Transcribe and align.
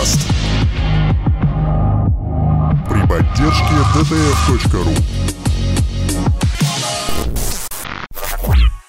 подкаст. 0.00 0.20
При 2.88 3.06
поддержке 3.06 3.74
dtf.ru 3.94 4.94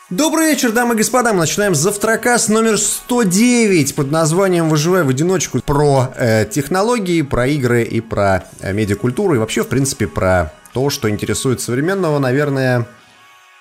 Добрый 0.10 0.48
вечер, 0.48 0.72
дамы 0.72 0.96
и 0.96 0.98
господа. 0.98 1.32
Мы 1.34 1.40
начинаем 1.40 1.74
завтракас 1.74 2.50
номер 2.50 2.78
109 2.78 3.96
под 3.96 4.12
названием 4.12 4.70
«Выживай 4.70 5.04
в 5.04 5.10
одиночку» 5.10 5.60
про 5.60 6.14
э, 6.18 6.46
технологии, 6.46 7.22
про 7.22 7.48
игры 7.48 7.84
и 7.84 8.02
про 8.02 8.44
э, 8.60 8.74
медиакультуру 8.74 9.36
и 9.36 9.38
вообще, 9.38 9.64
в 9.64 9.68
принципе, 9.68 10.08
про 10.08 10.54
то, 10.74 10.90
что 10.90 11.10
интересует 11.10 11.62
современного, 11.62 12.20
наверное, 12.20 12.88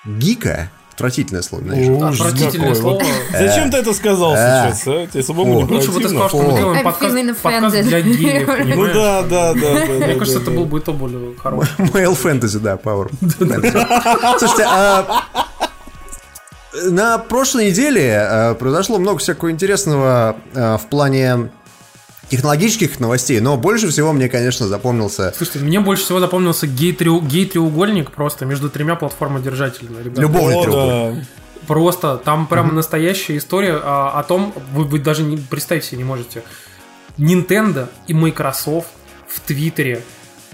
гика. 0.05 0.71
Отвратительное 1.01 1.43
слово, 1.43 1.65
знаешь. 1.65 2.21
Отвратительное 2.21 2.75
слово. 2.75 3.03
Зачем 3.33 3.71
ты 3.71 3.79
это 3.79 3.95
сказал 3.95 4.35
Э. 4.35 4.71
сейчас, 4.71 4.87
а? 4.87 5.07
Тебе 5.07 5.23
самому 5.23 5.63
не 5.63 5.65
Лучше 5.65 5.91
бы 5.91 6.01
ты 6.01 6.09
сказал, 6.09 6.29
что 6.29 6.43
мы 6.43 6.57
делаем 6.59 6.85
подкаст, 6.85 7.15
для 7.89 8.01
геев, 8.03 8.49
Ну 8.77 8.87
да, 8.87 9.23
да, 9.23 9.55
да. 9.55 9.87
да, 9.87 10.07
Мне 10.07 10.15
кажется, 10.17 10.41
это 10.41 10.51
был 10.51 10.67
бы 10.67 10.81
то 10.81 10.93
более 10.93 11.35
хороший. 11.37 11.71
Male 11.79 12.19
Fantasy, 12.23 12.59
да, 12.59 12.75
Power. 12.77 13.11
Слушайте, 14.39 14.67
а 14.69 15.23
на 16.91 17.19
прошлой 17.19 17.71
неделе 17.71 18.27
э, 18.31 18.55
произошло 18.55 18.99
много 18.99 19.19
всякого 19.19 19.51
интересного 19.51 20.37
э, 20.55 20.77
в 20.77 20.87
плане 20.89 21.51
технологических 22.31 22.99
новостей, 23.01 23.41
но 23.41 23.57
больше 23.57 23.89
всего 23.89 24.13
мне, 24.13 24.29
конечно, 24.29 24.67
запомнился 24.69 25.35
Слушайте, 25.37 25.59
мне 25.59 25.81
больше 25.81 26.05
всего 26.05 26.21
запомнился 26.21 26.67
гей-треу- 26.67 27.21
гей-треугольник 27.27 28.13
просто 28.13 28.47
между 28.47 28.71
тремя 28.71 28.95
платформодержателями. 28.95 30.03
ребята. 30.03 30.23
любовный 30.23 30.55
О, 30.57 30.63
треугольник. 30.63 31.19
да. 31.21 31.67
Просто 31.67 32.17
там 32.17 32.47
прям 32.47 32.75
настоящая 32.75 33.37
история 33.37 33.79
а, 33.83 34.19
о 34.19 34.23
том, 34.23 34.55
вы, 34.73 34.85
вы 34.85 34.99
даже 34.99 35.23
не, 35.23 35.37
представить 35.37 35.85
себе 35.85 35.99
не 35.99 36.05
можете. 36.05 36.43
Nintendo 37.19 37.89
и 38.07 38.15
Microsoft 38.15 38.89
в 39.29 39.41
Твиттере. 39.41 40.03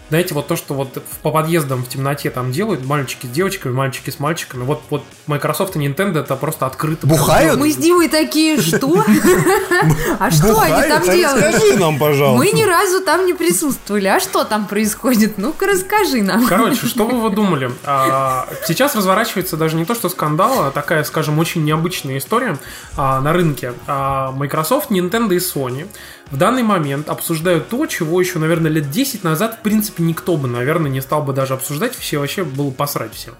Знаете, 0.08 0.34
вот 0.34 0.46
то, 0.46 0.54
что 0.54 0.74
вот 0.74 1.02
по 1.22 1.32
подъездам 1.32 1.84
в 1.84 1.88
темноте 1.88 2.30
там 2.30 2.52
делают 2.52 2.84
мальчики 2.84 3.26
с 3.26 3.30
девочками, 3.30 3.72
мальчики 3.72 4.10
с 4.10 4.20
мальчиками. 4.20 4.62
Вот, 4.62 4.82
вот 4.88 5.02
Microsoft 5.26 5.74
и 5.76 5.80
Nintendo 5.80 6.20
это 6.20 6.36
просто 6.36 6.66
открыто. 6.66 7.06
Бухают? 7.06 7.58
Мы 7.58 7.72
с 7.72 7.76
Димой 7.76 8.08
такие, 8.08 8.60
что? 8.60 9.04
А 10.18 10.30
что 10.30 10.58
они 10.60 10.88
там 10.88 11.02
делают? 11.02 11.56
Скажи 11.56 11.76
нам, 11.76 11.98
пожалуйста. 11.98 12.38
Мы 12.38 12.58
ни 12.58 12.64
разу 12.64 13.00
там 13.02 13.26
не 13.26 13.34
присутствовали. 13.34 14.06
А 14.06 14.20
что 14.20 14.44
там 14.44 14.66
происходит? 14.66 15.38
Ну-ка 15.38 15.66
расскажи 15.66 16.22
нам. 16.22 16.46
Короче, 16.46 16.86
что 16.86 17.06
бы 17.06 17.20
вы 17.20 17.30
думали? 17.30 17.70
А, 17.84 18.48
Сейчас 18.66 18.94
разворачивается 18.94 19.56
даже 19.56 19.76
не 19.76 19.84
то, 19.84 19.94
что 19.94 20.08
скандал, 20.08 20.64
а 20.64 20.70
такая, 20.70 21.04
скажем, 21.04 21.38
очень 21.38 21.64
необычная 21.64 22.18
история 22.18 22.58
а, 22.96 23.20
на 23.20 23.32
рынке. 23.32 23.74
А, 23.86 24.32
Microsoft, 24.32 24.90
Nintendo 24.90 25.34
и 25.34 25.38
Sony 25.38 25.88
в 26.30 26.36
данный 26.36 26.62
момент 26.62 27.08
обсуждают 27.08 27.68
то, 27.68 27.86
чего 27.86 28.20
еще, 28.20 28.38
наверное, 28.38 28.70
лет 28.70 28.90
10 28.90 29.22
назад, 29.22 29.58
в 29.58 29.62
принципе, 29.62 30.02
никто 30.02 30.36
бы, 30.36 30.48
наверное, 30.48 30.90
не 30.90 31.00
стал 31.00 31.22
бы 31.22 31.32
даже 31.32 31.54
обсуждать, 31.54 31.94
все 31.94 32.18
вообще 32.18 32.42
было 32.44 32.70
посрать 32.70 33.14
всем. 33.14 33.34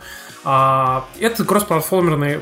А, 0.45 1.05
Это 1.19 1.45
кроссплатформенная, 1.45 2.39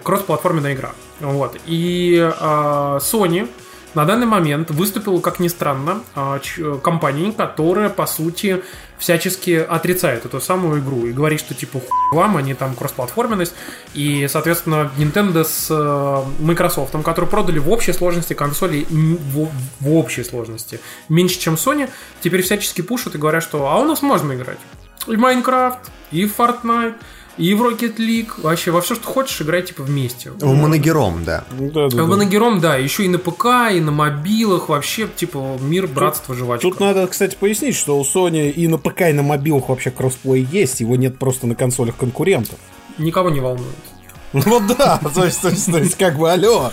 игра. 0.74 0.92
Вот. 1.20 1.56
И 1.66 2.18
а, 2.38 2.98
Sony 2.98 3.48
на 3.94 4.04
данный 4.04 4.26
момент 4.26 4.70
выступила, 4.70 5.20
как 5.20 5.38
ни 5.40 5.48
странно, 5.48 6.02
а, 6.14 6.40
компанией, 6.82 7.32
которая, 7.32 7.88
по 7.88 8.06
сути, 8.06 8.62
всячески 8.98 9.52
отрицает 9.52 10.24
эту 10.24 10.40
самую 10.40 10.80
игру 10.80 11.06
и 11.06 11.12
говорит, 11.12 11.40
что 11.40 11.54
типа 11.54 11.80
хуй 11.80 12.18
вам, 12.18 12.36
они 12.36 12.54
там 12.54 12.74
кроссплатформенность. 12.74 13.54
И, 13.92 14.26
соответственно, 14.28 14.90
Nintendo 14.96 15.44
с 15.44 15.68
э, 15.70 16.22
Microsoft, 16.40 16.92
которые 17.04 17.30
продали 17.30 17.58
в 17.58 17.70
общей 17.70 17.92
сложности 17.92 18.34
консоли 18.34 18.86
в, 18.88 19.50
в 19.80 19.94
общей 19.94 20.24
сложности 20.24 20.80
меньше, 21.08 21.38
чем 21.38 21.54
Sony, 21.54 21.90
теперь 22.22 22.42
всячески 22.42 22.82
пушат 22.82 23.14
и 23.14 23.18
говорят, 23.18 23.42
что 23.42 23.68
а 23.68 23.78
у 23.78 23.84
нас 23.84 24.02
можно 24.02 24.32
играть. 24.32 24.58
И 25.06 25.16
Minecraft, 25.16 25.90
и 26.10 26.24
Fortnite, 26.24 26.94
и 27.36 27.54
в 27.54 27.62
Rocket 27.62 27.96
League. 27.96 28.40
Вообще, 28.42 28.70
во 28.70 28.80
все, 28.80 28.94
что 28.94 29.06
хочешь, 29.06 29.40
играй 29.42 29.62
типа 29.62 29.82
вместе. 29.82 30.30
В 30.30 30.54
Моногером, 30.54 31.24
да. 31.24 31.44
Да, 31.58 31.88
да, 31.88 31.96
да. 31.96 32.04
Моногером, 32.04 32.60
да, 32.60 32.76
еще 32.76 33.04
и 33.04 33.08
на 33.08 33.18
ПК, 33.18 33.46
и 33.72 33.80
на 33.80 33.90
мобилах, 33.90 34.68
вообще, 34.68 35.08
типа, 35.08 35.58
мир, 35.60 35.86
братство, 35.86 36.34
жвачка. 36.34 36.68
Тут 36.68 36.80
надо, 36.80 37.06
кстати, 37.06 37.36
пояснить, 37.38 37.76
что 37.76 37.98
у 37.98 38.02
Sony 38.02 38.50
и 38.50 38.68
на 38.68 38.78
ПК, 38.78 39.02
и 39.02 39.12
на 39.12 39.22
мобилах 39.22 39.68
вообще 39.68 39.90
кроссплей 39.90 40.46
есть, 40.50 40.80
его 40.80 40.96
нет 40.96 41.18
просто 41.18 41.46
на 41.46 41.54
консолях 41.54 41.96
конкурентов. 41.96 42.58
Никого 42.98 43.30
не 43.30 43.40
волнует. 43.40 43.74
Вот 44.32 44.66
да, 44.66 45.00
то 45.14 45.24
есть, 45.24 45.42
то 45.42 45.48
есть, 45.48 45.70
то 45.70 45.78
есть, 45.78 45.96
как 45.96 46.18
бы, 46.18 46.30
алло. 46.30 46.72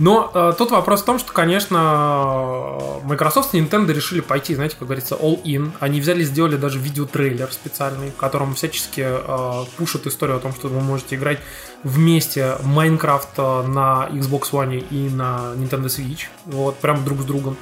Но 0.00 0.30
э, 0.32 0.52
тут 0.56 0.70
вопрос 0.70 1.02
в 1.02 1.04
том, 1.04 1.18
что, 1.18 1.30
конечно, 1.32 2.78
Microsoft 3.04 3.54
и 3.54 3.60
Nintendo 3.60 3.92
решили 3.92 4.20
пойти, 4.20 4.54
знаете, 4.54 4.74
как 4.78 4.88
говорится, 4.88 5.14
all-in. 5.14 5.72
Они 5.78 6.00
взяли, 6.00 6.24
сделали 6.24 6.56
даже 6.56 6.78
видеотрейлер 6.78 7.52
специальный, 7.52 8.10
в 8.10 8.16
котором 8.16 8.54
всячески 8.54 9.04
э, 9.06 9.64
пушат 9.76 10.06
историю 10.06 10.38
о 10.38 10.40
том, 10.40 10.54
что 10.54 10.68
вы 10.68 10.80
можете 10.80 11.16
играть 11.16 11.38
вместе 11.84 12.56
Майнкрафт 12.62 13.28
э, 13.36 13.62
на 13.66 14.08
Xbox 14.10 14.52
One 14.52 14.78
и 14.78 15.10
на 15.10 15.52
Nintendo 15.56 15.86
Switch, 15.86 16.28
вот, 16.46 16.76
прям 16.78 17.04
друг 17.04 17.20
с 17.20 17.24
другом. 17.24 17.58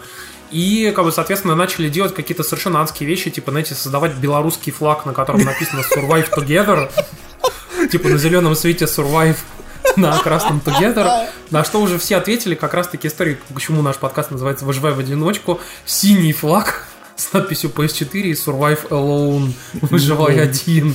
И, 0.52 0.92
как 0.94 1.04
бы, 1.04 1.10
соответственно, 1.10 1.56
начали 1.56 1.88
делать 1.88 2.14
какие-то 2.14 2.44
совершенно 2.44 2.80
адские 2.82 3.08
вещи, 3.08 3.30
типа, 3.30 3.50
знаете, 3.50 3.74
создавать 3.74 4.14
белорусский 4.14 4.70
флаг, 4.70 5.06
на 5.06 5.12
котором 5.12 5.40
написано 5.40 5.80
Survive 5.80 6.30
Together, 6.32 6.88
типа 7.90 8.08
на 8.08 8.16
зеленом 8.16 8.54
свете 8.54 8.84
Survive, 8.84 9.38
на 9.96 10.18
красном 10.18 10.60
Together, 10.64 11.28
на 11.50 11.64
что 11.64 11.80
уже 11.80 11.98
все 11.98 12.16
ответили, 12.16 12.54
как 12.54 12.74
раз 12.74 12.88
таки 12.88 13.08
истории, 13.08 13.38
почему 13.52 13.82
наш 13.82 13.96
подкаст 13.96 14.30
называется 14.30 14.64
«Выживай 14.64 14.92
в 14.92 14.98
одиночку», 14.98 15.60
синий 15.84 16.32
флаг 16.32 16.86
с 17.16 17.32
надписью 17.32 17.70
PS4 17.70 18.20
и 18.20 18.32
Survive 18.32 18.88
Alone, 18.88 19.52
выживай 19.82 20.40
один. 20.40 20.94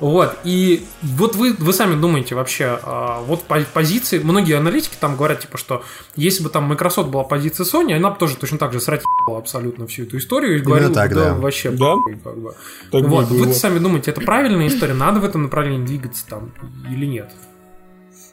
Вот, 0.00 0.36
и 0.42 0.84
вот 1.02 1.36
вы, 1.36 1.52
вы 1.52 1.72
сами 1.72 1.98
думаете 1.98 2.34
вообще, 2.34 2.78
а, 2.82 3.20
вот 3.22 3.44
по 3.44 3.60
позиции, 3.60 4.18
многие 4.18 4.58
аналитики 4.58 4.96
там 4.98 5.16
говорят, 5.16 5.40
типа, 5.40 5.56
что 5.56 5.84
если 6.16 6.42
бы 6.42 6.50
там 6.50 6.64
Microsoft 6.64 7.10
была 7.10 7.22
позиция 7.22 7.64
Sony, 7.64 7.94
она 7.94 8.10
бы 8.10 8.18
тоже 8.18 8.36
точно 8.36 8.58
так 8.58 8.72
же 8.72 8.80
срать 8.80 9.02
абсолютно 9.28 9.86
всю 9.86 10.02
эту 10.02 10.18
историю 10.18 10.56
и 10.56 10.60
говорила, 10.60 10.92
так, 10.92 11.14
да. 11.14 11.34
вообще, 11.34 11.70
Да? 11.70 11.94
как 12.24 12.36
бы. 12.36 12.54
Так 12.90 13.04
вот, 13.04 13.26
вы 13.28 13.54
сами 13.54 13.78
думаете, 13.78 14.10
это 14.10 14.20
правильная 14.20 14.66
история, 14.66 14.94
надо 14.94 15.20
в 15.20 15.24
этом 15.24 15.44
направлении 15.44 15.86
двигаться 15.86 16.26
там 16.28 16.52
или 16.90 17.06
нет? 17.06 17.30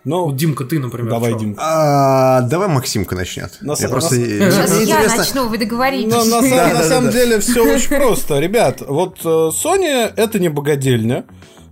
Ну, 0.03 0.25
Вот, 0.25 0.35
Димка, 0.35 0.66
ты, 0.66 0.79
например, 0.79 1.12
давай, 1.12 1.34
чё? 1.34 1.39
Дим. 1.39 1.56
А, 1.59 2.41
давай 2.41 2.67
Максимка 2.67 3.16
начнет. 3.16 3.57
На 3.62 3.75
Я 3.78 3.88
просто... 3.88 4.16
на- 4.16 4.25
Сейчас 4.51 4.72
я 4.78 4.84
интересно- 4.84 5.17
начну, 5.17 5.47
вы 5.47 5.57
договоритесь. 5.59 6.12
Но 6.12 6.23
на, 6.23 6.23
самом- 6.41 6.50
да, 6.50 6.67
на 6.69 6.73
да, 6.73 6.84
самом 6.84 7.06
да. 7.06 7.12
деле 7.12 7.39
все 7.39 7.62
очень 7.75 7.95
просто. 7.97 8.39
Ребят, 8.39 8.81
вот 8.81 9.19
э, 9.23 9.28
Sony 9.28 10.12
это 10.16 10.39
не 10.39 10.50
богадельня. 10.50 11.25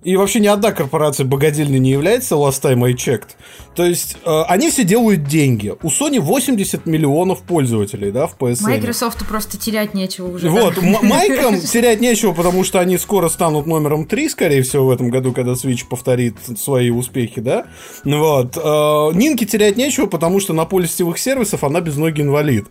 И 0.04 0.16
вообще 0.16 0.40
ни 0.40 0.48
одна 0.48 0.72
корпорация 0.72 1.26
богадельной 1.26 1.80
не 1.80 1.92
является, 1.92 2.36
last 2.36 2.62
time 2.62 2.86
I 2.86 2.94
checked. 2.94 3.32
То 3.76 3.84
есть, 3.86 4.16
э, 4.26 4.42
они 4.48 4.70
все 4.70 4.84
делают 4.86 5.26
деньги. 5.26 5.74
У 5.84 5.88
Sony 5.90 6.20
80 6.20 6.86
миллионов 6.86 7.42
пользователей, 7.44 8.12
да, 8.12 8.28
в 8.28 8.38
PSN. 8.38 8.64
Microsoft 8.64 9.28
просто 9.28 9.58
терять 9.58 9.94
нечего 9.94 10.34
уже. 10.36 10.50
Вот, 10.50 10.78
М- 10.78 10.98
Майкам 11.04 11.60
терять 11.60 12.00
нечего, 12.00 12.32
потому 12.34 12.64
что 12.64 12.80
они 12.80 12.98
скоро 12.98 13.28
станут 13.30 13.66
номером 13.68 14.06
3, 14.06 14.30
скорее 14.30 14.62
всего, 14.64 14.86
в 14.88 14.92
этом 14.92 15.10
году, 15.10 15.34
когда 15.34 15.52
Switch 15.52 15.86
повторит 15.90 16.36
свои 16.58 16.90
успехи, 16.92 17.42
да? 17.42 17.66
Вот. 18.06 18.56
Э, 18.58 19.10
Нинке 19.14 19.46
терять 19.46 19.76
нечего, 19.78 20.06
потому 20.06 20.40
что 20.40 20.54
на 20.54 20.64
поле 20.66 20.88
сетевых 20.88 21.18
сервисов 21.20 21.64
она 21.64 21.82
без 21.82 21.98
ноги 21.98 22.22
инвалид. 22.22 22.68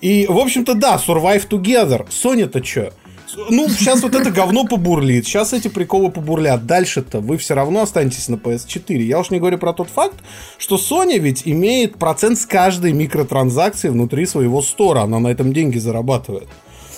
И, 0.00 0.26
в 0.28 0.38
общем-то, 0.38 0.74
да, 0.74 0.96
Survive 1.06 1.46
Together. 1.48 2.06
Sony-то 2.08 2.60
чё? 2.62 2.90
Ну, 3.36 3.68
сейчас 3.68 4.02
вот 4.02 4.14
это 4.14 4.30
говно 4.30 4.64
побурлит, 4.64 5.26
сейчас 5.26 5.52
эти 5.52 5.68
приколы 5.68 6.10
побурлят. 6.10 6.66
Дальше-то 6.66 7.20
вы 7.20 7.36
все 7.36 7.54
равно 7.54 7.82
останетесь 7.82 8.28
на 8.28 8.36
PS4. 8.36 8.96
Я 8.98 9.18
уж 9.18 9.30
не 9.30 9.38
говорю 9.38 9.58
про 9.58 9.72
тот 9.72 9.88
факт, 9.88 10.16
что 10.58 10.76
Sony 10.76 11.18
ведь 11.18 11.42
имеет 11.44 11.96
процент 11.96 12.38
с 12.38 12.46
каждой 12.46 12.92
микротранзакции 12.92 13.88
внутри 13.88 14.26
своего 14.26 14.62
стора. 14.62 15.00
Она 15.00 15.18
на 15.18 15.28
этом 15.28 15.52
деньги 15.52 15.78
зарабатывает. 15.78 16.48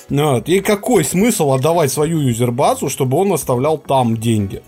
Вот. 0.08 0.48
И 0.48 0.60
какой 0.60 1.04
смысл 1.04 1.52
отдавать 1.52 1.92
свою 1.92 2.18
юзербазу, 2.18 2.88
чтобы 2.88 3.16
он 3.16 3.32
оставлял 3.32 3.78
там 3.78 4.16
деньги? 4.16 4.62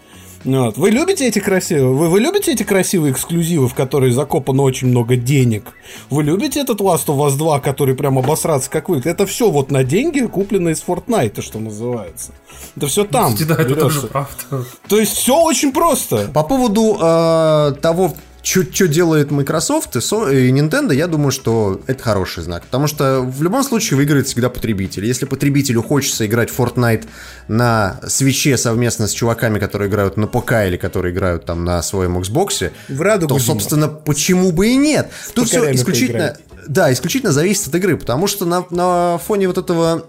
Ну 0.44 0.64
Вот. 0.64 0.76
Вы 0.76 0.90
любите 0.90 1.26
эти 1.26 1.38
красивые? 1.38 1.94
Вы, 1.94 2.08
вы 2.08 2.20
любите 2.20 2.52
эти 2.52 2.62
красивые 2.62 3.12
эксклюзивы, 3.12 3.68
в 3.68 3.74
которые 3.74 4.12
закопано 4.12 4.62
очень 4.62 4.88
много 4.88 5.16
денег? 5.16 5.72
Вы 6.10 6.22
любите 6.22 6.60
этот 6.60 6.80
Last 6.80 7.06
of 7.06 7.18
Us 7.18 7.36
2, 7.36 7.60
который 7.60 7.94
прям 7.94 8.18
обосраться 8.18 8.70
как 8.70 8.88
вы? 8.88 9.00
Это 9.04 9.26
все 9.26 9.50
вот 9.50 9.70
на 9.70 9.84
деньги, 9.84 10.20
купленные 10.20 10.74
из 10.74 10.84
Fortnite, 10.86 11.40
что 11.40 11.58
называется. 11.58 12.32
Это 12.76 12.86
все 12.86 13.04
там. 13.04 13.34
Да, 13.46 13.54
это 13.54 13.74
тоже 13.74 14.02
правда. 14.02 14.64
То 14.88 15.00
есть 15.00 15.12
все 15.12 15.40
очень 15.40 15.72
просто. 15.72 16.28
По 16.32 16.42
поводу 16.42 16.98
э, 17.00 17.74
того, 17.80 18.14
что 18.44 18.86
делает 18.86 19.30
Microsoft 19.30 19.96
и, 19.96 19.98
Nintendo, 19.98 20.94
я 20.94 21.06
думаю, 21.06 21.32
что 21.32 21.80
это 21.86 22.02
хороший 22.02 22.42
знак. 22.42 22.64
Потому 22.64 22.86
что 22.86 23.22
в 23.22 23.42
любом 23.42 23.64
случае 23.64 23.96
выиграет 23.96 24.26
всегда 24.26 24.50
потребитель. 24.50 25.06
Если 25.06 25.24
потребителю 25.24 25.82
хочется 25.82 26.26
играть 26.26 26.50
в 26.50 26.60
Fortnite 26.60 27.06
на 27.48 28.00
свече 28.06 28.56
совместно 28.58 29.08
с 29.08 29.12
чуваками, 29.12 29.58
которые 29.58 29.88
играют 29.88 30.16
на 30.16 30.26
ПК 30.26 30.52
или 30.66 30.76
которые 30.76 31.14
играют 31.14 31.46
там 31.46 31.64
на 31.64 31.82
своем 31.82 32.18
Xbox, 32.18 32.70
В 32.88 33.00
радугу, 33.00 33.34
то, 33.34 33.40
собственно, 33.40 33.88
почему 33.88 34.52
бы 34.52 34.68
и 34.68 34.76
нет? 34.76 35.10
Тут 35.34 35.48
все 35.48 35.72
исключительно... 35.72 36.36
да, 36.68 36.92
исключительно 36.92 37.32
зависит 37.32 37.68
от 37.68 37.74
игры, 37.76 37.96
потому 37.96 38.26
что 38.26 38.44
на, 38.44 38.66
на 38.70 39.18
фоне 39.18 39.48
вот 39.48 39.58
этого 39.58 40.06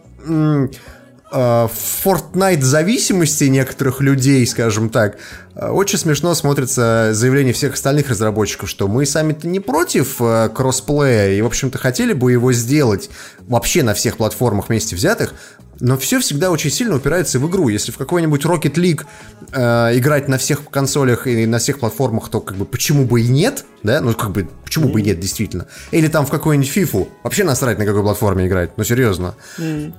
Fortnite 1.35 2.61
зависимости 2.61 3.45
некоторых 3.45 3.99
людей, 3.99 4.45
скажем 4.47 4.89
так, 4.89 5.17
э, 5.55 5.67
очень 5.67 5.97
смешно 5.97 6.33
смотрится 6.33 7.09
заявление 7.11 7.53
всех 7.53 7.73
остальных 7.73 8.09
разработчиков, 8.09 8.69
что 8.69 8.87
мы 8.87 9.05
сами-то 9.05 9.47
не 9.47 9.59
против 9.59 10.21
э, 10.21 10.49
кроссплея 10.53 11.31
и, 11.31 11.41
в 11.41 11.45
общем-то, 11.45 11.77
хотели 11.77 12.13
бы 12.13 12.31
его 12.31 12.53
сделать 12.53 13.09
вообще 13.47 13.83
на 13.83 13.93
всех 13.93 14.17
платформах 14.17 14.69
вместе 14.69 14.95
взятых, 14.95 15.33
но 15.79 15.97
все 15.97 16.19
всегда 16.19 16.51
очень 16.51 16.71
сильно 16.71 16.95
упирается 16.95 17.39
в 17.39 17.49
игру. 17.49 17.67
Если 17.69 17.91
в 17.91 17.97
какой-нибудь 17.97 18.45
Rocket 18.45 18.75
League 18.75 19.05
э, 19.51 19.97
играть 19.97 20.27
на 20.27 20.37
всех 20.37 20.69
консолях 20.69 21.27
и 21.27 21.45
на 21.45 21.59
всех 21.59 21.79
платформах, 21.79 22.29
то 22.29 22.39
как 22.41 22.57
бы 22.57 22.65
почему 22.65 23.05
бы 23.05 23.21
и 23.21 23.27
нет, 23.27 23.65
да? 23.83 24.01
Ну 24.01 24.13
как 24.13 24.31
бы 24.31 24.47
почему 24.63 24.89
бы 24.89 25.01
и 25.01 25.03
нет, 25.03 25.19
действительно. 25.19 25.67
Или 25.91 26.07
там 26.07 26.25
в 26.25 26.29
какую-нибудь 26.29 26.71
FIFA, 26.75 27.07
вообще 27.23 27.43
насрать 27.43 27.77
на 27.77 27.85
какой 27.85 28.01
платформе 28.01 28.47
играть, 28.47 28.77
ну 28.77 28.83
серьезно. 28.83 29.35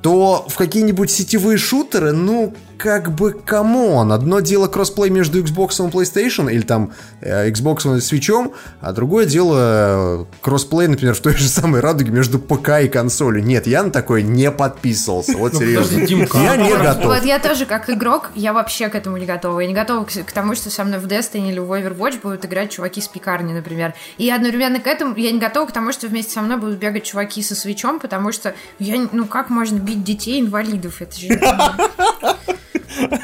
То 0.02 0.46
в 0.48 0.56
какие-нибудь 0.56 1.10
сетевые 1.10 1.58
шутеры, 1.58 2.12
ну 2.12 2.54
как 2.78 3.14
бы 3.14 3.32
come 3.32 3.78
on. 3.78 4.12
Одно 4.12 4.40
дело 4.40 4.66
кроссплей 4.68 5.10
между 5.10 5.42
Xbox 5.42 5.86
и 5.86 5.90
PlayStation, 5.90 6.52
или 6.52 6.62
там 6.62 6.92
э, 7.20 7.48
Xbox 7.50 7.96
и 7.96 8.00
Switch, 8.00 8.52
а 8.80 8.92
другое 8.92 9.26
дело 9.26 9.56
э, 9.58 10.24
кроссплей, 10.40 10.88
например, 10.88 11.14
в 11.14 11.20
той 11.20 11.34
же 11.36 11.48
самой 11.48 11.80
радуге 11.80 12.10
между 12.10 12.38
ПК 12.38 12.82
и 12.82 12.88
консолью. 12.88 13.42
Нет, 13.42 13.66
я 13.66 13.82
на 13.82 13.90
такое 13.90 14.22
не 14.22 14.50
подписывался. 14.50 15.36
Вот 15.36 15.54
серьезно. 15.66 16.42
Я 16.42 16.56
не 16.56 16.72
а- 16.72 16.94
готов. 16.94 17.04
Вот 17.04 17.24
я 17.24 17.38
тоже, 17.38 17.66
как 17.66 17.90
игрок, 17.90 18.30
я 18.34 18.52
вообще 18.52 18.88
к 18.88 18.94
этому 18.94 19.16
не 19.16 19.26
готова. 19.26 19.60
Я 19.60 19.66
не 19.66 19.74
готова 19.74 20.04
к, 20.04 20.32
тому, 20.32 20.54
что 20.54 20.70
со 20.70 20.84
мной 20.84 20.98
в 20.98 21.06
Destiny 21.06 21.50
или 21.50 21.58
в 21.58 21.72
Overwatch 21.72 22.20
будут 22.22 22.44
играть 22.44 22.70
чуваки 22.70 23.00
с 23.00 23.08
пекарни, 23.08 23.52
например. 23.52 23.94
И 24.18 24.30
одновременно 24.30 24.80
к 24.80 24.86
этому 24.86 25.16
я 25.16 25.30
не 25.32 25.38
готова 25.38 25.66
к 25.66 25.72
тому, 25.72 25.92
что 25.92 26.06
вместе 26.08 26.32
со 26.32 26.42
мной 26.42 26.58
будут 26.58 26.78
бегать 26.78 27.04
чуваки 27.04 27.42
со 27.42 27.54
свечом, 27.54 28.00
потому 28.00 28.32
что 28.32 28.54
я, 28.78 28.96
не- 28.96 29.08
ну 29.12 29.26
как 29.26 29.50
можно 29.50 29.78
бить 29.78 30.04
детей 30.04 30.40
инвалидов? 30.40 31.02
Это 31.02 31.18
же... 31.18 31.28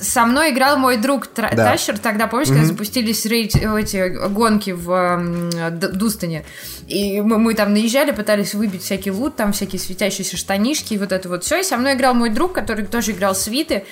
Со 0.00 0.24
мной 0.26 0.50
играл 0.52 0.76
мой 0.76 0.96
друг 0.96 1.26
Тра- 1.26 1.52
Да. 1.54 1.70
Тащер, 1.70 1.98
тогда, 1.98 2.26
помнишь, 2.26 2.48
когда 2.48 2.64
запустились 2.64 3.24
рейд, 3.26 3.54
эти 3.56 4.08
гонки 4.28 4.70
в 4.70 5.70
Д- 5.70 5.88
Дустоне, 5.92 6.44
и 6.86 7.20
мы, 7.20 7.38
мы 7.38 7.54
там 7.54 7.72
наезжали, 7.72 8.10
пытались 8.10 8.54
выбить 8.54 8.82
всякий 8.82 9.10
лут, 9.10 9.36
там 9.36 9.52
всякие 9.52 9.80
светящиеся 9.80 10.36
штанишки 10.36 10.94
и 10.94 10.98
вот 10.98 11.12
это 11.12 11.28
вот 11.28 11.44
все, 11.44 11.60
и 11.60 11.62
со 11.62 11.76
мной 11.76 11.94
играл 11.94 12.14
мой 12.14 12.30
друг, 12.30 12.52
который 12.52 12.84
тоже 12.84 13.12
играл 13.12 13.34
свиты, 13.34 13.84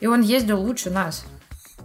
и 0.00 0.06
он 0.06 0.20
ездил 0.22 0.60
лучше 0.60 0.90
нас. 0.90 1.24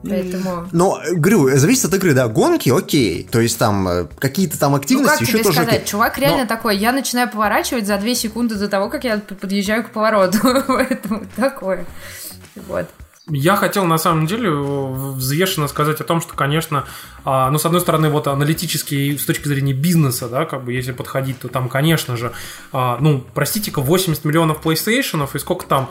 Поэтому... 0.07 0.68
Но, 0.72 1.02
э, 1.04 1.13
говорю, 1.16 1.50
зависит 1.57 1.86
от 1.86 1.94
игры, 1.96 2.13
да. 2.13 2.28
Гонки, 2.28 2.69
окей. 2.69 3.28
То 3.31 3.40
есть 3.40 3.57
там 3.57 3.88
э, 3.88 4.06
какие-то 4.19 4.60
там 4.60 4.74
Ну, 4.74 4.78
как 4.78 4.84
активности 4.84 5.24
еще 5.24 5.31
тебе 5.31 5.44
тоже 5.44 5.56
сказать, 5.56 5.75
окей. 5.78 5.88
чувак 5.88 6.18
реально 6.19 6.42
Но- 6.44 6.48
такой, 6.48 6.78
я 6.78 6.92
начинаю 6.92 7.28
поворачивать 7.30 7.88
за 7.88 7.98
2 7.98 8.13
секунды 8.13 8.54
до 8.56 8.68
того, 8.68 8.90
как 8.90 9.04
я 9.04 9.18
подъезжаю 9.18 9.84
к 9.84 9.90
повороту. 9.90 10.38
Поэтому 10.68 11.25
такое. 11.36 11.86
Вот. 12.68 12.88
Я 13.27 13.56
хотел 13.56 13.86
на 13.86 13.98
самом 13.98 14.27
деле 14.27 14.51
взвешенно 14.51 15.68
сказать 15.68 16.00
о 16.00 16.04
том, 16.04 16.22
что, 16.22 16.36
конечно, 16.36 16.86
а, 17.24 17.50
ну, 17.50 17.57
с 17.57 17.66
одной 17.66 17.81
стороны, 17.81 18.10
вот 18.10 18.27
аналитически 18.27 19.18
с 19.18 19.25
точки 19.25 19.48
зрения 19.48 19.74
бизнеса, 19.74 20.30
да, 20.30 20.45
как 20.45 20.63
бы 20.63 20.74
если 20.74 20.92
подходить, 20.92 21.39
то 21.39 21.48
там, 21.48 21.68
конечно 21.68 22.18
же, 22.18 22.33
а, 22.72 22.98
ну, 23.01 23.25
простите-ка, 23.33 23.81
80 23.81 24.25
миллионов 24.25 24.63
PlayStation 24.63 25.27
и 25.33 25.39
сколько 25.39 25.66
там 25.66 25.89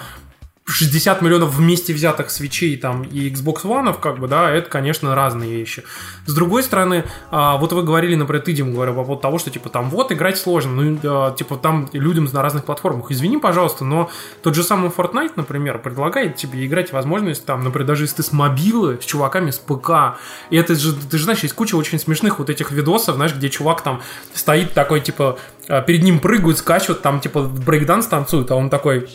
60 0.67 1.21
миллионов 1.21 1.55
вместе 1.55 1.93
взятых 1.93 2.31
свечей 2.31 2.77
там 2.79 3.03
и 3.03 3.31
Xbox 3.31 3.65
One, 3.65 3.95
как 4.01 4.19
бы, 4.19 4.29
да, 4.29 4.51
это, 4.51 4.71
конечно, 4.71 5.15
разные 5.15 5.55
вещи. 5.55 5.85
С 6.25 6.35
другой 6.35 6.63
стороны, 6.63 7.05
а, 7.31 7.59
вот 7.59 7.73
вы 7.75 7.83
говорили, 7.83 8.15
например, 8.15 8.43
ты, 8.43 8.55
Дим, 8.55 8.73
говорил 8.73 8.95
по 8.95 9.05
поводу 9.05 9.21
того, 9.21 9.39
что, 9.39 9.51
типа, 9.51 9.69
там, 9.69 9.91
вот, 9.91 10.11
играть 10.11 10.39
сложно, 10.39 10.73
ну, 10.73 10.99
а, 11.05 11.35
типа, 11.35 11.57
там 11.57 11.91
людям 11.93 12.27
на 12.33 12.41
разных 12.41 12.65
платформах. 12.65 13.11
Извини, 13.11 13.37
пожалуйста, 13.37 13.85
но 13.85 14.11
тот 14.43 14.55
же 14.55 14.63
самый 14.65 14.91
Fortnite, 14.91 15.33
например, 15.37 15.81
предлагает 15.81 16.37
тебе 16.37 16.65
играть 16.65 16.93
возможность, 16.93 17.45
там, 17.45 17.63
например, 17.63 17.87
даже 17.87 18.05
если 18.05 18.17
ты 18.17 18.23
с 18.23 18.33
мобилы, 18.33 18.99
с 19.03 19.05
чуваками 19.05 19.51
с 19.51 19.59
ПК, 19.59 20.19
и 20.49 20.57
это 20.57 20.75
же, 20.77 20.95
ты 20.95 21.19
же 21.19 21.25
знаешь, 21.25 21.43
есть 21.43 21.55
куча 21.55 21.75
очень 21.75 21.99
смешных 21.99 22.39
вот 22.39 22.49
этих 22.49 22.71
видосов, 22.71 23.17
знаешь, 23.17 23.35
где 23.35 23.51
чувак 23.51 23.83
там 23.83 24.01
стоит 24.33 24.73
такой, 24.73 25.03
типа, 25.03 25.39
а, 25.69 25.83
перед 25.83 26.03
ним 26.03 26.21
прыгают, 26.21 26.57
скачут, 26.57 27.03
там, 27.03 27.21
типа, 27.21 27.43
брейкданс 27.43 28.07
танцуют, 28.07 28.51
а 28.51 28.57
он 28.57 28.71
такой, 28.71 29.09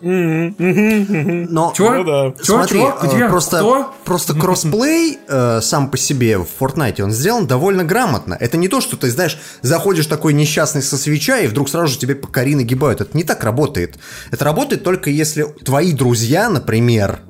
Но? 0.00 1.72
Ну 1.78 2.04
да. 2.04 2.34
Смотри, 2.42 2.80
э, 2.80 3.28
просто, 3.28 3.58
Кто? 3.58 3.94
просто 4.04 4.34
кроссплей 4.34 5.18
э, 5.28 5.60
сам 5.60 5.90
по 5.90 5.96
себе 5.96 6.38
в 6.38 6.46
Fortnite, 6.58 7.02
он 7.02 7.12
сделан 7.12 7.46
довольно 7.46 7.84
грамотно. 7.84 8.36
Это 8.38 8.56
не 8.56 8.68
то, 8.68 8.80
что 8.80 8.96
ты, 8.96 9.10
знаешь, 9.10 9.38
заходишь 9.62 10.06
такой 10.06 10.32
несчастный 10.34 10.82
со 10.82 10.96
свича, 10.96 11.38
и 11.40 11.46
вдруг 11.46 11.68
сразу 11.68 11.88
же 11.92 11.98
тебе 11.98 12.14
по 12.14 12.28
коре 12.28 12.54
нагибают. 12.54 13.00
Это 13.00 13.16
не 13.16 13.24
так 13.24 13.42
работает. 13.42 13.98
Это 14.30 14.44
работает 14.44 14.84
только 14.84 15.10
если 15.10 15.44
твои 15.64 15.92
друзья, 15.92 16.48
например, 16.48 17.20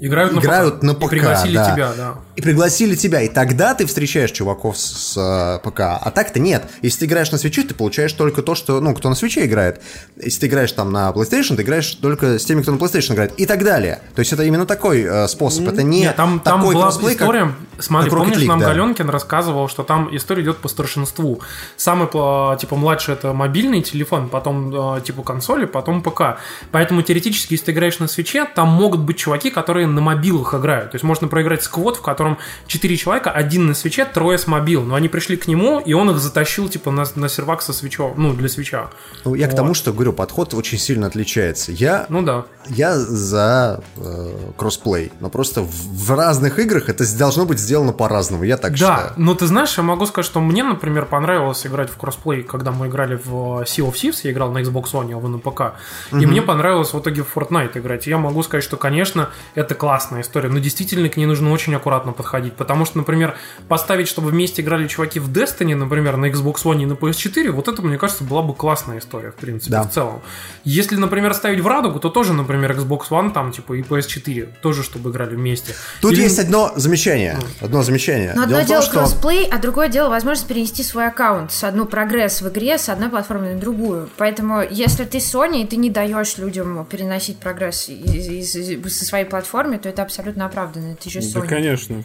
Играют, 0.00 0.32
играют 0.32 0.82
на 0.82 0.92
И 0.92 0.94
ПК, 0.94 1.10
пригласили 1.10 1.54
да. 1.54 1.72
тебя, 1.72 1.92
да. 1.94 2.14
и 2.34 2.40
пригласили 2.40 2.94
тебя, 2.94 3.20
и 3.20 3.28
тогда 3.28 3.74
ты 3.74 3.84
встречаешь 3.84 4.30
чуваков 4.30 4.78
с, 4.78 5.12
с, 5.12 5.16
э, 5.16 5.58
ПК. 5.62 5.80
А 5.80 6.10
так-то 6.10 6.40
нет. 6.40 6.64
Если 6.80 7.00
ты 7.00 7.04
играешь 7.04 7.30
на 7.30 7.36
свиче, 7.36 7.64
ты 7.64 7.74
получаешь 7.74 8.12
только 8.14 8.42
то, 8.42 8.54
что, 8.54 8.80
ну, 8.80 8.94
кто 8.94 9.10
на 9.10 9.14
свиче 9.14 9.44
играет. 9.44 9.82
Если 10.16 10.40
ты 10.40 10.46
играешь 10.46 10.72
там 10.72 10.90
на 10.90 11.10
PlayStation, 11.10 11.56
ты 11.56 11.62
играешь 11.62 11.92
только 11.92 12.38
с 12.38 12.44
теми, 12.46 12.62
кто 12.62 12.72
на 12.72 12.76
PlayStation 12.76 13.12
играет. 13.12 13.32
И 13.38 13.44
так 13.44 13.62
далее. 13.62 14.00
То 14.14 14.20
есть 14.20 14.32
это 14.32 14.42
именно 14.44 14.64
такой 14.64 15.02
э, 15.02 15.28
способ. 15.28 15.68
Это 15.68 15.82
не 15.82 16.00
Нет, 16.00 16.16
там, 16.16 16.40
там 16.40 16.60
такой 16.60 16.74
была 16.74 16.84
кроссплей, 16.84 17.14
история. 17.14 17.54
Смотри, 17.78 18.10
как 18.10 18.18
Rocket 18.18 18.22
помнишь, 18.22 18.42
League, 18.42 18.48
нам 18.48 18.60
да. 18.60 18.66
Галенкин 18.68 19.10
рассказывал, 19.10 19.68
что 19.68 19.82
там 19.82 20.14
история 20.16 20.42
идет 20.42 20.58
по 20.58 20.68
старшинству. 20.68 21.40
Самый 21.76 22.06
типа 22.06 22.76
младший 22.76 23.14
это 23.14 23.34
мобильный 23.34 23.82
телефон, 23.82 24.30
потом 24.30 24.96
э, 24.96 25.00
типа 25.02 25.22
консоли, 25.22 25.66
потом 25.66 26.02
ПК. 26.02 26.38
Поэтому 26.70 27.02
теоретически, 27.02 27.52
если 27.54 27.66
ты 27.66 27.72
играешь 27.72 27.98
на 27.98 28.08
свиче, 28.08 28.46
там 28.46 28.68
могут 28.68 29.00
быть 29.00 29.18
чуваки, 29.18 29.50
которые 29.50 29.89
на 29.94 30.00
мобилах 30.00 30.54
играют. 30.54 30.90
То 30.92 30.94
есть 30.96 31.04
можно 31.04 31.28
проиграть 31.28 31.62
squad, 31.62 31.96
в 31.96 32.02
котором 32.02 32.38
4 32.66 32.96
человека, 32.96 33.30
один 33.30 33.66
на 33.66 33.74
свиче, 33.74 34.04
трое 34.04 34.38
с 34.38 34.46
мобил. 34.46 34.82
Но 34.82 34.94
они 34.94 35.08
пришли 35.08 35.36
к 35.36 35.46
нему, 35.46 35.80
и 35.80 35.92
он 35.92 36.10
их 36.10 36.18
затащил 36.18 36.68
типа 36.68 36.90
на, 36.90 37.04
на 37.14 37.28
сервак 37.28 37.62
со 37.62 37.72
свичом, 37.72 38.14
ну, 38.16 38.32
для 38.32 38.48
свича. 38.48 38.90
Ну, 39.24 39.34
я 39.34 39.46
к 39.46 39.50
Вот. 39.50 39.56
тому, 39.56 39.74
что 39.74 39.92
говорю, 39.92 40.12
подход 40.12 40.54
очень 40.54 40.78
сильно 40.78 41.06
отличается. 41.06 41.72
Я, 41.72 42.06
Ну 42.08 42.22
да. 42.22 42.44
я 42.68 42.98
за 42.98 43.82
э, 43.96 44.34
кроссплей, 44.56 45.12
но 45.20 45.28
просто 45.30 45.62
в, 45.62 45.66
в 45.70 46.14
разных 46.14 46.58
играх 46.58 46.88
это 46.88 47.04
должно 47.18 47.44
быть 47.46 47.58
сделано 47.58 47.92
по-разному. 47.92 48.44
Я 48.44 48.56
так 48.56 48.72
Да, 48.72 48.76
считаю. 48.76 49.12
но 49.16 49.34
ты 49.34 49.46
знаешь, 49.46 49.76
я 49.76 49.82
могу 49.82 50.06
сказать, 50.06 50.26
что 50.26 50.40
мне, 50.40 50.62
например, 50.64 51.06
понравилось 51.06 51.66
играть 51.66 51.90
в 51.90 51.96
кроссплей, 51.96 52.42
когда 52.42 52.70
мы 52.72 52.86
играли 52.88 53.16
в 53.16 53.62
Sea 53.62 53.86
of 53.88 53.92
Thieves, 53.94 54.20
я 54.24 54.30
играл 54.32 54.50
на 54.52 54.58
Xbox 54.58 54.92
One, 54.92 55.12
а 55.14 55.18
вы 55.18 55.28
на 55.28 55.38
ПК, 55.38 55.74
и 56.12 56.26
мне 56.26 56.42
понравилось 56.42 56.92
в 56.92 56.98
итоге 57.00 57.22
в 57.22 57.36
Fortnite 57.36 57.78
играть. 57.78 58.06
И 58.06 58.10
я 58.10 58.18
могу 58.18 58.42
сказать, 58.42 58.64
что, 58.64 58.76
конечно, 58.76 59.30
это 59.54 59.74
классная 59.80 60.20
история, 60.20 60.50
но 60.50 60.58
действительно 60.58 61.08
к 61.08 61.16
ней 61.16 61.24
нужно 61.24 61.50
очень 61.52 61.74
аккуратно 61.74 62.12
подходить, 62.12 62.52
потому 62.54 62.84
что, 62.84 62.98
например, 62.98 63.34
поставить, 63.66 64.08
чтобы 64.08 64.28
вместе 64.28 64.60
играли 64.60 64.86
чуваки 64.86 65.18
в 65.18 65.30
Destiny, 65.30 65.74
например, 65.74 66.18
на 66.18 66.26
Xbox 66.26 66.56
One 66.64 66.82
и 66.82 66.86
на 66.86 66.92
PS4, 66.92 67.50
вот 67.50 67.66
это, 67.68 67.80
мне 67.80 67.96
кажется, 67.96 68.22
была 68.24 68.42
бы 68.42 68.54
классная 68.54 68.98
история, 68.98 69.30
в 69.30 69.36
принципе, 69.36 69.72
Да. 69.72 69.82
в 69.84 69.90
целом. 69.90 70.20
Если, 70.64 70.96
например, 70.96 71.32
ставить 71.32 71.60
в 71.60 71.66
радугу, 71.66 71.98
то 71.98 72.10
тоже, 72.10 72.34
например, 72.34 72.72
Xbox 72.72 73.08
One, 73.10 73.32
там, 73.32 73.52
типа, 73.52 73.72
и 73.72 73.80
PS4, 73.82 74.48
тоже, 74.60 74.82
чтобы 74.82 75.10
играли 75.10 75.34
вместе. 75.34 75.74
Тут 76.02 76.12
Или- 76.12 76.24
есть 76.24 76.38
одно 76.38 76.72
замечание. 76.76 77.38
Одно 77.62 77.82
замечание. 77.82 78.34
Но 78.36 78.44
Дело 78.44 78.60
одно 78.60 78.68
дело 78.68 78.82
том, 78.82 78.90
что... 78.90 78.98
кроссплей, 79.00 79.46
а 79.50 79.58
другое 79.58 79.88
дело 79.88 80.10
возможность 80.10 80.46
перенести 80.46 80.82
свой 80.82 81.06
аккаунт 81.08 81.52
с 81.52 81.64
одну 81.64 81.86
прогресс 81.86 82.42
в 82.42 82.48
игре 82.50 82.76
с 82.76 82.90
одной 82.90 83.08
платформы 83.08 83.54
на 83.54 83.58
другую. 83.58 84.10
Поэтому, 84.18 84.62
если 84.70 85.04
ты 85.04 85.18
Sony 85.18 85.62
и 85.62 85.66
ты 85.66 85.76
не 85.76 85.88
даешь 85.88 86.36
людям 86.36 86.84
переносить 86.84 87.38
прогресс 87.38 87.88
из- 87.88 88.28
из- 88.28 88.56
из- 88.56 88.98
со 88.98 89.04
своей 89.06 89.24
платформы, 89.24 89.69
то 89.78 89.88
это 89.88 90.02
абсолютно 90.02 90.46
оправданно. 90.46 90.96
Же 91.04 91.20
Да, 91.20 91.40
Sony. 91.40 91.46
конечно. 91.48 92.04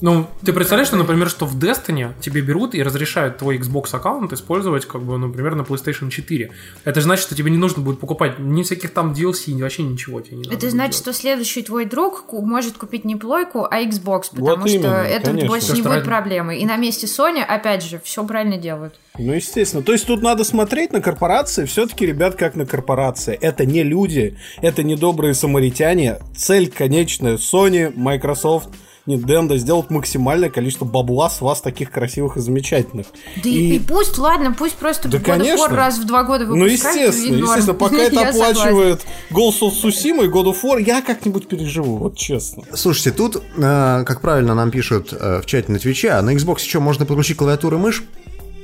Ну, 0.00 0.26
ты 0.44 0.52
представляешь, 0.52 0.88
что, 0.88 0.96
например, 0.96 1.28
что 1.30 1.46
в 1.46 1.56
Destiny 1.58 2.12
тебе 2.20 2.40
берут 2.42 2.74
и 2.74 2.82
разрешают 2.82 3.38
твой 3.38 3.58
Xbox 3.58 3.94
аккаунт 3.94 4.32
использовать, 4.32 4.84
как 4.86 5.02
бы, 5.02 5.16
например, 5.18 5.54
на 5.54 5.62
PlayStation 5.62 6.10
4. 6.10 6.50
Это 6.84 7.00
же 7.00 7.04
значит, 7.04 7.24
что 7.26 7.34
тебе 7.34 7.50
не 7.50 7.56
нужно 7.58 7.82
будет 7.82 8.00
покупать 8.00 8.38
ни 8.38 8.62
всяких 8.62 8.90
там 8.92 9.12
DLC, 9.12 9.52
ни 9.52 9.62
вообще 9.62 9.82
ничего 9.82 10.20
тебе 10.20 10.36
не 10.38 10.42
надо. 10.44 10.56
Это 10.56 10.70
значит, 10.70 10.92
делать. 10.92 11.02
что 11.02 11.12
следующий 11.12 11.62
твой 11.62 11.84
друг 11.86 12.24
может 12.32 12.76
купить 12.76 13.04
не 13.04 13.16
плойку, 13.16 13.66
а 13.70 13.82
Xbox, 13.82 14.24
потому 14.30 14.56
Вот 14.62 14.68
что 14.68 14.88
это 14.88 15.26
конечно. 15.26 15.48
больше 15.48 15.66
Потому 15.68 15.76
не 15.76 15.82
будет 15.82 15.94
ради- 15.98 16.06
проблемы. 16.06 16.58
И 16.58 16.66
на 16.66 16.76
месте 16.76 17.06
Sony, 17.06 17.40
опять 17.42 17.82
же, 17.82 18.00
все 18.04 18.24
правильно 18.24 18.58
делают. 18.58 18.94
Ну, 19.18 19.32
естественно. 19.32 19.82
То 19.82 19.92
есть 19.92 20.06
тут 20.06 20.22
надо 20.22 20.44
смотреть 20.44 20.92
на 20.92 21.00
корпорации, 21.00 21.64
все-таки, 21.64 22.04
ребят, 22.06 22.34
как 22.34 22.54
на 22.54 22.66
корпорации. 22.66 23.34
Это 23.40 23.64
не 23.64 23.82
люди, 23.82 24.36
это 24.60 24.82
не 24.82 24.94
добрые 24.96 25.32
самаритяне. 25.34 26.18
Цель 26.36 26.70
конечная 26.70 27.36
Sony, 27.36 27.92
Microsoft, 27.96 28.68
Nintendo 29.06 29.56
сделать 29.56 29.88
максимальное 29.90 30.50
количество 30.50 30.84
бабла 30.84 31.30
с 31.30 31.40
вас 31.40 31.60
таких 31.60 31.90
красивых 31.90 32.36
и 32.36 32.40
замечательных. 32.40 33.06
Да 33.42 33.48
и, 33.48 33.76
и 33.76 33.78
пусть, 33.78 34.18
ладно, 34.18 34.52
пусть 34.52 34.74
просто 34.74 35.08
Да, 35.08 35.18
God 35.18 35.22
of 35.22 35.26
War 35.26 35.38
конечно. 35.38 35.68
раз 35.76 35.98
в 35.98 36.04
два 36.06 36.24
года 36.24 36.46
Ну, 36.46 36.64
выпускают. 36.64 36.96
естественно, 37.14 37.36
и 37.36 37.40
норм. 37.40 37.50
естественно, 37.50 37.78
пока 37.78 37.96
это 37.96 38.28
оплачивает 38.28 39.00
Ghost 39.30 39.60
of 39.62 39.72
Tsushima 39.82 40.24
и 40.24 40.28
God 40.28 40.46
of 40.52 40.56
War, 40.64 40.82
я 40.82 41.02
как-нибудь 41.02 41.46
переживу, 41.48 41.96
вот 41.98 42.16
честно. 42.16 42.64
Слушайте, 42.74 43.12
тут, 43.12 43.36
э, 43.56 44.02
как 44.04 44.20
правильно 44.20 44.54
нам 44.54 44.70
пишут 44.70 45.12
э, 45.12 45.40
в 45.40 45.46
чате 45.46 45.70
на 45.70 45.78
Твиче, 45.78 46.10
а 46.10 46.22
на 46.22 46.34
Xbox 46.34 46.60
еще 46.62 46.80
можно 46.80 47.06
подключить 47.06 47.36
клавиатуру 47.36 47.76
и 47.76 47.80
мышь? 47.80 48.02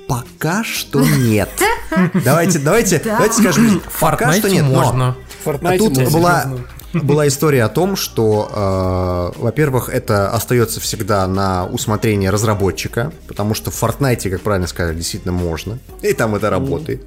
Пока 0.09 0.65
что 0.65 1.01
нет. 1.01 1.49
Давайте, 2.25 2.59
давайте, 2.59 3.01
давайте 3.05 3.35
скажем, 3.41 3.81
пока 4.01 4.33
что 4.33 4.51
нет. 4.51 4.65
но- 4.65 4.71
можно. 4.71 5.17
А 5.45 5.79
тут 5.79 5.95
была, 6.11 6.51
была 6.93 7.27
история 7.29 7.65
о 7.65 7.69
том, 7.69 7.97
что, 7.97 9.33
э, 9.35 9.41
во-первых, 9.41 9.89
это 9.89 10.31
остается 10.31 10.81
всегда 10.81 11.27
на 11.27 11.67
усмотрение 11.67 12.31
разработчика, 12.31 13.13
потому 13.29 13.55
что 13.55 13.71
в 13.71 13.83
Fortnite, 13.83 14.31
как 14.31 14.41
правильно 14.43 14.67
сказали, 14.67 14.97
действительно 14.97 15.33
можно, 15.33 15.79
и 16.03 16.13
там 16.13 16.35
это 16.35 16.51
работает. 16.51 17.03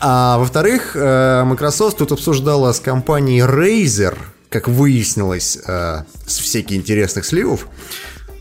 А 0.00 0.38
во-вторых, 0.38 0.92
э, 0.94 1.44
Microsoft 1.44 1.98
тут 1.98 2.12
обсуждала 2.12 2.72
с 2.72 2.80
компанией 2.80 3.42
Razer, 3.42 4.16
как 4.50 4.68
выяснилось, 4.68 5.58
э, 5.66 6.02
с 6.26 6.38
всяких 6.38 6.76
интересных 6.76 7.24
сливов, 7.24 7.66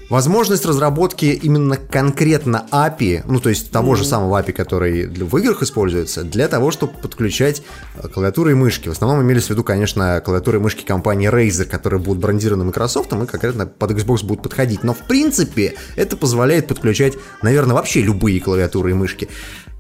Возможность 0.09 0.65
разработки 0.65 1.25
именно 1.25 1.77
конкретно 1.77 2.65
API, 2.71 3.23
ну 3.25 3.39
то 3.39 3.49
есть 3.49 3.71
того 3.71 3.95
же 3.95 4.03
самого 4.03 4.41
API, 4.41 4.51
который 4.51 5.07
в 5.07 5.37
играх 5.37 5.63
используется, 5.63 6.23
для 6.23 6.47
того, 6.47 6.71
чтобы 6.71 6.93
подключать 6.93 7.63
э, 7.95 8.07
клавиатуры 8.07 8.51
и 8.51 8.53
мышки. 8.53 8.89
В 8.89 8.91
основном 8.91 9.21
имелись 9.21 9.45
в 9.45 9.49
виду, 9.49 9.63
конечно, 9.63 10.21
клавиатуры 10.23 10.57
и 10.57 10.61
мышки 10.61 10.83
компании 10.83 11.29
Razer, 11.29 11.65
которые 11.65 11.99
будут 11.99 12.21
брендированы 12.21 12.65
Microsoft 12.65 13.13
и 13.13 13.25
конкретно 13.25 13.65
под 13.65 13.91
Xbox 13.91 14.25
будут 14.25 14.43
подходить. 14.43 14.83
Но 14.83 14.93
в 14.93 14.99
принципе 14.99 15.75
это 15.95 16.17
позволяет 16.17 16.67
подключать, 16.67 17.13
наверное, 17.41 17.75
вообще 17.75 18.01
любые 18.01 18.39
клавиатуры 18.39 18.91
и 18.91 18.93
мышки. 18.93 19.29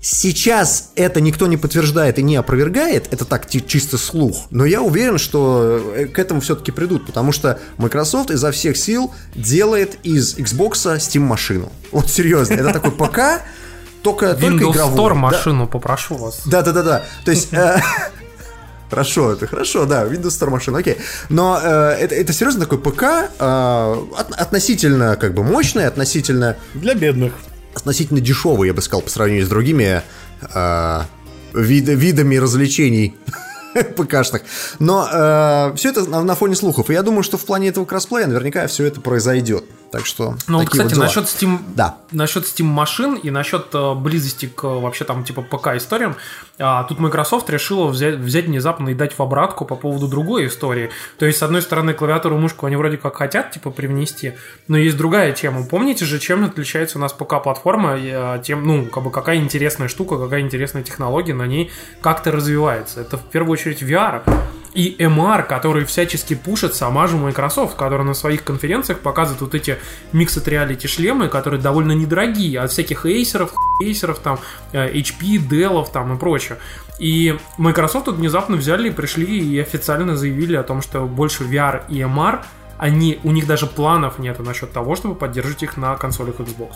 Сейчас 0.05 0.91
это 0.95 1.21
никто 1.21 1.47
не 1.47 1.55
подтверждает 1.55 2.19
и 2.19 2.23
не 2.23 2.35
опровергает, 2.35 3.07
это 3.13 3.23
так 3.23 3.49
чисто 3.49 3.97
слух, 3.97 4.47
но 4.49 4.65
я 4.65 4.81
уверен, 4.81 5.17
что 5.17 5.93
э, 5.95 6.07
к 6.07 6.19
этому 6.19 6.41
все-таки 6.41 6.73
придут, 6.73 7.05
потому 7.05 7.31
что 7.31 7.57
Microsoft 7.77 8.29
изо 8.29 8.51
всех 8.51 8.75
сил 8.75 9.13
делает 9.33 9.97
из 10.03 10.37
Xbox 10.37 10.71
Steam 10.97 11.21
машину. 11.21 11.71
Вот 11.93 12.09
серьезно, 12.09 12.55
это 12.55 12.73
такой 12.73 12.91
ПК, 12.91 13.43
только, 14.01 14.33
только 14.33 14.45
Windows 14.65 14.71
игровой. 14.73 14.97
Store 14.99 15.09
Да. 15.09 15.15
машину, 15.15 15.67
попрошу 15.67 16.15
вас. 16.17 16.41
Да, 16.45 16.61
да, 16.63 16.73
да, 16.73 16.83
да. 16.83 17.03
То 17.23 17.31
есть. 17.31 17.53
э, 17.53 17.77
Хорошо, 18.89 19.31
это 19.31 19.47
хорошо, 19.47 19.85
да, 19.85 20.03
Windows 20.03 20.27
Store 20.37 20.49
машина, 20.49 20.79
окей. 20.79 20.97
Но 21.29 21.59
э, 21.63 21.69
это, 21.99 22.13
это 22.13 22.31
серьезно 22.33 22.59
такой 22.65 22.77
ПК, 22.77 23.03
э, 23.03 23.25
от- 23.39 24.33
относительно 24.35 25.15
как 25.15 25.33
бы 25.33 25.43
мощный, 25.43 25.87
относительно 25.87 26.57
Для 26.75 26.93
бедных. 26.93 27.33
Относительно 27.73 28.19
дешевый, 28.19 28.67
я 28.67 28.73
бы 28.73 28.81
сказал, 28.81 29.01
по 29.01 29.09
сравнению 29.09 29.45
с 29.45 29.49
другими 29.49 30.01
э, 30.53 31.01
вид- 31.53 31.89
видами 31.89 32.35
развлечений 32.35 33.15
ПКшных. 33.95 34.43
Но 34.79 35.73
все 35.75 35.89
это 35.89 36.09
на, 36.09 36.23
на 36.23 36.35
фоне 36.35 36.55
слухов. 36.55 36.89
И 36.89 36.93
я 36.93 37.01
думаю, 37.03 37.23
что 37.23 37.37
в 37.37 37.45
плане 37.45 37.69
этого 37.69 37.85
кроссплея 37.85 38.27
наверняка 38.27 38.67
все 38.67 38.85
это 38.85 39.01
произойдет. 39.01 39.65
Так 39.93 40.07
что. 40.07 40.35
Ну, 40.47 40.57
вот, 40.57 40.69
кстати, 40.71 40.95
дела. 40.95 41.03
насчет 41.03 41.25
Steam, 41.25 41.59
Да. 41.75 41.97
насчет 42.11 42.45
Steam 42.45 42.63
машин 42.63 43.13
и 43.13 43.29
насчет 43.29 43.67
э, 43.75 43.93
близости 43.93 44.47
к 44.47 44.63
э, 44.63 44.67
вообще 44.67 45.05
там 45.05 45.23
типа 45.23 45.43
ПК 45.43 45.67
историям, 45.75 46.15
а, 46.57 46.83
тут 46.85 46.97
Microsoft 46.97 47.47
решила 47.51 47.85
взять, 47.85 48.15
взять 48.15 48.45
внезапно 48.45 48.89
и 48.89 48.95
дать 48.95 49.15
в 49.15 49.21
обратку 49.21 49.65
по 49.65 49.75
поводу 49.75 50.07
другой 50.07 50.47
истории. 50.47 50.89
То 51.19 51.27
есть, 51.27 51.37
с 51.37 51.43
одной 51.43 51.61
стороны, 51.61 51.93
клавиатуру 51.93 52.37
и 52.37 52.39
мышку 52.39 52.65
они 52.65 52.75
вроде 52.75 52.97
как 52.97 53.17
хотят 53.17 53.51
типа 53.51 53.69
привнести, 53.69 54.33
но 54.67 54.77
есть 54.77 54.97
другая 54.97 55.31
тема. 55.31 55.63
Помните 55.63 56.05
же, 56.05 56.17
чем 56.17 56.43
отличается 56.43 56.97
у 56.97 57.01
нас 57.01 57.13
ПК-платформа, 57.13 57.95
и, 57.95 58.09
а, 58.11 58.39
тем, 58.39 58.65
ну, 58.65 58.87
как 58.87 59.03
бы 59.03 59.11
какая 59.11 59.37
интересная 59.37 59.89
штука, 59.89 60.17
какая 60.17 60.41
интересная 60.41 60.81
технология 60.81 61.35
на 61.35 61.45
ней 61.45 61.69
как-то 62.01 62.31
развивается. 62.31 63.01
Это 63.01 63.17
в 63.17 63.29
первую 63.29 63.53
очередь 63.53 63.83
VR. 63.83 64.23
И 64.73 64.95
MR, 64.97 65.43
который 65.43 65.85
всячески 65.85 66.33
пушит 66.33 66.73
сама 66.73 67.07
же 67.07 67.15
Microsoft, 67.15 67.75
которая 67.75 68.07
на 68.07 68.15
своих 68.15 68.43
конференциях 68.43 68.99
показывает 68.99 69.41
вот 69.41 69.53
эти 69.53 69.77
Mixed 70.13 70.45
Reality 70.45 70.87
шлемы, 70.87 71.27
которые 71.27 71.61
довольно 71.61 71.91
недорогие, 71.91 72.59
от 72.59 72.71
всяких 72.71 73.05
эйсеров, 73.05 73.53
эйсеров, 73.83 74.17
там, 74.19 74.39
э, 74.71 74.91
HP, 74.91 75.37
Dell 75.47 75.87
там 75.91 76.15
и 76.15 76.17
прочее. 76.17 76.57
И 76.97 77.37
Microsoft 77.57 78.05
тут 78.05 78.15
внезапно 78.15 78.55
взяли 78.55 78.89
и 78.89 78.91
пришли 78.91 79.39
и 79.39 79.59
официально 79.59 80.17
заявили 80.17 80.55
о 80.55 80.63
том, 80.63 80.81
что 80.81 81.05
больше 81.05 81.43
VR 81.43 81.83
и 81.89 81.99
MR, 81.99 82.43
они, 82.79 83.19
у 83.23 83.31
них 83.31 83.45
даже 83.45 83.67
планов 83.67 84.17
нет 84.17 84.39
насчет 84.39 84.71
того, 84.73 84.95
чтобы 84.95 85.13
поддерживать 85.13 85.61
их 85.63 85.77
на 85.77 85.95
консолях 85.95 86.39
Xbox. 86.39 86.73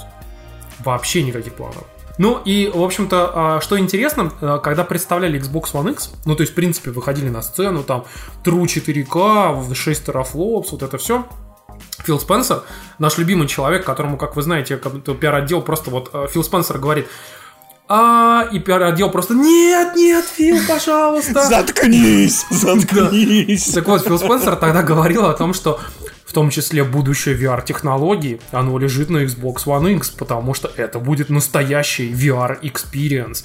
Вообще 0.79 1.23
никаких 1.23 1.55
планов. 1.55 1.83
Ну 2.17 2.41
и, 2.43 2.71
в 2.73 2.81
общем-то, 2.81 3.31
а, 3.33 3.61
что 3.61 3.77
интересно, 3.77 4.31
а, 4.41 4.57
когда 4.59 4.83
представляли 4.83 5.39
Xbox 5.39 5.73
One 5.73 5.91
X, 5.91 6.11
ну 6.25 6.35
то 6.35 6.41
есть, 6.41 6.53
в 6.53 6.55
принципе, 6.55 6.91
выходили 6.91 7.29
на 7.29 7.41
сцену, 7.41 7.83
там, 7.83 8.05
True 8.43 8.65
4K, 8.65 9.73
6 9.73 10.05
терафлопс, 10.05 10.71
вот 10.71 10.83
это 10.83 10.97
все, 10.97 11.25
Фил 12.03 12.19
Спенсер, 12.19 12.63
наш 12.99 13.17
любимый 13.17 13.47
человек, 13.47 13.85
которому, 13.85 14.17
как 14.17 14.35
вы 14.35 14.41
знаете, 14.41 14.77
пиар-отдел 14.77 15.61
просто 15.61 15.91
вот 15.91 16.09
э, 16.13 16.27
Фил 16.31 16.43
Спенсер 16.43 16.79
говорит, 16.79 17.07
а, 17.89 18.47
и 18.51 18.59
пиар-отдел 18.59 19.09
просто, 19.09 19.33
нет, 19.33 19.95
нет, 19.95 20.25
Фил, 20.25 20.57
пожалуйста. 20.67 21.45
Заткнись! 21.47 22.45
Заткнись! 22.49 23.73
Так 23.73 23.87
вот, 23.87 24.03
Фил 24.03 24.17
Спенсер 24.17 24.55
тогда 24.55 24.83
говорил 24.83 25.25
о 25.25 25.33
том, 25.33 25.53
что 25.53 25.79
в 26.27 26.33
том 26.33 26.49
числе 26.49 26.83
будущее 26.83 27.35
VR-технологий, 27.37 28.39
оно 28.51 28.77
лежит 28.77 29.09
на 29.09 29.23
Xbox 29.23 29.65
One 29.65 29.95
X, 29.95 30.09
потому 30.09 30.53
что 30.53 30.69
это 30.75 30.99
будет 30.99 31.29
настоящий 31.29 32.11
VR-experience. 32.11 33.43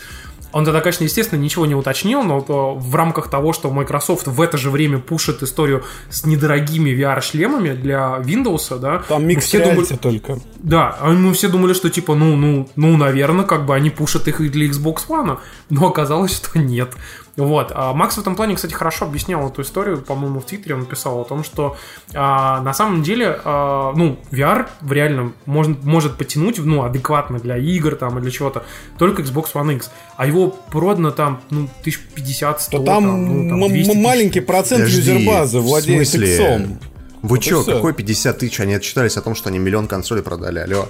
Он 0.54 0.66
тогда, 0.66 0.82
конечно, 0.82 1.04
естественно, 1.04 1.40
ничего 1.40 1.64
не 1.64 1.74
уточнил, 1.74 2.22
но 2.22 2.42
то 2.42 2.74
в 2.74 2.94
рамках 2.94 3.30
того, 3.30 3.54
что 3.54 3.70
Microsoft 3.70 4.26
в 4.26 4.38
это 4.38 4.58
же 4.58 4.68
время 4.70 4.98
пушит 4.98 5.42
историю 5.42 5.82
с 6.10 6.26
недорогими 6.26 6.90
VR-шлемами 6.90 7.72
для 7.72 8.18
Windows, 8.18 8.78
да, 8.78 8.98
Там 9.08 9.26
микс 9.26 9.46
все 9.46 9.64
думали- 9.64 9.96
только. 9.96 10.38
да, 10.58 10.94
а 11.00 11.08
мы 11.10 11.32
все 11.32 11.48
думали, 11.48 11.72
что 11.72 11.88
типа, 11.88 12.14
ну, 12.14 12.36
ну, 12.36 12.68
ну, 12.76 12.96
наверное, 12.98 13.46
как 13.46 13.64
бы 13.64 13.74
они 13.74 13.88
пушат 13.88 14.28
их 14.28 14.42
и 14.42 14.50
для 14.50 14.66
Xbox 14.68 15.06
One, 15.08 15.38
но 15.70 15.86
оказалось, 15.88 16.36
что 16.36 16.58
нет. 16.58 16.90
Вот. 17.36 17.72
А 17.74 17.94
Макс 17.94 18.16
в 18.16 18.20
этом 18.20 18.36
плане, 18.36 18.56
кстати, 18.56 18.74
хорошо 18.74 19.06
объяснял 19.06 19.48
эту 19.48 19.62
историю, 19.62 20.02
по-моему, 20.02 20.40
в 20.40 20.44
Твиттере 20.44 20.74
он 20.74 20.84
писал 20.84 21.20
о 21.20 21.24
том, 21.24 21.44
что 21.44 21.76
а, 22.14 22.60
на 22.60 22.74
самом 22.74 23.02
деле, 23.02 23.38
а, 23.44 23.92
ну, 23.96 24.18
VR 24.30 24.68
в 24.82 24.92
реальном 24.92 25.34
может, 25.46 25.82
может 25.82 26.16
потянуть, 26.18 26.58
ну, 26.58 26.82
адекватно 26.82 27.38
для 27.38 27.56
игр 27.56 27.96
там 27.96 28.18
и 28.18 28.20
для 28.20 28.30
чего-то, 28.30 28.64
только 28.98 29.22
Xbox 29.22 29.54
One 29.54 29.76
X. 29.76 29.90
А 30.16 30.26
его 30.26 30.48
продано 30.50 31.10
там, 31.10 31.40
ну, 31.48 31.68
1050, 31.80 32.60
100, 32.60 32.78
То 32.78 32.84
там, 32.84 33.04
ну, 33.04 33.48
там 33.48 33.62
м- 33.64 33.68
200 33.70 33.90
тысяч. 33.92 34.04
маленький 34.04 34.40
процент 34.40 34.82
Подожди, 34.84 34.98
юзербазы 35.12 35.60
в 35.60 35.62
владеет 35.62 36.08
смысле? 36.08 36.34
иксом. 36.34 36.78
Вы 37.22 37.28
Вот 37.28 37.40
чё, 37.40 37.64
какой 37.64 37.94
50 37.94 38.38
тысяч? 38.40 38.60
Они 38.60 38.74
отчитались 38.74 39.16
о 39.16 39.22
том, 39.22 39.34
что 39.34 39.48
они 39.48 39.58
миллион 39.58 39.86
консолей 39.88 40.22
продали, 40.22 40.58
алло. 40.58 40.86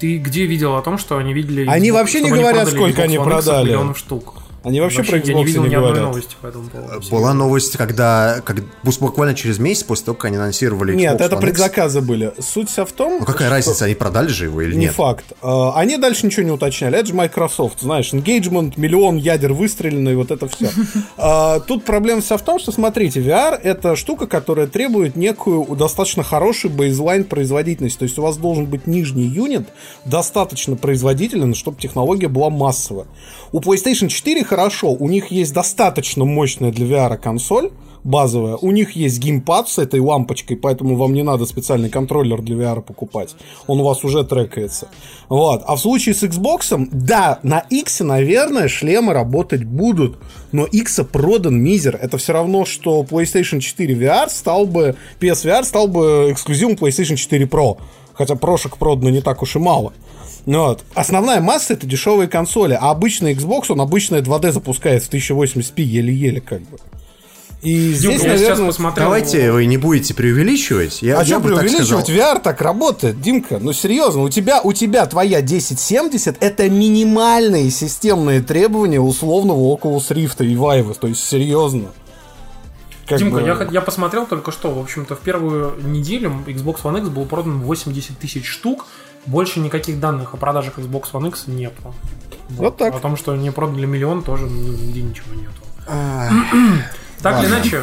Ты 0.00 0.18
где 0.18 0.46
видел 0.46 0.74
о 0.74 0.82
том, 0.82 0.98
что 0.98 1.16
они 1.16 1.32
видели... 1.32 1.64
Они 1.68 1.90
Xbox- 1.90 1.92
вообще 1.92 2.20
не 2.22 2.30
говорят, 2.30 2.68
сколько 2.68 3.02
Xbox 3.02 3.04
они 3.04 3.18
продали. 3.18 3.66
миллионов 3.68 3.98
штук. 3.98 4.34
Они 4.66 4.80
вообще, 4.80 5.04
про 5.04 5.18
я 5.18 5.22
не 5.22 5.30
Xbox 5.30 5.44
видел 5.44 5.62
не 5.62 5.68
ни 5.70 5.74
одной 5.74 5.90
говорят. 5.92 6.08
новости 6.08 6.36
по 6.42 6.46
этому 6.48 6.68
поводу. 6.68 7.08
Была 7.10 7.32
новость, 7.34 7.76
когда, 7.76 8.40
как, 8.44 8.56
буквально 8.82 9.34
через 9.36 9.58
месяц 9.60 9.84
после 9.84 10.06
того, 10.06 10.16
как 10.16 10.24
они 10.26 10.36
анонсировали 10.38 10.92
Xbox 10.92 10.96
Нет, 10.96 11.20
это 11.20 11.36
One 11.36 11.38
X. 11.38 11.40
предзаказы 11.40 12.00
были. 12.00 12.32
Суть 12.40 12.68
вся 12.68 12.84
в 12.84 12.90
том, 12.90 13.18
Ну 13.20 13.24
какая 13.24 13.46
что- 13.46 13.50
разница, 13.50 13.84
они 13.84 13.94
продали 13.94 14.26
же 14.28 14.46
его 14.46 14.60
или 14.62 14.74
Не 14.74 14.86
нет? 14.86 14.94
факт. 14.94 15.24
А, 15.40 15.72
Они 15.76 15.96
дальше 15.98 16.26
ничего 16.26 16.42
не 16.44 16.50
уточняли. 16.50 16.98
Это 16.98 17.06
же 17.06 17.14
Microsoft, 17.14 17.80
знаешь, 17.80 18.12
engagement, 18.12 18.72
миллион 18.76 19.16
ядер 19.16 19.52
выстрелено, 19.52 20.10
и 20.10 20.14
вот 20.16 20.32
это 20.32 20.48
все. 20.48 20.68
Тут 21.68 21.84
проблема 21.84 22.20
вся 22.20 22.36
в 22.36 22.42
том, 22.42 22.58
что, 22.58 22.72
смотрите, 22.72 23.20
VR— 23.20 23.54
это 23.62 23.94
штука, 23.96 24.26
которая 24.26 24.66
требует 24.66 25.14
некую 25.16 25.64
достаточно 25.76 26.22
хороший 26.24 26.70
бейзлайн 26.70 27.24
производительности. 27.24 27.98
То 28.00 28.04
есть 28.04 28.18
у 28.18 28.22
вас 28.22 28.36
должен 28.36 28.66
быть 28.66 28.86
нижний 28.86 29.24
юнит 29.26 29.68
достаточно 30.04 30.76
производителен, 30.76 31.54
чтобы 31.54 31.80
технология 31.80 32.28
была 32.28 32.50
массовая. 32.50 33.06
У 33.52 33.60
PlayStation 33.60 34.08
4 34.08 34.44
хорошо, 34.56 34.92
у 34.92 35.08
них 35.08 35.30
есть 35.30 35.52
достаточно 35.52 36.24
мощная 36.24 36.72
для 36.72 36.86
VR 36.86 37.18
консоль, 37.18 37.72
базовая. 38.04 38.56
У 38.56 38.70
них 38.70 38.92
есть 38.92 39.18
геймпад 39.18 39.68
с 39.68 39.78
этой 39.78 40.00
лампочкой, 40.00 40.56
поэтому 40.56 40.96
вам 40.96 41.12
не 41.12 41.22
надо 41.22 41.44
специальный 41.44 41.90
контроллер 41.90 42.40
для 42.40 42.56
VR 42.56 42.80
покупать. 42.80 43.36
Он 43.66 43.80
у 43.80 43.84
вас 43.84 44.02
уже 44.02 44.24
трекается. 44.24 44.88
Вот. 45.28 45.62
А 45.66 45.76
в 45.76 45.80
случае 45.80 46.14
с 46.14 46.22
Xbox, 46.22 46.88
да, 46.90 47.38
на 47.42 47.58
X, 47.68 48.00
наверное, 48.00 48.68
шлемы 48.68 49.12
работать 49.12 49.64
будут, 49.64 50.16
но 50.52 50.64
X 50.64 51.00
продан 51.12 51.60
мизер. 51.62 51.98
Это 52.00 52.16
все 52.16 52.32
равно, 52.32 52.64
что 52.64 53.02
PlayStation 53.02 53.60
4 53.60 53.94
VR 53.94 54.30
стал 54.30 54.64
бы, 54.64 54.96
PSVR 55.20 55.64
стал 55.64 55.86
бы 55.86 56.28
эксклюзивом 56.30 56.76
PlayStation 56.76 57.16
4 57.16 57.44
Pro. 57.44 57.76
Хотя 58.14 58.36
прошек 58.36 58.78
продано 58.78 59.10
не 59.10 59.20
так 59.20 59.42
уж 59.42 59.56
и 59.56 59.58
мало. 59.58 59.92
Ну 60.46 60.60
Вот. 60.60 60.84
Основная 60.94 61.40
масса 61.40 61.74
это 61.74 61.86
дешевые 61.86 62.28
консоли, 62.28 62.78
а 62.80 62.90
обычный 62.90 63.34
Xbox, 63.34 63.64
он 63.68 63.80
обычное 63.80 64.22
2D 64.22 64.52
запускает 64.52 65.02
в 65.02 65.10
1080p 65.10 65.82
еле-еле 65.82 66.40
как 66.40 66.62
бы. 66.62 66.78
И 67.62 67.92
здесь, 67.92 68.22
я 68.22 68.36
сейчас 68.36 68.40
наверное, 68.40 68.66
посмотрел... 68.68 69.06
Давайте 69.06 69.50
вы 69.50 69.66
не 69.66 69.76
будете 69.76 70.14
преувеличивать. 70.14 71.02
Я, 71.02 71.16
а 71.16 71.18
я 71.20 71.24
что 71.24 71.34
так 71.34 71.42
преувеличивать? 71.42 72.04
сказал. 72.04 72.34
VR 72.36 72.40
так 72.40 72.60
работает, 72.60 73.20
Димка. 73.20 73.58
Ну 73.58 73.72
серьезно, 73.72 74.22
у 74.22 74.28
тебя, 74.28 74.60
у 74.62 74.72
тебя 74.72 75.04
твоя 75.06 75.38
1070 75.38 76.36
это 76.38 76.70
минимальные 76.70 77.70
системные 77.70 78.40
требования 78.40 79.00
условного 79.00 79.58
Oculus 79.74 80.10
Rift 80.10 80.44
и 80.46 80.54
Vive. 80.54 80.96
То 81.00 81.08
есть 81.08 81.24
серьезно. 81.24 81.88
Как 83.08 83.18
Димка, 83.18 83.40
бы- 83.40 83.46
я, 83.46 83.68
я 83.72 83.80
посмотрел 83.80 84.26
только 84.26 84.52
что, 84.52 84.70
в 84.70 84.78
общем-то, 84.78 85.16
в 85.16 85.20
первую 85.20 85.74
неделю 85.82 86.32
Xbox 86.46 86.82
One 86.82 87.00
X 87.00 87.08
был 87.08 87.24
продан 87.24 87.62
80 87.62 88.18
тысяч 88.18 88.46
штук, 88.46 88.86
больше 89.26 89.60
никаких 89.60 90.00
данных 90.00 90.34
о 90.34 90.36
продажах 90.36 90.78
Xbox 90.78 91.12
One 91.12 91.28
X 91.28 91.46
нету. 91.46 91.94
Вот 92.50 92.76
так. 92.76 92.94
О 92.94 92.98
том, 92.98 93.16
что 93.16 93.34
не 93.36 93.50
продали 93.50 93.86
миллион, 93.86 94.22
тоже 94.22 94.44
нигде 94.44 95.02
ничего 95.02 95.34
нету. 95.34 95.52
Так 97.22 97.42
или 97.42 97.50
иначе, 97.50 97.82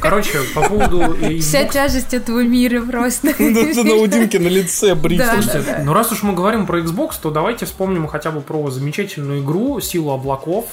короче, 0.00 0.38
по 0.54 0.68
поводу 0.68 1.16
э, 1.20 1.38
Вся 1.38 1.64
тяжесть 1.64 2.12
этого 2.12 2.44
мира 2.44 2.82
просто. 2.82 3.28
Это 3.38 3.84
на 3.84 3.94
Удинке 3.94 4.38
на 4.38 4.48
лице 4.48 4.94
брить. 4.94 5.22
Слушайте, 5.24 5.82
ну 5.84 5.92
раз 5.92 6.12
уж 6.12 6.22
мы 6.22 6.34
говорим 6.34 6.66
про 6.66 6.80
Xbox, 6.80 7.12
то 7.20 7.30
давайте 7.30 7.64
вспомним 7.64 8.06
хотя 8.06 8.30
бы 8.30 8.42
про 8.42 8.70
замечательную 8.70 9.42
игру 9.42 9.80
«Силу 9.80 10.12
облаков». 10.12 10.66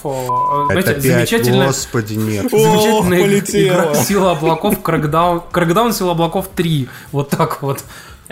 Это 0.69 0.99
замечательная, 0.99 1.67
господи, 1.67 2.15
нет. 2.15 2.43
замечательная 2.51 3.39
игра 3.39 3.95
«Сила 3.95 4.31
облаков», 4.31 4.79
Crackdown 4.83 5.93
«Сила 5.93 6.11
облаков 6.11 6.49
3». 6.55 6.89
Вот 7.13 7.29
так 7.29 7.61
вот. 7.61 7.83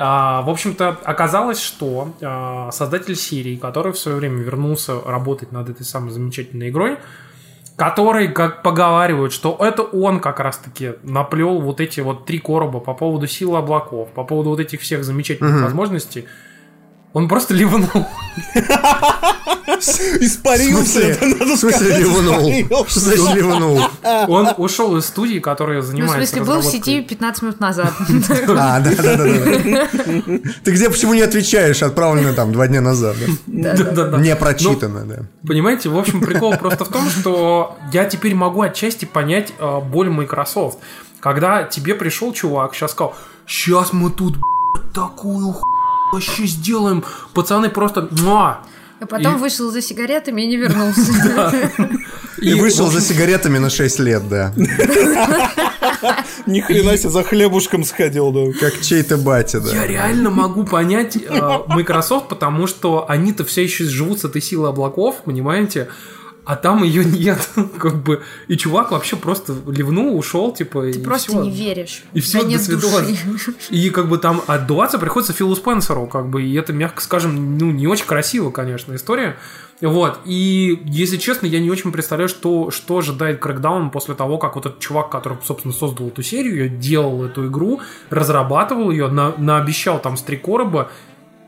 А, 0.03 0.41
в 0.41 0.49
общем-то, 0.49 0.97
оказалось, 1.03 1.61
что 1.61 2.15
а, 2.23 2.71
создатель 2.71 3.15
серии, 3.15 3.55
который 3.55 3.93
в 3.93 3.99
свое 3.99 4.17
время 4.17 4.41
вернулся 4.41 4.99
работать 4.99 5.51
над 5.51 5.69
этой 5.69 5.85
самой 5.85 6.09
замечательной 6.09 6.69
игрой, 6.69 6.97
который, 7.75 8.27
как 8.29 8.63
поговаривают, 8.63 9.31
что 9.31 9.55
это 9.59 9.83
он 9.83 10.19
как 10.19 10.39
раз-таки 10.39 10.93
наплел 11.03 11.61
вот 11.61 11.79
эти 11.79 11.99
вот 11.99 12.25
три 12.25 12.39
короба 12.39 12.79
по 12.79 12.95
поводу 12.95 13.27
силы 13.27 13.59
облаков, 13.59 14.09
по 14.09 14.23
поводу 14.23 14.49
вот 14.49 14.59
этих 14.59 14.81
всех 14.81 15.03
замечательных 15.03 15.61
возможностей, 15.61 16.25
он 17.13 17.27
просто 17.27 17.53
ливнул. 17.53 17.89
Испарился, 20.19 21.01
это 21.01 21.25
надо 21.25 21.55
В 21.55 21.57
смысле 21.57 21.97
ливнул? 21.97 22.85
Что 22.87 22.99
значит 22.99 23.35
ливнул? 23.35 23.81
Он 24.27 24.49
ушел 24.57 24.95
из 24.97 25.05
студии, 25.05 25.39
которая 25.39 25.77
Ну, 25.77 25.83
в 25.83 25.85
занимается 25.87 26.35
смысле, 26.35 26.53
был 26.53 26.61
в 26.61 26.65
сети 26.65 27.01
15 27.01 27.41
минут 27.41 27.59
назад. 27.59 27.91
А, 28.47 28.79
да, 28.79 28.79
да, 28.79 29.15
да, 29.17 29.25
да. 29.25 29.87
Ты 30.63 30.71
где 30.71 30.89
почему 30.89 31.13
не 31.13 31.21
отвечаешь? 31.21 31.83
Отправлено 31.83 32.33
там 32.33 32.53
два 32.53 32.67
дня 32.67 32.81
назад. 32.81 33.15
да? 33.47 33.73
Да-да-да. 33.73 34.17
Не 34.17 34.35
прочитано, 34.35 35.05
да. 35.05 35.25
Понимаете, 35.45 35.89
в 35.89 35.97
общем, 35.97 36.21
прикол 36.21 36.55
просто 36.55 36.85
в 36.85 36.89
том, 36.89 37.09
что 37.09 37.77
я 37.91 38.05
теперь 38.05 38.35
могу 38.35 38.61
отчасти 38.61 39.05
понять 39.05 39.53
э, 39.59 39.79
боль 39.79 40.09
Microsoft. 40.09 40.79
Когда 41.19 41.63
тебе 41.63 41.95
пришел 41.95 42.31
чувак, 42.33 42.73
сейчас 42.73 42.91
сказал, 42.91 43.15
сейчас 43.45 43.93
мы 43.93 44.09
тут 44.09 44.37
такую 44.93 45.51
ху 45.53 45.70
вообще 46.11 46.45
сделаем. 46.45 47.03
Пацаны 47.33 47.69
просто... 47.69 48.07
муа». 48.11 48.61
А 48.99 49.07
потом 49.07 49.37
И- 49.37 49.39
вышел 49.39 49.71
за 49.71 49.81
сигаретами 49.81 50.43
и 50.43 50.47
не 50.47 50.57
вернулся. 50.57 51.51
И 52.37 52.53
вышел 52.53 52.87
за 52.87 53.01
сигаретами 53.01 53.57
на 53.57 53.69
6 53.69 53.99
лет, 53.99 54.27
да. 54.29 54.53
Ни 56.45 56.59
хрена 56.61 56.97
себе 56.97 57.09
за 57.09 57.23
хлебушком 57.23 57.83
сходил, 57.83 58.31
да. 58.31 58.51
Как 58.59 58.79
чей-то 58.81 59.17
батя, 59.17 59.57
Я 59.59 59.81
да. 59.81 59.87
реально 59.87 60.29
могу 60.29 60.63
понять 60.65 61.17
э, 61.17 61.59
Microsoft, 61.67 62.29
потому 62.29 62.67
что 62.67 63.05
они-то 63.09 63.43
все 63.43 63.63
еще 63.63 63.85
живут 63.85 64.19
с 64.21 64.25
этой 64.25 64.41
силой 64.41 64.69
облаков, 64.69 65.17
понимаете? 65.25 65.89
А 66.51 66.57
там 66.57 66.83
ее 66.83 67.05
нет, 67.05 67.39
как 67.79 68.03
бы. 68.03 68.23
И 68.49 68.57
чувак 68.57 68.91
вообще 68.91 69.15
просто 69.15 69.55
ливнул, 69.67 70.17
ушел, 70.17 70.51
типа. 70.51 70.81
Ты 70.81 70.99
и 70.99 71.01
просто 71.01 71.31
всё. 71.31 71.43
не 71.43 71.49
веришь. 71.49 72.03
И 72.11 72.19
все, 72.19 72.43
Да 72.43 72.49
до 72.49 72.59
свидания. 72.59 73.17
И 73.69 73.89
как 73.89 74.09
бы 74.09 74.17
там 74.17 74.41
отдуваться 74.47 74.99
приходится 74.99 75.31
Филу 75.31 75.55
Спенсеру, 75.55 76.07
как 76.07 76.27
бы, 76.27 76.43
и 76.43 76.53
это, 76.55 76.73
мягко 76.73 77.01
скажем, 77.01 77.57
ну, 77.57 77.71
не 77.71 77.87
очень 77.87 78.05
красиво, 78.05 78.51
конечно, 78.51 78.93
история. 78.95 79.37
Вот, 79.79 80.19
и, 80.25 80.81
если 80.85 81.15
честно, 81.15 81.47
я 81.47 81.61
не 81.61 81.71
очень 81.71 81.93
представляю, 81.93 82.27
что, 82.27 82.69
что 82.69 82.97
ожидает 82.97 83.39
Crackdown 83.39 83.89
после 83.89 84.13
того, 84.13 84.37
как 84.37 84.55
вот 84.55 84.65
этот 84.65 84.79
чувак, 84.79 85.09
который, 85.09 85.37
собственно, 85.43 85.73
создал 85.73 86.09
эту 86.09 86.21
серию, 86.21 86.69
делал 86.69 87.23
эту 87.23 87.47
игру, 87.47 87.79
разрабатывал 88.09 88.91
ее, 88.91 89.07
на, 89.07 89.33
наобещал 89.37 89.99
там 89.99 90.17
с 90.17 90.21
три 90.21 90.35
короба, 90.35 90.91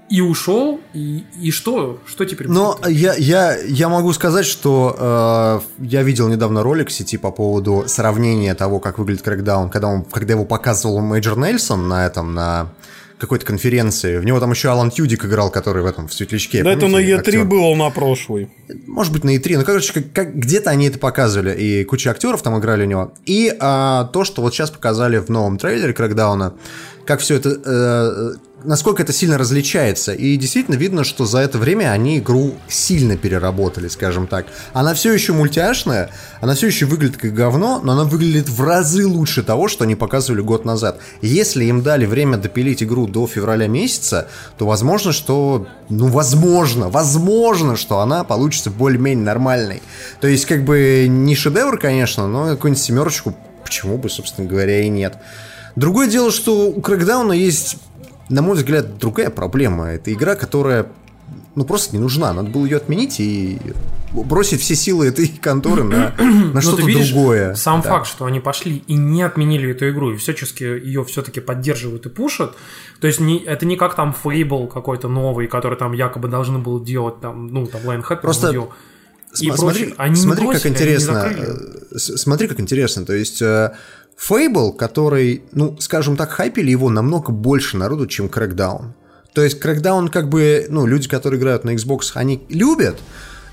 и 0.09 0.21
ушел, 0.21 0.79
и, 0.93 1.23
и 1.41 1.49
что? 1.51 1.99
Что 2.05 2.25
теперь 2.25 2.47
Но 2.47 2.75
будет? 2.81 2.91
я, 2.91 3.15
я, 3.15 3.57
я 3.57 3.89
могу 3.89 4.13
сказать, 4.13 4.45
что 4.45 5.61
э, 5.79 5.83
я 5.85 6.03
видел 6.03 6.27
недавно 6.27 6.61
ролик 6.61 6.89
в 6.89 6.91
сети 6.91 7.17
по 7.17 7.31
поводу 7.31 7.85
сравнения 7.87 8.53
того, 8.53 8.79
как 8.79 8.99
выглядит 8.99 9.23
Crackdown, 9.23 9.69
когда, 9.69 9.87
он, 9.87 10.03
когда 10.03 10.33
его 10.33 10.45
показывал 10.45 10.99
Major 11.01 11.37
Nelson 11.37 11.87
на 11.87 12.05
этом, 12.05 12.33
на 12.33 12.69
какой-то 13.17 13.45
конференции. 13.45 14.17
В 14.17 14.25
него 14.25 14.39
там 14.41 14.51
еще 14.51 14.69
Алан 14.69 14.91
Тюдик 14.91 15.23
играл, 15.23 15.49
который 15.49 15.81
в 15.81 15.85
этом, 15.85 16.09
в 16.09 16.13
Светлячке. 16.13 16.61
Да 16.61 16.71
это 16.73 16.87
на 16.87 16.93
помните, 16.97 17.13
Е3 17.13 17.17
актер? 17.19 17.45
было 17.45 17.73
на 17.73 17.89
прошлый. 17.89 18.51
Может 18.85 19.13
быть, 19.13 19.23
на 19.23 19.35
E3. 19.37 19.57
Ну, 19.59 19.63
короче, 19.63 19.93
как, 19.93 20.11
как- 20.11 20.35
где-то 20.35 20.69
они 20.71 20.87
это 20.89 20.99
показывали, 20.99 21.55
и 21.55 21.83
куча 21.85 22.11
актеров 22.11 22.41
там 22.41 22.59
играли 22.59 22.83
у 22.83 22.87
него. 22.87 23.13
И 23.25 23.55
а, 23.59 24.05
то, 24.11 24.25
что 24.25 24.41
вот 24.41 24.53
сейчас 24.53 24.71
показали 24.71 25.19
в 25.19 25.29
новом 25.29 25.57
трейлере 25.57 25.93
Крэкдауна, 25.93 26.55
как 27.05 27.21
все 27.21 27.35
это... 27.35 27.57
э, 27.63 28.33
насколько 28.63 29.03
это 29.03 29.13
сильно 29.13 29.37
различается. 29.37 30.13
И 30.13 30.35
действительно 30.37 30.75
видно, 30.75 31.03
что 31.03 31.25
за 31.25 31.39
это 31.39 31.57
время 31.57 31.91
они 31.91 32.19
игру 32.19 32.55
сильно 32.67 33.17
переработали, 33.17 33.87
скажем 33.87 34.27
так. 34.27 34.45
Она 34.73 34.93
все 34.93 35.13
еще 35.13 35.33
мультяшная, 35.33 36.09
она 36.41 36.55
все 36.55 36.67
еще 36.67 36.85
выглядит 36.85 37.17
как 37.17 37.33
говно, 37.33 37.79
но 37.83 37.93
она 37.93 38.03
выглядит 38.03 38.49
в 38.49 38.61
разы 38.61 39.05
лучше 39.07 39.43
того, 39.43 39.67
что 39.67 39.83
они 39.83 39.95
показывали 39.95 40.41
год 40.41 40.65
назад. 40.65 40.99
Если 41.21 41.65
им 41.65 41.81
дали 41.81 42.05
время 42.05 42.37
допилить 42.37 42.83
игру 42.83 43.07
до 43.07 43.27
февраля 43.27 43.67
месяца, 43.67 44.27
то 44.57 44.65
возможно, 44.65 45.11
что... 45.11 45.67
Ну, 45.89 46.07
возможно, 46.07 46.89
возможно, 46.89 47.75
что 47.75 47.99
она 47.99 48.23
получится 48.23 48.69
более-менее 48.69 49.25
нормальной. 49.25 49.81
То 50.21 50.27
есть, 50.27 50.45
как 50.45 50.63
бы, 50.63 51.05
не 51.09 51.35
шедевр, 51.35 51.77
конечно, 51.77 52.27
но 52.27 52.47
какую-нибудь 52.47 52.83
семерочку, 52.83 53.35
почему 53.63 53.97
бы, 53.97 54.09
собственно 54.09 54.47
говоря, 54.47 54.81
и 54.81 54.89
нет. 54.89 55.17
Другое 55.75 56.07
дело, 56.07 56.31
что 56.31 56.67
у 56.69 56.81
Крэкдауна 56.81 57.33
есть, 57.33 57.77
на 58.29 58.41
мой 58.41 58.55
взгляд, 58.55 58.97
другая 58.97 59.29
проблема. 59.29 59.87
Это 59.91 60.13
игра, 60.13 60.35
которая 60.35 60.87
ну 61.55 61.65
просто 61.65 61.95
не 61.95 62.01
нужна. 62.01 62.33
Надо 62.33 62.49
было 62.49 62.65
ее 62.65 62.77
отменить 62.77 63.19
и 63.19 63.59
бросить 64.11 64.61
все 64.61 64.75
силы 64.75 65.07
этой 65.07 65.27
конторы 65.41 65.83
на, 65.83 66.13
на 66.17 66.51
Ну, 66.53 66.61
что-то 66.61 66.83
другое. 66.85 67.55
Сам 67.55 67.81
Да. 67.81 67.89
факт, 67.89 68.07
что 68.07 68.25
они 68.25 68.39
пошли 68.39 68.83
и 68.87 68.95
не 68.95 69.21
отменили 69.23 69.71
эту 69.71 69.89
игру, 69.89 70.11
и 70.13 70.17
всячески 70.17 70.63
ее 70.63 71.03
все-таки 71.05 71.39
поддерживают 71.39 72.05
и 72.05 72.09
пушат. 72.09 72.55
То 72.99 73.07
есть 73.07 73.19
не, 73.19 73.39
это 73.43 73.65
не 73.65 73.75
как 73.75 73.95
там 73.95 74.15
Fable 74.23 74.67
какой-то 74.67 75.07
новый, 75.09 75.47
который 75.47 75.77
там 75.77 75.93
якобы 75.93 76.27
должны 76.27 76.59
было 76.59 76.83
делать, 76.83 77.19
там, 77.21 77.47
ну, 77.47 77.65
там 77.67 77.81
Lionhead 77.81 78.17
Просто 78.21 78.51
делал. 78.51 78.71
И 79.39 79.47
См- 79.47 79.57
прочее. 79.57 79.85
смотри, 79.87 79.95
Они 79.97 80.11
не 80.15 80.21
смотри, 80.21 80.45
как 80.45 80.51
бросили, 80.53 80.67
они 80.67 80.75
не 80.75 80.81
интересно. 80.83 81.13
закрыли. 81.13 81.47
э, 81.91 81.97
Смотри, 81.97 82.47
как 82.47 82.59
интересно. 82.59 83.05
То 83.05 83.13
есть 83.13 83.41
Fable, 84.17 84.73
который, 84.75 85.43
ну, 85.51 85.77
скажем 85.79 86.15
так, 86.15 86.31
хайпили 86.31 86.71
его 86.71 86.89
намного 86.89 87.31
больше 87.31 87.77
народу, 87.77 88.07
чем 88.07 88.27
Crackdown. 88.27 88.93
То 89.33 89.43
есть 89.43 89.63
Crackdown, 89.63 90.09
как 90.09 90.29
бы, 90.29 90.67
ну, 90.69 90.85
люди, 90.85 91.09
которые 91.09 91.39
играют 91.39 91.63
на 91.63 91.71
Xbox, 91.71 92.11
они 92.13 92.43
любят, 92.49 92.99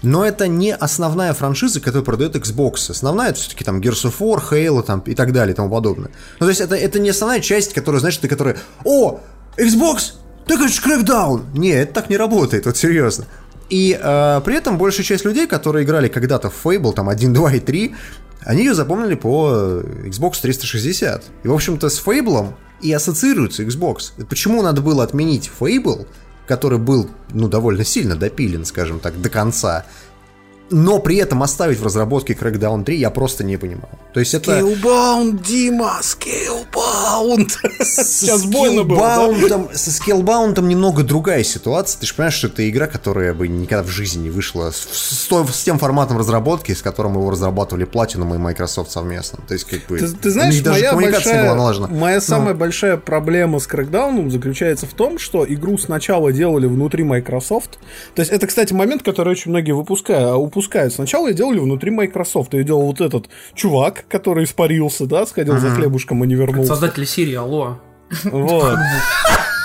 но 0.03 0.25
это 0.25 0.46
не 0.49 0.75
основная 0.75 1.35
франшиза, 1.35 1.81
которая 1.81 2.05
продает 2.05 2.37
Xbox. 2.37 2.90
Основная 2.90 3.31
это 3.31 3.40
все-таки 3.40 3.64
там 3.64 3.81
Gears 3.81 4.11
of 4.11 4.14
War, 4.18 4.42
Halo 4.51 4.83
там, 4.83 5.01
и 5.01 5.14
так 5.14 5.33
далее 5.33 5.53
и 5.53 5.57
тому 5.57 5.70
подобное. 5.70 6.11
Ну, 6.38 6.46
то 6.46 6.49
есть 6.49 6.61
это, 6.61 6.75
это 6.75 6.99
не 6.99 7.11
основная 7.11 7.40
часть, 7.40 7.75
которая, 7.75 8.01
знаешь, 8.01 8.16
ты, 8.16 8.29
которая, 8.29 8.57
о, 8.85 9.20
Xbox, 9.57 10.14
ты 10.46 10.57
говоришь 10.57 10.83
Crackdown. 10.85 11.44
Не, 11.55 11.70
это 11.70 11.94
так 11.94 12.11
не 12.11 12.16
работает, 12.16 12.66
вот 12.66 12.77
серьезно. 12.77 13.27
И 13.68 13.99
э, 14.01 14.40
при 14.44 14.57
этом 14.57 14.79
большая 14.79 15.05
часть 15.05 15.25
людей, 15.25 15.46
которые 15.46 15.85
играли 15.85 16.09
когда-то 16.09 16.51
в 16.51 16.66
Fable, 16.66 16.92
там 16.92 17.09
1, 17.09 17.33
2 17.33 17.53
и 17.53 17.61
3, 17.61 17.94
они 18.44 18.64
ее 18.64 18.74
запомнили 18.74 19.14
по 19.14 19.50
э, 19.53 20.09
Xbox 20.09 20.40
360. 20.40 21.24
И, 21.42 21.48
в 21.48 21.53
общем-то, 21.53 21.88
с 21.88 22.03
Fable 22.05 22.53
и 22.81 22.92
ассоциируется 22.92 23.62
Xbox. 23.62 24.12
Почему 24.29 24.62
надо 24.62 24.81
было 24.81 25.05
отменить 25.05 25.50
Fable, 25.61 26.07
который 26.46 26.79
был, 26.79 27.11
ну, 27.33 27.48
довольно 27.48 27.85
сильно 27.85 28.16
допилен, 28.16 28.64
скажем 28.64 28.98
так, 28.98 29.20
до 29.20 29.29
конца, 29.29 29.85
но 30.70 30.98
при 30.98 31.16
этом 31.16 31.42
оставить 31.42 31.78
в 31.78 31.85
разработке 31.85 32.33
Crackdown 32.33 32.85
3, 32.85 32.98
я 32.98 33.11
просто 33.11 33.44
не 33.44 33.56
понимаю. 33.56 33.88
То 34.14 34.20
есть 34.20 34.35
это... 34.35 34.61
Scalebound, 34.61 35.44
Дима, 35.44 36.00
Scalebound. 36.02 37.50
Сейчас 37.80 38.44
больно 38.44 38.85
было, 38.85 39.35
да? 39.48 39.74
Со 39.74 39.90
Scalebound 39.90 40.61
немного 40.62 41.02
другая 41.02 41.44
ситуация. 41.44 42.00
Ты 42.00 42.06
же 42.06 42.14
понимаешь, 42.14 42.35
что 42.35 42.48
это 42.48 42.68
игра, 42.68 42.87
которая 42.87 43.35
бы 43.35 43.48
никогда 43.48 43.83
в 43.83 43.88
жизни 43.88 44.24
не 44.24 44.30
вышла 44.30 44.70
с, 44.70 44.76
с 44.76 45.28
с 45.30 45.62
тем 45.64 45.78
форматом 45.78 46.18
разработки, 46.18 46.72
с 46.72 46.83
которым 46.83 47.14
его 47.14 47.30
разрабатывали 47.30 47.87
Platinum 47.87 48.35
и 48.35 48.38
Microsoft 48.38 48.90
совместно. 48.90 49.40
То 49.46 49.54
есть, 49.54 49.66
как 49.66 49.87
бы... 49.87 49.98
Ты, 49.98 50.09
ты 50.09 50.30
знаешь, 50.30 50.64
моя 50.64 50.92
большая, 50.94 51.44
была 51.44 51.54
налажена. 51.54 51.88
моя 51.88 52.20
самая 52.20 52.54
большая 52.54 52.96
проблема 52.96 53.59
с 53.59 53.68
Crackdown 53.68 54.30
заключается 54.30 54.87
в 54.87 54.92
том, 54.94 55.18
что 55.18 55.44
игру 55.46 55.78
сначала 55.78 56.33
делали 56.33 56.66
внутри 56.66 57.04
Microsoft. 57.04 57.78
То 58.14 58.20
есть 58.20 58.33
это, 58.33 58.46
кстати, 58.46 58.72
момент, 58.72 59.02
который 59.02 59.30
очень 59.30 59.50
многие 59.50 59.72
выпускают, 59.72 60.37
упускают. 60.61 60.92
Сначала 60.92 61.29
ее 61.29 61.35
делали 61.35 61.59
внутри 61.59 61.90
Microsoft. 61.90 62.55
Ее 62.55 62.64
делал 62.64 62.83
вот 62.83 63.01
этот 63.01 63.29
чувак, 63.55 64.05
который 64.09 64.44
испарился, 64.44 65.07
да, 65.07 65.27
сходил 65.27 65.59
за 65.59 65.70
хлебушком 65.70 66.23
и 66.25 66.27
не 66.27 66.35
вернулся. 66.35 66.75
Создатели 66.75 67.05
серии 67.05 67.35
Halo. 67.35 67.79
Вот. 68.25 68.77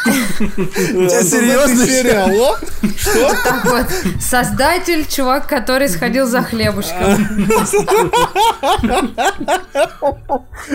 тебя 0.06 1.24
серьезно? 1.24 1.86
Серия 1.86 2.26
Halo? 2.26 2.56
Что? 3.06 3.30
Так 3.44 3.66
вот, 3.66 3.86
создатель, 4.22 5.06
чувак, 5.08 5.48
который 5.48 5.90
сходил 5.90 6.26
за 6.28 6.42
хлебушком. 6.42 7.28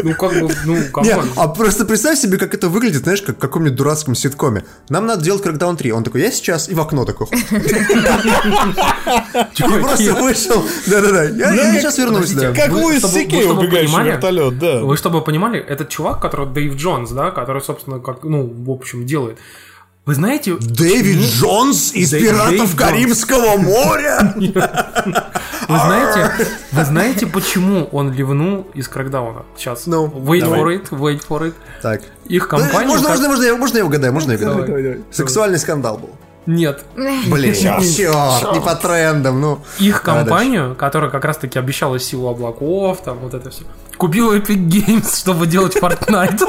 Ну, 0.03 0.15
как 0.15 0.33
бы, 0.41 0.55
ну, 0.65 0.77
come 0.93 1.13
on. 1.13 1.29
а 1.37 1.49
просто 1.49 1.85
представь 1.85 2.19
себе, 2.19 2.39
как 2.39 2.55
это 2.55 2.69
выглядит, 2.69 3.03
знаешь, 3.03 3.23
как 3.23 3.37
в 3.37 3.39
каком-нибудь 3.39 3.77
дурацком 3.77 4.15
ситкоме. 4.15 4.65
Нам 4.89 5.07
надо 5.07 5.23
делать 5.25 5.45
Crackdown 5.45 5.77
3. 5.77 5.93
Он 5.93 6.05
такой, 6.05 6.21
я 6.23 6.31
сейчас, 6.31 6.69
и 6.69 6.75
в 6.75 6.81
окно 6.81 7.05
такой. 7.05 7.27
И 9.57 9.63
просто 9.63 10.15
вышел. 10.15 10.65
Да-да-да, 10.87 11.25
я 11.25 11.53
я 11.53 11.81
сейчас 11.81 11.99
вернусь, 11.99 12.31
да. 12.33 12.53
Как 12.53 12.69
Вы- 12.71 12.81
Луис 12.83 12.99
чтобы- 13.01 13.15
Сикей, 13.15 13.45
убегающий 13.45 13.87
понимали, 13.87 14.11
вертолет, 14.11 14.59
да. 14.59 14.79
Вы 14.81 14.97
чтобы 14.97 15.23
понимали, 15.23 15.61
этот 15.61 15.89
чувак, 15.89 16.21
который 16.21 16.47
Дэйв 16.47 16.75
Джонс, 16.77 17.11
да, 17.11 17.31
который, 17.31 17.63
собственно, 17.63 17.99
как, 18.01 18.23
ну, 18.25 18.47
в 18.47 18.71
общем, 18.71 19.07
делает. 19.07 19.39
Вы 20.11 20.17
знаете, 20.17 20.57
Дэвид 20.61 21.19
Джонс 21.19 21.93
из 21.93 22.11
Дэйв- 22.11 22.21
«Пиратов 22.21 22.51
Дэйв 22.51 22.77
Карибского 22.77 23.57
моря». 23.59 24.35
вы 24.37 24.49
знаете, 25.69 26.49
вы 26.73 26.85
знаете, 26.85 27.27
почему 27.29 27.85
он 27.93 28.13
ливнул 28.13 28.67
из 28.75 28.89
Crackdown 28.89 29.35
а? 29.35 29.45
Сейчас. 29.57 29.87
Ну, 29.87 30.09
wait 30.09 30.41
давай. 30.41 30.61
for 30.61 30.67
it, 30.67 30.91
wait 30.91 31.23
for 31.29 31.43
it. 31.43 31.55
Так. 31.81 32.03
Их 32.25 32.49
компания... 32.49 32.89
Можно, 32.89 33.07
как- 33.07 33.19
можно, 33.19 33.29
можно, 33.29 33.45
я- 33.45 33.57
можно 33.57 33.79
я 33.79 33.85
угадаю, 33.85 34.13
можно 34.13 34.33
я 34.33 34.51
угадаю? 34.51 35.05
Сексуальный 35.13 35.61
скандал 35.61 35.97
был. 35.99 36.11
Нет. 36.47 36.85
Блин, 36.97 37.55
черт, 37.55 37.83
не 38.55 38.61
по 38.61 38.75
трендам, 38.75 39.41
ну. 39.41 39.59
Их 39.79 40.03
компанию, 40.03 40.75
которая 40.75 41.11
как 41.11 41.25
раз-таки 41.25 41.59
обещала 41.59 41.99
силу 41.99 42.29
облаков, 42.29 43.03
там 43.05 43.19
вот 43.19 43.35
это 43.35 43.51
все, 43.51 43.65
купил 43.97 44.33
Epic 44.33 44.57
Games, 44.69 45.19
чтобы 45.19 45.47
делать 45.47 45.77
Fortnite. 45.77 46.41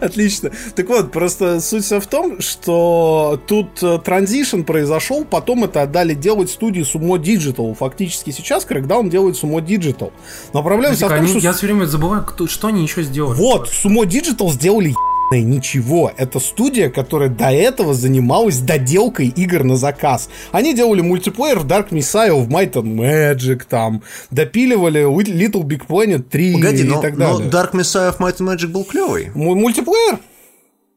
Отлично. 0.00 0.50
Так 0.74 0.88
вот, 0.88 1.12
просто 1.12 1.60
суть 1.60 1.84
вся 1.84 2.00
в 2.00 2.06
том, 2.06 2.40
что 2.40 3.40
тут 3.46 3.82
э, 3.82 3.98
транзишн 3.98 4.62
произошел, 4.62 5.24
потом 5.24 5.64
это 5.64 5.82
отдали 5.82 6.14
делать 6.14 6.50
студии 6.50 6.82
Sumo 6.82 7.18
Digital. 7.18 7.74
Фактически 7.74 8.30
сейчас 8.30 8.66
Crackdown 8.66 9.08
делает 9.08 9.36
Sumo 9.42 9.60
Digital. 9.60 10.12
Но 10.52 10.62
проблема 10.62 10.94
вся 10.94 11.06
в 11.06 11.10
том, 11.10 11.18
Они- 11.18 11.28
что... 11.28 11.38
Я 11.38 11.52
все 11.52 11.66
время 11.66 11.84
забываю, 11.86 12.24
кто, 12.24 12.46
что 12.46 12.68
они 12.68 12.82
еще 12.82 13.02
сделали. 13.02 13.36
Вот, 13.36 13.68
Sumo 13.68 14.04
Digital 14.04 14.50
сделали 14.50 14.94
ничего. 15.38 16.12
Это 16.16 16.40
студия, 16.40 16.90
которая 16.90 17.28
до 17.28 17.50
этого 17.50 17.94
занималась 17.94 18.58
доделкой 18.58 19.28
игр 19.28 19.62
на 19.62 19.76
заказ. 19.76 20.28
Они 20.50 20.74
делали 20.74 21.00
мультиплеер 21.02 21.60
в 21.60 21.66
Dark 21.66 21.90
Messiah, 21.90 22.34
в 22.34 22.48
Might 22.48 22.72
and 22.72 22.96
Magic, 22.96 23.62
там, 23.68 24.02
допиливали 24.30 25.04
Little 25.04 25.62
Big 25.62 25.86
Planet 25.86 26.22
3 26.22 26.54
Погоди, 26.54 26.82
и 26.82 26.86
но, 26.86 27.00
так 27.00 27.16
но 27.16 27.38
далее. 27.38 27.50
Dark 27.50 27.72
Messiah 27.72 28.10
of 28.12 28.18
Might 28.18 28.38
and 28.38 28.52
Magic 28.54 28.68
был 28.68 28.84
клевый. 28.84 29.26
М- 29.26 29.58
Мультиплеер? 29.58 30.18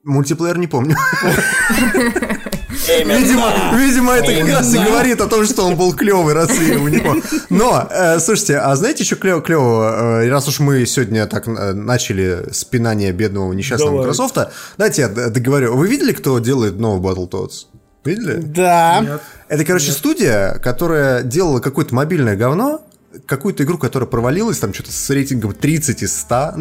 Мультиплеер 0.04 0.58
не 0.58 0.68
помню. 0.68 0.96
Видимо, 2.88 3.78
видимо, 3.78 4.14
это 4.14 4.34
как 4.34 4.50
раз 4.50 4.74
и 4.74 4.78
говорит 4.78 5.22
о 5.22 5.28
том, 5.28 5.46
что 5.46 5.64
он 5.64 5.76
был 5.76 5.94
клевый, 5.94 6.34
раз 6.34 6.52
я 6.60 6.74
его 6.74 6.90
не 6.90 7.00
помню. 7.00 7.24
Но, 7.50 7.88
э, 7.90 8.20
слушайте, 8.20 8.58
а 8.58 8.76
знаете, 8.76 9.04
что 9.04 9.16
клево, 9.16 9.42
клево, 9.42 10.26
раз 10.28 10.48
уж 10.48 10.60
мы 10.60 10.86
сегодня 10.86 11.26
так 11.28 11.48
э, 11.48 11.74
начали 11.74 12.48
спинание 12.52 13.12
бедного 13.12 13.54
несчастного 13.54 13.92
Давай. 13.92 14.08
Microsoft, 14.08 14.38
давайте 14.78 15.02
я 15.04 15.08
договорю. 15.08 15.76
Вы 15.76 15.88
видели, 15.88 16.12
кто 16.12 16.40
делает 16.40 16.78
новый 16.80 17.02
Battletoads? 17.02 17.68
Видели? 18.06 18.42
Да. 18.42 19.00
Нет. 19.02 19.22
Это, 19.48 19.66
короче, 19.66 19.92
студия, 19.92 20.60
которая 20.60 21.24
делала 21.24 21.60
какое-то 21.60 21.96
мобильное 21.96 22.36
говно, 22.36 22.82
какую-то 23.26 23.64
игру, 23.64 23.78
которая 23.78 24.10
провалилась, 24.10 24.60
там 24.60 24.74
что-то 24.74 24.92
с 24.92 25.10
рейтингом 25.10 25.54
30 25.54 26.04
из 26.04 26.20
100. 26.20 26.54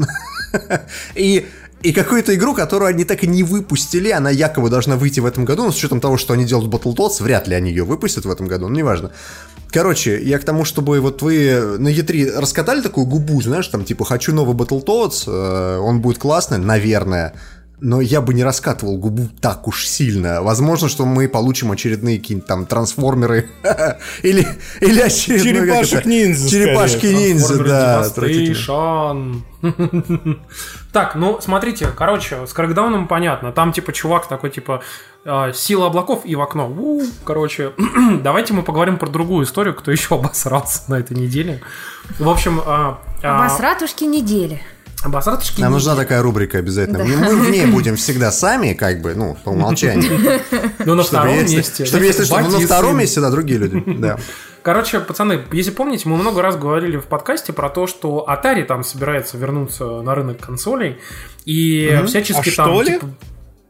И, 1.14 1.46
и 1.82 1.92
какую-то 1.92 2.34
игру, 2.34 2.54
которую 2.54 2.88
они 2.88 3.04
так 3.04 3.24
и 3.24 3.26
не 3.26 3.42
выпустили, 3.42 4.10
она 4.10 4.30
якобы 4.30 4.70
должна 4.70 4.96
выйти 4.96 5.20
в 5.20 5.26
этом 5.26 5.44
году, 5.44 5.64
но 5.64 5.72
с 5.72 5.76
учетом 5.76 6.00
того, 6.00 6.16
что 6.16 6.34
они 6.34 6.44
делают 6.44 6.72
Battletoads, 6.72 7.22
вряд 7.22 7.48
ли 7.48 7.54
они 7.54 7.70
ее 7.70 7.84
выпустят 7.84 8.24
в 8.24 8.30
этом 8.30 8.46
году, 8.46 8.68
но 8.68 8.74
неважно. 8.74 9.10
Короче, 9.70 10.22
я 10.22 10.38
к 10.38 10.44
тому, 10.44 10.64
чтобы 10.64 11.00
вот 11.00 11.22
вы 11.22 11.78
на 11.78 11.88
E3 11.88 12.38
раскатали 12.38 12.82
такую 12.82 13.06
губу, 13.06 13.40
знаешь, 13.40 13.66
там 13.68 13.84
типа 13.84 14.04
«хочу 14.04 14.34
новый 14.34 14.54
Battletoads», 14.54 15.24
э, 15.26 15.78
он 15.78 16.00
будет 16.00 16.18
классный, 16.18 16.58
наверное, 16.58 17.32
но 17.80 18.00
я 18.00 18.20
бы 18.20 18.32
не 18.32 18.44
раскатывал 18.44 18.96
губу 18.96 19.28
так 19.40 19.66
уж 19.66 19.86
сильно. 19.86 20.40
Возможно, 20.42 20.88
что 20.88 21.04
мы 21.04 21.28
получим 21.28 21.72
очередные 21.72 22.18
какие-нибудь 22.18 22.46
там 22.46 22.66
трансформеры 22.66 23.50
или, 24.22 24.46
или 24.80 25.00
очередной... 25.00 25.66
как 25.66 25.78
это? 25.78 25.86
Черепашек-ниндзя, 25.86 26.48
Черепашки-ниндзя, 26.48 27.54
Transformers 27.54 29.36
да. 29.62 30.36
Так, 30.92 31.14
ну, 31.14 31.40
смотрите, 31.40 31.88
короче, 31.96 32.46
с 32.46 32.52
Крэкдауном 32.52 33.08
понятно. 33.08 33.50
Там, 33.50 33.72
типа, 33.72 33.92
чувак 33.92 34.28
такой, 34.28 34.50
типа, 34.50 34.82
э, 35.24 35.52
сила 35.54 35.86
облаков 35.86 36.22
и 36.24 36.36
в 36.36 36.40
окно. 36.40 36.68
У, 36.68 37.02
короче, 37.24 37.72
давайте 38.22 38.52
мы 38.52 38.62
поговорим 38.62 38.98
про 38.98 39.08
другую 39.08 39.46
историю, 39.46 39.74
кто 39.74 39.90
еще 39.90 40.14
обосрался 40.16 40.82
на 40.88 40.96
этой 40.96 41.16
неделе. 41.16 41.62
В 42.18 42.28
общем, 42.28 42.60
а, 42.64 42.98
а, 43.22 43.44
Обосратушки 43.44 44.04
недели. 44.04 44.62
Обосратушки 45.02 45.60
Нам 45.60 45.72
нужна 45.72 45.96
такая 45.96 46.22
рубрика 46.22 46.58
обязательно. 46.58 47.04
Мы, 47.04 47.16
мы 47.16 47.36
в 47.36 47.50
ней 47.50 47.66
будем 47.66 47.96
всегда 47.96 48.30
сами, 48.32 48.72
как 48.72 49.00
бы, 49.00 49.14
ну, 49.14 49.36
по 49.44 49.50
умолчанию. 49.50 50.40
Ну, 50.84 50.94
на 50.94 51.02
Чтобы 51.04 51.22
втором 51.22 51.38
если, 51.38 51.56
месте. 51.56 51.84
чтобы 51.84 52.04
если 52.04 52.24
что, 52.24 52.34
Батя 52.34 52.48
на 52.50 52.60
втором 52.60 52.98
месте, 52.98 53.20
да, 53.20 53.30
другие 53.30 53.58
люди. 53.58 53.82
Да. 53.98 54.18
Короче, 54.62 55.00
пацаны, 55.00 55.40
если 55.52 55.70
помните, 55.72 56.08
мы 56.08 56.16
много 56.16 56.40
раз 56.40 56.56
говорили 56.56 56.96
в 56.96 57.04
подкасте 57.06 57.52
про 57.52 57.68
то, 57.68 57.86
что 57.86 58.24
Atari 58.28 58.64
там 58.64 58.84
собирается 58.84 59.36
вернуться 59.36 60.02
на 60.02 60.14
рынок 60.14 60.38
консолей, 60.38 60.98
и 61.44 62.00
всячески 62.06 62.50
А 62.50 62.56
там... 62.56 62.66
что 62.68 62.82
ли? 62.82 63.00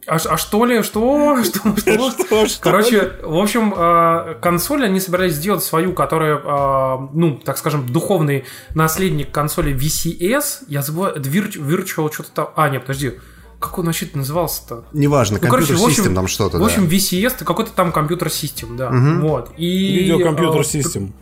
А, 0.07 0.17
а 0.17 0.37
что 0.37 0.65
ли? 0.65 0.83
Что? 0.83 1.43
Что? 1.45 1.77
Что? 1.77 2.11
Что, 2.11 2.47
что? 2.49 2.61
Короче, 2.63 3.13
в 3.23 3.37
общем, 3.39 3.73
э, 3.77 4.35
консоль 4.41 4.85
они 4.85 5.01
собирались 5.01 5.35
сделать 5.35 5.63
свою, 5.63 5.93
которая, 5.93 6.37
э, 6.39 7.09
ну, 7.13 7.41
так 7.45 7.57
скажем, 7.59 7.87
духовный 7.87 8.45
наследник 8.75 9.31
консоли 9.31 9.75
VCS. 9.75 10.65
Я 10.69 10.81
Virtu- 10.81 11.61
Virtual 11.61 12.13
что-то 12.13 12.31
там... 12.33 12.49
А, 12.57 12.69
нет, 12.69 12.83
подожди. 12.83 13.13
Как 13.61 13.79
он 13.79 13.87
вообще 13.87 14.09
назывался-то? 14.15 14.85
Неважно, 14.93 15.39
Ну, 15.41 15.49
компьютер 15.49 15.77
в 15.77 15.83
общем- 15.85 15.95
систем 15.97 16.15
там 16.17 16.27
что-то, 16.27 16.59
В 16.59 16.65
общем, 16.65 16.89
да. 16.89 16.97
VCS 16.97 17.35
это 17.37 17.45
какой-то 17.45 17.71
там 17.71 17.93
компьютер 17.93 18.29
систем, 18.29 18.77
да. 18.77 18.91
Вот. 18.91 19.53
И, 19.57 19.99
Видеокомпьютер 20.11 20.61
э, 20.63 20.65
систем. 20.65 21.13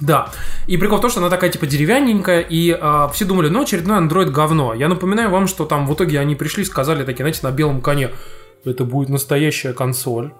Да. 0.00 0.30
И 0.66 0.76
прикол 0.76 0.98
в 0.98 1.00
том, 1.00 1.10
что 1.10 1.20
она 1.20 1.30
такая 1.30 1.50
типа 1.50 1.66
деревянненькая, 1.66 2.40
и 2.40 2.70
а, 2.70 3.08
все 3.08 3.24
думали, 3.24 3.48
ну, 3.48 3.62
очередной 3.62 3.98
Android 3.98 4.30
говно. 4.30 4.74
Я 4.74 4.88
напоминаю 4.88 5.30
вам, 5.30 5.48
что 5.48 5.64
там 5.64 5.86
в 5.86 5.94
итоге 5.94 6.20
они 6.20 6.36
пришли, 6.36 6.64
сказали 6.64 7.04
такие, 7.04 7.24
знаете, 7.24 7.40
на 7.42 7.50
белом 7.50 7.80
коне, 7.80 8.10
это 8.64 8.84
будет 8.84 9.08
настоящая 9.08 9.72
консоль, 9.72 10.32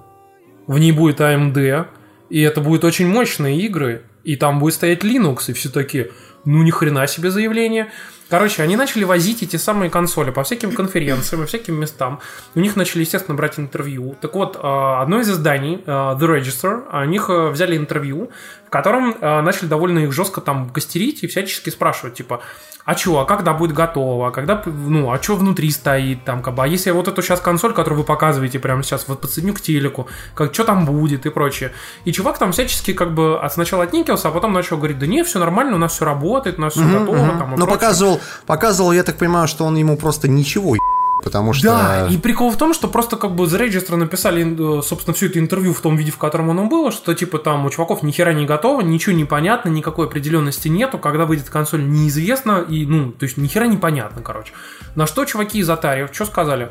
в 0.67 0.79
ней 0.79 0.93
будет 0.93 1.21
AMD, 1.21 1.87
и 2.31 2.41
это 2.41 2.61
будут 2.61 2.85
очень 2.85 3.09
мощные 3.09 3.59
игры, 3.61 4.03
и 4.23 4.37
там 4.37 4.61
будет 4.61 4.75
стоять 4.75 5.03
Linux, 5.03 5.45
и 5.49 5.53
все 5.55 5.71
такие, 5.71 6.11
ну, 6.45 6.63
ни 6.63 6.71
хрена 6.71 7.07
себе 7.07 7.31
заявление. 7.31 7.91
Короче, 8.31 8.63
они 8.63 8.77
начали 8.77 9.05
возить 9.05 9.43
эти 9.43 9.57
самые 9.57 9.91
консоли 9.91 10.31
по 10.31 10.43
всяким 10.45 10.73
конференциям, 10.73 11.41
по 11.43 11.47
всяким 11.47 11.81
местам. 11.81 12.21
У 12.55 12.61
них 12.61 12.77
начали, 12.77 13.01
естественно, 13.01 13.35
брать 13.37 13.59
интервью. 13.59 14.17
Так 14.21 14.35
вот, 14.35 14.59
а, 14.63 15.01
одно 15.03 15.21
из 15.21 15.31
изданий, 15.31 15.83
а, 15.87 16.15
The 16.15 16.39
Register, 16.39 16.83
о 16.91 17.07
них 17.07 17.31
а, 17.31 17.49
взяли 17.51 17.77
интервью, 17.77 18.31
в 18.67 18.71
котором 18.71 19.17
а, 19.23 19.41
начали 19.41 19.67
довольно 19.67 20.01
их 20.01 20.13
жестко 20.13 20.43
там 20.43 20.69
костерить 20.69 21.25
и 21.25 21.27
всячески 21.27 21.71
спрашивать, 21.71 22.15
типа, 22.17 22.41
а 22.85 22.95
чё, 22.95 23.19
а 23.19 23.27
когда 23.27 23.53
будет 23.53 23.75
готово, 23.75 24.29
а 24.29 24.31
когда, 24.31 24.63
ну, 24.67 25.11
а 25.13 25.23
что 25.23 25.37
внутри 25.37 25.71
стоит, 25.71 26.25
там, 26.25 26.43
как 26.43 26.55
бы, 26.55 26.63
а 26.63 26.67
если 26.67 26.91
вот 26.91 27.07
эту 27.07 27.21
сейчас 27.21 27.39
консоль, 27.41 27.75
которую 27.75 28.01
вы 28.01 28.05
показываете 28.07 28.59
прямо 28.59 28.83
сейчас, 28.83 29.07
вот 29.09 29.21
подсоединю 29.21 29.53
к 29.55 29.61
телеку, 29.61 30.07
как, 30.35 30.55
что 30.55 30.65
там 30.65 30.87
будет 30.87 31.27
и 31.27 31.31
прочее. 31.31 31.73
И 32.07 32.13
чувак 32.13 32.39
там 32.39 32.53
всячески, 32.53 32.95
как 32.95 33.13
бы, 33.13 33.39
от- 33.39 33.53
сначала 33.53 33.85
отникился, 33.85 34.29
а 34.29 34.31
потом 34.31 34.55
начал 34.55 34.79
говорить, 34.79 34.99
да 34.99 35.07
не, 35.07 35.23
все 35.23 35.39
нормально, 35.39 35.75
у 35.77 35.79
нас 35.79 35.93
все 35.93 36.07
работает, 36.07 36.59
у 36.59 36.63
нас 36.63 36.73
все 36.75 36.83
готово, 36.85 37.19
там, 37.39 37.55
и 37.55 37.59
Но 37.59 37.67
прочее. 37.67 37.67
показывал, 37.67 38.18
показывал, 38.47 38.93
я 38.93 39.03
так 39.03 39.17
понимаю, 39.17 39.49
что 39.49 39.65
он 39.65 39.77
ему 39.77 39.97
просто 39.97 40.29
ничего 40.29 40.77
потому 41.23 41.53
что... 41.53 41.69
Да, 41.69 42.09
и 42.09 42.17
прикол 42.17 42.51
в 42.51 42.57
том, 42.57 42.75
что 42.75 42.89
просто 42.89 43.17
как 43.17 43.35
бы 43.35 43.45
The 43.45 43.67
Register 43.67 43.97
написали, 43.97 44.79
э, 44.79 44.83
собственно, 44.83 45.15
все 45.15 45.27
это 45.27 45.39
интервью 45.39 45.75
в 45.75 45.81
том 45.81 45.97
виде, 45.97 46.11
в 46.11 46.19
котором 46.19 46.51
оно 46.51 46.67
было, 46.67 46.91
что 46.91 47.15
типа 47.15 47.39
там 47.39 47.67
у 47.67 47.71
чуваков 47.71 48.03
ни 48.03 48.13
хера 48.13 48.33
не 48.33 48.47
готово, 48.47 48.81
ничего 48.81 49.15
не 49.15 49.25
понятно, 49.25 49.69
никакой 49.69 50.07
определенности 50.07 50.69
нету, 50.69 50.99
когда 50.99 51.27
выйдет 51.27 51.51
консоль 51.51 51.89
неизвестно, 51.89 52.65
и, 52.69 52.87
ну, 52.87 53.13
то 53.13 53.25
есть 53.25 53.37
ни 53.37 53.47
хера 53.47 53.67
непонятно, 53.67 54.23
короче. 54.23 54.53
На 54.95 55.07
что 55.07 55.25
чуваки 55.25 55.59
из 55.59 55.69
Atari, 55.69 56.09
что 56.13 56.25
сказали? 56.25 56.71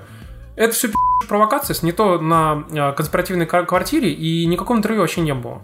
Это 0.56 0.74
все 0.74 0.90
провокация, 1.28 1.74
снято 1.74 2.20
на 2.20 2.64
э, 2.72 2.94
конспиративной 2.94 3.46
ква- 3.46 3.66
квартире, 3.66 4.12
и 4.12 4.46
никакого 4.46 4.78
интервью 4.78 5.02
вообще 5.02 5.22
не 5.22 5.34
было. 5.34 5.62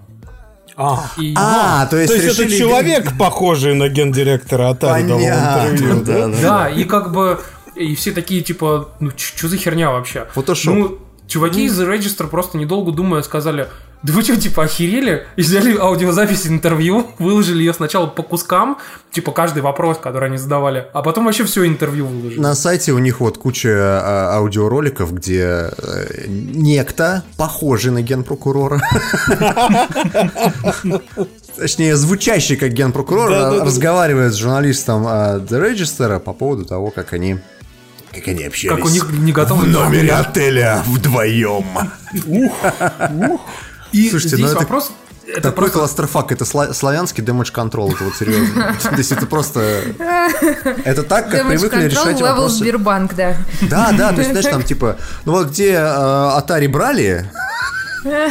А. 0.76 1.06
И, 1.18 1.34
А, 1.38 1.86
то 1.86 1.98
есть, 1.98 2.12
То 2.14 2.20
есть 2.20 2.34
это 2.36 2.44
решили- 2.44 2.58
человек, 2.60 3.18
похожий 3.18 3.76
на 3.76 3.90
гендиректора 3.90 4.72
Atari, 4.72 5.08
Понятно, 5.08 5.70
интервью, 5.72 6.04
да, 6.04 6.14
да? 6.14 6.28
да. 6.28 6.42
Да, 6.42 6.70
и 6.70 6.84
как 6.86 7.12
бы 7.12 7.40
и 7.76 7.96
все 7.96 8.12
такие 8.12 8.42
типа, 8.42 8.90
ну 9.00 9.12
что 9.16 9.48
за 9.48 9.58
херня 9.58 9.92
вообще? 9.92 10.28
Фотошоп. 10.34 10.74
Ну, 10.76 11.00
чуваки 11.28 11.66
из 11.66 11.80
The 11.80 11.88
Register 11.92 12.28
просто 12.28 12.58
недолго 12.58 12.92
думая 12.92 13.22
сказали, 13.24 13.68
да 14.04 14.12
вы 14.12 14.22
что, 14.22 14.36
типа, 14.36 14.64
охерели? 14.64 15.26
И 15.38 15.42
взяли 15.42 15.78
аудиозапись 15.78 16.46
интервью, 16.46 17.08
выложили 17.20 17.60
ее 17.60 17.74
сначала 17.74 18.06
по 18.06 18.22
кускам, 18.22 18.78
типа, 19.12 19.32
каждый 19.32 19.64
вопрос, 19.64 19.98
который 19.98 20.28
они 20.28 20.38
задавали, 20.38 20.88
а 20.92 21.02
потом 21.02 21.24
вообще 21.24 21.46
все 21.46 21.66
интервью 21.66 22.06
выложили. 22.08 22.40
На 22.40 22.54
сайте 22.54 22.92
у 22.92 23.00
них 23.00 23.22
вот 23.22 23.38
куча 23.38 23.70
а, 23.72 24.38
аудиороликов, 24.40 25.14
где 25.14 25.72
э, 25.78 26.26
некто, 26.28 27.24
похожий 27.38 27.94
на 27.94 28.02
генпрокурора, 28.02 28.82
точнее, 31.56 31.96
звучащий 31.96 32.58
как 32.58 32.74
генпрокурор, 32.74 33.64
разговаривает 33.64 34.34
с 34.34 34.36
журналистом 34.36 35.06
а, 35.08 35.38
The 35.38 35.72
Register 35.72 36.20
по 36.20 36.34
поводу 36.34 36.66
того, 36.66 36.92
как 36.92 37.14
они 37.14 37.40
как 38.14 38.28
они 38.28 38.44
общались. 38.44 38.76
Как 38.76 38.86
у 38.86 38.90
них 38.90 39.10
не 39.12 39.32
готовы 39.32 39.66
в 39.66 39.70
номере 39.70 40.12
отеля 40.12 40.84
вдвоем. 40.86 41.66
И 43.94 44.10
Слушайте, 44.10 44.36
здесь 44.36 44.48
ну 44.48 44.52
это 44.52 44.60
вопрос... 44.60 44.92
Это 45.26 45.42
Такой 45.42 45.70
просто 45.70 45.80
кластерфак, 45.80 46.32
это 46.34 46.44
сла- 46.44 46.74
славянский 46.74 47.24
damage 47.24 47.54
control, 47.54 47.96
это 47.96 48.04
вот 48.04 48.16
серьезно. 48.16 48.76
То 48.84 48.98
есть 48.98 49.12
это 49.14 49.26
просто... 49.26 49.84
Это 50.84 51.04
так, 51.04 51.30
как 51.32 51.48
привыкли 51.48 51.86
решать 51.86 52.20
level 52.20 52.24
вопросы. 52.24 52.58
Сбербанк, 52.58 53.16
да. 53.16 53.38
Да, 53.62 53.94
да, 53.94 54.12
то 54.12 54.20
есть, 54.20 54.32
знаешь, 54.32 54.46
там 54.46 54.64
типа, 54.64 54.98
ну 55.24 55.32
вот 55.32 55.48
где 55.48 55.72
э, 55.74 55.78
Atari 55.78 56.68
брали, 56.68 57.32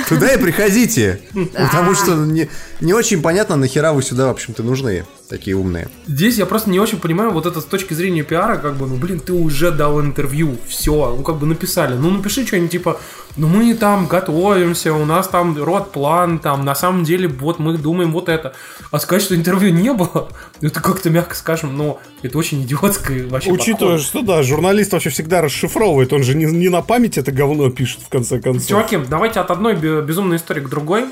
туда 0.08 0.34
и 0.34 0.36
приходите. 0.36 1.22
Потому 1.54 1.94
что 1.94 2.14
не, 2.14 2.50
не 2.80 2.92
очень 2.92 3.22
понятно, 3.22 3.56
нахера 3.56 3.92
вы 3.92 4.02
сюда, 4.02 4.26
в 4.26 4.30
общем-то, 4.30 4.62
нужны, 4.62 5.04
такие 5.32 5.56
умные. 5.56 5.88
Здесь 6.06 6.36
я 6.36 6.44
просто 6.44 6.68
не 6.68 6.78
очень 6.78 6.98
понимаю 6.98 7.30
вот 7.30 7.46
это 7.46 7.62
с 7.62 7.64
точки 7.64 7.94
зрения 7.94 8.22
пиара, 8.22 8.56
как 8.58 8.76
бы, 8.76 8.86
ну, 8.86 8.96
блин, 8.96 9.18
ты 9.18 9.32
уже 9.32 9.70
дал 9.70 9.98
интервью, 10.00 10.58
все, 10.68 11.14
ну, 11.16 11.22
как 11.22 11.36
бы 11.36 11.46
написали. 11.46 11.94
Ну, 11.94 12.10
напиши 12.10 12.46
что-нибудь 12.46 12.70
типа, 12.70 13.00
ну, 13.38 13.48
мы 13.48 13.72
там 13.74 14.08
готовимся, 14.08 14.92
у 14.92 15.06
нас 15.06 15.28
там 15.28 15.56
рот-план, 15.56 16.38
там, 16.38 16.66
на 16.66 16.74
самом 16.74 17.04
деле, 17.04 17.28
вот 17.28 17.58
мы 17.58 17.78
думаем 17.78 18.12
вот 18.12 18.28
это. 18.28 18.52
А 18.90 18.98
сказать, 18.98 19.22
что 19.22 19.34
интервью 19.34 19.72
не 19.72 19.92
было, 19.94 20.28
это 20.60 20.80
как-то, 20.82 21.08
мягко 21.08 21.34
скажем, 21.34 21.78
но 21.78 21.98
это 22.22 22.36
очень 22.36 22.62
идиотское 22.62 23.26
вообще 23.26 23.50
Учитывая, 23.50 23.94
подход. 23.94 24.06
что 24.06 24.22
да, 24.22 24.42
журналист 24.42 24.92
вообще 24.92 25.08
всегда 25.08 25.40
расшифровывает, 25.40 26.12
он 26.12 26.22
же 26.24 26.34
не, 26.36 26.44
не 26.44 26.68
на 26.68 26.82
память 26.82 27.16
это 27.16 27.32
говно 27.32 27.70
пишет 27.70 28.00
в 28.02 28.10
конце 28.10 28.38
концов. 28.38 28.68
Чуваки, 28.68 28.98
давайте 29.08 29.40
от 29.40 29.50
одной 29.50 29.76
бе- 29.76 30.02
безумной 30.02 30.36
истории 30.36 30.60
к 30.60 30.68
другой. 30.68 31.06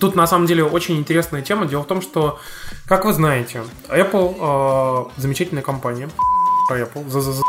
Тут 0.00 0.14
на 0.16 0.26
самом 0.26 0.46
деле 0.46 0.64
очень 0.64 0.96
интересная 0.98 1.42
тема. 1.42 1.66
Дело 1.66 1.82
в 1.82 1.86
том, 1.86 2.00
что, 2.02 2.38
как 2.86 3.04
вы 3.04 3.12
знаете, 3.12 3.62
Apple 3.88 5.08
э, 5.16 5.20
замечательная 5.20 5.62
компания. 5.62 6.08
Про 6.68 6.80
Apple. 6.80 7.08
За, 7.10 7.20
за, 7.20 7.32
за 7.32 7.42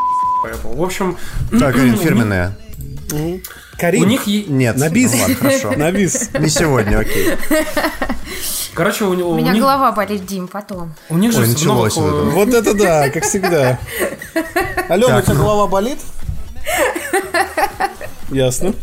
Apple. 0.45 0.76
В 0.76 0.84
общем, 0.84 1.17
Так, 1.60 1.76
фирменная. 1.76 2.58
Карин, 3.78 4.04
у 4.04 4.06
них 4.06 4.26
е- 4.28 4.45
Нет, 4.48 4.78
На 4.78 4.89
бис. 4.89 5.13
ну 5.13 5.19
ладно, 5.21 5.36
хорошо. 5.36 5.71
навис. 5.78 6.30
Не 6.39 6.50
сегодня, 6.50 7.00
окей. 7.00 7.34
короче, 8.74 9.06
у, 9.06 9.10
у 9.12 9.32
У 9.32 9.36
меня 9.36 9.52
них, 9.54 9.62
голова 9.62 9.91
болит, 9.91 10.26
Дим, 10.26 10.48
потом. 10.48 10.93
у 11.10 11.17
них 11.17 11.32
же 11.32 11.41
Ой, 11.41 11.48
началось 11.50 11.93
это. 11.95 12.02
э, 12.06 12.24
Вот 12.32 12.50
это 12.50 12.74
да, 12.74 13.10
как 13.10 13.24
всегда. 13.24 13.78
Алена, 14.89 15.17
у 15.19 15.21
тебя 15.21 15.36
голова 15.36 15.67
болит? 15.67 16.00
Ясно. 18.32 18.74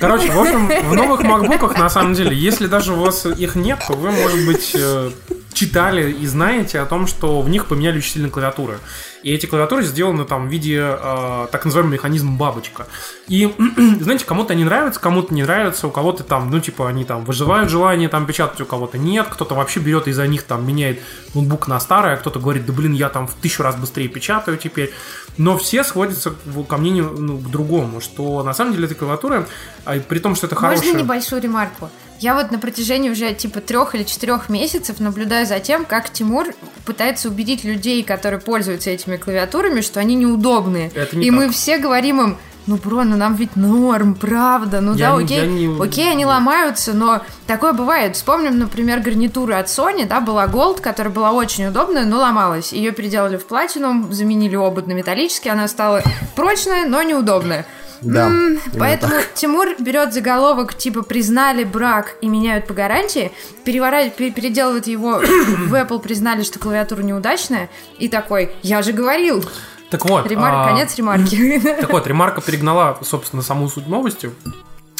Короче, 0.00 0.30
в 0.30 0.40
общем, 0.40 0.68
в 0.88 0.94
новых 0.94 1.22
макбуках, 1.22 1.78
на 1.78 1.88
самом 1.88 2.14
деле, 2.14 2.36
если 2.36 2.66
даже 2.66 2.92
у 2.92 3.00
вас 3.00 3.26
их 3.26 3.54
нет, 3.54 3.78
то 3.86 3.94
вы, 3.94 4.10
может 4.10 4.46
быть, 4.46 4.72
э, 4.74 5.10
читали 5.52 6.12
и 6.12 6.26
знаете 6.26 6.80
о 6.80 6.86
том, 6.86 7.06
что 7.06 7.40
в 7.40 7.48
них 7.48 7.66
поменяли 7.66 7.98
очень 7.98 8.12
сильно 8.12 8.30
клавиатуры. 8.30 8.78
И 9.22 9.32
эти 9.32 9.46
клавиатуры 9.46 9.82
сделаны 9.82 10.24
там 10.24 10.48
в 10.48 10.50
виде 10.50 10.80
э, 10.80 11.46
так 11.52 11.64
называемый 11.64 11.94
механизм 11.94 12.38
бабочка. 12.38 12.86
И, 13.28 13.52
знаете, 14.00 14.24
кому-то 14.24 14.54
они 14.54 14.64
нравятся, 14.64 15.00
кому-то 15.00 15.34
не 15.34 15.42
нравятся, 15.42 15.88
у 15.88 15.90
кого-то 15.90 16.24
там, 16.24 16.50
ну, 16.50 16.60
типа, 16.60 16.88
они 16.88 17.04
там 17.04 17.24
выживают 17.24 17.68
желание 17.68 18.08
там 18.08 18.26
печатать, 18.26 18.60
у 18.62 18.64
кого-то 18.66 18.96
нет, 18.96 19.26
кто-то 19.28 19.54
вообще 19.54 19.80
берет 19.80 20.08
и 20.08 20.12
за 20.12 20.26
них 20.26 20.44
там 20.44 20.66
меняет 20.66 21.00
ноутбук 21.34 21.68
на 21.68 21.78
старый, 21.80 22.14
а 22.14 22.16
кто-то 22.16 22.40
говорит, 22.40 22.64
да 22.64 22.72
блин, 22.72 22.94
я 22.94 23.08
там 23.08 23.26
в 23.26 23.34
тысячу 23.34 23.62
раз 23.62 23.76
быстрее 23.76 24.08
печатаю 24.08 24.56
теперь. 24.56 24.92
Но 25.36 25.58
все 25.58 25.84
сходятся 25.84 26.34
ко 26.68 26.76
мнению 26.76 27.14
ну, 27.16 27.38
к 27.38 27.50
другому, 27.50 28.00
что 28.00 28.42
на 28.42 28.54
самом 28.54 28.72
деле 28.72 28.86
эта 28.86 28.94
клавиатура, 28.94 29.46
а, 29.84 29.98
при 30.00 30.18
том, 30.18 30.34
что 30.34 30.46
это 30.46 30.56
хорошая... 30.56 30.86
Можно 30.86 31.02
небольшую 31.02 31.42
ремарку? 31.42 31.90
Я 32.20 32.34
вот 32.34 32.50
на 32.50 32.58
протяжении 32.58 33.08
уже 33.10 33.32
типа 33.32 33.60
трех 33.60 33.94
или 33.94 34.04
четырех 34.04 34.48
месяцев 34.50 35.00
наблюдаю 35.00 35.46
за 35.46 35.58
тем, 35.58 35.86
как 35.86 36.10
Тимур 36.10 36.48
пытается 36.84 37.28
убедить 37.28 37.64
людей, 37.64 38.02
которые 38.02 38.40
пользуются 38.40 38.90
этими 38.90 39.16
клавиатурами, 39.16 39.80
что 39.80 40.00
они 40.00 40.14
неудобные. 40.16 40.90
Это 40.94 41.16
не 41.16 41.26
И 41.28 41.30
мы 41.30 41.46
так. 41.46 41.54
все 41.54 41.78
говорим 41.78 42.20
им, 42.20 42.38
ну, 42.66 42.76
бро, 42.76 43.04
ну 43.04 43.16
нам 43.16 43.36
ведь 43.36 43.56
норм, 43.56 44.14
правда, 44.14 44.82
ну 44.82 44.94
Я 44.94 45.12
да, 45.12 45.16
не- 45.16 45.24
окей, 45.24 45.46
не- 45.46 45.82
окей, 45.82 46.10
они 46.10 46.26
ломаются, 46.26 46.92
но 46.92 47.22
такое 47.46 47.72
бывает. 47.72 48.16
Вспомним, 48.16 48.58
например, 48.58 49.00
гарнитуру 49.00 49.54
от 49.54 49.66
Sony, 49.68 50.06
да, 50.06 50.20
была 50.20 50.46
Gold, 50.46 50.82
которая 50.82 51.12
была 51.12 51.32
очень 51.32 51.66
удобная, 51.66 52.04
но 52.04 52.18
ломалась. 52.18 52.74
Ее 52.74 52.92
переделали 52.92 53.38
в 53.38 53.46
Platinum, 53.46 54.12
заменили 54.12 54.56
обод 54.56 54.86
на 54.86 54.92
металлический, 54.92 55.48
она 55.48 55.66
стала 55.68 56.02
прочная, 56.36 56.86
но 56.86 57.02
неудобная. 57.02 57.64
Да, 58.02 58.26
именно 58.28 58.60
Поэтому 58.78 59.14
Тимур 59.34 59.68
берет 59.78 60.14
заголовок 60.14 60.74
типа 60.74 61.02
признали 61.02 61.64
брак 61.64 62.16
и 62.22 62.28
меняют 62.28 62.66
по 62.66 62.72
гарантии, 62.74 63.30
перевора- 63.64 64.08
пе- 64.10 64.30
переделывает 64.30 64.86
его 64.86 65.18
в 65.20 65.74
Apple 65.74 66.00
признали, 66.00 66.42
что 66.42 66.58
клавиатура 66.58 67.02
неудачная, 67.02 67.68
и 67.98 68.08
такой, 68.08 68.52
я 68.62 68.80
же 68.82 68.92
говорил. 68.92 69.44
Так 69.90 70.04
вот, 70.06 70.26
Ремар- 70.26 70.52
а, 70.54 70.68
Конец 70.68 70.94
ремарки. 70.96 71.58
Так 71.80 71.92
вот, 71.92 72.06
ремарка 72.06 72.40
перегнала, 72.40 72.98
собственно, 73.02 73.42
саму 73.42 73.68
суть 73.68 73.86
новости. 73.88 74.30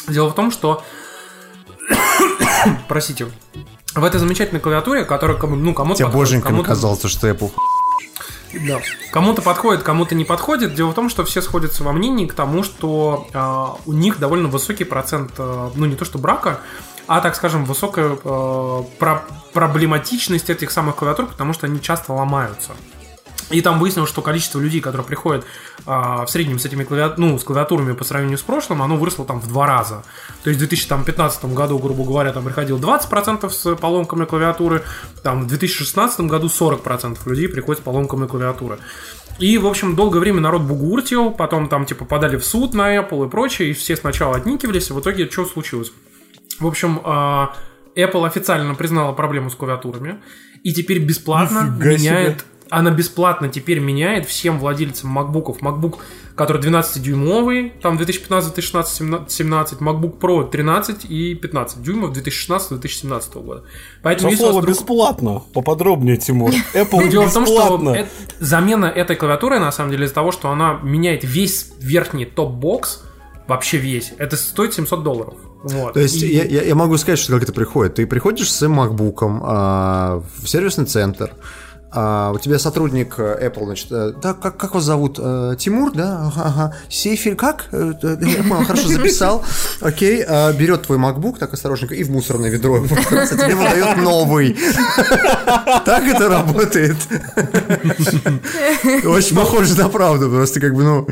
Дело 0.07 0.29
в 0.29 0.35
том, 0.35 0.51
что... 0.51 0.83
Простите. 2.87 3.27
В 3.95 4.03
этой 4.03 4.19
замечательной 4.19 4.61
клавиатуре, 4.61 5.03
которая 5.03 5.37
кому, 5.37 5.55
ну, 5.55 5.73
кому-то 5.73 5.97
Тебе 5.97 6.05
подходит, 6.07 6.29
боженьками 6.29 6.51
кому-то- 6.51 6.67
казалось, 6.69 7.03
что 7.05 7.27
Apple 7.29 7.51
да. 8.53 8.79
Кому-то 9.11 9.41
подходит, 9.41 9.83
кому-то 9.83 10.15
не 10.15 10.25
подходит. 10.25 10.73
Дело 10.73 10.91
в 10.91 10.93
том, 10.93 11.09
что 11.09 11.23
все 11.25 11.41
сходятся 11.41 11.83
во 11.83 11.93
мнении 11.93 12.25
к 12.25 12.33
тому, 12.33 12.63
что 12.63 13.27
а, 13.33 13.77
у 13.85 13.93
них 13.93 14.19
довольно 14.19 14.47
высокий 14.47 14.83
процент, 14.83 15.33
а, 15.37 15.71
ну 15.75 15.85
не 15.85 15.95
то 15.95 16.05
что 16.05 16.17
брака, 16.17 16.59
а, 17.07 17.21
так 17.21 17.35
скажем, 17.35 17.65
высокая 17.65 18.17
а, 18.23 18.83
про- 18.99 19.23
проблематичность 19.53 20.49
этих 20.49 20.71
самых 20.71 20.95
клавиатур, 20.95 21.27
потому 21.27 21.53
что 21.53 21.67
они 21.67 21.81
часто 21.81 22.13
ломаются. 22.13 22.71
И 23.51 23.61
там 23.61 23.79
выяснилось, 23.79 24.09
что 24.09 24.21
количество 24.21 24.59
людей, 24.59 24.81
которые 24.81 25.05
приходят 25.05 25.45
а, 25.85 26.25
в 26.25 26.29
среднем 26.29 26.59
с 26.59 26.65
этими 26.65 26.83
клавиат... 26.83 27.17
ну, 27.17 27.37
с 27.37 27.43
клавиатурами 27.43 27.93
по 27.93 28.03
сравнению 28.03 28.37
с 28.37 28.41
прошлым, 28.41 28.81
оно 28.81 28.97
выросло 28.97 29.25
там 29.25 29.39
в 29.39 29.47
два 29.47 29.67
раза. 29.67 30.03
То 30.43 30.49
есть 30.49 30.61
в 30.61 30.67
2015 30.67 31.45
году, 31.45 31.77
грубо 31.79 32.03
говоря, 32.03 32.31
там 32.31 32.43
приходило 32.43 32.77
20% 32.77 33.49
с 33.49 33.75
поломками 33.75 34.25
клавиатуры, 34.25 34.83
там 35.23 35.43
в 35.43 35.47
2016 35.47 36.21
году 36.21 36.47
40% 36.47 37.17
людей 37.25 37.47
приходят 37.47 37.81
с 37.81 37.83
поломками 37.83 38.27
клавиатуры. 38.27 38.79
И, 39.39 39.57
в 39.57 39.65
общем, 39.65 39.95
долгое 39.95 40.19
время 40.19 40.39
народ 40.39 40.61
бугуртил, 40.61 41.31
потом 41.31 41.67
там 41.67 41.85
типа 41.85 42.05
подали 42.05 42.37
в 42.37 42.45
суд 42.45 42.73
на 42.73 42.95
Apple 42.95 43.27
и 43.27 43.29
прочее, 43.29 43.71
и 43.71 43.73
все 43.73 43.95
сначала 43.95 44.35
отникивались, 44.35 44.89
и 44.89 44.93
в 44.93 44.99
итоге 44.99 45.29
что 45.29 45.45
случилось? 45.45 45.91
В 46.59 46.67
общем, 46.67 47.01
а, 47.03 47.55
Apple 47.95 48.25
официально 48.25 48.75
признала 48.75 49.13
проблему 49.13 49.49
с 49.49 49.55
клавиатурами, 49.55 50.21
и 50.63 50.73
теперь 50.73 50.99
бесплатно 50.99 51.75
Нифига 51.75 51.97
себе. 51.97 52.37
Она 52.71 52.89
бесплатно 52.91 53.49
теперь 53.49 53.79
меняет 53.79 54.25
всем 54.27 54.57
владельцам 54.59 55.15
MacBook'ов. 55.17 55.59
MacBook, 55.59 55.97
который 56.35 56.61
12-дюймовый, 56.61 57.71
там 57.81 57.97
2015, 57.97 58.53
2016, 58.53 58.95
17, 58.95 59.31
17, 59.31 59.79
MacBook 59.79 60.17
Pro 60.19 60.49
13 60.49 61.05
и 61.05 61.35
15 61.35 61.83
дюймов 61.83 62.11
2016-2017 62.17 63.43
года. 63.43 63.63
Поэтому, 64.01 64.31
Со 64.31 64.37
слова 64.37 64.59
вдруг- 64.61 64.75
бесплатно. 64.75 65.41
Поподробнее, 65.53 66.17
Тимур. 66.17 66.51
Apple 66.73 67.09
Дело 67.09 67.27
в 67.27 67.33
том, 67.33 67.45
что 67.45 67.77
бесплатно. 67.77 68.07
замена 68.39 68.85
этой 68.85 69.15
клавиатуры, 69.15 69.59
на 69.59 69.71
самом 69.71 69.91
деле, 69.91 70.05
из-за 70.05 70.15
того, 70.15 70.31
что 70.31 70.49
она 70.49 70.79
меняет 70.83 71.23
весь 71.23 71.71
верхний 71.79 72.25
топ-бокс, 72.25 73.03
вообще 73.47 73.77
весь, 73.77 74.13
это 74.17 74.37
стоит 74.37 74.73
700 74.73 75.03
долларов. 75.03 75.33
Вот. 75.63 75.93
То 75.93 75.99
есть 75.99 76.23
И- 76.23 76.27
я, 76.33 76.43
я- 76.45 76.63
я 76.63 76.75
могу 76.75 76.97
сказать, 76.97 77.19
что 77.19 77.33
как 77.33 77.43
это 77.43 77.53
приходит. 77.53 77.95
Ты 77.95 78.07
приходишь 78.07 78.51
с 78.51 78.67
макбуком 78.67 79.41
а, 79.43 80.23
в 80.41 80.47
сервисный 80.47 80.85
центр, 80.85 81.31
а, 81.93 82.31
у 82.33 82.39
тебя 82.39 82.57
сотрудник 82.57 83.15
э, 83.17 83.49
Apple, 83.49 83.65
значит, 83.65 83.87
э, 83.91 84.13
да, 84.21 84.33
как, 84.33 84.55
как 84.55 84.75
вас 84.75 84.85
зовут? 84.85 85.19
Э, 85.19 85.55
Тимур, 85.59 85.91
да? 85.91 86.27
Ага, 86.27 86.43
ага. 86.45 86.75
Сейфель, 86.87 87.35
как? 87.35 87.67
Я 87.73 88.43
понял, 88.43 88.63
хорошо, 88.67 88.87
записал. 88.87 89.43
Окей, 89.81 90.23
а, 90.25 90.53
берет 90.53 90.83
твой 90.83 90.97
MacBook, 90.97 91.37
так 91.37 91.53
осторожненько, 91.53 91.93
и 91.93 92.03
в 92.05 92.11
мусорное 92.11 92.49
ведро 92.49 92.77
его 92.77 92.87
а 92.95 93.25
тебе 93.27 93.55
выдает 93.55 93.97
новый. 93.97 94.57
Так 95.85 96.03
это 96.03 96.29
работает. 96.29 96.95
Очень 99.05 99.35
похоже 99.35 99.75
на 99.75 99.89
правду, 99.89 100.29
просто 100.29 100.59
как 100.59 100.73
бы, 100.73 100.83
ну... 100.83 101.07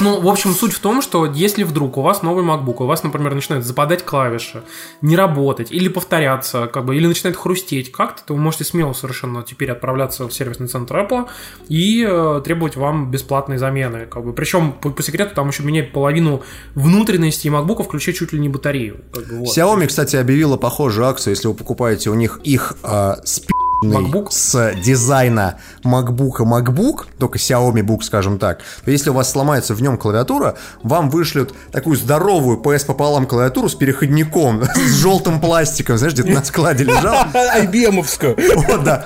Ну, 0.00 0.20
в 0.20 0.28
общем, 0.28 0.52
суть 0.52 0.72
в 0.72 0.80
том, 0.80 1.02
что 1.02 1.26
если 1.26 1.62
вдруг 1.62 1.98
у 1.98 2.02
вас 2.02 2.22
новый 2.22 2.44
MacBook, 2.44 2.76
у 2.82 2.86
вас, 2.86 3.02
например, 3.02 3.34
начинают 3.34 3.66
западать 3.66 4.04
клавиши, 4.04 4.62
не 5.02 5.16
работать, 5.16 5.70
или 5.70 5.88
повторяться, 5.88 6.66
как 6.66 6.86
бы, 6.86 6.96
или 6.96 7.06
начинает 7.06 7.36
хрустеть 7.36 7.92
как-то, 7.92 8.22
то 8.24 8.34
вы 8.34 8.40
можете 8.40 8.64
смело 8.64 8.92
совершенно 8.92 9.42
теперь 9.42 9.70
отправляться 9.70 10.26
в 10.26 10.32
сервисный 10.32 10.68
центр 10.68 10.96
Apple 10.96 11.28
и 11.68 12.06
э, 12.08 12.40
требовать 12.44 12.76
вам 12.76 13.10
бесплатной 13.10 13.58
замены. 13.58 14.06
Как 14.06 14.24
бы. 14.24 14.32
Причем, 14.32 14.72
по, 14.72 14.90
по 14.90 15.02
секрету, 15.02 15.34
там 15.34 15.48
еще 15.48 15.62
менять 15.62 15.92
половину 15.92 16.42
внутренности 16.74 17.48
MacBook, 17.48 17.82
включая 17.82 18.14
чуть 18.14 18.32
ли 18.32 18.38
не 18.38 18.48
батарею. 18.48 19.00
Как 19.12 19.26
бы, 19.28 19.38
вот. 19.40 19.56
Xiaomi, 19.56 19.86
кстати, 19.86 20.16
объявила 20.16 20.56
похожую 20.56 21.06
акцию, 21.06 21.34
если 21.34 21.48
вы 21.48 21.54
покупаете 21.54 22.10
у 22.10 22.14
них 22.14 22.40
их 22.44 22.76
э, 22.82 23.14
спи- 23.24 23.52
MacBook? 23.82 24.30
с 24.30 24.74
дизайна 24.82 25.58
MacBook 25.84 26.38
MacBook, 26.38 27.06
только 27.18 27.38
Xiaomi 27.38 27.82
Book, 27.82 28.02
скажем 28.02 28.38
так, 28.38 28.60
то 28.84 28.90
если 28.90 29.10
у 29.10 29.14
вас 29.14 29.30
сломается 29.30 29.74
в 29.74 29.82
нем 29.82 29.96
клавиатура, 29.96 30.56
вам 30.82 31.10
вышлют 31.10 31.54
такую 31.72 31.96
здоровую 31.96 32.58
PS 32.58 32.86
пополам 32.86 33.26
клавиатуру 33.26 33.68
с 33.68 33.74
переходником, 33.74 34.64
с 34.74 34.94
желтым 34.96 35.40
пластиком, 35.40 35.98
знаешь, 35.98 36.14
где-то 36.14 36.30
на 36.30 36.44
складе 36.44 36.84
лежал. 36.84 37.24
IBM-овскую. 37.34 38.36
Вот, 38.66 38.84
да. 38.84 39.04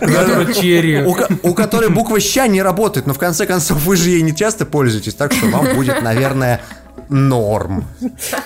У 1.43 1.55
которой 1.55 1.91
буква 1.91 2.21
«ща» 2.21 2.47
не 2.47 2.63
работает, 2.63 3.07
но 3.07 3.15
в 3.15 3.19
конце 3.19 3.47
концов 3.47 3.83
вы 3.85 3.97
же 3.97 4.11
ей 4.11 4.23
не 4.23 4.35
часто 4.35 4.67
пользуетесь, 4.67 5.15
так 5.15 5.33
что 5.33 5.47
вам 5.47 5.75
будет, 5.75 6.03
наверное, 6.03 6.61
норм. 7.09 7.85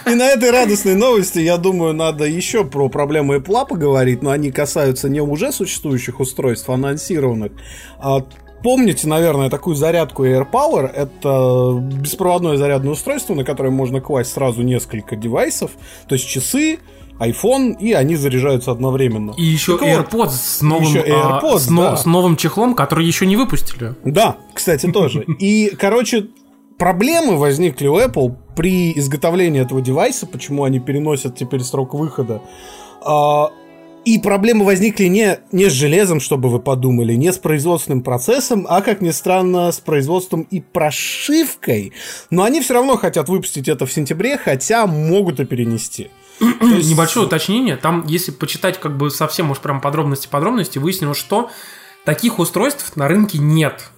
И 0.07 0.15
на 0.15 0.29
этой 0.29 0.51
радостной 0.51 0.95
новости, 0.95 1.39
я 1.39 1.57
думаю, 1.57 1.95
надо 1.95 2.25
еще 2.25 2.65
про 2.65 2.89
проблемы 2.89 3.37
Apple 3.37 3.67
поговорить, 3.67 4.23
но 4.23 4.31
они 4.31 4.51
касаются 4.51 5.09
не 5.09 5.21
уже 5.21 5.53
существующих 5.53 6.21
устройств, 6.21 6.69
а 6.71 6.75
анонсированных. 6.75 7.53
А 7.99 8.25
Помните, 8.63 9.07
наверное, 9.07 9.51
такую 9.51 9.77
зарядку 9.77 10.27
AirPower? 10.27 10.91
Это 10.93 11.79
беспроводное 11.81 12.57
зарядное 12.57 12.93
устройство, 12.93 13.35
на 13.35 13.45
которое 13.45 13.71
можно 13.71 14.01
класть 14.01 14.33
сразу 14.33 14.63
несколько 14.63 15.15
девайсов, 15.15 15.71
то 16.09 16.17
есть 16.17 16.27
часы, 16.27 16.81
iPhone, 17.21 17.77
и 17.79 17.93
они 17.93 18.17
заряжаются 18.17 18.71
одновременно. 18.71 19.35
И 19.37 19.45
еще 19.45 19.79
Так 19.79 20.13
вот, 20.13 20.29
AirPods 20.29 20.31
с 20.31 20.63
новым, 20.63 20.85
еще 20.85 21.01
а, 21.01 21.41
AirPods, 21.41 21.59
с, 21.59 21.71
но- 21.71 21.83
да. 21.83 21.97
с 21.97 22.05
новым 22.07 22.37
чехлом, 22.37 22.75
который 22.75 23.07
еще 23.07 23.27
не 23.27 23.37
выпустили. 23.37 23.95
Да, 24.05 24.37
кстати, 24.55 24.91
тоже. 24.91 25.25
И, 25.39 25.73
короче, 25.79 26.27
проблемы 26.79 27.37
возникли 27.37 27.89
у 27.89 27.99
Apple 27.99 28.35
при 28.57 28.93
изготовлении 28.99 29.61
этого 29.61 29.83
девайса, 29.83 30.27
почему 30.27 30.65
они 30.65 30.81
переносят 30.81 31.37
теперь 31.37 31.63
срок 31.63 31.95
выхода. 31.95 32.43
А, 33.03 33.51
И 34.05 34.19
проблемы 34.19 34.65
возникли 34.65 35.05
не, 35.05 35.39
не 35.53 35.69
с 35.69 35.73
железом, 35.73 36.21
чтобы 36.21 36.49
вы 36.49 36.61
подумали, 36.61 37.13
не 37.15 37.33
с 37.33 37.37
производственным 37.37 38.03
процессом, 38.03 38.67
а, 38.69 38.81
как 38.81 39.03
ни 39.03 39.11
странно, 39.11 39.71
с 39.71 39.81
производством 39.81 40.43
и 40.43 40.61
прошивкой. 40.61 41.93
Но 42.31 42.45
они 42.45 42.61
все 42.61 42.75
равно 42.75 42.97
хотят 42.97 43.29
выпустить 43.29 43.69
это 43.69 43.85
в 43.85 43.93
сентябре, 43.93 44.39
хотя 44.39 44.87
могут 44.87 45.41
и 45.41 45.45
перенести. 45.45 46.11
Небольшое 46.41 47.27
уточнение. 47.27 47.77
Там, 47.77 48.07
если 48.07 48.31
почитать 48.31 48.81
как 48.81 48.97
бы 48.97 49.11
совсем 49.11 49.51
уж 49.51 49.59
прям 49.59 49.81
подробности-подробности, 49.81 50.79
выяснилось, 50.79 51.19
что 51.19 51.51
таких 52.05 52.39
устройств 52.39 52.97
на 52.97 53.09
рынке 53.09 53.39
нет. 53.39 53.91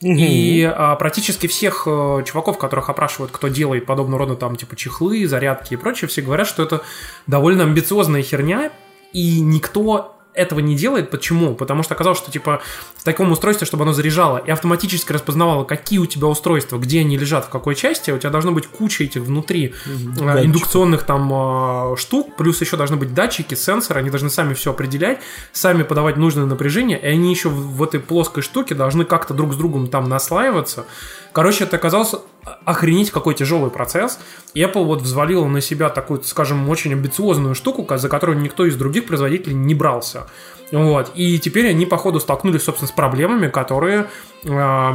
И 0.00 0.62
а, 0.62 0.94
практически 0.96 1.46
всех 1.46 1.84
э, 1.86 2.22
чуваков, 2.26 2.58
которых 2.58 2.90
опрашивают, 2.90 3.32
кто 3.32 3.48
делает 3.48 3.86
подобного 3.86 4.20
рода 4.20 4.36
там 4.36 4.56
типа 4.56 4.76
чехлы, 4.76 5.26
зарядки 5.26 5.74
и 5.74 5.76
прочее, 5.76 6.08
все 6.08 6.20
говорят, 6.20 6.46
что 6.46 6.62
это 6.62 6.82
довольно 7.26 7.64
амбициозная 7.64 8.22
херня, 8.22 8.70
и 9.14 9.40
никто 9.40 10.15
этого 10.36 10.60
не 10.60 10.76
делает. 10.76 11.10
Почему? 11.10 11.54
Потому 11.54 11.82
что 11.82 11.94
оказалось, 11.94 12.18
что 12.18 12.30
типа 12.30 12.62
в 12.96 13.04
таком 13.04 13.32
устройстве, 13.32 13.66
чтобы 13.66 13.84
оно 13.84 13.92
заряжало 13.92 14.38
и 14.38 14.50
автоматически 14.50 15.12
распознавало, 15.12 15.64
какие 15.64 15.98
у 15.98 16.06
тебя 16.06 16.26
устройства, 16.26 16.78
где 16.78 17.00
они 17.00 17.16
лежат, 17.16 17.46
в 17.46 17.48
какой 17.48 17.74
части, 17.74 18.10
у 18.10 18.18
тебя 18.18 18.30
должна 18.30 18.52
быть 18.52 18.66
куча 18.66 19.04
этих 19.04 19.22
внутри 19.22 19.74
э, 19.86 19.88
Датчиков. 19.88 20.44
индукционных 20.44 21.02
там 21.04 21.32
э, 21.32 21.96
штук, 21.96 22.36
плюс 22.36 22.60
еще 22.60 22.76
должны 22.76 22.96
быть 22.96 23.14
датчики, 23.14 23.54
сенсоры, 23.54 24.00
они 24.00 24.10
должны 24.10 24.30
сами 24.30 24.54
все 24.54 24.70
определять, 24.70 25.20
сами 25.52 25.82
подавать 25.82 26.16
нужное 26.16 26.46
напряжение, 26.46 27.00
и 27.00 27.06
они 27.06 27.30
еще 27.30 27.48
в 27.48 27.82
этой 27.82 28.00
плоской 28.00 28.42
штуке 28.42 28.74
должны 28.74 29.04
как-то 29.04 29.34
друг 29.34 29.54
с 29.54 29.56
другом 29.56 29.88
там 29.88 30.08
наслаиваться. 30.08 30.86
Короче, 31.32 31.64
это 31.64 31.76
оказался 31.76 32.20
охренеть 32.64 33.10
какой 33.10 33.34
тяжелый 33.34 33.70
процесс. 33.70 34.18
Apple 34.54 34.84
вот 34.84 35.02
взвалила 35.02 35.46
на 35.46 35.60
себя 35.60 35.88
такую, 35.88 36.22
скажем, 36.22 36.68
очень 36.68 36.92
амбициозную 36.92 37.54
штуку, 37.54 37.86
за 37.96 38.08
которую 38.08 38.38
никто 38.38 38.64
из 38.64 38.76
других 38.76 39.06
производителей 39.06 39.54
не 39.54 39.74
брался. 39.74 40.26
Вот. 40.72 41.12
И 41.14 41.38
теперь 41.38 41.68
они, 41.68 41.86
походу, 41.86 42.20
столкнулись, 42.20 42.62
собственно, 42.62 42.88
с 42.88 42.92
проблемами, 42.92 43.48
которые 43.48 44.08
э, 44.44 44.92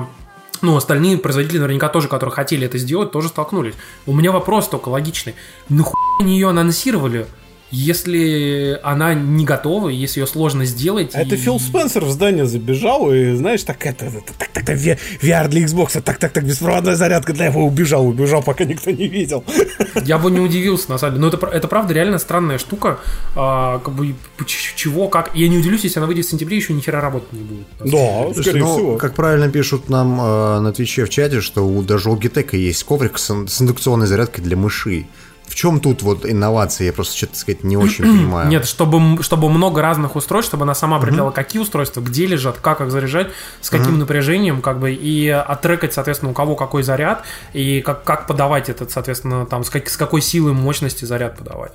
ну, 0.62 0.76
остальные 0.76 1.18
производители, 1.18 1.60
наверняка 1.60 1.90
тоже, 1.90 2.08
которые 2.08 2.34
хотели 2.34 2.66
это 2.66 2.78
сделать, 2.78 3.12
тоже 3.12 3.30
столкнулись. 3.30 3.76
У 4.06 4.14
меня 4.14 4.32
вопрос 4.32 4.68
только 4.68 4.90
логичный. 4.90 5.36
Нахуй 5.70 5.96
они 6.20 6.36
ее 6.36 6.50
анонсировали, 6.50 7.28
если 7.72 8.80
она 8.84 9.14
не 9.14 9.46
готова, 9.46 9.90
если 9.90 10.20
ее 10.20 10.28
сложно 10.28 10.66
сделать? 10.66 11.12
А 11.16 11.22
Это 11.22 11.36
и- 11.36 11.38
Фил 11.38 11.60
Спенсер 11.60 12.06
в 12.06 12.12
здание 12.12 12.46
забежал 12.46 13.12
и, 13.14 13.34
знаешь, 13.36 13.64
так 13.64 13.86
это, 13.86 14.06
это 14.06 14.34
так, 14.38 14.50
так, 14.50 14.66
так, 14.66 14.78
VR 14.78 15.48
для 15.48 15.64
Xbox, 15.66 16.02
так, 16.02 16.18
так, 16.18 16.32
так, 16.32 16.46
беспроводная 16.46 16.96
зарядка 16.96 17.34
для 17.34 17.46
его 17.46 17.66
убежал, 17.66 18.06
убежал, 18.08 18.44
пока 18.44 18.66
никто 18.66 18.92
не 18.92 19.08
видел. 19.08 19.44
Я 20.06 20.18
бы 20.18 20.30
не 20.32 20.40
удивился, 20.40 20.92
на 20.92 20.98
самом 20.98 21.16
деле. 21.16 21.22
Но 21.22 21.36
это, 21.36 21.46
это 21.48 21.68
правда 21.68 21.94
реально 21.94 22.20
странная 22.20 22.58
штука. 22.58 23.00
А, 23.36 23.80
как 23.80 23.94
бы, 23.94 24.16
чего, 24.46 25.08
как. 25.08 25.36
Я 25.36 25.48
не 25.48 25.58
удивлюсь, 25.58 25.84
если 25.84 26.00
она 26.00 26.08
выйдет 26.08 26.26
в 26.26 26.30
сентябре, 26.30 26.58
еще 26.58 26.74
ни 26.74 26.82
хера 26.82 27.02
работать 27.02 27.32
не 27.34 27.42
будет. 27.42 27.66
Да, 27.80 28.24
Слушай, 28.34 28.42
скорее 28.44 28.60
ну, 28.60 28.76
всего. 28.76 28.98
как 28.98 29.16
правильно 29.16 29.50
пишут 29.50 29.90
нам 29.90 30.20
э, 30.20 30.60
на 30.60 30.72
Твиче 30.74 31.06
в 31.06 31.10
чате, 31.10 31.42
что 31.42 31.66
у, 31.68 31.82
даже 31.82 32.10
у 32.10 32.16
Logitech 32.16 32.56
есть 32.56 32.84
коврик 32.84 33.18
с, 33.18 33.30
с 33.48 33.62
индукционной 33.62 34.08
зарядкой 34.08 34.44
для 34.44 34.58
мыши. 34.58 35.08
В 35.52 35.56
чем 35.56 35.82
тут 35.82 36.02
вот 36.02 36.26
инновация? 36.26 36.86
Я 36.86 36.94
просто 36.94 37.18
что-то 37.18 37.36
сказать 37.38 37.66
не 37.66 37.76
очень 37.76 38.06
понимаю. 38.06 38.48
Нет, 38.48 38.66
чтобы, 38.66 39.22
чтобы 39.22 39.50
много 39.50 39.82
разных 39.82 40.16
устройств, 40.16 40.50
чтобы 40.52 40.64
она 40.64 40.74
сама 40.74 40.96
определяла, 40.96 41.32
какие 41.32 41.62
устройства, 41.62 42.00
где 42.00 42.26
лежат, 42.26 42.60
как 42.60 42.80
их 42.80 42.90
заряжать, 42.90 43.28
с 43.60 43.70
каким 43.70 44.00
напряжением, 44.00 44.62
как 44.62 44.80
бы, 44.80 44.94
и 44.94 45.28
оттрекать, 45.28 45.92
соответственно, 45.94 46.32
у 46.32 46.34
кого 46.34 46.56
какой 46.56 46.84
заряд, 46.84 47.24
и 47.52 47.82
как, 47.82 48.06
как 48.06 48.28
подавать 48.28 48.70
этот, 48.70 48.92
соответственно, 48.92 49.46
там, 49.46 49.66
с, 49.66 49.70
как- 49.70 49.90
с 49.90 49.98
какой 49.98 50.22
силой 50.22 50.54
мощности 50.54 51.04
заряд 51.04 51.38
подавать. 51.38 51.74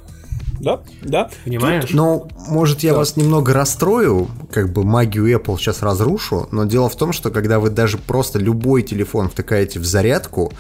Да, 0.59 0.81
да. 1.03 1.29
Понимаешь? 1.45 1.91
Ну, 1.91 2.31
может, 2.49 2.81
я 2.81 2.95
вас 2.95 3.17
немного 3.17 3.53
расстрою, 3.53 4.29
как 4.51 4.73
бы 4.73 4.85
магию 4.85 5.27
Apple 5.39 5.59
сейчас 5.59 5.83
разрушу, 5.83 6.49
но 6.51 6.65
дело 6.65 6.89
в 6.89 6.97
том, 6.97 7.13
что 7.13 7.31
когда 7.31 7.61
вы 7.61 7.69
даже 7.69 7.99
просто 7.99 8.39
любой 8.39 8.83
телефон 8.83 9.29
втыкаете 9.29 9.81
в 9.81 9.85
зарядку, 9.85 10.55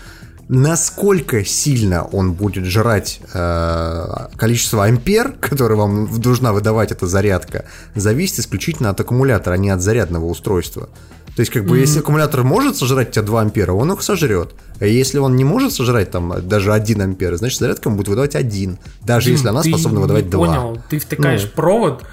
насколько 0.48 1.44
сильно 1.44 2.04
он 2.04 2.32
будет 2.32 2.64
жрать 2.64 3.20
э, 3.34 4.04
количество 4.36 4.84
ампер, 4.84 5.32
которое 5.40 5.74
вам 5.74 6.20
должна 6.20 6.52
выдавать 6.52 6.92
эта 6.92 7.06
зарядка, 7.06 7.64
зависит 7.94 8.40
исключительно 8.40 8.90
от 8.90 9.00
аккумулятора, 9.00 9.54
а 9.54 9.56
не 9.58 9.70
от 9.70 9.80
зарядного 9.80 10.26
устройства. 10.26 10.88
То 11.34 11.40
есть, 11.40 11.52
как 11.52 11.66
бы, 11.66 11.76
если 11.78 11.98
аккумулятор 11.98 12.44
может 12.44 12.76
сожрать 12.76 13.10
у 13.10 13.12
тебя 13.12 13.22
2 13.22 13.40
ампера, 13.42 13.72
он 13.72 13.92
их 13.92 14.00
сожрет. 14.02 14.54
А 14.80 14.86
если 14.86 15.18
он 15.18 15.36
не 15.36 15.44
может 15.44 15.72
сожрать 15.74 16.10
там 16.10 16.32
даже 16.48 16.72
1 16.72 16.98
ампер, 17.02 17.36
значит, 17.36 17.58
зарядка 17.60 17.90
ему 17.90 17.98
будет 17.98 18.08
выдавать 18.08 18.34
1. 18.34 18.78
Даже 19.02 19.32
если 19.32 19.48
она 19.48 19.62
способна 19.62 20.00
выдавать 20.00 20.30
2. 20.30 20.46
понял, 20.46 20.82
ты 20.88 20.98
втыкаешь 20.98 21.42
Ну. 21.42 21.48
провод 21.54 22.04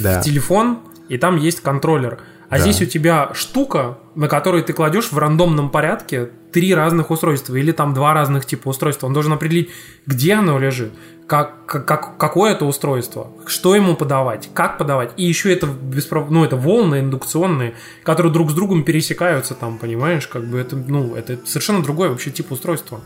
Да. 0.00 0.20
в 0.20 0.24
телефон, 0.24 0.80
и 1.08 1.16
там 1.16 1.36
есть 1.36 1.60
контроллер. 1.60 2.18
А 2.52 2.56
Да. 2.58 2.62
здесь 2.64 2.82
у 2.82 2.84
тебя 2.84 3.30
штука, 3.32 3.96
на 4.14 4.28
которой 4.28 4.62
ты 4.62 4.74
кладешь 4.74 5.10
в 5.10 5.16
рандомном 5.16 5.70
порядке 5.70 6.28
три 6.52 6.74
разных 6.74 7.10
устройства 7.10 7.56
или 7.56 7.72
там 7.72 7.94
два 7.94 8.12
разных 8.12 8.44
типа 8.44 8.68
устройства. 8.68 9.06
Он 9.06 9.14
должен 9.14 9.32
определить, 9.32 9.70
где 10.04 10.34
оно 10.34 10.58
лежит, 10.58 10.92
как, 11.26 11.64
как, 11.64 11.86
как- 11.86 12.18
какое 12.18 12.52
это 12.52 12.66
устройство, 12.66 13.28
что 13.46 13.74
ему 13.74 13.96
подавать, 13.96 14.50
как 14.52 14.76
подавать. 14.76 15.12
И 15.16 15.24
еще 15.24 15.50
это, 15.50 15.66
беспров... 15.66 16.28
ну, 16.28 16.44
это 16.44 16.56
волны 16.56 17.00
индукционные, 17.00 17.72
которые 18.02 18.30
друг 18.34 18.50
с 18.50 18.54
другом 18.54 18.84
пересекаются 18.84 19.54
там, 19.54 19.78
понимаешь? 19.78 20.26
Как 20.26 20.44
бы 20.44 20.58
это, 20.58 20.76
ну, 20.76 21.16
это 21.16 21.38
совершенно 21.46 21.82
другой 21.82 22.10
вообще 22.10 22.30
тип 22.30 22.52
устройства. 22.52 23.00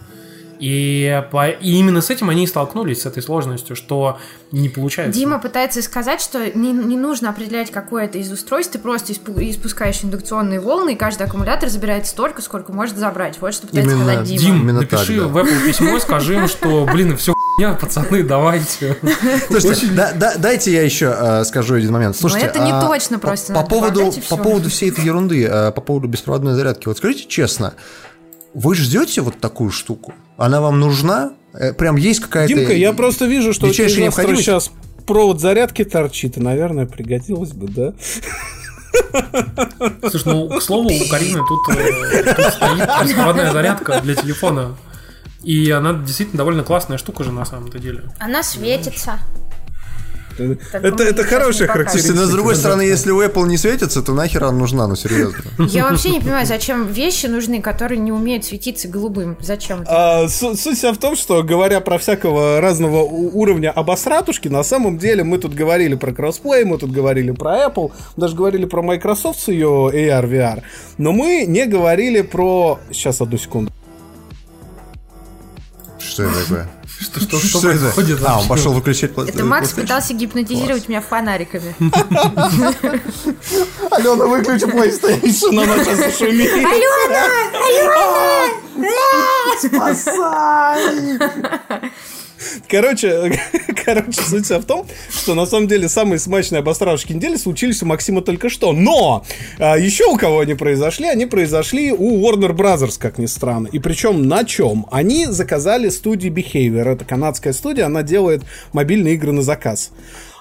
И, 0.59 1.23
по- 1.31 1.49
и 1.49 1.71
именно 1.73 2.01
с 2.01 2.11
этим 2.11 2.31
они 2.31 2.45
и 2.45 2.47
столкнулись, 2.47 3.03
с 3.03 3.07
этой 3.07 3.23
сложностью, 3.23 3.77
что 3.77 4.19
не 4.53 4.69
получается. 4.69 5.19
Дима 5.19 5.39
пытается 5.39 5.83
сказать, 5.83 6.21
что 6.21 6.51
не, 6.57 6.73
не 6.73 6.97
нужно 6.97 7.31
определять 7.31 7.71
какое-то 7.71 8.19
из 8.19 8.31
устройств, 8.33 8.73
ты 8.73 8.79
просто 8.79 9.13
испу- 9.13 9.39
испускаешь 9.51 10.03
индукционные 10.03 10.61
волны, 10.61 10.95
и 10.95 10.97
каждый 10.97 11.27
аккумулятор 11.27 11.69
забирает 11.69 12.07
столько, 12.07 12.43
сколько 12.43 12.73
может 12.73 12.97
забрать. 12.97 13.39
Вот 13.41 13.55
что 13.55 13.67
пытается 13.67 13.95
Именно. 13.95 14.05
сказать 14.13 14.29
Дима. 14.29 14.41
Дим, 14.41 14.57
Именно 14.63 14.81
напиши 14.81 15.17
так, 15.21 15.25
да. 15.25 15.27
в 15.29 15.37
Apple 15.39 15.67
письмо, 15.67 15.99
скажи 16.01 16.35
им, 16.35 16.49
что, 16.49 16.87
блин, 16.91 17.17
все 17.17 17.33
хуйня, 17.57 17.75
пацаны, 17.75 18.23
давайте. 18.23 18.97
Слушайте, 19.49 19.87
да- 19.89 20.13
да- 20.13 20.37
дайте 20.37 20.73
я 20.73 20.83
еще 20.83 21.15
э, 21.19 21.45
скажу 21.45 21.75
один 21.75 21.93
момент. 21.93 22.17
Слушайте, 22.17 22.47
это 22.47 22.59
не 22.61 22.71
а, 22.73 22.81
точно 22.87 23.19
просто, 23.19 23.53
По, 23.53 23.61
надо 23.61 23.69
поводу, 23.69 24.13
по 24.29 24.69
всей 24.69 24.91
этой 24.91 25.05
ерунды, 25.05 25.45
э, 25.45 25.73
по 25.73 25.81
поводу 25.81 26.09
беспроводной 26.09 26.55
зарядки, 26.55 26.87
вот 26.89 26.99
скажите 26.99 27.27
честно, 27.29 27.75
вы 28.57 28.75
ждете 28.75 29.21
вот 29.21 29.39
такую 29.39 29.71
штуку? 29.71 30.15
Она 30.39 30.63
вам 30.63 30.81
нужна? 30.81 31.33
Э, 31.53 31.75
Прям 31.75 31.97
есть 31.97 32.21
какая-то... 32.21 32.55
Димка, 32.55 32.73
я 32.73 32.95
просто 32.95 33.27
вижу, 33.27 33.53
что 33.53 33.67
у 33.67 33.71
тебя 33.71 33.89
сейчас 33.89 34.71
провод 35.07 35.41
зарядки 35.41 35.85
торчит, 35.85 36.39
и, 36.39 36.41
наверное, 36.41 36.87
пригодилось 36.87 37.53
бы, 37.53 37.69
да? 37.69 37.93
Слушай, 40.09 40.25
ну, 40.25 40.49
к 40.49 40.63
слову, 40.63 40.89
у 40.89 41.09
Карины 41.09 41.41
тут, 41.47 41.77
э, 41.77 42.35
тут 42.35 42.47
стоит 42.47 42.89
беспроводная 43.05 43.53
зарядка 43.53 44.01
для 44.01 44.15
телефона. 44.15 44.75
И 45.43 45.71
она 45.71 45.93
действительно 45.93 46.39
довольно 46.39 46.65
классная 46.65 46.97
штука 46.97 47.25
же 47.25 47.33
на 47.33 47.45
самом-то 47.45 47.79
деле. 47.79 48.05
Она 48.19 48.43
светится. 48.43 49.19
Так 50.37 50.85
Это, 50.85 51.03
это 51.03 51.25
хорошая 51.25 51.69
характеристика. 51.69 52.09
Слушайте, 52.09 52.21
но 52.21 52.27
с 52.27 52.31
другой 52.31 52.57
стороны, 52.57 52.83
если 52.83 53.11
у 53.11 53.23
Apple 53.23 53.47
не 53.47 53.57
светится, 53.57 54.03
то 54.03 54.13
нахер 54.13 54.45
она 54.45 54.59
нужна, 54.59 54.87
ну 54.87 54.97
серьезно. 54.97 55.39
Я 55.69 55.89
вообще 55.89 56.11
не 56.11 56.21
понимаю, 56.21 56.47
зачем 56.47 56.87
вещи 56.87 57.27
нужны, 57.27 57.63
которые 57.63 57.99
не 57.99 58.13
умеют 58.13 58.45
светиться 58.45 58.89
голубым. 58.89 59.37
Зачем 59.41 59.83
это? 59.83 60.23
А, 60.25 60.29
су- 60.29 60.57
суть 60.57 60.79
вся 60.79 60.93
в 60.93 60.99
том, 60.99 61.17
что 61.17 61.43
говоря 61.43 61.81
про 61.81 61.99
всякого 61.99 62.61
разного 62.61 63.03
уровня 63.03 63.71
обосратушки, 63.71 64.49
на 64.49 64.63
самом 64.63 64.99
деле 64.99 65.25
мы 65.25 65.39
тут 65.39 65.55
говорили 65.55 65.95
про 65.95 66.13
кроссплей, 66.13 66.65
мы 66.65 66.79
тут 66.79 66.91
говорили 66.91 67.31
про 67.31 67.67
Apple, 67.67 67.93
даже 68.17 68.35
говорили 68.37 68.67
про 68.67 68.83
Microsoft 68.83 69.41
с 69.41 69.49
ее 69.49 69.91
AR, 69.93 70.29
VR, 70.29 70.63
но 70.99 71.13
мы 71.13 71.45
не 71.47 71.67
говорили 71.67 72.23
про... 72.23 72.79
Сейчас, 72.91 73.21
одну 73.21 73.39
секунду. 73.39 73.73
Что 75.99 76.25
это 76.25 76.43
такое? 76.43 76.69
Что, 76.99 77.21
что, 77.21 77.39
что 77.39 77.61
происходит 77.61 78.21
А, 78.25 78.41
он 78.41 78.49
пошел 78.49 78.73
выключать 78.73 79.13
Это 79.17 79.45
Макс 79.45 79.73
пытался 79.73 80.15
гипнотизировать 80.15 80.89
меня 80.89 81.01
фонариками. 81.01 81.75
Алена, 83.91 84.27
выключи 84.27 84.65
PlayStation, 84.65 85.63
она 85.63 85.85
сейчас 85.85 85.99
зашумит. 85.99 86.51
Короче, 92.69 93.39
короче, 93.85 94.21
суть 94.23 94.47
в 94.51 94.65
том, 94.65 94.87
что 95.11 95.35
на 95.35 95.47
самом 95.47 95.69
деле 95.69 95.89
самые 95.89 96.19
смачные 96.19 96.61
обострашки 96.61 97.13
недели 97.13 97.37
случились 97.37 97.83
у 97.83 97.87
Максима 97.87 98.23
только 98.23 98.49
что. 98.49 98.73
Но 98.73 99.25
а, 99.59 99.79
еще 99.79 100.07
у 100.07 100.17
кого 100.17 100.41
они 100.41 100.55
произошли, 100.55 101.09
они 101.09 101.27
произошли 101.27 101.93
у 101.93 102.21
Warner 102.21 102.53
Brothers, 102.53 102.99
как 102.99 103.19
ни 103.19 103.27
странно. 103.27 103.69
И 103.69 103.79
причем 103.79 104.29
на 104.29 104.45
чем? 104.45 104.87
Они 104.91 105.27
заказали 105.27 105.89
студию 105.89 106.33
Behavior. 106.33 106.93
Это 106.93 107.05
канадская 107.05 107.53
студия, 107.53 107.87
она 107.87 108.03
делает 108.03 108.43
мобильные 108.73 109.15
игры 109.15 109.33
на 109.33 109.43
заказ. 109.43 109.91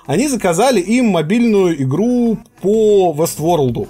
Они 0.06 0.28
заказали 0.28 0.80
им 0.80 1.08
мобильную 1.08 1.82
игру 1.82 2.38
по 2.62 3.16
Westworld. 3.18 3.88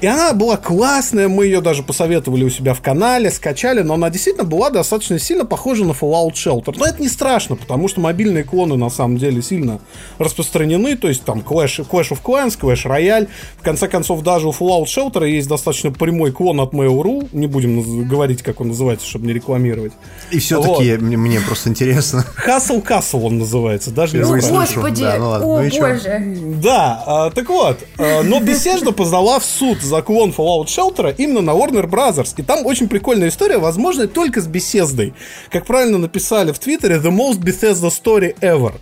И 0.00 0.06
она 0.06 0.34
была 0.34 0.58
классная, 0.58 1.28
мы 1.28 1.46
ее 1.46 1.62
даже 1.62 1.82
посоветовали 1.82 2.44
у 2.44 2.50
себя 2.50 2.74
в 2.74 2.82
канале, 2.82 3.30
скачали, 3.30 3.80
но 3.80 3.94
она 3.94 4.10
действительно 4.10 4.44
была 4.44 4.68
достаточно 4.68 5.18
сильно 5.18 5.46
похожа 5.46 5.84
на 5.84 5.92
Fallout 5.92 6.34
Shelter. 6.34 6.74
Но 6.76 6.84
это 6.84 7.00
не 7.00 7.08
страшно, 7.08 7.56
потому 7.56 7.88
что 7.88 8.00
мобильные 8.00 8.44
клоны 8.44 8.76
на 8.76 8.90
самом 8.90 9.16
деле 9.16 9.40
сильно 9.40 9.80
распространены, 10.18 10.96
то 10.96 11.08
есть 11.08 11.24
там 11.24 11.40
Clash, 11.40 11.86
Clash 11.88 12.10
of 12.10 12.18
Clans, 12.22 12.58
Clash 12.60 12.84
Royale. 12.84 13.28
В 13.58 13.62
конце 13.62 13.88
концов, 13.88 14.22
даже 14.22 14.48
у 14.48 14.50
Fallout 14.50 14.84
Shelter 14.84 15.26
есть 15.26 15.48
достаточно 15.48 15.90
прямой 15.90 16.30
клон 16.30 16.60
от 16.60 16.74
Mail.ru, 16.74 17.28
не 17.32 17.46
будем 17.46 18.06
говорить, 18.06 18.42
как 18.42 18.60
он 18.60 18.68
называется, 18.68 19.06
чтобы 19.06 19.26
не 19.26 19.32
рекламировать. 19.32 19.92
И 20.30 20.38
все-таки 20.38 20.98
мне, 20.98 21.16
мне 21.16 21.40
просто 21.40 21.70
интересно. 21.70 22.26
Hustle 22.46 22.86
Castle 22.86 23.22
он 23.22 23.38
называется, 23.38 23.90
даже 23.90 24.18
не 24.18 24.22
Впервые 24.22 24.42
знаю. 24.42 24.66
Господи, 24.66 25.02
Да, 25.02 25.16
ну 25.18 25.28
ладно, 25.30 25.46
о 25.46 25.62
ну 25.62 25.70
боже. 25.70 26.36
Да, 26.62 27.02
а, 27.06 27.30
так 27.30 27.48
вот, 27.48 27.78
а, 27.98 28.22
но 28.22 28.40
Bethesda 28.40 28.92
позвала 28.92 29.38
в 29.38 29.44
суд 29.44 29.85
за 29.86 30.02
клон 30.02 30.34
Fallout 30.36 30.66
Shelter 30.66 31.14
именно 31.16 31.40
на 31.40 31.50
Warner 31.50 31.88
Brothers. 31.88 32.34
И 32.36 32.42
там 32.42 32.66
очень 32.66 32.88
прикольная 32.88 33.28
история, 33.28 33.58
возможно, 33.58 34.06
только 34.06 34.40
с 34.40 34.48
Bethesda. 34.48 35.12
Как 35.50 35.66
правильно 35.66 35.98
написали 35.98 36.52
в 36.52 36.58
Твиттере, 36.58 36.96
the 36.96 37.10
most 37.10 37.40
Bethesda 37.40 37.90
story 37.90 38.36
ever. 38.40 38.74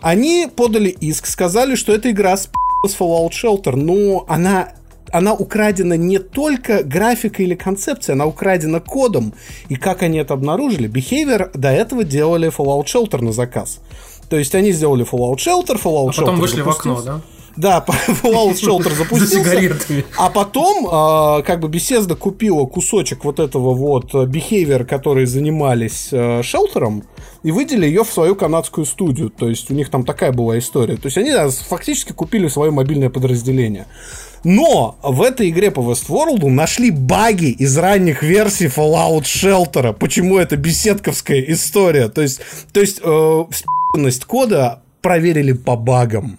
Они 0.00 0.48
подали 0.54 0.88
иск, 0.88 1.26
сказали, 1.26 1.74
что 1.74 1.92
эта 1.92 2.10
игра 2.10 2.36
с 2.36 2.50
с 2.84 2.94
Fallout 2.94 3.30
Shelter, 3.30 3.76
но 3.76 4.24
она 4.28 4.72
она 5.12 5.34
украдена 5.34 5.94
не 5.94 6.18
только 6.18 6.82
графикой 6.82 7.46
или 7.46 7.54
концепцией, 7.54 8.14
она 8.14 8.26
украдена 8.26 8.80
кодом. 8.80 9.34
И 9.68 9.76
как 9.76 10.02
они 10.02 10.18
это 10.18 10.34
обнаружили? 10.34 10.90
Behavior 10.90 11.50
до 11.54 11.70
этого 11.70 12.02
делали 12.02 12.48
Fallout 12.54 12.86
Shelter 12.86 13.22
на 13.22 13.32
заказ. 13.32 13.80
То 14.28 14.36
есть 14.36 14.54
они 14.56 14.72
сделали 14.72 15.08
Fallout 15.08 15.36
Shelter, 15.36 15.80
Fallout 15.80 16.10
А 16.10 16.12
потом 16.12 16.36
Shelter 16.36 16.40
вышли 16.40 16.60
в 16.60 16.68
окно, 16.68 17.00
да? 17.02 17.20
Да, 17.56 17.84
Fallout 18.22 18.54
Shelter 18.54 18.90
За 18.90 18.96
запустился. 18.96 19.38
сигаретами. 19.38 20.04
А 20.18 20.30
потом, 20.30 20.86
а, 20.90 21.42
как 21.42 21.60
бы 21.60 21.68
Bethesda 21.68 22.14
купила 22.14 22.66
кусочек 22.66 23.24
вот 23.24 23.40
этого 23.40 23.74
вот 23.74 24.14
э, 24.14 24.26
Behavior, 24.26 24.84
которые 24.84 25.26
занимались 25.26 26.08
э, 26.12 26.42
шелтером, 26.42 27.04
и 27.42 27.50
выделили 27.50 27.86
ее 27.86 28.04
в 28.04 28.12
свою 28.12 28.34
канадскую 28.36 28.84
студию. 28.84 29.30
То 29.30 29.48
есть 29.48 29.70
у 29.70 29.74
них 29.74 29.88
там 29.88 30.04
такая 30.04 30.32
была 30.32 30.58
история. 30.58 30.96
То 30.96 31.06
есть 31.06 31.16
они 31.16 31.32
да, 31.32 31.48
фактически 31.48 32.12
купили 32.12 32.48
свое 32.48 32.70
мобильное 32.70 33.08
подразделение. 33.08 33.86
Но 34.44 34.96
в 35.02 35.22
этой 35.22 35.48
игре 35.50 35.70
по 35.70 35.80
Westworld 35.80 36.46
нашли 36.48 36.90
баги 36.90 37.50
из 37.50 37.76
ранних 37.78 38.22
версий 38.22 38.66
Fallout 38.66 39.22
Shelter. 39.22 39.92
Почему 39.92 40.38
это 40.38 40.56
беседковская 40.56 41.40
история? 41.40 42.08
То 42.08 42.22
есть, 42.22 42.40
то 42.72 42.80
есть 42.80 43.00
э, 43.02 43.44
кода 44.26 44.82
проверили 45.00 45.52
по 45.52 45.76
багам. 45.76 46.38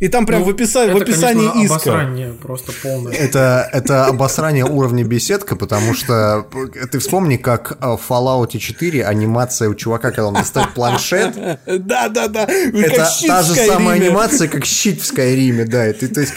И 0.00 0.08
там 0.08 0.24
прям 0.26 0.40
Ну, 0.40 0.46
в, 0.46 0.48
описа- 0.50 0.90
в 0.92 0.96
это, 0.96 1.04
описании 1.04 1.48
конечно, 1.48 1.76
иска. 1.76 1.90
обосрание 1.92 2.32
просто 2.32 2.72
полное. 2.82 3.12
Это, 3.12 3.68
это 3.72 4.06
обосрание 4.06 4.64
уровня 4.64 5.04
беседка, 5.04 5.56
потому 5.56 5.94
что 5.94 6.46
ты 6.90 6.98
вспомни, 6.98 7.36
как 7.36 7.72
э, 7.80 7.86
в 7.86 8.00
Fallout 8.08 8.56
4 8.58 9.04
анимация 9.04 9.68
у 9.68 9.74
чувака, 9.74 10.08
когда 10.10 10.26
он 10.28 10.34
достает 10.34 10.70
планшет, 10.74 11.34
Да, 11.66 12.08
да, 12.08 12.28
да. 12.28 12.44
это 12.44 13.08
та 13.26 13.42
же 13.42 13.54
самая 13.54 13.96
анимация, 14.00 14.48
как 14.48 14.64
щит 14.64 15.02
в 15.02 15.06
Скайриме, 15.06 15.64
да. 15.64 15.88
И 15.88 15.92
ты, 15.92 16.08
то 16.08 16.20
есть, 16.20 16.32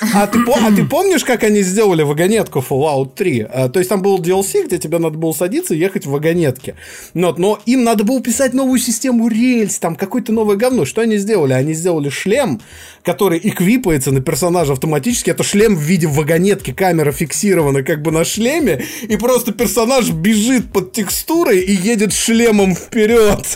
А 0.00 0.26
ты, 0.26 0.38
а 0.38 0.70
ты 0.74 0.84
помнишь, 0.84 1.24
как 1.24 1.42
они 1.44 1.62
сделали 1.62 2.02
вагонетку 2.02 2.60
Fallout 2.60 3.14
3? 3.14 3.46
А, 3.50 3.68
то 3.68 3.78
есть 3.78 3.88
там 3.88 4.02
был 4.02 4.18
DLC, 4.20 4.66
где 4.66 4.78
тебе 4.78 4.98
надо 4.98 5.18
было 5.18 5.32
садиться 5.32 5.74
и 5.74 5.78
ехать 5.78 6.06
в 6.06 6.10
вагонетке. 6.10 6.76
Но, 7.14 7.28
вот, 7.28 7.38
но 7.38 7.58
им 7.66 7.84
надо 7.84 8.04
было 8.04 8.20
писать 8.20 8.54
новую 8.54 8.78
систему 8.78 9.28
рельс, 9.28 9.78
там 9.78 9.96
какое-то 9.96 10.32
новое 10.32 10.56
говно. 10.56 10.84
Что 10.84 11.00
они 11.00 11.16
сделали? 11.16 11.52
Они 11.52 11.74
сделали 11.74 12.08
шлем, 12.08 12.60
который 13.08 13.40
эквипается 13.42 14.12
на 14.12 14.20
персонажа 14.20 14.74
автоматически. 14.74 15.30
Это 15.30 15.42
шлем 15.42 15.74
в 15.76 15.80
виде 15.80 16.06
вагонетки, 16.06 16.74
камера 16.74 17.10
фиксирована 17.10 17.82
как 17.82 18.02
бы 18.02 18.10
на 18.12 18.22
шлеме, 18.22 18.84
и 19.02 19.16
просто 19.16 19.52
персонаж 19.52 20.10
бежит 20.10 20.70
под 20.70 20.92
текстурой 20.92 21.60
и 21.60 21.72
едет 21.74 22.12
шлемом 22.12 22.76
вперед. 22.76 23.46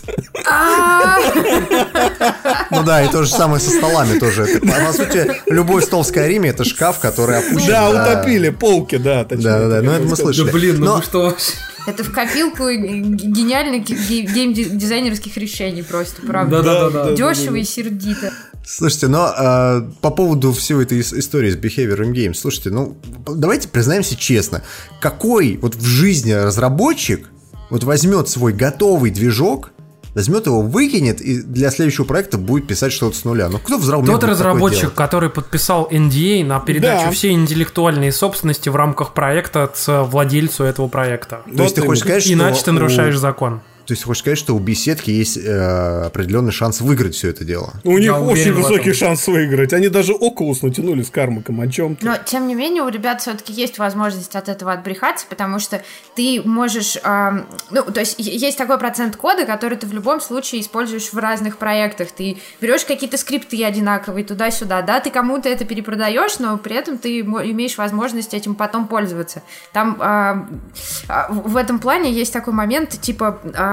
ну 2.71 2.83
да, 2.83 3.03
и 3.05 3.11
то 3.11 3.25
же 3.25 3.31
самое 3.31 3.61
со 3.61 3.71
столами 3.71 4.19
тоже. 4.19 4.47
По 4.61 4.93
сути, 4.95 5.31
любой 5.49 5.83
стол 5.83 6.03
в 6.03 6.07
Скайриме 6.07 6.49
это 6.49 6.65
шкаф, 6.65 6.99
который 6.99 7.37
опущен. 7.37 7.69
Да, 7.69 7.91
утопили 7.91 8.49
полки, 8.49 8.97
да. 8.97 9.25
Да, 9.25 9.37
да, 9.37 9.69
да, 9.69 9.83
ну 9.83 9.93
это 9.93 10.05
мы 10.05 10.17
слышали. 10.17 10.47
Да 10.47 10.53
блин, 10.53 10.77
ну 10.79 10.87
Но- 10.87 11.03
что 11.03 11.21
вообще? 11.23 11.53
Это 11.85 12.05
в 12.05 12.13
копилку 12.13 12.71
гениальных 12.71 13.85
ге- 13.85 14.23
геймдизайнерских 14.23 15.37
решений 15.37 15.83
просто, 15.83 16.23
правда. 16.23 16.63
Да-да-да. 16.63 17.13
Дешево 17.13 17.57
и 17.57 17.65
сердито. 17.65 18.33
Слушайте, 18.65 19.09
но 19.09 19.33
э, 19.37 19.83
по 20.01 20.11
поводу 20.11 20.53
всей 20.53 20.81
этой 20.83 21.01
ис- 21.01 21.19
истории 21.19 21.51
с 21.51 21.57
Behavior 21.57 21.99
in 22.01 22.13
Games, 22.13 22.35
слушайте, 22.35 22.71
ну, 22.71 22.97
давайте 23.27 23.69
признаемся 23.69 24.17
честно, 24.17 24.63
какой 25.01 25.57
вот 25.61 25.75
в 25.75 25.85
жизни 25.85 26.33
разработчик 26.33 27.29
вот 27.71 27.83
возьмет 27.85 28.29
свой 28.29 28.53
готовый 28.53 29.11
движок, 29.11 29.71
возьмет 30.15 30.47
его, 30.47 30.61
выкинет 30.63 31.21
и 31.21 31.43
для 31.43 31.71
следующего 31.71 32.05
проекта 32.05 32.39
будет 32.39 32.67
писать 32.69 32.93
что-то 32.93 33.17
с 33.17 33.25
нуля. 33.25 33.49
Ну, 33.49 33.59
кто 33.59 33.79
в 33.79 33.83
здравом 33.83 34.05
уме 34.05 34.13
Тот 34.13 34.25
разработчик, 34.25 34.93
который 34.95 35.31
подписал 35.31 35.89
NDA 35.91 36.45
на 36.45 36.61
передачу 36.61 37.07
Да. 37.07 37.11
всей 37.11 37.33
интеллектуальной 37.33 38.13
собственности 38.13 38.69
в 38.69 38.77
рамках 38.77 39.13
проекта 39.15 39.73
с 39.75 40.03
владельцу 40.05 40.65
этого 40.65 40.87
проекта. 40.89 41.43
То 41.57 41.63
есть 41.65 41.75
ты 41.75 41.81
хочешь 41.83 42.05
сказать, 42.05 42.23
что... 42.23 42.33
Иначе 42.35 42.63
ты 42.63 42.71
у- 42.71 42.75
нарушаешь 42.75 43.17
закон. 43.17 43.63
То 43.87 43.95
есть 43.95 44.05
хочешь 44.05 44.21
сказать, 44.21 44.39
что 44.39 44.55
у 44.55 44.61
беседки 44.61 45.11
есть 45.11 45.37
э, 45.37 46.05
определенный 46.07 46.53
шанс 46.53 46.81
выиграть 46.81 47.15
все 47.15 47.31
это 47.31 47.45
дело? 47.45 47.73
У 47.83 47.99
них 47.99 48.07
Я 48.07 48.21
очень 48.21 48.53
высокий 48.53 48.91
этом. 48.91 48.95
шанс 48.95 49.27
выиграть. 49.27 49.73
Они 49.73 49.89
даже 49.89 50.13
Oculus 50.13 50.59
натянули 50.63 51.03
с 51.03 51.11
Кармаком. 51.11 51.61
О 51.61 51.67
чем 51.67 51.97
ты? 51.97 52.07
Но, 52.07 52.17
тем 52.25 52.47
не 52.47 52.55
менее, 52.55 52.85
у 52.85 52.89
ребят 52.89 53.21
все-таки 53.21 53.53
есть 53.53 53.79
возможность 53.79 54.37
от 54.37 54.49
этого 54.49 54.73
отбрехаться, 54.73 55.27
потому 55.29 55.59
что 55.59 55.83
ты 56.15 56.41
можешь... 56.45 56.97
ам, 57.03 57.47
ну, 57.71 57.83
то 57.83 58.01
есть 58.01 58.15
есть 58.19 58.57
такой 58.57 58.79
процент 58.79 59.17
кода, 59.17 59.45
который 59.47 59.77
ты 59.77 59.87
в 59.89 59.93
любом 59.93 60.21
случае 60.21 60.61
используешь 60.61 61.13
в 61.13 61.19
разных 61.19 61.59
проектах. 61.59 62.13
Ты 62.13 62.39
берешь 62.61 62.85
какие-то 62.85 63.17
скрипты 63.19 63.65
одинаковые 63.65 64.25
туда-сюда, 64.25 64.83
да, 64.83 65.01
ты 65.01 65.11
кому-то 65.11 65.49
это 65.49 65.65
перепродаешь, 65.65 66.39
но 66.39 66.57
при 66.57 66.77
этом 66.77 66.99
ты 66.99 67.21
имеешь 67.21 67.77
возможность 67.79 68.33
этим 68.33 68.55
потом 68.55 68.87
пользоваться. 68.87 69.43
Там 69.73 69.97
ам, 70.01 70.61
а, 71.09 71.27
в 71.33 71.57
этом 71.57 71.81
плане 71.81 72.13
есть 72.13 72.33
такой 72.33 72.53
момент, 72.53 72.91
типа... 73.01 73.41
ам, 73.55 73.72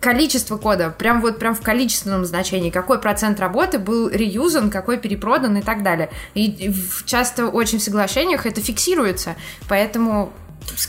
количество 0.00 0.56
кода, 0.56 0.94
прям 0.96 1.20
вот 1.20 1.38
прям 1.38 1.54
в 1.54 1.60
количественном 1.60 2.24
значении, 2.24 2.70
какой 2.70 2.98
процент 3.00 3.38
работы 3.38 3.78
был 3.78 4.08
реюзан, 4.08 4.70
какой 4.70 4.98
перепродан 4.98 5.58
и 5.58 5.62
так 5.62 5.82
далее. 5.82 6.10
И 6.34 6.72
часто 7.04 7.48
очень 7.48 7.78
в 7.78 7.82
соглашениях 7.82 8.46
это 8.46 8.60
фиксируется, 8.60 9.36
поэтому 9.68 10.32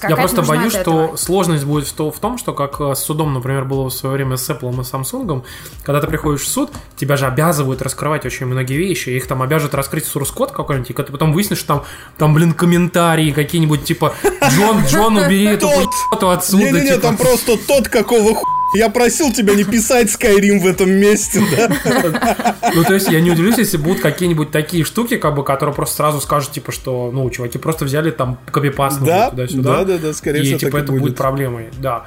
Я 0.07 0.15
просто 0.15 0.41
боюсь, 0.41 0.74
что 0.74 1.15
сложность 1.17 1.65
будет 1.65 1.88
в, 1.88 1.93
то, 1.93 2.11
в 2.11 2.19
том, 2.19 2.38
что 2.38 2.53
как 2.53 2.80
э, 2.80 2.95
с 2.95 2.99
судом, 2.99 3.34
например, 3.34 3.65
было 3.65 3.89
в 3.89 3.93
свое 3.93 4.15
время 4.15 4.38
с 4.38 4.49
Apple 4.49 4.72
и 4.74 4.80
Samsung, 4.80 5.43
когда 5.84 6.01
ты 6.01 6.07
приходишь 6.07 6.41
в 6.41 6.47
суд, 6.47 6.72
тебя 6.95 7.17
же 7.17 7.26
обязывают 7.26 7.82
раскрывать 7.82 8.26
очень 8.26 8.45
многие 8.45 8.78
вещи, 8.78 9.09
их 9.09 9.28
там 9.28 9.41
обяжут 9.41 9.74
раскрыть 9.74 10.05
source 10.05 10.34
код 10.34 10.51
какой-нибудь, 10.51 10.89
и 10.89 10.93
когда 10.93 11.07
ты 11.07 11.11
потом 11.11 11.34
выяснишь, 11.34 11.59
что 11.59 11.67
там, 11.67 11.84
там 12.17 12.34
блин, 12.34 12.53
комментарии 12.53 13.32
какие-нибудь, 13.32 13.84
типа, 13.84 14.13
Джон, 14.49 14.86
Джон, 14.86 15.17
убери 15.17 15.45
эту 15.45 15.67
хуйню 15.67 16.30
отсюда. 16.30 16.63
Не-не-не, 16.63 16.89
типа. 16.89 17.01
там 17.01 17.17
просто 17.17 17.57
тот, 17.67 17.88
какого 17.88 18.36
хуя 18.36 18.61
я 18.74 18.89
просил 18.89 19.32
тебя 19.34 19.55
не 19.55 19.63
писать 19.63 20.07
Skyrim 20.07 20.59
в 20.59 20.67
этом 20.67 20.89
месте, 20.89 21.41
да? 21.55 22.55
Ну, 22.74 22.84
то 22.84 22.93
есть, 22.93 23.09
я 23.09 23.19
не 23.22 23.32
удивлюсь, 23.32 23.57
если 23.57 23.78
будут 23.78 24.01
какие-нибудь 24.01 24.51
такие 24.51 24.84
штуки, 24.84 25.17
как 25.17 25.36
бы, 25.36 25.43
которые 25.43 25.76
просто 25.76 25.97
сразу 25.97 26.22
скажут, 26.22 26.51
типа, 26.51 26.72
что, 26.72 27.11
ну, 27.11 27.30
чуваки 27.30 27.57
просто 27.57 27.86
взяли 27.86 28.11
там 28.11 28.39
копипаст 28.51 29.01
да, 29.01 29.30
туда-сюда. 29.30 29.78
Да, 29.78 29.86
да, 29.86 29.97
да, 29.97 30.13
скорее 30.13 30.43
всего, 30.43 30.55
И, 30.57 30.59
типа, 30.59 30.78
это 30.78 30.91
будет. 30.91 31.17
проблемой, 31.17 31.69
да. 31.80 32.05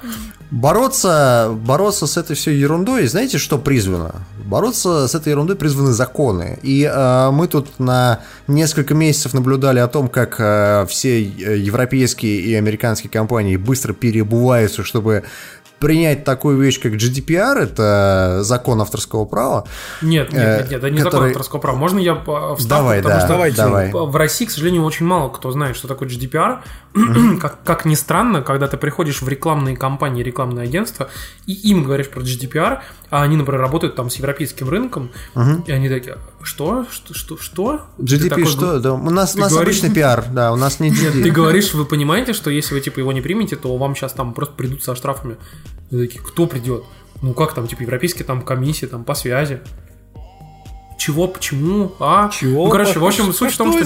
Бороться, 0.50 1.50
бороться 1.52 2.06
с 2.06 2.16
этой 2.16 2.36
всей 2.36 2.56
ерундой, 2.56 3.06
знаете, 3.06 3.38
что 3.38 3.58
призвано? 3.58 4.26
Бороться 4.44 5.08
с 5.08 5.14
этой 5.14 5.30
ерундой 5.30 5.56
призваны 5.56 5.92
законы. 5.92 6.58
И 6.62 6.84
э, 6.84 7.30
мы 7.32 7.48
тут 7.48 7.80
на 7.80 8.20
несколько 8.46 8.94
месяцев 8.94 9.34
наблюдали 9.34 9.80
о 9.80 9.88
том, 9.88 10.08
как 10.08 10.36
э, 10.38 10.86
все 10.88 11.20
европейские 11.20 12.40
и 12.40 12.54
американские 12.54 13.10
компании 13.10 13.56
быстро 13.56 13.94
переобуваются, 13.94 14.84
чтобы 14.84 15.24
принять 15.78 16.24
такую 16.24 16.58
вещь, 16.58 16.80
как 16.80 16.92
GDPR, 16.92 17.58
это 17.58 18.40
закон 18.42 18.80
авторского 18.80 19.24
права. 19.24 19.66
Нет, 20.02 20.32
нет, 20.32 20.42
нет, 20.42 20.70
нет 20.70 20.72
это 20.72 20.90
не 20.90 20.98
который... 20.98 21.12
закон 21.12 21.26
авторского 21.28 21.60
права. 21.60 21.76
Можно 21.76 21.98
я 21.98 22.14
вставлю? 22.14 22.68
Давай, 22.68 23.02
потому 23.02 23.14
да, 23.14 23.20
что 23.20 23.28
давайте. 23.28 23.56
давай. 23.56 23.92
в 23.92 24.16
России, 24.16 24.46
к 24.46 24.50
сожалению, 24.50 24.84
очень 24.84 25.06
мало 25.06 25.28
кто 25.28 25.50
знает, 25.50 25.76
что 25.76 25.88
такое 25.88 26.08
GDPR. 26.08 26.60
как, 27.40 27.62
как 27.64 27.84
ни 27.84 27.94
странно, 27.94 28.42
когда 28.42 28.68
ты 28.68 28.76
приходишь 28.76 29.20
в 29.22 29.28
рекламные 29.28 29.76
компании, 29.76 30.22
рекламные 30.22 30.64
агентства, 30.64 31.08
и 31.46 31.52
им 31.52 31.84
говоришь 31.84 32.08
про 32.08 32.20
GDPR, 32.20 32.80
а 33.10 33.22
они, 33.22 33.36
например, 33.36 33.60
работают 33.60 33.96
там 33.96 34.10
с 34.10 34.16
европейским 34.16 34.68
рынком, 34.68 35.10
и 35.66 35.72
они 35.72 35.88
такие, 35.88 36.16
что? 36.46 36.86
Что? 36.90 37.14
Что? 37.14 37.36
что? 37.38 37.80
GDP 37.98 38.28
такой, 38.28 38.46
что? 38.46 38.80
Да, 38.80 38.92
у 38.94 39.10
нас, 39.10 39.34
у 39.34 39.38
нас 39.38 39.52
говоришь... 39.52 39.78
обычный 39.78 39.94
пиар, 39.94 40.24
да, 40.32 40.52
у 40.52 40.56
нас 40.56 40.80
не 40.80 40.90
GDP. 40.90 41.22
Ты 41.22 41.30
говоришь, 41.30 41.74
вы 41.74 41.84
понимаете, 41.84 42.32
что 42.32 42.50
если 42.50 42.74
вы 42.74 42.80
типа 42.80 43.00
его 43.00 43.12
не 43.12 43.20
примете, 43.20 43.56
то 43.56 43.76
вам 43.76 43.94
сейчас 43.94 44.12
там 44.12 44.34
просто 44.34 44.54
придут 44.54 44.82
со 44.82 44.94
штрафами. 44.94 45.36
Вы 45.90 46.06
такие, 46.06 46.22
кто 46.22 46.46
придет? 46.46 46.84
Ну 47.22 47.32
как 47.32 47.54
там, 47.54 47.66
типа, 47.66 47.82
европейские 47.82 48.24
там 48.24 48.42
комиссии, 48.42 48.86
там, 48.86 49.04
по 49.04 49.14
связи. 49.14 49.60
Чего, 51.04 51.28
почему, 51.28 51.92
а? 52.00 52.30
Чего? 52.30 52.64
Ну, 52.64 52.70
короче, 52.70 52.98
в 52.98 53.04
общем, 53.04 53.30
суть 53.34 53.52
в 53.52 53.56
том, 53.58 53.74
что 53.74 53.84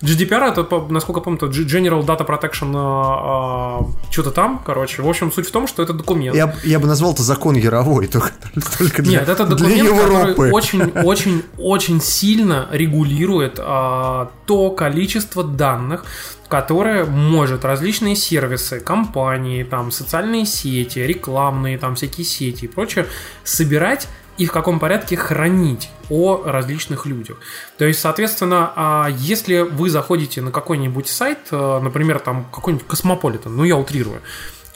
GDPR, 0.00 0.50
это, 0.50 0.92
насколько 0.92 1.20
я 1.20 1.22
помню, 1.22 1.38
это 1.38 1.46
General 1.46 2.04
Data 2.04 2.26
Protection, 2.26 2.72
а, 2.74 3.78
а, 3.78 4.10
что-то 4.10 4.32
там, 4.32 4.60
короче. 4.66 5.02
В 5.02 5.08
общем, 5.08 5.30
суть 5.30 5.46
в 5.46 5.52
том, 5.52 5.68
что 5.68 5.84
это 5.84 5.92
документ. 5.92 6.34
Я, 6.34 6.52
я 6.64 6.80
бы 6.80 6.88
назвал 6.88 7.12
это 7.12 7.22
закон 7.22 7.54
Яровой, 7.54 8.06
только, 8.08 8.32
только 8.76 9.02
для 9.02 9.20
Нет, 9.20 9.28
это 9.28 9.46
документ, 9.46 9.88
который 9.88 10.50
очень-очень-очень 10.50 12.00
сильно 12.02 12.66
регулирует 12.72 13.60
а, 13.60 14.32
то 14.44 14.70
количество 14.70 15.44
данных, 15.44 16.04
которое 16.48 17.04
может 17.04 17.64
различные 17.64 18.16
сервисы, 18.16 18.80
компании, 18.80 19.62
там, 19.62 19.92
социальные 19.92 20.46
сети, 20.46 20.98
рекламные, 20.98 21.78
там, 21.78 21.94
всякие 21.94 22.24
сети 22.24 22.64
и 22.64 22.68
прочее 22.68 23.06
собирать 23.44 24.08
и 24.38 24.46
в 24.46 24.52
каком 24.52 24.80
порядке 24.80 25.16
хранить 25.16 25.90
о 26.10 26.42
различных 26.44 27.06
людях. 27.06 27.38
То 27.78 27.84
есть, 27.84 28.00
соответственно, 28.00 28.72
а 28.74 29.08
если 29.10 29.60
вы 29.60 29.90
заходите 29.90 30.40
на 30.40 30.50
какой-нибудь 30.50 31.08
сайт, 31.08 31.38
э, 31.50 31.80
например, 31.80 32.18
там 32.18 32.46
какой-нибудь 32.52 32.86
Космополитен, 32.86 33.54
ну 33.54 33.64
я 33.64 33.76
утрирую, 33.76 34.20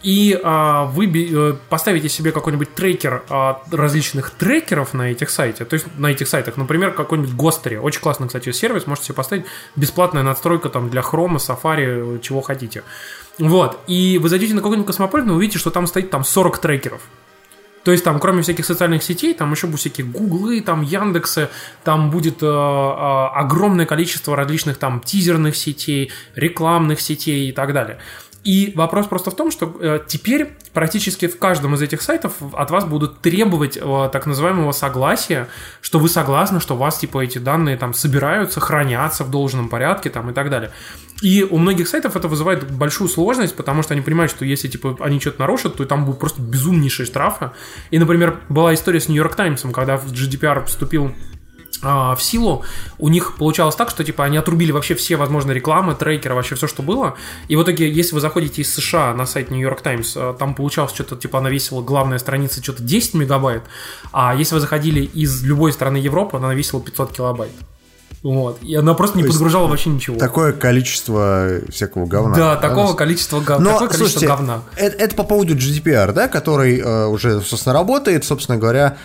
и 0.03 0.39
а, 0.45 0.85
вы 0.85 1.07
э, 1.07 1.55
поставите 1.69 2.09
себе 2.09 2.31
какой-нибудь 2.31 2.75
трекер 2.75 3.25
а, 3.29 3.63
различных 3.73 4.31
трекеров 4.31 4.95
на 4.95 5.11
этих 5.11 5.31
сайтах, 5.31 5.67
то 5.67 5.75
есть 5.75 5.87
на 5.97 6.13
этих 6.13 6.29
сайтах, 6.29 6.57
например, 6.57 6.93
какой-нибудь 6.93 7.35
Ghostery, 7.35 7.77
очень 7.77 8.01
классный, 8.01 8.29
кстати, 8.29 8.53
сервис, 8.53 8.87
можете 8.87 9.07
себе 9.07 9.17
поставить 9.17 9.47
бесплатная 9.75 10.23
надстройка 10.23 10.69
там 10.69 10.91
для 10.91 11.01
Chrome, 11.01 11.39
Safari, 11.39 12.21
чего 12.21 12.41
хотите. 12.41 12.85
Вот, 13.39 13.81
и 13.89 14.19
вы 14.23 14.29
зайдете 14.29 14.55
на 14.55 14.61
какой-нибудь 14.61 14.87
Космополитен, 14.87 15.31
вы 15.31 15.39
увидите, 15.39 15.59
что 15.59 15.71
там 15.71 15.89
стоит 15.89 16.11
там 16.11 16.25
40 16.25 16.59
трекеров. 16.59 17.01
То 17.87 17.93
есть 17.93 18.03
там, 18.03 18.19
кроме 18.19 18.43
всяких 18.43 18.67
социальных 18.67 19.05
сетей, 19.05 19.33
там 19.33 19.53
еще 19.53 19.69
будут 19.69 19.79
всякие 19.79 20.09
Гуглы, 20.09 20.61
там 20.61 20.83
Яндексы, 20.83 21.51
там 21.85 22.11
будет 22.11 22.43
э, 22.43 22.47
э, 22.47 22.49
огромное 22.49 23.87
количество 23.87 24.35
различных 24.35 24.77
там 24.77 25.01
тизерных 25.01 25.55
сетей, 25.55 26.11
рекламных 26.35 27.01
сетей 27.01 27.49
и 27.49 27.53
так 27.53 27.73
далее. 27.73 27.99
И 28.47 28.73
вопрос 28.77 29.09
просто 29.09 29.33
в 29.33 29.35
том, 29.35 29.51
что 29.51 29.77
э, 29.81 29.99
теперь 30.07 30.53
практически 30.73 31.27
в 31.27 31.37
каждом 31.37 31.75
из 31.75 31.83
этих 31.83 32.01
сайтов 32.01 32.35
от 32.53 32.71
вас 32.71 32.85
будут 32.85 33.19
требовать 33.21 33.77
э, 33.77 34.09
так 34.13 34.25
называемого 34.25 34.71
согласия, 34.71 35.49
что 35.81 35.99
вы 35.99 36.09
согласны, 36.09 36.61
что 36.61 36.77
у 36.77 36.79
вас 36.79 36.97
типа 36.97 37.25
эти 37.25 37.39
данные 37.39 37.77
там 37.77 37.93
собираются, 37.93 38.61
хранятся 38.61 39.25
в 39.25 39.33
должном 39.33 39.69
порядке 39.69 40.11
там 40.11 40.31
и 40.31 40.33
так 40.33 40.49
далее. 40.49 40.71
И 41.23 41.43
у 41.43 41.59
многих 41.59 41.89
сайтов 41.89 42.15
это 42.15 42.29
вызывает 42.29 42.71
большую 42.71 43.09
сложность, 43.09 43.57
потому 43.57 43.83
что 43.83 43.95
они 43.95 44.03
понимают, 44.03 44.31
что 44.31 44.45
если 44.45 44.69
типа 44.69 44.97
они 45.01 45.19
что-то 45.19 45.41
нарушат, 45.41 45.75
то 45.75 45.85
там 45.85 46.05
будут 46.05 46.21
просто 46.21 46.41
безумнейшие 46.41 47.05
штрафы. 47.05 47.51
И, 47.91 47.99
например, 47.99 48.39
была 48.49 48.73
история 48.75 49.01
с 49.01 49.09
Нью-Йорк 49.09 49.35
Таймсом, 49.35 49.73
когда 49.73 49.97
в 49.97 50.13
GDPR 50.13 50.67
вступил 50.67 51.13
в 51.83 52.19
силу, 52.21 52.65
у 52.99 53.09
них 53.09 53.37
получалось 53.37 53.77
так, 53.77 53.91
что 53.91 54.05
типа 54.05 54.25
они 54.25 54.37
отрубили 54.37 54.73
вообще 54.73 54.95
все 54.95 55.17
возможные 55.17 55.55
рекламы, 55.55 55.95
трекеры, 55.95 56.35
вообще 56.35 56.55
все, 56.55 56.67
что 56.67 56.83
было. 56.83 57.17
И 57.49 57.57
в 57.57 57.63
итоге, 57.63 57.91
если 57.91 58.15
вы 58.15 58.21
заходите 58.21 58.63
из 58.63 58.75
США 58.75 59.15
на 59.15 59.27
сайт 59.27 59.51
New 59.51 59.61
York 59.61 59.83
Times, 59.83 60.15
а, 60.17 60.35
там 60.35 60.55
получалось 60.55 60.93
что-то, 60.93 61.17
типа 61.17 61.39
она 61.39 61.51
весила, 61.51 61.83
главная 61.83 62.19
страница, 62.19 62.63
что-то 62.63 62.83
10 62.83 63.15
мегабайт, 63.15 63.63
а 64.13 64.35
если 64.35 64.55
вы 64.55 64.61
заходили 64.61 65.01
из 65.03 65.43
любой 65.43 65.73
страны 65.73 65.99
Европы, 65.99 66.37
она 66.37 66.55
весила 66.55 66.81
500 66.81 67.13
килобайт. 67.13 67.53
Вот. 68.23 68.61
И 68.63 68.75
она 68.75 68.95
просто 68.95 69.19
не 69.19 69.25
То 69.25 69.31
подгружала 69.31 69.69
вообще 69.69 69.91
ничего. 69.91 70.19
Такое 70.19 70.53
количество 70.53 71.61
всякого 71.69 72.07
говна. 72.07 72.35
Да, 72.35 72.57
такого 72.57 72.95
количества 72.95 73.41
говна. 73.41 73.65
Но, 73.65 73.73
такое 73.75 73.89
количество 73.89 74.19
слушайте, 74.21 74.27
говна. 74.27 74.63
Это, 74.75 74.97
это 74.97 75.15
по 75.15 75.23
поводу 75.23 75.55
GDPR, 75.55 76.13
да, 76.13 76.27
который 76.27 76.81
э, 76.81 77.07
уже, 77.07 77.41
собственно, 77.41 77.73
работает. 77.73 78.25
Собственно 78.25 78.59
говоря, 78.59 78.97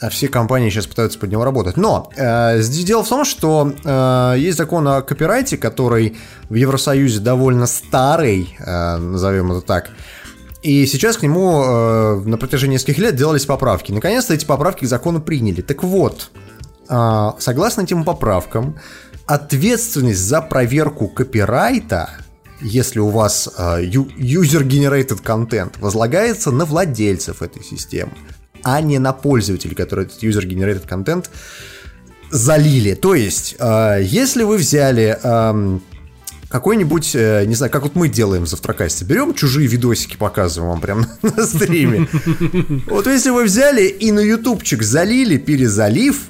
а 0.00 0.08
все 0.10 0.28
компании 0.28 0.70
сейчас 0.70 0.86
пытаются 0.86 1.18
под 1.18 1.30
него 1.30 1.44
работать. 1.44 1.76
Но 1.76 2.10
э, 2.16 2.62
дело 2.62 3.02
в 3.02 3.08
том, 3.08 3.24
что 3.24 3.72
э, 3.84 4.34
есть 4.38 4.56
закон 4.56 4.86
о 4.86 5.02
копирайте, 5.02 5.56
который 5.56 6.16
в 6.48 6.54
Евросоюзе 6.54 7.20
довольно 7.20 7.66
старый, 7.66 8.56
э, 8.58 8.96
назовем 8.96 9.52
это 9.52 9.60
так. 9.60 9.90
И 10.62 10.86
сейчас 10.86 11.16
к 11.16 11.22
нему 11.22 11.62
э, 11.64 12.22
на 12.24 12.36
протяжении 12.36 12.74
нескольких 12.74 12.98
лет 12.98 13.16
делались 13.16 13.44
поправки. 13.44 13.90
Наконец-то 13.90 14.34
эти 14.34 14.44
поправки 14.44 14.84
к 14.84 14.88
закону 14.88 15.20
приняли. 15.20 15.62
Так 15.62 15.82
вот, 15.82 16.30
э, 16.88 17.30
согласно 17.38 17.82
этим 17.82 18.04
поправкам, 18.04 18.76
ответственность 19.26 20.20
за 20.20 20.42
проверку 20.42 21.08
копирайта 21.08 22.10
если 22.60 22.98
у 22.98 23.08
вас 23.08 23.48
uh, 23.56 23.80
user-generated 23.88 25.22
контент 25.22 25.78
возлагается 25.78 26.50
на 26.50 26.64
владельцев 26.64 27.40
этой 27.40 27.62
системы 27.62 28.10
а 28.62 28.80
не 28.80 28.98
на 28.98 29.12
пользователей, 29.12 29.74
который 29.74 30.06
этот 30.06 30.22
user-generated 30.22 30.86
контент 30.86 31.30
залили. 32.30 32.94
То 32.94 33.14
есть, 33.14 33.56
э, 33.58 34.00
если 34.02 34.42
вы 34.42 34.56
взяли 34.56 35.18
какой-нибудь, 36.48 37.14
э, 37.14 37.44
не 37.44 37.54
знаю, 37.54 37.70
как 37.70 37.82
вот 37.82 37.94
мы 37.94 38.08
делаем 38.08 38.44
в 38.44 38.48
Завтракасте, 38.48 39.04
берем 39.04 39.34
чужие 39.34 39.68
видосики, 39.68 40.16
показываем 40.16 40.70
вам 40.70 40.80
прямо 40.80 41.06
на 41.22 41.44
стриме. 41.44 42.08
Вот 42.86 43.06
если 43.06 43.30
вы 43.30 43.44
взяли 43.44 43.86
и 43.86 44.10
на 44.12 44.20
ютубчик 44.20 44.82
залили, 44.82 45.36
перезалив, 45.36 46.22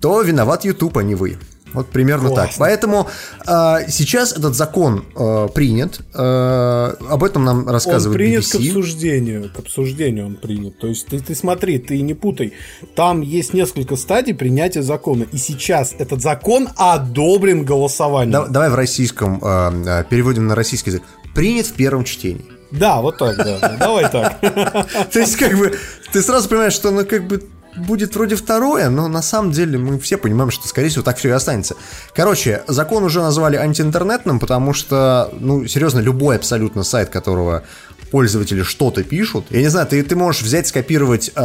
то 0.00 0.22
виноват 0.22 0.64
YouTube, 0.64 0.96
а 0.98 1.02
не 1.02 1.14
вы. 1.14 1.38
Вот 1.76 1.88
примерно 1.88 2.30
Классно. 2.30 2.46
так. 2.46 2.54
Поэтому 2.58 3.08
э, 3.46 3.88
сейчас 3.88 4.32
этот 4.32 4.54
закон 4.54 5.04
э, 5.14 5.48
принят. 5.54 6.00
Э, 6.14 6.94
об 7.08 7.22
этом 7.22 7.44
нам 7.44 7.68
рассказывает 7.68 8.06
Он 8.06 8.14
принят 8.14 8.42
BBC. 8.44 8.50
к 8.52 8.54
обсуждению. 8.56 9.52
К 9.54 9.58
обсуждению 9.58 10.26
он 10.26 10.36
принят. 10.36 10.78
То 10.78 10.86
есть 10.86 11.06
ты, 11.06 11.20
ты 11.20 11.34
смотри, 11.34 11.78
ты 11.78 12.00
не 12.00 12.14
путай. 12.14 12.54
Там 12.94 13.20
есть 13.20 13.52
несколько 13.52 13.96
стадий 13.96 14.34
принятия 14.34 14.82
закона. 14.82 15.26
И 15.30 15.36
сейчас 15.36 15.94
этот 15.98 16.22
закон 16.22 16.70
одобрен 16.76 17.64
голосованием. 17.64 18.32
Да, 18.32 18.46
давай 18.46 18.70
в 18.70 18.74
российском 18.74 19.38
э, 19.42 20.04
переводим 20.08 20.46
на 20.46 20.54
российский 20.54 20.90
язык. 20.90 21.02
Принят 21.34 21.66
в 21.66 21.74
первом 21.74 22.04
чтении. 22.04 22.46
Да, 22.70 23.00
вот 23.00 23.18
так, 23.18 23.36
да. 23.36 23.76
Давай 23.78 24.10
так. 24.10 24.40
То 25.12 25.18
есть, 25.18 25.36
как 25.36 25.56
бы, 25.56 25.78
ты 26.12 26.22
сразу 26.22 26.48
понимаешь, 26.48 26.72
что, 26.72 26.90
ну, 26.90 27.04
как 27.04 27.26
бы, 27.28 27.42
будет 27.76 28.14
вроде 28.14 28.36
второе, 28.36 28.88
но 28.88 29.08
на 29.08 29.22
самом 29.22 29.52
деле 29.52 29.78
мы 29.78 29.98
все 29.98 30.16
понимаем, 30.16 30.50
что, 30.50 30.66
скорее 30.68 30.88
всего, 30.88 31.02
так 31.02 31.18
все 31.18 31.28
и 31.28 31.32
останется. 31.32 31.76
Короче, 32.14 32.62
закон 32.66 33.04
уже 33.04 33.20
назвали 33.20 33.56
антиинтернетным, 33.56 34.38
потому 34.38 34.72
что, 34.72 35.30
ну, 35.38 35.66
серьезно, 35.66 36.00
любой 36.00 36.36
абсолютно 36.36 36.82
сайт, 36.82 37.10
которого 37.10 37.64
пользователи 38.10 38.62
что-то 38.62 39.02
пишут, 39.02 39.46
я 39.50 39.60
не 39.60 39.68
знаю, 39.68 39.86
ты, 39.86 40.02
ты 40.02 40.16
можешь 40.16 40.42
взять, 40.42 40.68
скопировать 40.68 41.30
э, 41.34 41.40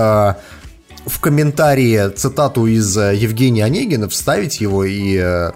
в 1.06 1.20
комментарии 1.20 2.10
цитату 2.10 2.68
из 2.68 2.96
э, 2.98 3.16
Евгения 3.16 3.66
Онегина, 3.66 4.08
вставить 4.10 4.62
его 4.62 4.84
и... 4.86 5.18
Э, 5.18 5.52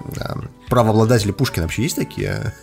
правообладатели 0.70 1.32
Пушкина 1.32 1.66
вообще 1.66 1.84
есть 1.84 1.96
такие? 1.96 2.54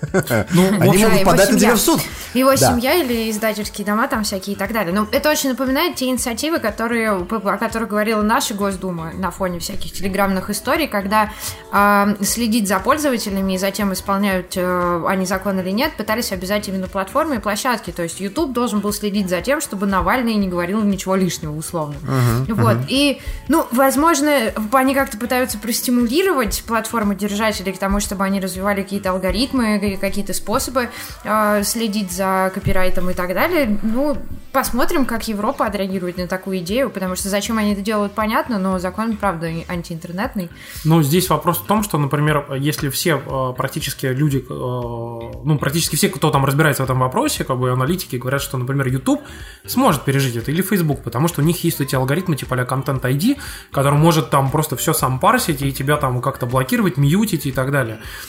Ну, 0.51 0.69
Они 0.81 0.89
общем, 0.91 1.11
могут 1.11 1.25
подать 1.25 1.53
на 1.53 1.59
тебя 1.59 1.75
в 1.75 1.81
суд. 1.81 2.01
Его 2.35 2.51
Да. 2.51 2.57
семья 2.73 2.95
или 2.95 3.31
издательские 3.31 3.87
дома 3.87 4.09
там 4.09 4.25
всякие 4.25 4.55
и 4.57 4.59
так 4.59 4.73
далее. 4.73 4.95
Но 4.95 5.07
это 5.11 5.31
очень 5.31 5.51
напоминает 5.51 5.97
те 5.97 6.07
инициативы, 6.07 6.59
которые, 6.59 7.11
о 7.13 7.59
которых 7.59 7.89
говорила 7.89 8.23
наша 8.23 8.55
Госдума 8.55 9.13
на 9.15 9.31
фоне 9.31 9.59
всяких 9.59 9.93
телеграммных 9.93 10.51
историй, 10.51 10.89
когда 10.89 11.31
э, 11.73 12.15
следить 12.25 12.69
за 12.69 12.79
пользователями 12.79 13.55
и 13.55 13.59
затем 13.59 13.93
исполняют 13.93 14.53
э, 14.57 15.05
они 15.09 15.27
закон 15.27 15.61
или 15.61 15.71
нет, 15.71 15.93
пытались 15.97 16.33
обязать 16.33 16.69
именно 16.69 16.89
платформы 16.89 17.37
и 17.37 17.39
площадки. 17.39 17.91
То 17.91 18.03
есть 18.03 18.21
YouTube 18.21 18.53
должен 18.53 18.81
был 18.81 18.93
следить 18.93 19.29
за 19.29 19.41
тем, 19.41 19.61
чтобы 19.61 19.87
Навальный 19.87 20.35
не 20.35 20.49
говорил 20.49 20.83
ничего 20.83 21.15
лишнего, 21.17 21.57
условно. 21.57 21.97
вот. 22.49 22.79
И, 22.89 23.21
ну, 23.49 23.67
возможно, 23.73 24.53
они 24.73 24.95
как-то 24.95 25.19
пытаются 25.19 25.59
простимулировать 25.59 26.63
платформы 26.67 27.15
держателей 27.15 27.73
к 27.73 27.79
тому, 27.79 28.01
чтобы 28.03 28.25
они 28.25 28.41
развивали 28.41 28.83
какие-то 28.83 29.11
алгоритмы, 29.11 29.79
ка- 29.79 30.01
какие-то 30.01 30.35
способы 30.35 30.91
э, 31.25 31.63
следить 31.65 32.13
за 32.13 32.51
копирайтом 32.55 33.09
и 33.11 33.15
так 33.15 33.35
далее. 33.35 33.79
Ну, 33.83 34.17
посмотрим, 34.53 35.07
как 35.07 35.29
Европа 35.29 35.67
отреагирует 35.67 36.19
на 36.19 36.27
такую 36.27 36.59
идею, 36.59 36.91
потому 36.91 37.17
что 37.17 37.29
зачем 37.29 37.59
они 37.59 37.73
это 37.73 37.81
делают, 37.81 38.13
понятно, 38.13 38.59
но 38.59 38.79
закон, 38.79 39.17
правда, 39.17 39.51
антиинтернетный. 39.69 40.51
Ну, 40.85 41.03
здесь 41.03 41.31
вопрос 41.31 41.59
в 41.59 41.65
том, 41.65 41.83
что, 41.83 41.99
например, 41.99 42.47
если 42.59 42.89
все 42.91 43.23
э, 43.25 43.55
практически 43.57 44.07
люди, 44.07 44.39
э, 44.39 44.43
ну, 44.49 45.59
практически 45.59 45.97
все, 45.97 46.09
кто 46.09 46.31
там 46.31 46.45
разбирается 46.45 46.83
в 46.83 46.85
этом 46.85 47.01
вопросе, 47.01 47.45
как 47.45 47.59
бы 47.59 47.71
аналитики 47.71 48.17
говорят, 48.17 48.43
что, 48.43 48.59
например, 48.59 48.89
YouTube 48.89 49.23
сможет 49.67 50.03
пережить 50.05 50.37
это, 50.37 50.51
или 50.51 50.63
Facebook, 50.63 51.03
потому 51.03 51.29
что 51.29 51.41
у 51.41 51.45
них 51.45 51.65
есть 51.65 51.81
эти 51.81 51.95
алгоритмы 51.95 52.37
типа 52.37 52.57
а 52.57 52.65
Content 52.65 53.01
ID, 53.01 53.39
который 53.71 53.99
может 53.99 54.31
там 54.31 54.51
просто 54.51 54.77
все 54.77 54.93
сам 54.93 55.19
парсить 55.19 55.63
и 55.63 55.73
тебя 55.73 55.97
там 55.97 56.21
как-то 56.21 56.47
блокировать, 56.47 56.97
мьютить 56.97 57.47
и 57.47 57.53
так 57.53 57.71
далее. 57.71 57.82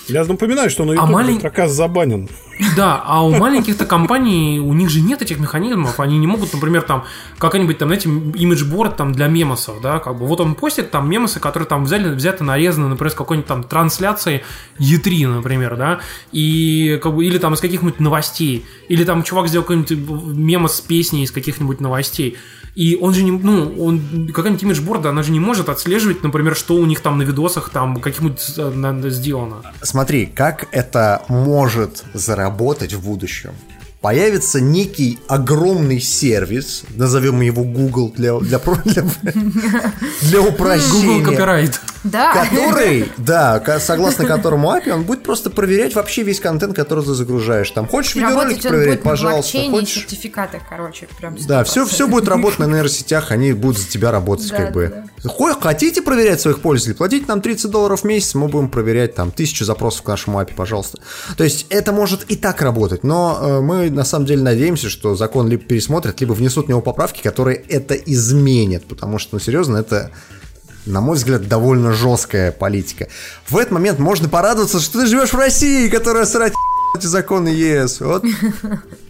Я 0.07 0.23
напоминаю, 0.25 0.69
что 0.69 0.85
на 0.85 0.91
YouTube 0.93 1.09
малень- 1.09 1.39
Тракас 1.39 1.71
забанен. 1.71 2.29
Да, 2.77 3.01
а 3.03 3.25
у 3.25 3.31
маленьких-то 3.31 3.85
компаний, 3.85 4.59
у 4.59 4.73
них 4.73 4.89
же 4.89 5.01
нет 5.01 5.21
этих 5.21 5.39
механизмов, 5.39 5.99
они 5.99 6.17
не 6.19 6.27
могут, 6.27 6.53
например, 6.53 6.83
там, 6.83 7.03
какой-нибудь 7.39 7.77
там, 7.79 7.89
знаете, 7.89 8.09
имиджборд 8.09 8.95
там 8.95 9.11
для 9.11 9.27
мемосов, 9.27 9.81
да, 9.81 9.99
как 9.99 10.17
бы, 10.17 10.27
вот 10.27 10.39
он 10.39 10.53
постит 10.55 10.91
там 10.91 11.09
мемосы, 11.09 11.39
которые 11.39 11.67
там 11.67 11.85
взяли, 11.85 12.13
взяты, 12.13 12.43
нарезаны, 12.43 12.87
например, 12.89 13.11
с 13.11 13.15
какой-нибудь 13.15 13.47
там 13.47 13.63
трансляции 13.63 14.43
E3, 14.79 15.27
например, 15.27 15.75
да, 15.77 15.99
и 16.31 16.99
как 17.01 17.15
бы, 17.15 17.25
или 17.25 17.37
там 17.39 17.53
из 17.55 17.59
каких-нибудь 17.59 17.99
новостей, 17.99 18.65
или 18.87 19.03
там 19.03 19.23
чувак 19.23 19.47
сделал 19.47 19.63
какой-нибудь 19.65 19.91
мемос 20.37 20.75
с 20.75 20.81
песней 20.81 21.23
из 21.23 21.31
каких-нибудь 21.31 21.79
новостей, 21.81 22.37
и 22.75 22.97
он 22.99 23.13
же 23.13 23.23
не, 23.23 23.31
ну, 23.31 23.75
он, 23.79 24.27
какая-нибудь 24.33 24.63
имиджборда, 24.63 25.09
она 25.09 25.21
же 25.21 25.31
не 25.31 25.39
может 25.39 25.69
отслеживать, 25.69 26.23
например, 26.23 26.55
что 26.55 26.75
у 26.75 26.85
них 26.85 27.01
там 27.01 27.17
на 27.19 27.23
видосах 27.23 27.69
там 27.69 28.01
каких-нибудь 28.01 28.41
э, 28.57 29.09
сделано. 29.09 29.61
Смотри, 29.81 30.25
как 30.25 30.67
это 30.71 31.23
может 31.27 32.03
заработать 32.13 32.93
в 32.93 33.05
будущем. 33.05 33.51
Появится 34.03 34.59
некий 34.59 35.17
огромный 35.29 36.01
сервис, 36.01 36.83
назовем 36.93 37.39
его 37.39 37.63
Google 37.63 38.11
для, 38.13 38.37
для, 38.37 38.59
для, 38.83 39.03
для 40.21 40.39
Google 40.39 40.49
упрощения. 40.49 41.23
копирайт. 41.23 41.79
Да. 42.03 42.33
Который, 42.33 43.09
да, 43.15 43.63
согласно 43.79 44.25
которому 44.25 44.71
API, 44.71 44.91
он 44.91 45.03
будет 45.03 45.23
просто 45.23 45.49
проверять 45.49 45.95
вообще 45.95 46.23
весь 46.23 46.41
контент, 46.41 46.75
который 46.75 47.01
ты 47.05 47.13
загружаешь. 47.13 47.71
Там 47.71 47.87
хочешь 47.87 48.15
видеоролики 48.15 48.67
проверять, 48.67 49.03
пожалуйста. 49.03 49.57
Хочешь... 49.69 49.93
сертификатах, 49.93 50.63
короче, 50.69 51.07
прям 51.17 51.37
Да, 51.47 51.63
все, 51.63 51.83
100%. 51.83 51.85
все 51.87 52.07
будет 52.09 52.27
работать 52.27 52.59
на 52.59 52.65
нейросетях, 52.65 53.31
они 53.31 53.53
будут 53.53 53.77
за 53.79 53.87
тебя 53.89 54.11
работать, 54.11 54.49
Да, 54.49 54.57
как 54.57 54.65
да, 54.67 54.71
бы. 54.73 55.03
Хо- 55.23 55.57
Хотите 55.61 56.01
проверять 56.01 56.41
своих 56.41 56.59
пользователей? 56.59 56.97
Платите 56.97 57.25
нам 57.29 57.39
30 57.39 57.71
долларов 57.71 58.01
в 58.01 58.03
месяц, 58.03 58.35
мы 58.35 58.49
будем 58.49 58.67
проверять 58.67 59.15
там 59.15 59.31
тысячу 59.31 59.63
запросов 59.63 60.01
к 60.01 60.07
нашему 60.09 60.41
API, 60.41 60.53
пожалуйста. 60.55 60.99
То 61.37 61.45
есть 61.45 61.67
это 61.69 61.93
может 61.93 62.23
и 62.29 62.35
так 62.35 62.61
работать, 62.61 63.05
но 63.05 63.39
э, 63.41 63.61
мы 63.61 63.92
на 63.93 64.05
самом 64.05 64.25
деле 64.25 64.41
надеемся, 64.41 64.89
что 64.89 65.15
закон 65.15 65.47
либо 65.47 65.63
пересмотрят, 65.63 66.19
либо 66.21 66.33
внесут 66.33 66.65
в 66.65 66.69
него 66.69 66.81
поправки, 66.81 67.21
которые 67.21 67.57
это 67.57 67.95
изменят, 67.95 68.85
потому 68.85 69.19
что, 69.19 69.35
ну, 69.35 69.39
серьезно, 69.39 69.77
это 69.77 70.11
на 70.85 71.01
мой 71.01 71.15
взгляд, 71.15 71.47
довольно 71.47 71.93
жесткая 71.93 72.51
политика. 72.51 73.07
В 73.47 73.57
этот 73.57 73.71
момент 73.71 73.99
можно 73.99 74.27
порадоваться, 74.27 74.79
что 74.79 74.99
ты 74.99 75.07
живешь 75.07 75.31
в 75.31 75.37
России, 75.37 75.87
которая 75.87 76.25
срать 76.25 76.53
эти 76.97 77.05
законы 77.05 77.47
ЕС. 77.47 78.01
Вот 78.01 78.25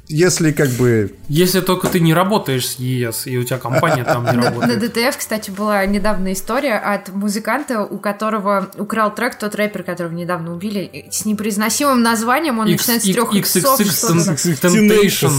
если 0.08 0.52
как 0.52 0.70
бы 0.70 1.16
Если 1.30 1.62
только 1.62 1.88
ты 1.88 2.00
не 2.00 2.14
работаешь 2.14 2.68
с 2.68 2.76
ЕС, 2.80 3.26
и 3.28 3.38
у 3.38 3.44
тебя 3.44 3.58
компания 3.58 4.04
там 4.04 4.26
не 4.26 4.32
На, 4.32 4.38
на 4.38 4.44
работает. 4.44 4.80
ДТФ, 4.80 5.18
кстати, 5.18 5.50
была 5.50 5.86
недавно 5.86 6.34
история 6.34 6.76
от 6.76 7.10
музыканта, 7.10 7.82
у 7.84 7.98
которого 7.98 8.70
украл 8.78 9.14
трек 9.14 9.36
тот 9.36 9.56
рэпер, 9.56 9.84
которого 9.84 10.14
недавно 10.14 10.54
убили, 10.54 11.08
с 11.10 11.26
непроизносимым 11.26 12.02
названием, 12.02 12.60
он 12.60 12.70
начинается 12.70 13.08
с 13.08 13.14
трех 13.14 13.34
иксов, 13.34 13.80
XXX. 13.80 14.62
Temptation. 14.62 15.32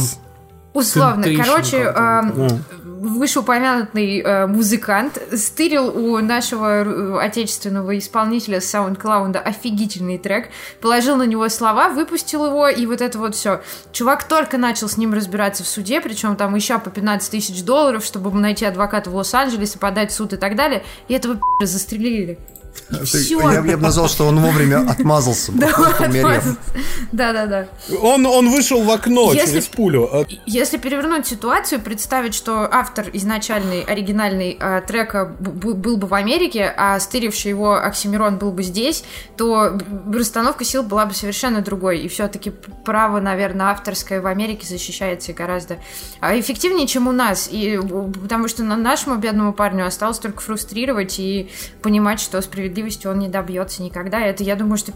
Условно. 0.75 1.25
Короче, 1.37 1.77
э, 1.77 2.23
вышеупомянутый 3.05 4.21
э, 4.21 4.47
музыкант 4.47 5.23
стырил 5.33 5.89
у 5.89 6.19
нашего 6.19 6.83
э, 6.83 7.19
отечественного 7.21 7.97
исполнителя 7.97 8.61
с 8.61 8.75
SoundCloud 8.75 9.37
офигительный 9.37 10.19
трек, 10.19 10.49
положил 10.81 11.17
на 11.17 11.23
него 11.23 11.49
слова, 11.49 11.91
выпустил 11.91 12.47
его, 12.47 12.69
и 12.69 12.87
вот 12.87 13.01
это 13.01 13.19
вот 13.19 13.37
все. 13.37 13.63
Чувак 13.93 14.25
только 14.25 14.59
начал 14.59 14.89
с 14.89 14.97
ним 14.97 15.15
разбираться 15.15 15.63
в 15.63 15.69
суде, 15.69 16.01
причем 16.01 16.35
там 16.35 16.55
еще 16.57 16.79
по 16.81 16.91
15 16.91 17.31
тысяч 17.31 17.63
долларов, 17.63 18.05
чтобы 18.05 18.33
найти 18.33 18.65
адвоката 18.65 19.11
в 19.11 19.15
Лос-Анджелесе, 19.15 19.79
подать 19.79 20.11
в 20.11 20.15
суд 20.15 20.33
и 20.33 20.37
так 20.37 20.57
далее, 20.57 20.83
и 21.07 21.15
этого 21.15 21.35
пи***а 21.35 21.67
застрелили. 21.67 22.39
Ты- 22.89 23.05
Всё. 23.05 23.41
Я, 23.51 23.55
я 23.55 23.63
бы 23.63 23.77
назвал, 23.83 24.09
что 24.09 24.27
он 24.27 24.39
вовремя 24.41 24.89
отмазался, 24.89 25.53
просто 25.53 25.95
померев. 25.99 26.57
Да-да-да. 27.13 27.67
Он, 28.03 28.27
он 28.27 28.51
вышел 28.51 28.83
в 28.83 28.91
окно 28.91 29.33
Если- 29.33 29.47
через 29.53 29.67
пулю. 29.67 30.09
А, 30.13 30.25
Если 30.47 30.77
перевернуть 30.77 31.27
ситуацию, 31.27 31.81
представить, 31.81 32.35
что 32.35 32.69
автор 32.71 33.07
изначальный, 33.13 33.83
оригинальный 33.83 34.57
э, 34.61 34.83
трека 34.87 35.27
б- 35.39 35.51
б- 35.51 35.75
был 35.75 35.97
бы 35.97 36.07
в 36.07 36.15
Америке, 36.15 36.73
а 36.77 36.99
стыривший 37.01 37.51
его 37.51 37.75
Оксимирон 37.75 38.37
был 38.39 38.53
бы 38.53 38.63
здесь, 38.63 39.05
то 39.37 39.79
расстановка 40.13 40.65
сил 40.65 40.83
была 40.83 41.07
бы 41.07 41.15
совершенно 41.15 41.61
другой. 41.63 41.99
И 42.01 42.09
все-таки 42.09 42.51
право, 42.85 43.21
наверное, 43.21 43.67
авторское 43.67 44.21
в 44.21 44.27
Америке 44.27 44.67
защищается 44.67 45.33
гораздо 45.33 45.79
а, 46.21 46.39
эффективнее, 46.39 46.87
чем 46.87 47.09
у 47.09 47.13
нас. 47.13 47.49
И, 47.51 47.79
потому 48.23 48.49
что 48.49 48.63
на 48.63 48.77
нашему 48.77 49.17
бедному 49.17 49.53
парню 49.53 49.87
осталось 49.87 50.19
только 50.19 50.41
фрустрировать 50.41 51.19
и 51.19 51.51
понимать, 51.83 52.21
что 52.21 52.41
справедливости 52.65 53.07
он 53.07 53.19
не 53.19 53.29
добьется 53.29 53.83
никогда. 53.83 54.21
Это, 54.21 54.43
я 54.43 54.57
думаю, 54.57 54.79
что 54.79 54.93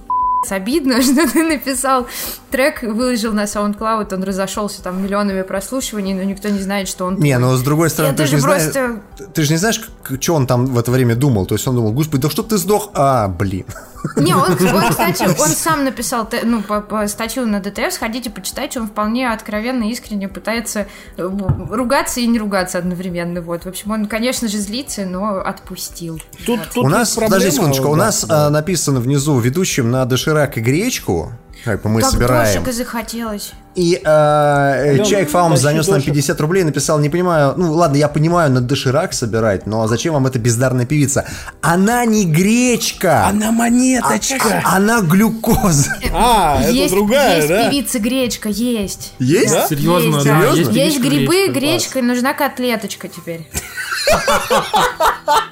обидно, 0.51 1.03
что 1.03 1.29
ты 1.29 1.43
написал 1.43 2.07
трек, 2.51 2.83
выложил 2.83 3.33
на 3.33 3.45
SoundCloud, 3.45 4.15
он 4.15 4.23
разошелся 4.23 4.83
там 4.83 5.03
миллионами 5.03 5.43
прослушиваний, 5.43 6.15
но 6.15 6.23
никто 6.23 6.49
не 6.49 6.61
знает, 6.61 6.89
что 6.89 7.07
он... 7.07 7.17
Не, 7.17 7.39
но 7.39 7.57
с 7.57 7.63
другой 7.63 7.91
стороны, 7.91 8.13
Это 8.13 8.23
ты 8.23 8.29
же 8.29 8.37
не 8.37 8.41
же 8.41 8.43
знаешь, 8.43 8.63
просто- 8.73 9.03
ты 9.35 9.43
же 9.43 9.51
не 9.53 9.59
знаешь, 9.59 9.81
что 10.21 10.35
он 10.35 10.47
там 10.47 10.67
в 10.67 10.79
это 10.79 10.91
время 10.91 11.15
думал. 11.17 11.47
То 11.47 11.55
есть 11.55 11.67
он 11.67 11.75
думал, 11.75 11.93
господи, 11.93 12.23
да 12.23 12.31
чтоб 12.31 12.49
ты 12.49 12.57
сдох, 12.59 12.91
а, 12.95 13.29
блин. 13.29 13.67
Не, 14.17 14.35
он, 14.35 14.53
он, 14.75 14.91
кстати, 14.91 15.25
он 15.25 15.49
сам 15.49 15.85
написал 15.85 16.29
ну, 16.45 16.63
по, 16.63 16.81
по 16.81 17.07
статью 17.09 17.47
на 17.47 17.61
ДТФ, 17.61 17.93
сходите, 17.93 18.31
почитайте, 18.31 18.81
он 18.81 18.89
вполне 18.89 19.31
откровенно, 19.31 19.85
искренне 19.85 20.29
пытается 20.29 20.87
э, 21.17 21.31
ругаться 21.71 22.21
и 22.21 22.27
не 22.27 22.39
ругаться 22.39 22.79
одновременно. 22.79 23.41
Вот. 23.41 23.65
В 23.65 23.69
общем, 23.69 23.91
он, 23.91 24.07
конечно 24.07 24.49
же, 24.49 24.59
злится, 24.59 25.05
но 25.05 25.39
отпустил. 25.39 26.21
Тут, 26.47 26.61
тут 26.73 26.85
у 26.85 26.89
нас, 26.89 27.15
проблема, 27.15 27.35
подожди 27.35 27.57
секундочку, 27.57 27.89
у 27.89 27.97
нас 27.97 28.25
да. 28.25 28.47
а, 28.47 28.51
написано 28.51 29.01
внизу 29.01 29.39
ведущим 29.39 29.91
на 29.91 30.05
доширак 30.29 30.59
и 30.59 30.61
гречку, 30.61 31.33
как 31.65 31.83
бы 31.83 31.89
мы 31.91 32.01
так 32.03 32.11
собираем. 32.11 32.55
дошика 32.55 32.73
захотелось. 32.73 33.53
И 33.75 34.01
э, 34.03 34.91
Алёна, 34.91 35.05
Чайк 35.05 35.31
Фаум 35.31 35.57
занес 35.57 35.87
нам 35.87 35.99
дошик. 35.99 36.13
50 36.13 36.41
рублей, 36.41 36.65
написал, 36.65 36.99
не 36.99 37.09
понимаю, 37.09 37.55
ну 37.57 37.73
ладно, 37.73 37.97
я 37.97 38.09
понимаю, 38.09 38.51
на 38.51 38.61
доширак 38.61 39.13
собирать, 39.13 39.67
но 39.67 39.87
зачем 39.87 40.15
вам 40.15 40.27
эта 40.27 40.39
бездарная 40.39 40.85
певица? 40.85 41.27
Она 41.63 42.05
не 42.05 42.25
гречка! 42.25 43.27
Она 43.27 43.53
монеточка. 43.53 44.63
А- 44.65 44.77
она 44.77 45.01
глюкоза. 45.01 45.97
А, 46.13 46.61
это 46.61 46.73
есть, 46.73 46.93
другая, 46.95 47.37
есть 47.37 47.49
да? 47.49 47.69
певица 47.71 47.99
гречка, 48.01 48.49
есть. 48.49 49.15
Есть? 49.19 49.53
Да? 49.53 49.69
Серьезно, 49.69 50.17
есть, 50.17 50.27
да. 50.27 50.41
Серьезно? 50.41 50.59
Есть 50.59 50.73
певичка 50.75 51.09
грибы, 51.09 51.35
гречка. 51.49 51.61
гречка, 51.61 51.99
и 52.01 52.03
нужна 52.03 52.35
котлеточка 52.35 53.09
теперь. 53.09 53.49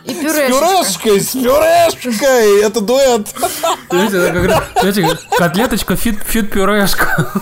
И 0.04 0.14
С 0.14 0.18
пюрешечка. 0.18 0.52
пюрешкой, 0.52 1.20
с 1.20 1.30
пюрешкой. 1.32 2.60
Это 2.62 2.80
дуэт. 2.80 3.28
Знаете, 3.90 4.16
это 4.18 4.32
как 4.32 4.44
раз- 4.48 4.62
знаете, 4.80 5.18
котлеточка, 5.36 5.96
feat, 5.96 6.18
feat 6.24 6.50
пюрешка. 6.50 7.32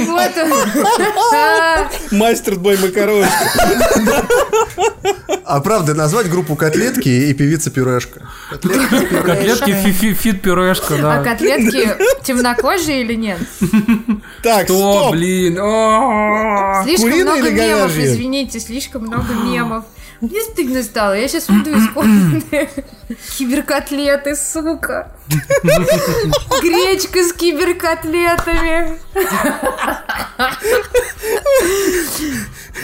Вот 0.00 0.30
он. 0.36 2.18
Мастер 2.18 2.56
бой 2.56 2.76
макарошка. 2.78 4.26
А 5.44 5.60
правда, 5.60 5.94
назвать 5.94 6.28
группу 6.28 6.54
котлетки 6.56 7.08
и 7.08 7.34
певица 7.34 7.70
пюрешка. 7.70 8.22
Котлетки, 8.50 9.72
fea- 9.72 9.92
fea- 9.92 10.14
feat 10.14 10.42
пюрешка, 10.42 10.94
А 10.94 10.98
да. 10.98 11.22
котлетки 11.24 11.96
темнокожие 12.24 13.02
или 13.02 13.14
нет? 13.14 13.38
Так, 14.42 14.64
стоп. 14.66 15.12
блин, 15.12 15.58
о. 15.60 16.82
Слишком 16.84 17.10
много 17.20 17.50
мемов, 17.50 17.96
извините, 17.96 18.60
слишком 18.60 19.02
много 19.02 19.32
мемов. 19.34 19.84
Мне 20.20 20.42
стыдно 20.42 20.82
стало. 20.82 21.14
Я 21.14 21.28
сейчас 21.28 21.48
выйду 21.48 21.70
из 21.70 21.88
комнаты. 21.92 22.68
Киберкотлеты, 23.38 24.36
сука. 24.36 25.12
Гречка 26.62 27.24
с 27.24 27.32
киберкотлетами. 27.32 28.98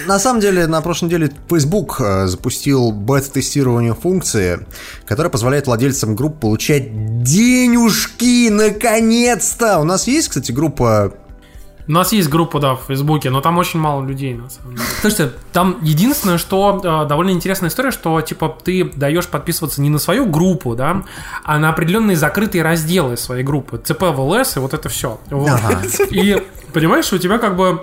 На 0.06 0.18
самом 0.18 0.40
деле, 0.40 0.66
на 0.66 0.80
прошлой 0.80 1.06
неделе 1.06 1.32
Facebook 1.48 2.00
э, 2.00 2.26
запустил 2.26 2.92
бета-тестирование 2.92 3.94
функции, 3.94 4.66
которая 5.04 5.30
позволяет 5.30 5.66
владельцам 5.66 6.14
групп 6.14 6.40
получать 6.40 7.22
денежки, 7.22 8.48
наконец-то! 8.48 9.78
У 9.80 9.84
нас 9.84 10.06
есть, 10.06 10.28
кстати, 10.28 10.52
группа 10.52 11.12
У 11.88 11.92
нас 11.92 12.12
есть 12.12 12.28
группа, 12.28 12.58
да, 12.58 12.74
в 12.74 12.84
Фейсбуке, 12.88 13.30
но 13.30 13.40
там 13.40 13.58
очень 13.58 13.78
мало 13.78 14.04
людей, 14.04 14.34
на 14.34 14.50
самом 14.50 14.74
деле. 14.74 14.88
Слушайте, 15.00 15.32
там 15.52 15.78
единственное, 15.82 16.38
что 16.38 16.80
э, 16.82 17.08
довольно 17.08 17.30
интересная 17.30 17.70
история, 17.70 17.92
что, 17.92 18.20
типа, 18.20 18.56
ты 18.64 18.84
даешь 18.84 19.28
подписываться 19.28 19.80
не 19.80 19.88
на 19.88 19.98
свою 19.98 20.26
группу, 20.26 20.74
да, 20.74 21.04
а 21.44 21.58
на 21.58 21.70
определенные 21.70 22.16
закрытые 22.16 22.62
разделы 22.62 23.16
своей 23.16 23.44
группы. 23.44 23.78
ЦП, 23.78 24.02
ВЛС 24.02 24.56
и 24.56 24.60
вот 24.60 24.74
это 24.74 24.88
все. 24.88 25.20
Ага. 25.30 25.82
И, 26.10 26.42
понимаешь, 26.72 27.12
у 27.12 27.18
тебя 27.18 27.38
как 27.38 27.56
бы... 27.56 27.80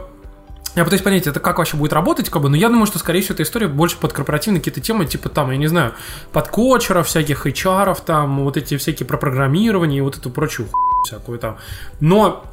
Я 0.75 0.83
пытаюсь 0.83 1.03
понять, 1.03 1.27
это 1.27 1.39
как 1.39 1.59
вообще 1.59 1.77
будет 1.77 1.93
работать, 1.93 2.29
как 2.29 2.41
бы, 2.41 2.49
но 2.49 2.55
я 2.55 2.67
думаю, 2.67 2.87
что, 2.87 2.97
скорее 2.97 3.21
всего, 3.21 3.35
эта 3.35 3.43
история 3.43 3.67
больше 3.67 3.95
под 3.97 4.11
корпоративные 4.11 4.59
какие-то 4.59 4.81
темы, 4.81 5.05
типа 5.05 5.29
там, 5.29 5.51
я 5.51 5.57
не 5.57 5.67
знаю, 5.67 5.93
под 6.31 6.47
кочеров, 6.47 7.07
всяких 7.07 7.45
HR, 7.45 7.95
там, 8.03 8.43
вот 8.43 8.57
эти 8.57 8.75
всякие 8.77 9.05
про 9.05 9.17
программирование 9.17 9.99
и 9.99 10.01
вот 10.01 10.17
эту 10.17 10.31
прочую 10.31 10.67
хуйню 10.71 11.03
всякую 11.03 11.37
там. 11.37 11.57
Но 11.99 12.43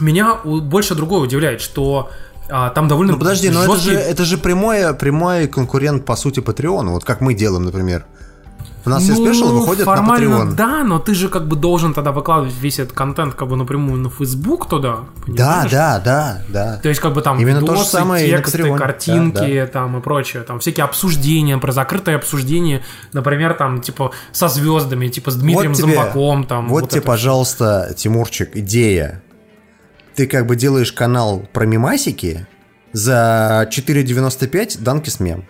меня 0.00 0.34
больше 0.44 0.94
другое 0.94 1.20
удивляет, 1.20 1.60
что 1.60 2.10
а, 2.50 2.70
там 2.70 2.88
довольно 2.88 3.12
Ну 3.12 3.18
подожди, 3.18 3.48
но 3.50 3.62
это 3.64 3.72
жесткий- 3.72 3.90
же, 3.92 3.98
это 3.98 4.24
же 4.24 4.38
прямой, 4.38 4.94
прямой 4.94 5.46
конкурент, 5.46 6.04
по 6.04 6.16
сути, 6.16 6.40
Патреону. 6.40 6.92
Вот 6.92 7.04
как 7.04 7.20
мы 7.20 7.34
делаем, 7.34 7.64
например. 7.64 8.04
У 8.86 8.90
нас 8.90 9.02
все 9.02 9.14
Ну, 9.14 9.24
спешл 9.24 9.50
выходят 9.50 9.86
на 9.86 9.92
Patreon. 9.94 10.52
да, 10.56 10.84
но 10.84 10.98
ты 10.98 11.14
же 11.14 11.30
как 11.30 11.48
бы 11.48 11.56
должен 11.56 11.94
тогда 11.94 12.12
выкладывать 12.12 12.52
весь 12.60 12.78
этот 12.78 12.92
контент 12.94 13.34
как 13.34 13.48
бы 13.48 13.56
напрямую 13.56 13.96
на 13.98 14.10
Facebook 14.10 14.68
туда. 14.68 14.96
Да, 15.26 15.62
понимаешь? 15.62 15.70
да, 15.70 15.98
да, 16.04 16.42
да. 16.50 16.76
То 16.82 16.90
есть, 16.90 17.00
как 17.00 17.14
бы 17.14 17.22
там 17.22 17.40
Именно 17.40 17.60
то 17.60 17.68
же 17.68 17.72
видосы, 17.78 17.90
самое 17.92 18.28
тексты, 18.28 18.58
Patreon. 18.58 18.76
картинки 18.76 19.70
там 19.72 19.96
и 19.96 20.02
прочее, 20.02 20.42
там 20.42 20.58
всякие 20.58 20.84
обсуждения, 20.84 21.56
про 21.56 21.72
закрытое 21.72 22.16
обсуждение, 22.16 22.82
например, 23.14 23.54
там, 23.54 23.80
типа, 23.80 24.10
со 24.32 24.48
звездами, 24.48 25.08
типа, 25.08 25.30
с 25.30 25.36
Дмитрием 25.36 25.72
вот 25.72 25.78
тебе, 25.82 25.94
Зомбаком, 25.94 26.44
там. 26.44 26.68
вот, 26.68 26.90
тебе, 26.90 26.98
это. 26.98 27.06
пожалуйста, 27.06 27.94
Тимурчик, 27.96 28.54
идея. 28.54 29.22
Ты 30.14 30.26
как 30.26 30.46
бы 30.46 30.56
делаешь 30.56 30.92
канал 30.92 31.46
про 31.52 31.66
мемасики 31.66 32.46
за 32.92 33.68
4,95 33.70 34.80
данки 34.82 35.10
с 35.10 35.20
мем. 35.20 35.44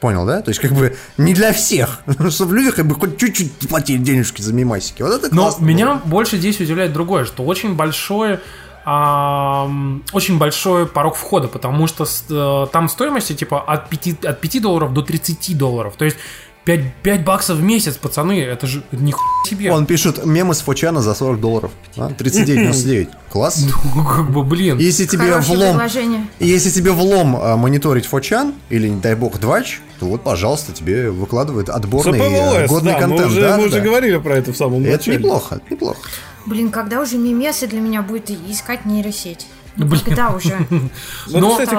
Понял, 0.00 0.24
да? 0.24 0.40
То 0.40 0.48
есть, 0.48 0.60
как 0.60 0.72
бы 0.72 0.96
не 1.18 1.34
для 1.34 1.52
всех. 1.52 2.00
Чтобы 2.30 2.56
люди 2.56 2.70
как 2.70 2.86
бы 2.86 2.94
хоть 2.94 3.18
чуть-чуть 3.18 3.68
платили 3.68 3.98
денежки 3.98 4.40
за 4.40 4.52
мемасики. 4.54 5.02
Вот 5.02 5.12
это 5.12 5.34
Но 5.34 5.42
классно. 5.42 5.64
меня 5.64 6.00
больше 6.04 6.38
здесь 6.38 6.58
удивляет 6.60 6.92
другое, 6.92 7.24
что 7.24 7.44
очень 7.44 7.74
большое 7.74 8.40
очень 8.82 10.38
большой 10.38 10.86
порог 10.86 11.14
входа, 11.14 11.48
потому 11.48 11.86
что 11.86 12.06
э, 12.30 12.66
там 12.72 12.88
стоимости 12.88 13.34
типа 13.34 13.60
от 13.60 13.90
5, 13.90 14.24
от 14.24 14.40
5 14.40 14.62
долларов 14.62 14.94
до 14.94 15.02
30 15.02 15.56
долларов. 15.56 15.96
То 15.98 16.06
есть 16.06 16.16
5, 16.64 16.80
5 17.02 17.24
баксов 17.24 17.58
в 17.58 17.62
месяц, 17.62 17.96
пацаны, 17.96 18.40
это 18.40 18.66
же 18.66 18.82
ни 18.92 19.14
себе. 19.48 19.72
Он 19.72 19.86
пишет 19.86 20.24
мемы 20.26 20.54
с 20.54 20.60
Фочана 20.60 21.00
за 21.00 21.14
40 21.14 21.40
долларов. 21.40 21.70
А? 21.96 22.10
39,99. 22.10 23.08
Класс. 23.30 23.64
Ну, 23.94 24.04
как 24.04 24.30
бы, 24.30 24.44
блин. 24.44 24.78
Если 24.78 25.06
тебе 25.06 25.30
Хорошее 25.30 25.58
влом... 25.58 25.70
предложение. 25.70 26.26
Если 26.38 26.70
тебе 26.70 26.92
влом 26.92 27.36
а, 27.36 27.56
мониторить 27.56 28.06
Фочан, 28.06 28.54
или, 28.68 28.88
не 28.88 29.00
дай 29.00 29.14
бог, 29.14 29.38
Двач, 29.40 29.80
то 29.98 30.06
вот, 30.06 30.22
пожалуйста, 30.22 30.72
тебе 30.72 31.10
выкладывают 31.10 31.68
отборный 31.68 32.18
э, 32.18 32.62
ЦПВЛС, 32.62 32.70
годный 32.70 32.92
да, 32.92 32.98
контент. 33.00 33.20
мы 33.20 33.26
уже, 33.26 33.40
да, 33.40 33.56
мы 33.56 33.62
да, 33.62 33.68
уже 33.68 33.76
да. 33.76 33.84
говорили 33.84 34.16
про 34.18 34.36
это 34.36 34.52
в 34.52 34.56
самом 34.56 34.82
Это 34.82 34.92
начале. 34.92 35.18
неплохо, 35.18 35.54
это 35.56 35.64
неплохо. 35.74 35.98
Блин, 36.46 36.70
когда 36.70 37.00
уже 37.00 37.18
мемесы 37.18 37.66
для 37.66 37.80
меня 37.80 38.02
будет 38.02 38.30
искать 38.30 38.84
нейросеть? 38.84 39.46
Ну, 39.76 39.86
Блин. 39.86 40.02
Когда 40.04 40.30
уже? 40.30 40.58
Ну, 41.26 41.38
Но- 41.40 41.50
кстати. 41.58 41.74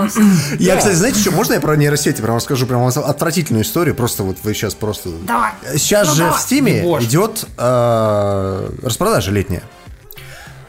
Я, 0.59 0.77
кстати, 0.77 0.95
знаете, 0.95 1.19
что, 1.19 1.31
можно 1.31 1.53
я 1.53 1.61
про 1.61 1.75
нейросети 1.75 2.21
прям 2.21 2.35
расскажу 2.35 2.65
прям 2.65 2.83
отвратительную 2.85 3.63
историю? 3.63 3.95
Просто 3.95 4.23
вот 4.23 4.37
вы 4.43 4.53
сейчас 4.53 4.73
просто... 4.73 5.09
Давай. 5.23 5.51
Сейчас 5.75 6.07
Ну, 6.09 6.13
же 6.15 6.23
давай. 6.23 6.37
в 6.37 6.41
Стиме 6.41 6.81
идет 7.03 7.45
э, 7.57 8.69
распродажа 8.83 9.31
летняя. 9.31 9.63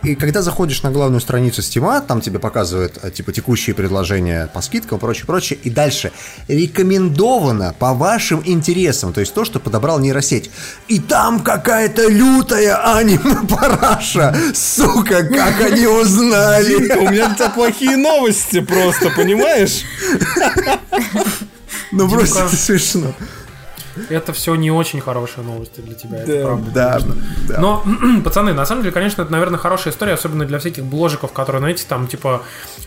И 0.02 0.16
когда 0.16 0.42
заходишь 0.42 0.82
на 0.82 0.90
главную 0.90 1.20
страницу 1.20 1.62
Стима, 1.62 2.00
там 2.00 2.20
тебе 2.20 2.40
показывают 2.40 2.98
э, 3.02 3.10
типа 3.10 3.32
текущие 3.32 3.74
предложения 3.74 4.48
по 4.52 4.60
скидкам, 4.60 4.98
прочее, 4.98 5.26
прочее, 5.26 5.58
и 5.62 5.70
дальше 5.70 6.12
рекомендовано 6.48 7.74
по 7.78 7.94
вашим 7.94 8.42
интересам, 8.44 9.12
то 9.12 9.20
есть 9.20 9.32
то, 9.32 9.44
что 9.44 9.60
подобрал 9.60 10.00
нейросеть. 10.00 10.50
И 10.88 10.98
там 10.98 11.40
какая-то 11.40 12.08
лютая 12.08 12.96
аниме-параша, 12.96 14.36
сука, 14.54 15.24
как 15.24 15.60
они 15.60 15.86
узнали. 15.86 16.98
у 16.98 17.10
меня 17.10 17.36
плохие 17.54 17.96
новости 17.96 18.60
просто, 18.60 19.10
понимаешь? 19.10 19.84
Ну 21.92 22.08
просто 22.08 22.46
это 22.46 22.56
смешно. 22.56 23.14
Это 24.08 24.32
все 24.32 24.54
не 24.54 24.70
очень 24.70 25.00
хорошие 25.00 25.44
новости 25.44 25.80
для 25.80 25.94
тебя, 25.94 26.18
это 26.18 26.38
Да, 26.38 26.44
правда. 26.44 26.70
Да, 26.72 27.00
да. 27.48 27.60
Но, 27.60 27.84
пацаны, 28.24 28.52
на 28.52 28.66
самом 28.66 28.82
деле, 28.82 28.92
конечно, 28.92 29.22
это, 29.22 29.32
наверное, 29.32 29.58
хорошая 29.58 29.92
история, 29.92 30.14
особенно 30.14 30.44
для 30.44 30.58
всяких 30.58 30.84
бложиков, 30.84 31.32
которые, 31.32 31.60
знаете, 31.60 31.84
там, 31.88 32.06
типа, 32.06 32.42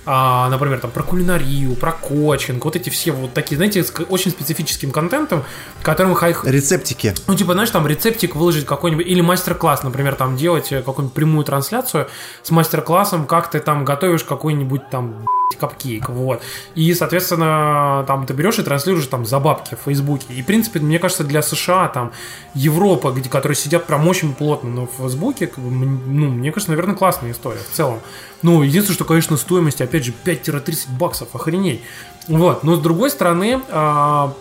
а, 0.06 0.50
например, 0.50 0.80
там, 0.80 0.92
про 0.92 1.04
кулинарию, 1.04 1.76
про 1.76 1.92
кочинг, 1.92 2.64
вот 2.66 2.76
эти 2.76 2.90
все 2.90 3.12
вот 3.12 3.34
такие, 3.34 3.58
знаете, 3.58 3.84
с 3.84 3.94
очень 4.10 4.32
специфическим 4.32 4.92
контентом, 4.92 5.44
которым. 5.82 6.16
Рецептики. 6.44 7.14
Ну, 7.28 7.36
типа, 7.36 7.54
знаешь, 7.54 7.70
там 7.70 7.88
рецептик 7.88 8.36
выложить 8.36 8.66
какой-нибудь, 8.66 9.06
или 9.06 9.22
мастер-класс, 9.22 9.84
например, 9.84 10.16
там 10.16 10.38
делать 10.38 10.72
э, 10.72 10.82
какую-нибудь 10.82 11.14
прямую 11.14 11.46
трансляцию 11.46 12.08
с 12.44 12.52
мастер-классом, 12.52 13.26
как 13.26 13.50
ты 13.50 13.60
там 13.60 13.86
готовишь 13.86 14.24
какой-нибудь 14.24 14.90
там 14.90 15.26
капкейк, 15.60 16.10
вот. 16.10 16.42
И, 16.74 16.94
соответственно, 16.94 18.04
там 18.08 18.26
ты 18.26 18.34
берешь 18.34 18.60
и 18.60 18.64
транслируешь 18.64 19.08
там 19.08 19.26
за 19.26 19.40
бабки 19.40 19.76
в 19.76 19.86
Фейсбуке. 19.86 20.26
И, 20.30 20.42
в 20.42 20.46
принципе, 20.46 20.80
мне 20.80 21.00
кажется, 21.00 21.24
для 21.24 21.42
США, 21.42 21.88
там, 21.88 22.12
Европа, 22.54 23.12
где, 23.12 23.30
которые 23.30 23.56
сидят 23.56 23.86
прям 23.86 24.08
очень 24.08 24.34
плотно 24.34 24.70
на 24.70 24.88
Фейсбуке, 24.88 25.48
как 25.48 25.64
бы, 25.64 25.70
м, 25.70 26.20
ну, 26.20 26.28
мне 26.32 26.52
кажется, 26.52 26.72
наверное, 26.72 26.96
классная 26.96 27.32
история 27.32 27.60
в 27.60 27.76
целом. 27.76 28.00
Ну, 28.42 28.64
единственное, 28.64 28.96
что, 28.96 29.06
конечно, 29.06 29.38
стоимость, 29.38 29.82
опять 29.82 30.06
же, 30.06 30.14
5-30 30.24 30.90
баксов, 30.90 31.36
охренеть. 31.36 31.82
Вот, 32.28 32.64
но 32.64 32.76
с 32.76 32.80
другой 32.80 33.10
стороны, 33.10 33.62
а, 33.70 34.34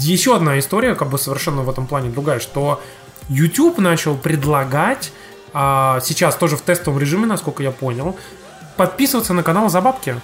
еще 0.00 0.36
одна 0.36 0.58
история, 0.58 0.94
как 0.94 1.08
бы 1.08 1.18
совершенно 1.18 1.62
в 1.62 1.70
этом 1.70 1.86
плане 1.86 2.10
другая, 2.10 2.40
что 2.40 2.80
YouTube 3.28 3.78
начал 3.78 4.16
предлагать 4.16 5.12
а, 5.52 6.00
сейчас 6.00 6.36
тоже 6.36 6.56
в 6.56 6.60
тестовом 6.60 6.98
режиме, 6.98 7.26
насколько 7.26 7.62
я 7.62 7.70
понял, 7.70 8.16
подписываться 8.76 9.32
на 9.34 9.42
канал 9.42 9.68
за 9.68 9.80
бабки. 9.80 10.16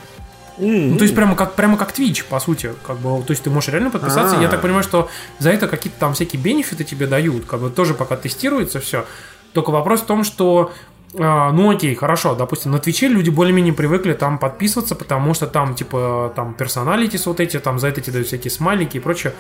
Ну, 0.59 0.97
то 0.97 1.05
есть 1.05 1.15
прямо 1.15 1.35
как, 1.35 1.55
прямо 1.55 1.77
как 1.77 1.99
Twitch, 1.99 2.25
по 2.29 2.39
сути. 2.39 2.73
Как 2.87 2.99
бы, 2.99 3.23
то 3.23 3.31
есть 3.33 3.43
ты 3.43 3.51
можешь 3.51 3.71
реально 3.71 3.91
подписаться. 3.91 4.37
А. 4.39 4.43
Я 4.43 4.49
так 4.49 4.61
понимаю, 4.61 4.85
что 4.85 5.09
за 5.39 5.51
это 5.51 5.67
какие-то 5.67 5.99
там 5.99 6.15
всякие 6.15 6.41
бенефиты 6.41 6.85
тебе 6.85 7.07
дают. 7.07 7.47
Как 7.47 7.61
бы 7.61 7.71
тоже 7.71 7.95
пока 7.95 8.17
тестируется 8.17 8.79
все. 8.81 9.07
Только 9.55 9.71
вопрос 9.71 10.01
в 10.01 10.07
том, 10.07 10.25
что 10.25 10.73
а, 11.19 11.53
ну 11.53 11.71
окей, 11.71 11.95
хорошо, 11.95 12.35
допустим, 12.35 12.71
на 12.73 12.79
Твиче 12.79 13.09
люди 13.09 13.31
более-менее 13.31 13.75
привыкли 13.75 14.15
там 14.15 14.39
подписываться, 14.39 14.95
потому 14.95 15.35
что 15.35 15.47
там, 15.47 15.75
типа, 15.75 16.33
там 16.35 16.55
персоналитис 16.55 17.27
вот 17.27 17.41
эти, 17.41 17.59
там 17.59 17.79
за 17.79 17.89
это 17.89 18.01
тебе 18.01 18.15
дают 18.15 18.29
всякие 18.29 18.51
смайлики 18.51 18.97
и 18.97 19.01
прочее. 19.01 19.35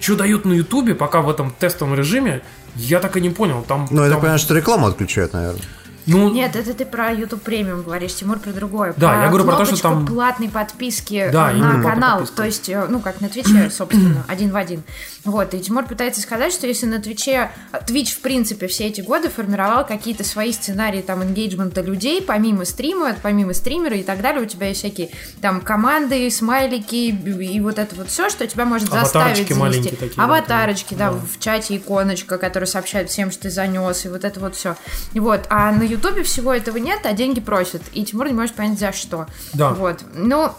Что 0.00 0.16
дают 0.16 0.44
на 0.44 0.52
Ютубе, 0.52 0.96
пока 0.96 1.22
в 1.22 1.30
этом 1.30 1.52
тестовом 1.52 1.94
режиме, 1.94 2.42
я 2.74 2.98
так 2.98 3.16
и 3.16 3.20
не 3.20 3.30
понял. 3.30 3.64
Там, 3.66 3.86
Ну, 3.90 3.98
я 4.02 4.08
там- 4.08 4.12
так 4.14 4.20
понимаю, 4.20 4.38
что 4.40 4.54
рекламу 4.54 4.86
отключают, 4.86 5.32
наверное. 5.32 5.62
Ну, 6.06 6.30
Нет, 6.30 6.56
это 6.56 6.74
ты 6.74 6.84
про 6.84 7.12
YouTube 7.12 7.42
премиум 7.42 7.82
говоришь, 7.82 8.14
Тимур 8.14 8.38
про 8.38 8.52
другое. 8.52 8.94
Да, 8.96 9.24
я 9.24 9.28
говорю 9.28 9.44
про 9.44 9.56
то, 9.56 9.64
что 9.64 9.80
там- 9.80 10.06
платной 10.06 10.48
подписки 10.48 11.28
Да, 11.32 11.52
э, 11.52 11.56
именно 11.56 11.78
на 11.78 11.90
канал. 11.90 12.26
То 12.26 12.44
есть, 12.44 12.68
э, 12.68 12.86
ну, 12.88 13.00
как 13.00 13.20
на 13.20 13.28
Твиче, 13.28 13.70
собственно, 13.72 14.24
один 14.28 14.50
в 14.50 14.56
один. 14.56 14.82
Вот, 15.24 15.54
и 15.54 15.60
Тимур 15.60 15.84
пытается 15.84 16.20
сказать, 16.20 16.52
что 16.52 16.66
если 16.66 16.86
на 16.86 16.98
Твиче... 16.98 17.50
Twitch, 17.86 18.14
в 18.14 18.20
принципе, 18.20 18.66
все 18.66 18.86
эти 18.86 19.00
годы 19.00 19.28
формировал 19.28 19.86
какие-то 19.86 20.24
свои 20.24 20.52
сценарии 20.52 21.00
там 21.00 21.22
энгейджмента 21.22 21.80
людей, 21.80 22.20
помимо 22.22 22.64
стрима, 22.64 23.14
помимо 23.22 23.54
стримера 23.54 23.96
и 23.96 24.02
так 24.02 24.20
далее, 24.20 24.42
у 24.42 24.46
тебя 24.46 24.68
есть 24.68 24.80
всякие 24.80 25.10
там 25.40 25.60
команды, 25.60 26.28
смайлики 26.30 27.10
и 27.10 27.60
вот 27.60 27.78
это 27.78 27.94
вот 27.94 28.08
все, 28.08 28.28
что 28.30 28.46
тебя 28.46 28.64
может 28.64 28.92
Аватарочки 28.92 29.42
заставить 29.42 29.56
маленькие 29.56 29.82
занести. 29.82 29.96
такие, 29.96 30.24
Аватарочки, 30.24 30.94
да, 30.94 31.12
да. 31.12 31.18
в 31.18 31.38
чате 31.38 31.76
иконочка, 31.76 32.38
которая 32.38 32.66
сообщает 32.66 33.08
всем, 33.10 33.30
что 33.30 33.42
ты 33.42 33.50
занес, 33.50 34.04
и 34.04 34.08
вот 34.08 34.24
это 34.24 34.40
вот 34.40 34.56
все. 34.56 34.76
Вот. 35.14 35.46
А 35.48 35.70
на 35.72 35.82
Ютубе 35.92 36.22
всего 36.22 36.52
этого 36.52 36.76
нет, 36.78 37.00
а 37.04 37.12
деньги 37.12 37.40
просят. 37.40 37.82
И 37.92 38.04
Тимур 38.04 38.26
не 38.28 38.34
может 38.34 38.54
понять, 38.54 38.78
за 38.78 38.92
что. 38.92 39.26
Да. 39.54 39.70
Вот. 39.70 40.00
Ну, 40.14 40.50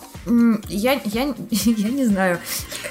я, 0.70 0.94
я, 1.06 1.34
я 1.52 1.90
не 1.90 2.06
знаю. 2.06 2.40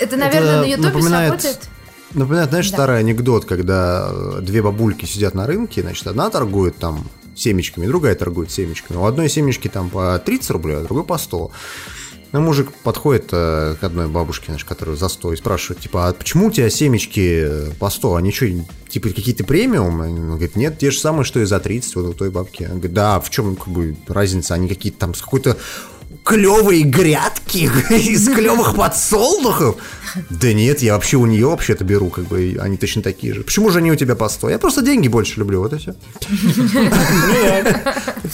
Это, 0.01 0.17
наверное, 0.17 0.61
на 0.61 0.65
Ютубе 0.67 0.89
напоминает- 0.89 1.29
сработает. 1.41 1.69
Напоминает, 2.15 2.51
знаешь, 2.51 2.71
Да. 2.71 2.77
старый 2.77 2.99
анекдот, 2.99 3.47
когда 3.47 4.11
э, 4.13 4.41
две 4.43 4.61
бабульки 4.63 5.07
сидят 5.07 5.35
на 5.35 5.47
рынке, 5.47 5.81
значит, 5.81 6.07
одна 6.07 6.29
торгует 6.29 6.77
там 6.77 7.09
семечками, 7.35 7.87
другая 7.87 8.15
торгует 8.15 8.51
семечками. 8.51 8.99
У 8.99 9.05
одной 9.07 9.31
семечки 9.31 9.69
там 9.69 9.89
по 9.89 10.19
30 10.19 10.51
рублей, 10.51 10.77
а 10.77 10.81
другой 10.83 11.05
по 11.05 11.17
100. 11.17 11.51
Ну, 12.33 12.41
мужик 12.41 12.73
подходит 12.83 13.29
э, 13.33 13.77
к 13.79 13.85
одной 13.85 14.09
бабушке, 14.09 14.47
знаешь, 14.47 14.65
которая 14.65 14.97
за 14.97 15.09
100, 15.09 15.35
и 15.35 15.37
спрашивает, 15.37 15.83
типа, 15.83 16.09
а 16.09 16.13
почему 16.15 16.47
у 16.47 16.51
тебя 16.51 16.71
семечки 16.71 17.47
по 17.79 17.91
100? 17.91 18.15
Они 18.15 18.33
что, 18.33 18.47
типа, 18.89 19.11
какие-то 19.11 19.45
премиум? 19.45 20.01
Он 20.01 20.31
говорит, 20.31 20.57
нет, 20.57 20.79
те 20.79 20.91
же 20.91 20.99
самые, 20.99 21.25
что 21.25 21.41
и 21.41 21.45
за 21.45 21.61
30 21.61 21.95
вот 21.97 22.07
у 22.07 22.13
той 22.15 22.31
бабки. 22.31 22.63
Он 22.65 22.79
говорит, 22.79 22.95
да, 22.95 23.17
а 23.17 23.21
в 23.21 23.29
чем 23.29 23.55
как 23.55 23.69
бы 23.69 23.97
разница? 24.09 24.55
Они 24.55 24.67
какие-то 24.67 24.99
там 24.99 25.15
с 25.15 25.21
какой-то 25.21 25.59
клевые 26.25 26.85
грядки 26.85 27.71
из 27.91 28.27
клевых 28.29 28.77
подсолнухов. 28.77 29.77
Да 30.31 30.53
нет, 30.53 30.83
я 30.83 30.95
вообще 30.95 31.17
у 31.17 31.27
нее 31.27 31.47
вообще-то 31.47 31.85
беру, 31.85 32.11
как 32.11 32.25
бы, 32.25 32.59
они 32.61 32.77
точно 32.77 33.03
такие 33.03 33.35
же. 33.35 33.43
Почему 33.43 33.71
же 33.71 33.79
они 33.79 33.91
у 33.93 33.97
тебя 33.97 34.15
по 34.15 34.29
100? 34.29 34.51
Я 34.51 34.59
просто 34.59 34.83
деньги 34.83 35.09
больше 35.09 35.39
люблю, 35.41 35.61
вот 35.61 35.73
и 35.73 35.79
все. 35.79 35.95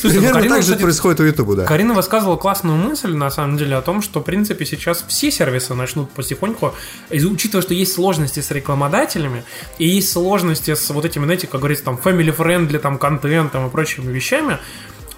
Примерно 0.02 0.48
так 0.48 0.62
же 0.62 0.76
происходит 0.76 1.20
у 1.20 1.24
Ютуба, 1.24 1.56
да. 1.56 1.64
Карина 1.64 1.94
высказывала 1.94 2.36
классную 2.36 2.76
мысль, 2.76 3.12
на 3.12 3.30
самом 3.30 3.56
деле, 3.58 3.76
о 3.76 3.82
том, 3.82 4.02
что, 4.02 4.20
в 4.20 4.24
принципе, 4.24 4.64
сейчас 4.66 5.04
все 5.08 5.30
сервисы 5.30 5.74
начнут 5.74 6.10
потихоньку, 6.10 6.74
учитывая, 7.10 7.62
что 7.62 7.74
есть 7.74 7.92
сложности 7.92 8.40
с 8.40 8.50
рекламодателями, 8.50 9.44
и 9.78 9.88
есть 9.88 10.12
сложности 10.12 10.74
с 10.74 10.90
вот 10.90 11.04
этими, 11.04 11.24
знаете, 11.24 11.46
как 11.46 11.60
говорится, 11.60 11.84
там, 11.84 11.98
family-friendly, 12.02 12.78
там, 12.78 12.98
контентом 12.98 13.66
и 13.66 13.70
прочими 13.70 14.12
вещами, 14.12 14.58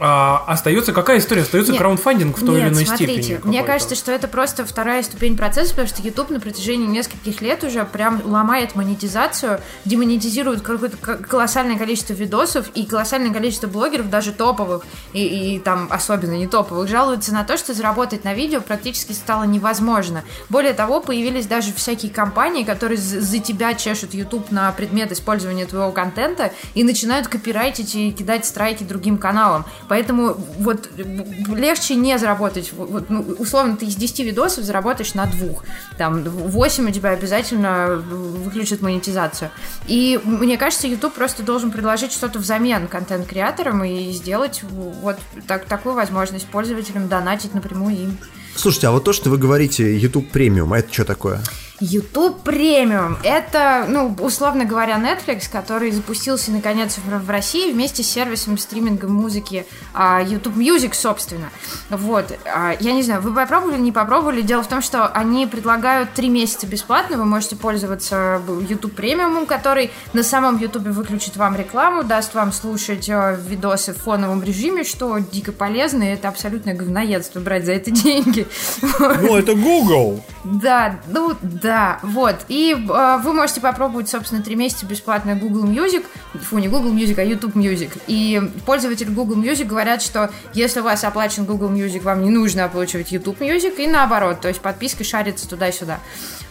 а, 0.01 0.45
остается 0.47 0.93
какая 0.93 1.19
история? 1.19 1.43
Остается 1.43 1.73
Нет. 1.73 1.81
краундфандинг 1.81 2.39
в 2.39 2.45
той 2.45 2.57
или 2.57 2.65
Нет, 2.65 2.73
иной 2.73 2.87
смотрите, 2.87 3.23
степени. 3.23 3.49
мне 3.49 3.63
кажется, 3.63 3.95
что 3.95 4.13
это 4.13 4.29
просто 4.29 4.65
вторая 4.65 5.03
ступень 5.03 5.37
процесса, 5.37 5.71
потому 5.71 5.89
что 5.89 6.03
YouTube 6.03 6.31
на 6.31 6.41
протяжении 6.41 6.87
нескольких 6.87 7.43
лет 7.43 7.63
уже 7.65 7.85
прям 7.85 8.23
ломает 8.25 8.75
монетизацию, 8.75 9.61
демонетизирует 9.85 10.63
какое-то 10.63 10.97
колоссальное 10.97 11.77
количество 11.77 12.15
видосов, 12.15 12.71
и 12.75 12.87
колоссальное 12.87 13.33
количество 13.33 13.67
блогеров, 13.67 14.09
даже 14.09 14.33
топовых, 14.33 14.85
и, 15.13 15.57
и 15.57 15.59
там 15.59 15.89
особенно 15.91 16.33
не 16.33 16.47
топовых, 16.47 16.89
жалуются 16.89 17.35
на 17.35 17.45
то, 17.45 17.59
что 17.59 17.75
заработать 17.75 18.25
на 18.25 18.33
видео 18.33 18.63
практически 18.63 19.13
стало 19.13 19.45
невозможно. 19.45 20.25
Более 20.49 20.73
того, 20.73 21.01
появились 21.01 21.47
даже 21.47 21.75
всякие 21.75 22.11
компании, 22.11 22.65
которые 22.65 22.97
за 22.99 23.39
тебя 23.39 23.75
чешут 23.75 24.15
YouTube 24.15 24.51
на 24.51 24.73
предмет 24.73 25.13
использования 25.13 25.67
твоего 25.67 25.93
контента 25.93 26.53
и 26.75 26.85
начинают 26.85 27.29
копирайтить 27.29 27.95
и 27.95 28.13
кидать 28.13 28.47
страйки 28.47 28.83
другим 28.83 29.19
каналам. 29.19 29.67
Поэтому 29.91 30.37
вот 30.61 30.89
легче 30.97 31.97
не 31.97 32.17
заработать. 32.17 32.73
Вот, 32.73 33.11
ну, 33.11 33.23
условно, 33.41 33.77
ты 33.77 33.87
из 33.87 33.97
10 33.97 34.21
видосов 34.21 34.63
заработаешь 34.63 35.15
на 35.15 35.27
двух. 35.27 35.65
Там 35.99 36.23
8 36.23 36.89
у 36.89 36.93
тебя 36.93 37.11
обязательно 37.11 37.97
выключат 37.97 38.83
монетизацию. 38.83 39.51
И 39.89 40.21
мне 40.23 40.57
кажется, 40.59 40.87
YouTube 40.87 41.13
просто 41.13 41.43
должен 41.43 41.73
предложить 41.73 42.13
что-то 42.13 42.39
взамен 42.39 42.87
контент-креаторам 42.87 43.83
и 43.83 44.13
сделать 44.13 44.63
вот 44.63 45.19
так, 45.49 45.65
такую 45.65 45.97
возможность 45.97 46.47
пользователям 46.47 47.09
донатить 47.09 47.53
напрямую 47.53 47.97
им. 47.97 48.19
Слушайте, 48.55 48.87
а 48.87 48.91
вот 48.93 49.03
то, 49.03 49.13
что 49.13 49.29
вы 49.29 49.39
говорите 49.39 49.99
YouTube 49.99 50.31
премиум, 50.31 50.73
а 50.73 50.79
это 50.79 50.93
что 50.93 51.05
такое? 51.05 51.41
YouTube 51.81 52.43
премиум 52.43 53.17
это, 53.25 53.87
ну, 53.89 54.15
условно 54.21 54.67
говоря, 54.67 54.99
Netflix, 54.99 55.51
который 55.51 55.91
запустился 55.91 56.51
наконец 56.51 56.99
в, 56.99 57.31
России 57.31 57.73
вместе 57.73 58.03
с 58.03 58.11
сервисом 58.11 58.59
стриминга 58.59 59.09
музыки 59.09 59.67
а, 59.95 60.23
YouTube 60.23 60.57
Music, 60.57 60.93
собственно. 60.95 61.51
Вот. 61.89 62.37
А, 62.45 62.75
я 62.81 62.93
не 62.93 63.03
знаю, 63.03 63.23
вы 63.23 63.35
попробовали, 63.35 63.79
не 63.79 63.93
попробовали. 63.93 64.43
Дело 64.43 64.63
в 64.63 64.69
том, 64.69 64.83
что 64.83 65.07
они 65.07 65.47
предлагают 65.47 66.13
три 66.13 66.29
месяца 66.29 66.67
бесплатно. 66.67 67.17
Вы 67.17 67.25
можете 67.25 67.57
пользоваться 67.57 68.43
YouTube 68.69 68.95
премиумом, 68.95 69.47
который 69.47 69.91
на 70.13 70.23
самом 70.23 70.59
YouTube 70.59 70.89
выключит 70.89 71.37
вам 71.37 71.57
рекламу, 71.57 72.05
даст 72.05 72.35
вам 72.35 72.53
слушать 72.53 73.09
э, 73.09 73.39
видосы 73.47 73.95
в 73.95 73.99
фоновом 73.99 74.43
режиме, 74.43 74.85
что 74.85 75.19
дико 75.19 75.53
полезно, 75.53 76.03
и 76.03 76.09
это 76.09 76.29
абсолютное 76.29 76.75
говноедство 76.75 77.41
брать 77.41 77.65
за 77.65 77.73
это 77.73 77.91
деньги. 77.91 78.47
Ну, 78.83 79.37
это 79.37 79.55
Google. 79.55 80.23
Да, 80.45 81.01
ну 81.07 81.37
да, 81.43 81.70
вот. 82.03 82.37
И 82.49 82.73
э, 82.73 83.19
вы 83.23 83.33
можете 83.33 83.61
попробовать, 83.61 84.09
собственно, 84.09 84.43
три 84.43 84.57
месяца 84.57 84.87
бесплатно 84.87 85.35
Google 85.35 85.65
Music. 85.65 86.05
Фу, 86.35 86.59
не 86.59 86.69
Google 86.69 86.93
Music, 86.93 87.19
а 87.19 87.25
YouTube 87.25 87.55
Music. 87.55 88.01
И 88.07 88.41
пользователи 88.67 89.11
Google 89.11 89.37
Music 89.37 89.65
говорят, 89.65 90.03
что 90.03 90.31
если 90.55 90.81
у 90.81 90.85
вас 90.85 91.05
оплачен 91.05 91.45
Google 91.45 91.71
Music, 91.71 92.01
вам 92.03 92.23
не 92.23 92.31
нужно 92.31 92.65
оплачивать 92.65 93.13
YouTube 93.13 93.41
Music, 93.41 93.77
и 93.77 93.87
наоборот, 93.87 94.41
то 94.41 94.49
есть 94.49 94.61
подписка 94.61 95.05
шарится 95.05 95.49
туда-сюда. 95.49 96.01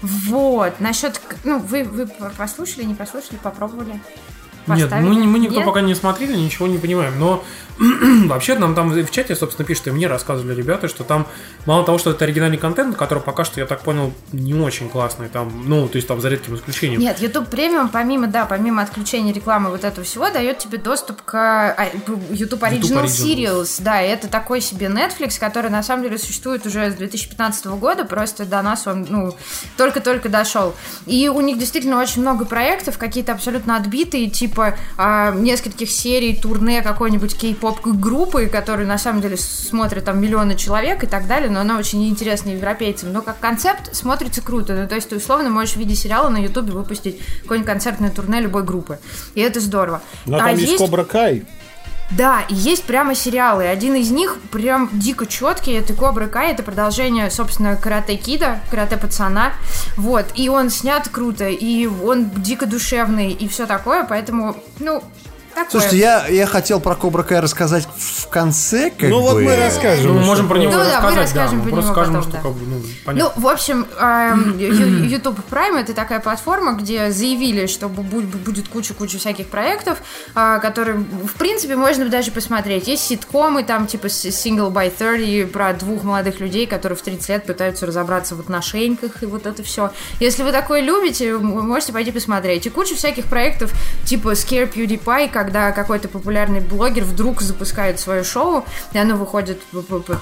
Вот. 0.01 0.79
Насчет, 0.79 1.19
ну, 1.43 1.59
вы, 1.59 1.83
вы 1.83 2.07
послушали, 2.37 2.83
не 2.83 2.95
послушали, 2.95 3.37
попробовали? 3.41 3.99
Нет, 4.75 4.91
мы, 4.91 5.13
мы 5.25 5.39
никто 5.39 5.57
Нет? 5.57 5.65
пока 5.65 5.81
не 5.81 5.95
смотрели, 5.95 6.35
ничего 6.35 6.67
не 6.67 6.77
понимаем. 6.77 7.19
Но 7.19 7.43
вообще 8.27 8.55
нам 8.55 8.75
там 8.75 8.89
в 8.89 9.11
чате, 9.11 9.35
собственно, 9.35 9.65
пишут, 9.65 9.87
и 9.87 9.91
мне 9.91 10.07
рассказывали 10.07 10.53
ребята, 10.53 10.89
что 10.89 11.03
там 11.03 11.27
мало 11.65 11.85
того, 11.85 11.97
что 11.97 12.11
это 12.11 12.25
оригинальный 12.25 12.57
контент, 12.57 12.97
который 12.97 13.23
пока 13.23 13.45
что, 13.45 13.59
я 13.59 13.65
так 13.65 13.81
понял, 13.81 14.13
не 14.33 14.53
очень 14.53 14.89
классный. 14.89 15.29
Там, 15.29 15.63
ну, 15.65 15.87
то 15.87 15.95
есть 15.95 16.07
там 16.07 16.19
за 16.19 16.27
редким 16.27 16.55
исключением. 16.55 16.99
Нет, 16.99 17.19
YouTube 17.21 17.47
премиум, 17.47 17.87
помимо, 17.87 18.27
да, 18.27 18.45
помимо 18.45 18.81
отключения 18.81 19.33
рекламы 19.33 19.69
вот 19.69 19.85
этого 19.85 20.05
всего, 20.05 20.29
дает 20.29 20.57
тебе 20.57 20.77
доступ 20.77 21.21
к 21.21 21.35
а, 21.35 21.87
YouTube 22.31 22.63
Original 22.63 23.05
Originals. 23.05 23.05
Serials. 23.05 23.81
Да, 23.81 24.01
и 24.01 24.09
это 24.09 24.27
такой 24.27 24.59
себе 24.59 24.87
Netflix, 24.87 25.39
который 25.39 25.71
на 25.71 25.81
самом 25.81 26.03
деле 26.03 26.17
существует 26.17 26.65
уже 26.65 26.91
с 26.91 26.95
2015 26.95 27.65
года, 27.67 28.03
просто 28.03 28.45
до 28.45 28.61
нас 28.61 28.87
он, 28.87 29.07
ну, 29.09 29.37
только-только 29.77 30.27
дошел. 30.27 30.75
И 31.05 31.29
у 31.29 31.39
них 31.39 31.57
действительно 31.57 32.01
очень 32.01 32.21
много 32.21 32.43
проектов, 32.43 32.97
какие-то 32.97 33.31
абсолютно 33.31 33.77
отбитые, 33.77 34.29
типа 34.29 34.58
а, 34.97 35.31
нескольких 35.31 35.89
серий 35.89 36.35
турне 36.35 36.81
какой-нибудь 36.81 37.37
кей-поп 37.37 37.81
группы, 37.85 38.47
которые 38.47 38.87
на 38.87 38.97
самом 38.97 39.21
деле 39.21 39.37
смотрят 39.37 40.05
там 40.05 40.21
миллионы 40.21 40.55
человек 40.55 41.03
и 41.03 41.07
так 41.07 41.27
далее, 41.27 41.49
но 41.49 41.61
она 41.61 41.77
очень 41.77 41.99
неинтересна 41.99 42.49
европейцам. 42.49 43.11
Но 43.13 43.21
как 43.21 43.39
концепт 43.39 43.95
смотрится 43.95 44.41
круто. 44.41 44.75
Ну, 44.75 44.87
то 44.87 44.95
есть 44.95 45.09
ты 45.09 45.15
условно 45.15 45.49
можешь 45.49 45.75
в 45.75 45.77
виде 45.77 45.95
сериала 45.95 46.29
на 46.29 46.37
Ютубе 46.37 46.71
выпустить 46.71 47.19
какое-нибудь 47.41 47.69
концертное 47.69 48.09
турне 48.09 48.41
любой 48.41 48.63
группы. 48.63 48.99
И 49.35 49.41
это 49.41 49.59
здорово. 49.59 50.01
Но 50.25 50.37
А 50.37 50.39
там 50.39 50.55
есть 50.55 50.77
Кобра 50.77 51.03
Кай. 51.03 51.45
Да, 52.11 52.41
и 52.49 52.55
есть 52.55 52.85
прямо 52.85 53.13
сериалы. 53.13 53.67
Один 53.67 53.95
из 53.95 54.09
них 54.09 54.37
прям 54.51 54.89
дико 54.93 55.25
четкий. 55.27 55.73
Это 55.73 55.93
Кобра 55.93 56.27
Кай. 56.27 56.51
Это 56.51 56.63
продолжение, 56.63 57.29
собственно, 57.29 57.75
Карате 57.75 58.15
Кида, 58.15 58.61
Карате 58.71 58.97
Пацана. 58.97 59.53
Вот. 59.95 60.25
И 60.35 60.49
он 60.49 60.69
снят 60.69 61.07
круто, 61.07 61.47
и 61.47 61.85
он 61.85 62.29
дико 62.31 62.65
душевный, 62.65 63.31
и 63.31 63.47
все 63.47 63.67
такое. 63.67 64.05
Поэтому, 64.05 64.55
ну, 64.79 65.03
такое. 65.65 65.81
Слушайте, 65.81 65.97
я, 65.97 66.27
я 66.27 66.45
хотел 66.45 66.79
про 66.79 66.95
Кобра 66.95 67.23
Кай 67.23 67.39
рассказать 67.39 67.87
в 67.97 68.27
конце, 68.29 68.89
как 68.91 69.09
Ну 69.09 69.17
бы. 69.17 69.21
вот 69.21 69.41
мы 69.41 69.55
расскажем. 69.55 70.07
Ну, 70.07 70.13
мы 70.19 70.25
можем 70.25 70.47
про 70.47 70.57
него 70.57 70.71
Ну 70.71 70.77
да, 70.79 71.01
мы 71.01 71.07
рассказать, 71.09 71.15
да. 71.15 71.21
расскажем 71.41 71.59
Мы 71.59 71.71
него 71.71 71.81
скажем, 71.81 72.13
потом, 72.15 72.21
что 72.23 72.31
да. 72.31 72.37
как 72.41 72.51
бы, 72.53 72.65
ну, 72.65 72.81
понятно. 73.05 73.31
Ну, 73.35 73.41
в 73.41 73.47
общем, 73.47 73.87
эм, 73.99 74.57
YouTube 75.07 75.39
Prime 75.49 75.79
это 75.79 75.93
такая 75.93 76.19
платформа, 76.19 76.73
где 76.73 77.11
заявили, 77.11 77.67
что 77.67 77.87
бу- 77.87 78.03
бу- 78.03 78.21
будет 78.37 78.67
куча-куча 78.69 79.17
всяких 79.17 79.47
проектов, 79.47 79.99
а, 80.35 80.59
которые, 80.59 80.97
в 80.97 81.33
принципе, 81.37 81.75
можно 81.75 82.07
даже 82.09 82.31
посмотреть. 82.31 82.87
Есть 82.87 83.03
ситкомы, 83.07 83.63
там, 83.63 83.87
типа 83.87 84.07
Single 84.07 84.71
by 84.71 84.89
30, 84.91 85.51
про 85.51 85.73
двух 85.73 86.03
молодых 86.03 86.39
людей, 86.39 86.67
которые 86.67 86.97
в 86.97 87.01
30 87.01 87.29
лет 87.29 87.45
пытаются 87.45 87.85
разобраться 87.85 88.35
в 88.35 88.39
отношениях, 88.39 89.21
и 89.21 89.25
вот 89.25 89.45
это 89.45 89.63
все. 89.63 89.91
Если 90.19 90.43
вы 90.43 90.51
такое 90.51 90.81
любите, 90.81 91.35
вы 91.35 91.63
можете 91.63 91.93
пойти 91.93 92.11
посмотреть. 92.11 92.65
И 92.65 92.69
куча 92.69 92.95
всяких 92.95 93.25
проектов, 93.25 93.71
типа 94.05 94.33
Scare 94.33 94.71
PewDiePie, 94.71 95.29
когда 95.49 95.71
какой-то 95.71 96.07
популярный 96.07 96.59
блогер 96.59 97.03
вдруг 97.03 97.41
запускает 97.41 97.99
свое 97.99 98.23
шоу, 98.23 98.65
и 98.93 98.99
оно 98.99 99.15
выходит 99.15 99.59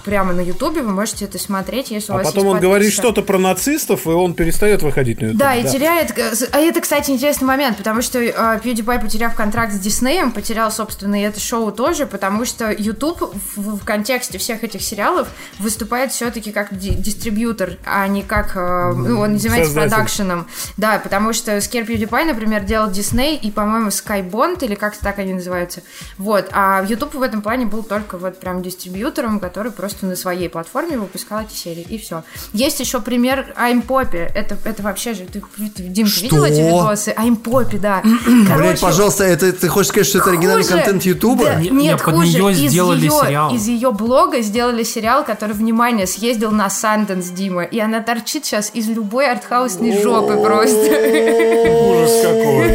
прямо 0.05 0.31
на 0.31 0.39
YouTube, 0.39 0.75
вы 0.77 0.83
можете 0.83 1.25
это 1.25 1.37
смотреть, 1.37 1.91
если 1.91 2.13
у 2.13 2.15
А 2.15 2.19
вас 2.19 2.27
потом 2.27 2.43
есть 2.45 2.55
он 2.55 2.61
говорит 2.61 2.93
что-то 2.93 3.21
про 3.23 3.37
нацистов, 3.37 4.05
и 4.05 4.09
он 4.09 4.33
перестает 4.35 4.81
выходить 4.83 5.19
на 5.21 5.25
YouTube. 5.25 5.37
Да, 5.39 5.53
и 5.53 5.67
теряет... 5.67 6.17
э, 6.17 6.31
А 6.53 6.59
это, 6.59 6.79
кстати, 6.79 7.11
интересный 7.11 7.45
момент, 7.45 7.75
потому 7.75 8.01
что 8.01 8.19
э, 8.19 8.31
PewDiePie, 8.31 9.01
потеряв 9.01 9.35
контракт 9.35 9.73
с 9.73 9.79
Диснеем, 9.79 10.31
потерял, 10.31 10.71
собственно, 10.71 11.19
и 11.19 11.25
это 11.25 11.41
шоу 11.41 11.73
тоже, 11.73 12.05
потому 12.05 12.45
что 12.45 12.71
YouTube 12.71 13.33
в, 13.57 13.77
в 13.79 13.83
контексте 13.83 14.37
всех 14.37 14.63
этих 14.63 14.81
сериалов 14.81 15.27
выступает 15.59 16.13
все-таки 16.13 16.53
как 16.53 16.77
ди- 16.77 16.95
дистрибьютор, 16.95 17.71
а 17.85 18.07
не 18.07 18.21
как... 18.23 18.55
э, 18.55 18.93
ну, 18.95 19.19
он 19.19 19.33
не 19.33 19.39
занимается 19.39 19.73
Создатель. 19.73 19.89
продакшеном. 19.91 20.47
Да, 20.77 20.99
потому 20.99 21.33
что 21.33 21.57
Scare 21.57 21.85
PewDiePie, 21.85 22.23
например, 22.23 22.63
делал 22.63 22.89
Дисней 22.89 23.35
и, 23.35 23.51
по-моему, 23.51 23.89
Skybond, 23.89 24.63
или 24.63 24.75
как-то 24.75 25.03
так 25.03 25.16
они 25.19 25.33
называются. 25.33 25.81
Вот. 26.17 26.47
А 26.51 26.83
YouTube 26.87 27.15
в 27.15 27.21
этом 27.21 27.41
плане 27.41 27.65
был 27.65 27.83
только 27.83 28.17
вот 28.17 28.39
прям 28.39 28.61
дистрибьютором, 28.61 29.39
который 29.39 29.71
просто 29.71 30.05
на 30.05 30.15
своей 30.15 30.49
платформе 30.49 30.97
выпускал 30.97 31.41
эти 31.41 31.53
серии, 31.53 31.85
и 31.87 31.97
все. 31.97 32.23
Есть 32.53 32.79
еще 32.79 33.01
пример 33.01 33.53
I'm 33.59 33.85
Poppy. 33.85 34.29
Это, 34.33 34.57
это 34.63 34.83
вообще 34.83 35.13
же... 35.13 35.25
Ты, 35.25 35.41
ты, 35.75 35.83
Дим, 35.83 36.07
ты 36.07 36.21
видел 36.21 36.37
Что? 36.37 36.45
эти 36.45 36.59
видосы? 36.61 37.11
I'm 37.17 37.41
Poppy, 37.41 37.79
да. 37.79 38.01
Короче, 38.47 38.79
пожалуйста, 38.81 39.23
это 39.23 39.51
ты 39.53 39.67
хочешь 39.67 39.89
сказать, 39.89 40.07
что 40.07 40.19
это 40.19 40.29
оригинальный 40.29 40.63
хуже- 40.63 40.75
контент 40.75 41.03
Ютуба? 41.03 41.45
Да, 41.45 41.55
Не- 41.55 41.69
нет, 41.69 41.73
не, 41.73 41.97
под 41.97 42.15
хуже. 42.15 42.27
неё 42.27 42.49
из 42.49 42.57
сделали 42.71 43.05
её- 43.05 43.23
сериал. 43.23 43.55
Из 43.55 43.67
ее 43.67 43.91
блога 43.91 44.41
сделали 44.41 44.83
сериал, 44.83 45.23
который, 45.23 45.53
внимание, 45.53 46.07
съездил 46.07 46.51
на 46.51 46.69
Санденс, 46.69 47.27
Дима. 47.29 47.63
И 47.63 47.79
она 47.79 48.01
торчит 48.01 48.45
сейчас 48.45 48.71
из 48.73 48.87
любой 48.87 49.29
артхаусной 49.31 50.01
жопы 50.01 50.35
просто. 50.37 50.77
Ужас 50.77 52.21
какой. 52.23 52.67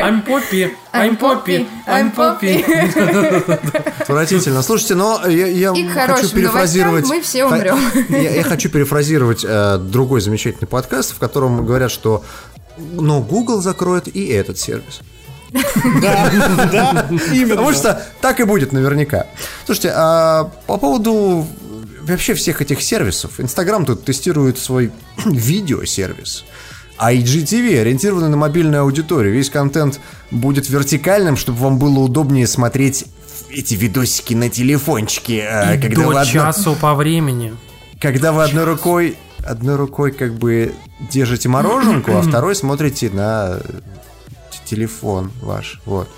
I'm 0.00 0.24
Poppy 0.26 0.70
I'm 0.92 1.18
Poppy, 1.18 1.66
I'm 1.86 2.14
Poppy. 2.14 2.62
Отвратительно. 4.00 4.62
Слушайте, 4.62 4.94
но 4.94 5.26
я, 5.26 5.46
я 5.46 5.72
И 5.72 5.86
хочу 5.88 6.28
перефразировать... 6.30 7.06
мы 7.06 7.20
все 7.20 7.44
умрем. 7.44 7.78
Я, 8.08 8.34
я 8.36 8.42
хочу 8.42 8.68
перефразировать 8.68 9.44
э, 9.46 9.78
другой 9.78 10.20
замечательный 10.20 10.66
подкаст, 10.66 11.12
в 11.12 11.18
котором 11.18 11.64
говорят, 11.64 11.90
что 11.90 12.24
но 12.78 13.20
Google 13.20 13.60
закроет 13.60 14.14
и 14.14 14.26
этот 14.28 14.58
сервис. 14.58 15.00
Да, 16.00 16.30
да, 16.72 17.08
именно. 17.32 17.56
Потому 17.56 17.72
что 17.72 18.06
так 18.20 18.40
и 18.40 18.44
будет 18.44 18.72
наверняка. 18.72 19.26
Слушайте, 19.66 19.92
а 19.94 20.44
по 20.66 20.76
поводу 20.76 21.46
вообще 22.02 22.34
всех 22.34 22.62
этих 22.62 22.82
сервисов. 22.82 23.40
Инстаграм 23.40 23.84
тут 23.84 24.04
тестирует 24.04 24.58
свой 24.58 24.92
видеосервис. 25.24 26.44
А 27.02 27.14
IGTV 27.14 27.80
ориентированы 27.80 28.28
на 28.28 28.36
мобильную 28.36 28.82
аудиторию. 28.82 29.32
Весь 29.32 29.48
контент 29.48 30.00
будет 30.30 30.68
вертикальным, 30.68 31.38
чтобы 31.38 31.58
вам 31.60 31.78
было 31.78 32.00
удобнее 32.00 32.46
смотреть 32.46 33.06
эти 33.48 33.72
видосики 33.74 34.34
на 34.34 34.50
телефончике. 34.50 35.48
а, 35.50 35.74
И 35.76 35.80
когда, 35.80 36.02
вы 36.06 36.12
до 36.14 36.20
одно- 36.20 36.32
часу 36.32 36.76
по 36.78 36.94
времени. 36.94 37.54
когда 38.00 38.32
вы 38.32 38.44
одной 38.44 38.64
рукой 38.64 39.16
одной 39.42 39.76
рукой 39.76 40.12
как 40.12 40.34
бы 40.34 40.74
держите 41.10 41.48
мороженку, 41.48 42.12
а 42.12 42.20
второй 42.28 42.54
смотрите 42.54 43.08
на 43.08 43.60
телефон 44.70 45.30
ваш. 45.42 45.80
Вот. 45.84 46.08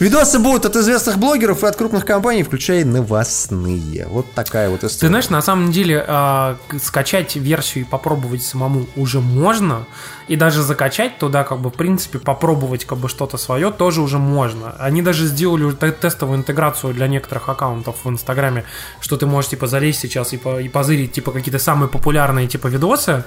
Видосы 0.00 0.38
будут 0.38 0.66
от 0.66 0.76
известных 0.76 1.18
блогеров 1.18 1.62
и 1.62 1.66
от 1.66 1.76
крупных 1.76 2.04
компаний, 2.04 2.42
включая 2.42 2.84
новостные. 2.84 4.06
Вот 4.08 4.26
такая 4.34 4.68
вот 4.70 4.80
Ты 4.80 4.86
история. 4.88 5.08
знаешь, 5.10 5.28
на 5.30 5.42
самом 5.42 5.70
деле 5.72 6.00
к- 6.06 6.58
скачать 6.82 7.36
версию 7.36 7.84
и 7.84 7.86
попробовать 7.86 8.42
самому 8.42 8.86
уже 8.96 9.20
можно, 9.20 9.86
и 10.28 10.36
даже 10.36 10.62
закачать 10.62 11.18
туда, 11.18 11.44
как 11.44 11.58
бы, 11.60 11.70
в 11.70 11.74
принципе, 11.74 12.18
попробовать 12.18 12.84
как 12.84 12.98
бы 12.98 13.08
что-то 13.08 13.36
свое 13.38 13.70
тоже 13.70 14.00
уже 14.00 14.18
можно. 14.18 14.74
Они 14.78 15.02
даже 15.02 15.26
сделали 15.26 15.70
тестовую 15.72 16.38
интеграцию 16.38 16.94
для 16.94 17.06
некоторых 17.08 17.48
аккаунтов 17.48 17.96
в 18.04 18.08
Инстаграме, 18.08 18.64
что 19.00 19.16
ты 19.16 19.26
можешь, 19.26 19.50
типа, 19.50 19.66
залезть 19.66 20.00
сейчас 20.00 20.32
и, 20.32 20.36
по- 20.38 20.60
и 20.60 20.68
позырить, 20.68 21.12
типа, 21.12 21.32
какие-то 21.32 21.58
самые 21.58 21.88
популярные, 21.88 22.48
типа, 22.48 22.66
видосы, 22.68 23.24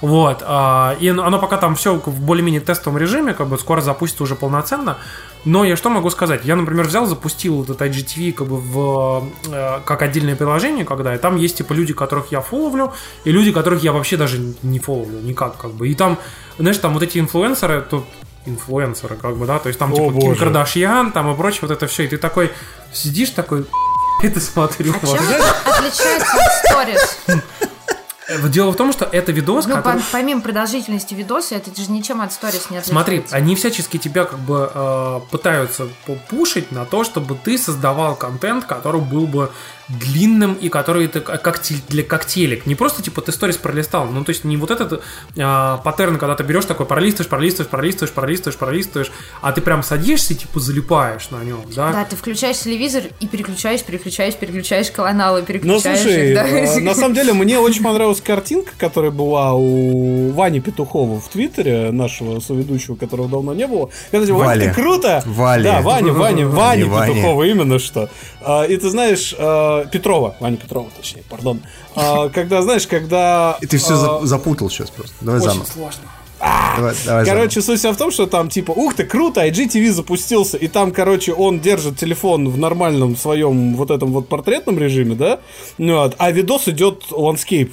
вот, 0.00 0.42
а, 0.44 0.96
и 1.00 1.08
оно 1.08 1.38
пока 1.38 1.56
там 1.56 1.74
все 1.74 1.94
в 1.94 2.20
более-менее 2.20 2.60
тестовом 2.60 2.98
режиме, 2.98 3.34
как 3.34 3.48
бы 3.48 3.58
скоро 3.58 3.80
запустится 3.80 4.24
уже 4.24 4.34
полноценно. 4.34 4.98
Но 5.44 5.64
я 5.64 5.76
что 5.76 5.90
могу 5.90 6.10
сказать? 6.10 6.44
Я, 6.44 6.56
например, 6.56 6.86
взял, 6.86 7.06
запустил 7.06 7.62
этот 7.62 7.80
IGTV 7.80 8.32
как 8.32 8.48
бы 8.48 8.56
в, 8.56 9.28
э, 9.48 9.80
как 9.84 10.02
отдельное 10.02 10.34
приложение, 10.34 10.84
когда 10.84 11.14
и 11.14 11.18
там 11.18 11.36
есть 11.36 11.58
типа 11.58 11.72
люди, 11.72 11.94
которых 11.94 12.32
я 12.32 12.40
фоловлю, 12.40 12.92
и 13.24 13.30
люди, 13.30 13.52
которых 13.52 13.82
я 13.82 13.92
вообще 13.92 14.16
даже 14.16 14.38
не 14.62 14.80
фоловлю 14.80 15.20
никак, 15.20 15.56
как 15.56 15.72
бы. 15.72 15.88
И 15.88 15.94
там, 15.94 16.18
знаешь, 16.58 16.78
там 16.78 16.94
вот 16.94 17.02
эти 17.02 17.18
инфлюенсеры, 17.18 17.80
тут 17.82 18.04
инфлюенсеры, 18.44 19.16
как 19.16 19.36
бы, 19.36 19.46
да, 19.46 19.58
то 19.58 19.68
есть 19.68 19.78
там 19.78 19.92
О, 19.92 19.96
типа 19.96 20.12
Ким 20.12 20.20
боже. 20.20 20.40
Кардашьян, 20.40 21.12
там 21.12 21.32
и 21.32 21.36
прочее, 21.36 21.60
вот 21.62 21.70
это 21.70 21.86
все, 21.86 22.04
и 22.04 22.08
ты 22.08 22.16
такой 22.16 22.52
сидишь 22.92 23.30
такой, 23.30 23.66
это 24.22 24.40
смотрю. 24.40 24.94
А 25.00 25.06
чем 25.06 25.18
отличается 25.64 26.36
от 26.36 26.52
сторис? 26.66 27.18
Э, 28.28 28.48
Дело 28.48 28.72
в 28.72 28.76
том, 28.76 28.92
что 28.92 29.04
это 29.04 29.32
видос, 29.32 29.66
Ну, 29.66 29.74
который... 29.76 30.00
по- 30.00 30.06
помимо 30.12 30.40
продолжительности 30.40 31.14
видоса, 31.14 31.54
это 31.56 31.74
же 31.80 31.90
ничем 31.90 32.20
от 32.20 32.32
сторис 32.32 32.70
не 32.70 32.78
отличается. 32.78 32.90
Смотри, 32.90 33.24
они 33.30 33.54
всячески 33.54 33.96
тебя 33.98 34.24
как 34.24 34.38
бы 34.40 34.70
э, 34.72 35.20
пытаются 35.30 35.88
пушить 36.28 36.72
на 36.72 36.84
то, 36.84 37.04
чтобы 37.04 37.36
ты 37.36 37.56
создавал 37.58 38.16
контент, 38.16 38.64
который 38.64 39.00
был 39.00 39.26
бы 39.26 39.50
длинным 39.88 40.54
и 40.54 40.68
который 40.68 41.06
ты 41.08 41.20
как, 41.20 41.60
для 41.88 42.02
как 42.02 42.26
телек. 42.26 42.66
Не 42.66 42.74
просто 42.74 43.02
типа 43.02 43.22
ты 43.22 43.32
сторис 43.32 43.56
пролистал, 43.56 44.06
ну 44.06 44.24
то 44.24 44.30
есть 44.30 44.44
не 44.44 44.56
вот 44.56 44.70
этот 44.70 45.02
э, 45.36 45.78
паттерн, 45.84 46.18
когда 46.18 46.34
ты 46.34 46.42
берешь 46.42 46.64
такой 46.64 46.86
пролистываешь, 46.86 47.28
пролистываешь, 47.28 47.70
пролистываешь, 47.70 48.12
пролистываешь, 48.12 48.58
пролистываешь, 48.58 49.12
а 49.42 49.52
ты 49.52 49.60
прям 49.60 49.82
садишься 49.82 50.34
и 50.34 50.36
типа 50.36 50.58
залипаешь 50.60 51.30
на 51.30 51.44
нем, 51.44 51.60
да? 51.74 51.92
Да, 51.92 52.04
ты 52.04 52.16
включаешь 52.16 52.58
телевизор 52.58 53.04
и 53.20 53.26
переключаешь, 53.28 53.82
переключаешь, 53.84 54.34
переключаешь 54.34 54.90
каналы, 54.90 55.40
Ну, 55.40 55.46
переключаешь. 55.46 56.00
слушай, 56.00 56.30
их, 56.30 56.34
да. 56.34 56.48
э, 56.48 56.80
на 56.80 56.94
самом 56.94 57.14
деле 57.14 57.32
мне 57.32 57.58
очень 57.58 57.82
понравилась 57.84 58.20
картинка, 58.20 58.72
которая 58.78 59.10
была 59.12 59.54
у 59.54 60.30
Вани 60.32 60.60
Петухова 60.60 61.20
в 61.20 61.28
Твиттере, 61.28 61.90
нашего 61.92 62.40
соведущего, 62.40 62.96
которого 62.96 63.28
давно 63.28 63.54
не 63.54 63.66
было. 63.66 63.90
Когда 64.10 64.26
типа. 64.26 64.38
«Вань, 64.38 64.60
ты 64.60 64.72
круто! 64.72 65.22
Вали. 65.26 65.64
Да, 65.64 65.80
Ваня, 65.80 66.12
Ваня, 66.12 66.46
Ваня 66.48 66.86
Ваня. 66.86 67.14
Петухова, 67.14 67.44
именно 67.44 67.78
что. 67.78 68.08
А, 68.40 68.64
И 68.64 68.76
ты 68.76 68.90
знаешь, 68.90 69.34
э, 69.84 69.88
Петрова, 69.90 70.36
Ваня 70.40 70.56
Петрова, 70.56 70.90
точнее, 70.96 71.22
пардон. 71.28 71.62
А, 71.94 72.28
Когда, 72.28 72.62
знаешь, 72.62 72.86
когда... 72.86 73.58
И 73.60 73.66
ты 73.66 73.78
все 73.78 73.94
а, 73.94 74.26
запутал 74.26 74.70
сейчас 74.70 74.90
просто. 74.90 75.14
Давай 75.20 75.40
Очень 75.40 75.50
заново. 75.50 75.66
сложно. 75.66 76.02
Давай, 76.38 76.94
давай 77.06 77.24
Короче, 77.24 77.62
суть 77.62 77.78
вся 77.78 77.92
в 77.92 77.96
том, 77.96 78.10
что 78.10 78.26
там 78.26 78.50
типа, 78.50 78.72
ух 78.72 78.94
ты, 78.94 79.04
круто, 79.04 79.46
IGTV 79.46 79.90
запустился, 79.90 80.58
и 80.58 80.68
там, 80.68 80.92
короче, 80.92 81.32
он 81.32 81.60
держит 81.60 81.96
телефон 81.98 82.48
в 82.48 82.58
нормальном 82.58 83.16
своем 83.16 83.74
вот 83.74 83.90
этом 83.90 84.12
вот 84.12 84.28
портретном 84.28 84.78
режиме, 84.78 85.14
да, 85.14 85.40
вот, 85.78 86.14
а 86.18 86.30
видос 86.30 86.68
идет 86.68 87.06
landscape. 87.10 87.72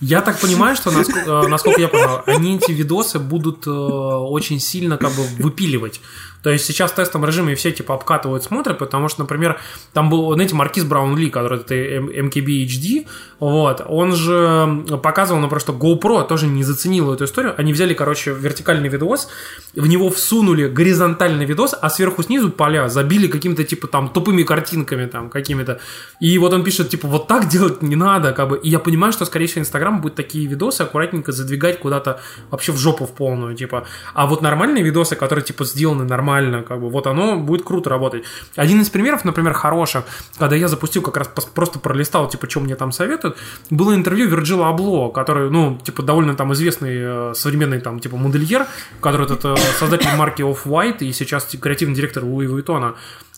Я 0.00 0.20
так 0.20 0.38
понимаю, 0.40 0.76
что, 0.76 0.90
насколько, 0.90 1.30
э, 1.30 1.48
насколько 1.48 1.80
я 1.80 1.88
понял, 1.88 2.22
они 2.26 2.56
эти 2.56 2.72
видосы 2.72 3.18
будут 3.18 3.66
э, 3.66 3.70
очень 3.70 4.60
сильно 4.60 4.98
как 4.98 5.12
бы 5.12 5.22
выпиливать. 5.38 6.00
То 6.42 6.50
есть 6.50 6.64
сейчас 6.64 6.92
в 6.92 6.94
тестовом 6.94 7.26
режиме 7.26 7.54
все 7.54 7.72
типа 7.72 7.94
обкатывают, 7.94 8.42
смотрят, 8.44 8.78
потому 8.78 9.08
что, 9.08 9.22
например, 9.22 9.60
там 9.92 10.10
был, 10.10 10.32
знаете, 10.34 10.54
Маркиз 10.54 10.84
Браунли, 10.84 11.28
который 11.28 11.60
это 11.60 11.74
М- 11.74 12.08
MKB 12.08 12.66
HD, 12.66 13.06
вот, 13.38 13.82
он 13.86 14.14
же 14.14 14.84
показывал, 15.02 15.40
например, 15.40 15.60
что 15.60 15.72
GoPro 15.72 16.26
тоже 16.26 16.46
не 16.46 16.64
заценил 16.64 17.12
эту 17.12 17.24
историю. 17.24 17.54
Они 17.56 17.72
взяли, 17.72 17.94
короче, 17.94 18.32
вертикальный 18.32 18.88
видос, 18.88 19.28
в 19.74 19.86
него 19.86 20.10
всунули 20.10 20.68
горизонтальный 20.68 21.44
видос, 21.44 21.74
а 21.80 21.90
сверху 21.90 22.22
снизу 22.22 22.50
поля 22.50 22.88
забили 22.88 23.26
какими-то 23.26 23.64
типа 23.64 23.86
там 23.86 24.08
тупыми 24.08 24.42
картинками 24.42 25.06
там 25.06 25.30
какими-то. 25.30 25.80
И 26.20 26.38
вот 26.38 26.52
он 26.52 26.64
пишет, 26.64 26.88
типа, 26.88 27.08
вот 27.08 27.26
так 27.26 27.48
делать 27.48 27.82
не 27.82 27.96
надо, 27.96 28.32
как 28.32 28.48
бы. 28.48 28.58
И 28.58 28.68
я 28.68 28.78
понимаю, 28.78 29.12
что, 29.12 29.24
скорее 29.24 29.46
всего, 29.46 29.62
Инстаграм 29.62 30.00
будет 30.00 30.14
такие 30.14 30.46
видосы 30.46 30.82
аккуратненько 30.82 31.32
задвигать 31.32 31.78
куда-то 31.78 32.20
вообще 32.50 32.72
в 32.72 32.78
жопу 32.78 33.06
в 33.06 33.12
полную, 33.12 33.54
типа. 33.56 33.86
А 34.14 34.26
вот 34.26 34.42
нормальные 34.42 34.82
видосы, 34.82 35.16
которые, 35.16 35.44
типа, 35.44 35.64
сделаны 35.64 36.04
нормально, 36.04 36.31
как 36.66 36.80
бы, 36.80 36.88
вот 36.88 37.06
оно 37.06 37.36
будет 37.36 37.64
круто 37.64 37.90
работать. 37.90 38.24
Один 38.56 38.80
из 38.80 38.90
примеров, 38.90 39.24
например, 39.24 39.52
хороших, 39.52 40.04
когда 40.38 40.56
я 40.56 40.68
запустил, 40.68 41.02
как 41.02 41.16
раз 41.16 41.28
просто 41.28 41.78
пролистал, 41.78 42.28
типа, 42.28 42.48
что 42.48 42.60
мне 42.60 42.76
там 42.76 42.92
советуют, 42.92 43.36
было 43.70 43.94
интервью 43.94 44.28
Вирджила 44.28 44.68
Абло, 44.68 45.10
который, 45.10 45.50
ну, 45.50 45.78
типа, 45.82 46.02
довольно 46.02 46.34
там 46.34 46.52
известный 46.52 47.30
э, 47.30 47.32
современный, 47.34 47.80
там, 47.80 48.00
типа, 48.00 48.16
модельер, 48.16 48.66
который 49.00 49.26
этот 49.26 49.44
э, 49.44 49.56
создатель 49.78 50.14
марки 50.16 50.42
Off-White 50.42 50.98
и 51.00 51.12
сейчас 51.12 51.44
типа, 51.46 51.64
креативный 51.64 51.94
директор 51.94 52.24
Луи 52.24 52.46
Vuitton. 52.46 52.94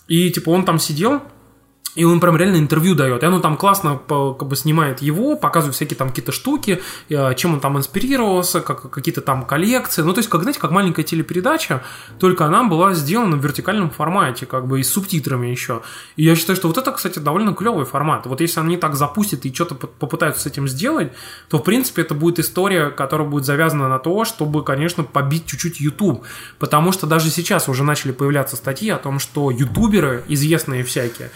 И, 0.08 0.30
типа, 0.30 0.50
он 0.50 0.64
там 0.64 0.78
сидел, 0.78 1.22
и 1.94 2.04
он 2.04 2.20
прям 2.20 2.36
реально 2.36 2.56
интервью 2.56 2.94
дает. 2.94 3.22
И 3.22 3.26
оно 3.26 3.40
там 3.40 3.56
классно 3.56 4.00
как 4.08 4.46
бы 4.46 4.56
снимает 4.56 5.00
его, 5.02 5.36
показывает 5.36 5.74
всякие 5.76 5.96
там 5.96 6.08
какие-то 6.08 6.32
штуки, 6.32 6.82
э, 7.08 7.34
чем 7.34 7.54
он 7.54 7.60
там 7.60 7.78
инспирировался, 7.78 8.60
как, 8.60 8.90
какие-то 8.90 9.20
там 9.20 9.44
коллекции. 9.44 10.02
Ну, 10.02 10.12
то 10.12 10.18
есть, 10.18 10.28
как, 10.28 10.42
знаете, 10.42 10.60
как 10.60 10.70
маленькая 10.70 11.04
телепередача, 11.04 11.82
только 12.18 12.44
она 12.46 12.64
была 12.64 12.94
сделана 12.94 13.36
в 13.36 13.44
вертикальном 13.44 13.90
формате, 13.90 14.46
как 14.46 14.66
бы 14.66 14.80
и 14.80 14.82
с 14.82 14.92
субтитрами 14.92 15.46
еще. 15.46 15.82
И 16.16 16.24
я 16.24 16.34
считаю, 16.36 16.56
что 16.56 16.68
вот 16.68 16.78
это, 16.78 16.90
кстати, 16.92 17.18
довольно 17.18 17.54
клевый 17.54 17.84
формат. 17.84 18.26
Вот 18.26 18.40
если 18.40 18.60
они 18.60 18.76
так 18.76 18.94
запустят 18.96 19.44
и 19.44 19.54
что-то 19.54 19.74
по- 19.74 19.86
попытаются 19.86 20.42
с 20.42 20.46
этим 20.46 20.68
сделать, 20.68 21.12
то, 21.48 21.58
в 21.58 21.62
принципе, 21.62 22.02
это 22.02 22.14
будет 22.14 22.38
история, 22.38 22.90
которая 22.90 23.28
будет 23.28 23.44
завязана 23.44 23.88
на 23.88 23.98
то, 23.98 24.24
чтобы, 24.24 24.64
конечно, 24.64 25.04
побить 25.04 25.46
чуть-чуть 25.46 25.80
YouTube. 25.80 26.24
Потому 26.58 26.92
что 26.92 27.06
даже 27.06 27.30
сейчас 27.30 27.68
уже 27.68 27.84
начали 27.84 28.12
появляться 28.12 28.56
статьи 28.56 28.90
о 28.90 28.98
том, 28.98 29.18
что 29.18 29.50
ютуберы, 29.50 30.24
известные 30.28 30.82
всякие, 30.82 31.30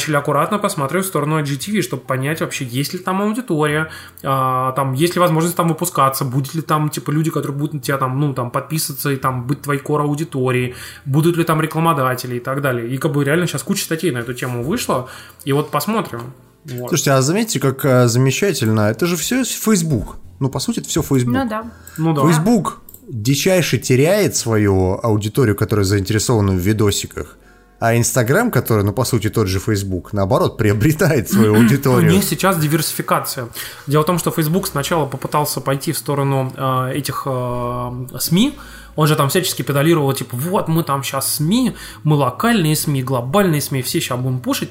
начали 0.00 0.16
аккуратно 0.16 0.58
посмотреть 0.58 1.04
в 1.04 1.08
сторону 1.08 1.40
IGTV, 1.40 1.82
чтобы 1.82 2.02
понять 2.02 2.40
вообще, 2.40 2.64
есть 2.64 2.94
ли 2.94 2.98
там 2.98 3.20
аудитория, 3.20 3.90
а, 4.22 4.72
там, 4.72 4.94
есть 4.94 5.14
ли 5.14 5.20
возможность 5.20 5.56
там 5.56 5.68
выпускаться, 5.68 6.24
будет 6.24 6.54
ли 6.54 6.62
там, 6.62 6.88
типа, 6.88 7.10
люди, 7.10 7.30
которые 7.30 7.56
будут 7.56 7.74
на 7.74 7.80
тебя 7.80 7.98
там, 7.98 8.18
ну, 8.18 8.32
там, 8.32 8.50
подписываться 8.50 9.10
и 9.10 9.16
там 9.16 9.46
быть 9.46 9.60
твоей 9.60 9.80
кор 9.80 10.00
аудитории, 10.00 10.74
будут 11.04 11.36
ли 11.36 11.44
там 11.44 11.60
рекламодатели 11.60 12.36
и 12.36 12.40
так 12.40 12.62
далее. 12.62 12.88
И 12.88 12.96
как 12.96 13.12
бы 13.12 13.24
реально 13.24 13.46
сейчас 13.46 13.62
куча 13.62 13.84
статей 13.84 14.10
на 14.10 14.18
эту 14.18 14.32
тему 14.32 14.62
вышло, 14.62 15.08
и 15.44 15.52
вот 15.52 15.70
посмотрим. 15.70 16.32
Вот. 16.64 16.88
Слушайте, 16.88 17.12
а 17.12 17.22
заметьте, 17.22 17.60
как 17.60 17.84
э, 17.84 18.08
замечательно. 18.08 18.90
Это 18.90 19.06
же 19.06 19.16
все 19.16 19.44
Facebook. 19.44 20.16
Ну, 20.40 20.48
по 20.48 20.60
сути, 20.60 20.80
это 20.80 20.88
все 20.88 21.02
Facebook. 21.02 21.34
Ну 21.34 21.48
да. 21.48 21.64
Ну 21.98 22.14
да. 22.14 22.22
Facebook 22.22 22.80
дичайше 23.08 23.78
теряет 23.78 24.36
свою 24.36 24.98
аудиторию, 25.02 25.56
которая 25.56 25.84
заинтересована 25.84 26.52
в 26.52 26.56
видосиках. 26.56 27.36
А 27.80 27.96
Инстаграм, 27.96 28.50
который, 28.50 28.84
ну, 28.84 28.92
по 28.92 29.04
сути, 29.04 29.30
тот 29.30 29.48
же 29.48 29.58
Facebook, 29.58 30.12
наоборот, 30.12 30.58
приобретает 30.58 31.30
свою 31.30 31.54
У 31.54 31.56
аудиторию. 31.56 32.12
них 32.12 32.24
сейчас 32.24 32.58
диверсификация. 32.58 33.48
Дело 33.86 34.02
в 34.02 34.06
том, 34.06 34.18
что 34.18 34.30
Facebook 34.30 34.66
сначала 34.66 35.06
попытался 35.06 35.60
пойти 35.62 35.92
в 35.92 35.98
сторону 35.98 36.52
э, 36.54 36.92
этих 36.94 37.22
э, 37.24 38.06
СМИ. 38.18 38.58
Он 38.96 39.06
же 39.06 39.16
там 39.16 39.30
всячески 39.30 39.62
педалировал, 39.62 40.12
типа, 40.12 40.36
вот 40.36 40.68
мы 40.68 40.82
там 40.82 41.02
сейчас 41.02 41.36
СМИ, 41.36 41.74
мы 42.04 42.16
локальные 42.16 42.76
СМИ, 42.76 43.02
глобальные 43.02 43.62
СМИ, 43.62 43.80
все 43.80 44.00
сейчас 44.00 44.18
будем 44.18 44.40
пушить. 44.40 44.70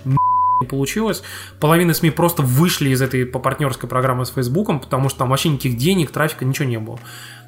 Не 0.60 0.68
получилось. 0.68 1.24
Половина 1.60 1.93
СМИ 1.93 2.12
просто 2.12 2.41
вышли 2.41 2.89
из 2.89 3.01
этой 3.01 3.26
по 3.26 3.39
партнерской 3.39 3.89
программы 3.89 4.26
с 4.26 4.30
Фейсбуком, 4.30 4.80
потому 4.80 5.10
что 5.10 5.20
там 5.20 5.30
вообще 5.30 5.49
никаких 5.49 5.78
денег, 5.78 6.12
трафика, 6.12 6.45
ничего 6.45 6.68
не 6.68 6.80
было. 6.80 6.99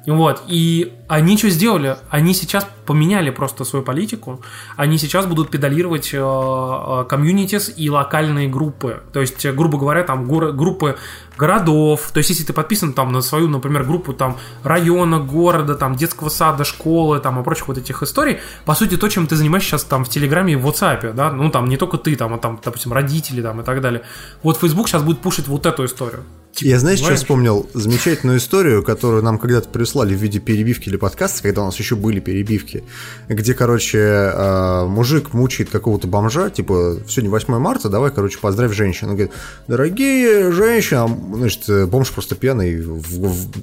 Вот, 0.06 0.42
и 0.48 0.94
они 1.06 1.38
что 1.38 1.48
сделали? 1.48 1.96
Они 2.10 2.34
сейчас 2.34 2.66
поменяли 2.86 3.30
просто 3.30 3.64
свою 3.64 3.84
политику. 3.84 4.42
Они 4.76 4.98
сейчас 4.98 5.26
будут 5.26 5.50
педалировать 5.50 6.12
э, 6.12 6.18
э, 6.18 7.04
комьюнитис 7.08 7.72
и 7.76 7.88
локальные 7.88 8.48
группы. 8.48 9.02
То 9.12 9.20
есть, 9.20 9.46
грубо 9.46 9.78
говоря, 9.78 10.02
там 10.02 10.26
группы 10.26 10.96
городов. 11.36 12.10
То 12.12 12.18
есть, 12.18 12.30
если 12.30 12.44
ты 12.44 12.52
подписан 12.52 12.92
там 12.92 13.12
на 13.12 13.22
свою, 13.22 13.48
например, 13.48 13.84
группу 13.84 14.12
там 14.12 14.38
района, 14.62 15.18
города, 15.18 15.74
там 15.74 15.96
детского 15.96 16.28
сада, 16.28 16.64
школы, 16.64 17.20
там 17.20 17.40
и 17.40 17.44
прочих 17.44 17.68
вот 17.68 17.78
этих 17.78 18.02
историй, 18.02 18.40
по 18.64 18.74
сути, 18.74 18.96
то, 18.96 19.08
чем 19.08 19.26
ты 19.26 19.36
занимаешься 19.36 19.70
сейчас 19.70 19.84
там 19.84 20.04
в 20.04 20.08
Телеграме 20.08 20.54
и 20.54 20.56
в 20.56 20.66
WhatsApp, 20.66 21.12
да, 21.12 21.30
ну 21.32 21.50
там 21.50 21.68
не 21.68 21.76
только 21.76 21.98
ты, 21.98 22.16
там, 22.16 22.34
а 22.34 22.38
там, 22.38 22.60
допустим, 22.62 22.92
родители 22.92 23.42
там 23.42 23.60
и 23.60 23.64
так 23.64 23.80
далее. 23.80 24.02
Вот 24.42 24.58
Facebook 24.58 24.88
сейчас 24.88 25.02
будет 25.02 25.20
пушить 25.20 25.48
вот 25.48 25.66
эту 25.66 25.84
историю. 25.84 26.24
Типа, 26.54 26.68
Я, 26.68 26.78
знаешь, 26.78 26.98
что 26.98 27.14
вспомнил? 27.16 27.66
Замечательную 27.72 28.36
историю, 28.38 28.82
которую 28.82 29.22
нам 29.22 29.38
когда-то 29.38 29.70
прислали 29.70 30.14
в 30.14 30.18
виде 30.18 30.38
перебивки 30.38 30.88
или 30.90 30.96
подкаста, 30.96 31.42
когда 31.42 31.62
у 31.62 31.64
нас 31.66 31.78
еще 31.78 31.96
были 31.96 32.20
перебивки, 32.20 32.84
где, 33.28 33.54
короче, 33.54 33.98
э, 33.98 34.84
мужик 34.86 35.32
мучает 35.32 35.70
какого-то 35.70 36.06
бомжа, 36.08 36.50
типа, 36.50 36.98
сегодня 37.08 37.30
8 37.30 37.58
марта, 37.58 37.88
давай, 37.88 38.10
короче, 38.10 38.38
поздравь 38.38 38.72
женщину. 38.74 39.12
Он 39.12 39.16
говорит, 39.16 39.32
дорогие 39.66 40.52
женщины, 40.52 40.98
а, 40.98 41.36
значит, 41.36 41.88
бомж 41.88 42.10
просто 42.10 42.34
пьяный, 42.34 42.84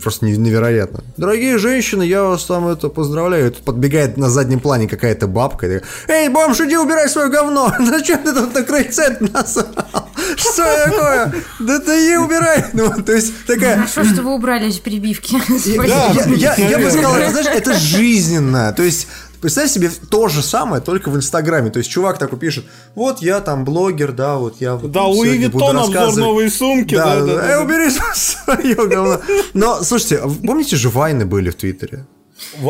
просто 0.01 0.25
не- 0.25 0.37
невероятно. 0.37 1.03
Дорогие 1.15 1.59
женщины, 1.59 2.01
я 2.01 2.23
вас 2.23 2.43
там 2.45 2.67
это 2.67 2.89
поздравляю. 2.89 3.47
И 3.47 3.49
тут 3.51 3.63
подбегает 3.65 4.17
на 4.17 4.29
заднем 4.31 4.59
плане 4.59 4.87
какая-то 4.87 5.27
бабка, 5.27 5.67
и 5.67 5.79
такая, 5.79 5.89
эй, 6.07 6.29
бомж, 6.29 6.59
иди 6.61 6.75
убирай 6.75 7.07
свое 7.07 7.29
говно, 7.29 7.71
зачем 7.79 8.23
ты 8.23 8.33
тут 8.33 8.51
на 8.55 8.63
крыльце 8.63 9.15
насрал? 9.19 9.67
Что 10.35 10.63
такое? 10.85 11.33
Да 11.59 11.79
ты 11.79 12.07
не 12.07 12.17
убирай. 12.19 12.65
Ну, 12.80 13.03
то 13.03 13.13
есть 13.13 13.34
такая... 13.45 13.75
Хорошо, 13.75 14.03
что 14.03 14.21
вы 14.23 14.34
убрали 14.34 14.67
эти 14.67 14.80
перебивки. 14.80 15.36
Спасибо. 15.43 15.84
Я, 15.84 16.80
бы 16.80 16.89
сказал, 16.89 17.15
это, 17.15 17.32
знаешь, 17.32 17.47
это 17.47 17.73
жизненно. 17.80 18.73
То 18.73 18.84
есть, 18.84 19.07
представь 19.41 19.69
себе 19.69 19.89
то 20.09 20.27
же 20.27 20.41
самое, 20.41 20.82
только 20.82 21.09
в 21.09 21.15
Инстаграме. 21.15 21.69
То 21.69 21.80
есть, 21.80 21.89
чувак 21.89 22.17
такой 22.17 22.39
пишет, 22.39 22.65
вот 22.95 23.21
я 23.21 23.39
там 23.41 23.65
блогер, 23.65 24.11
да, 24.11 24.36
вот 24.38 24.57
я 24.59 24.75
вот 24.75 24.91
Да, 24.91 25.05
буду 25.05 25.32
Виттон, 25.32 25.77
обзор 25.77 25.95
рассказывать». 25.95 26.17
новые 26.17 26.49
сумки. 26.49 26.95
Да, 26.95 27.19
да, 27.19 27.36
да. 27.36 27.51
Эй, 27.51 27.63
убери 27.63 27.89
свое 28.15 28.75
говно. 28.88 29.21
Но, 29.53 29.84
слушайте, 29.84 30.17
а 30.17 30.30
помните 30.30 30.75
же 30.75 30.89
вайны 30.89 31.25
были 31.25 31.49
в 31.49 31.55
Твиттере? 31.55 32.05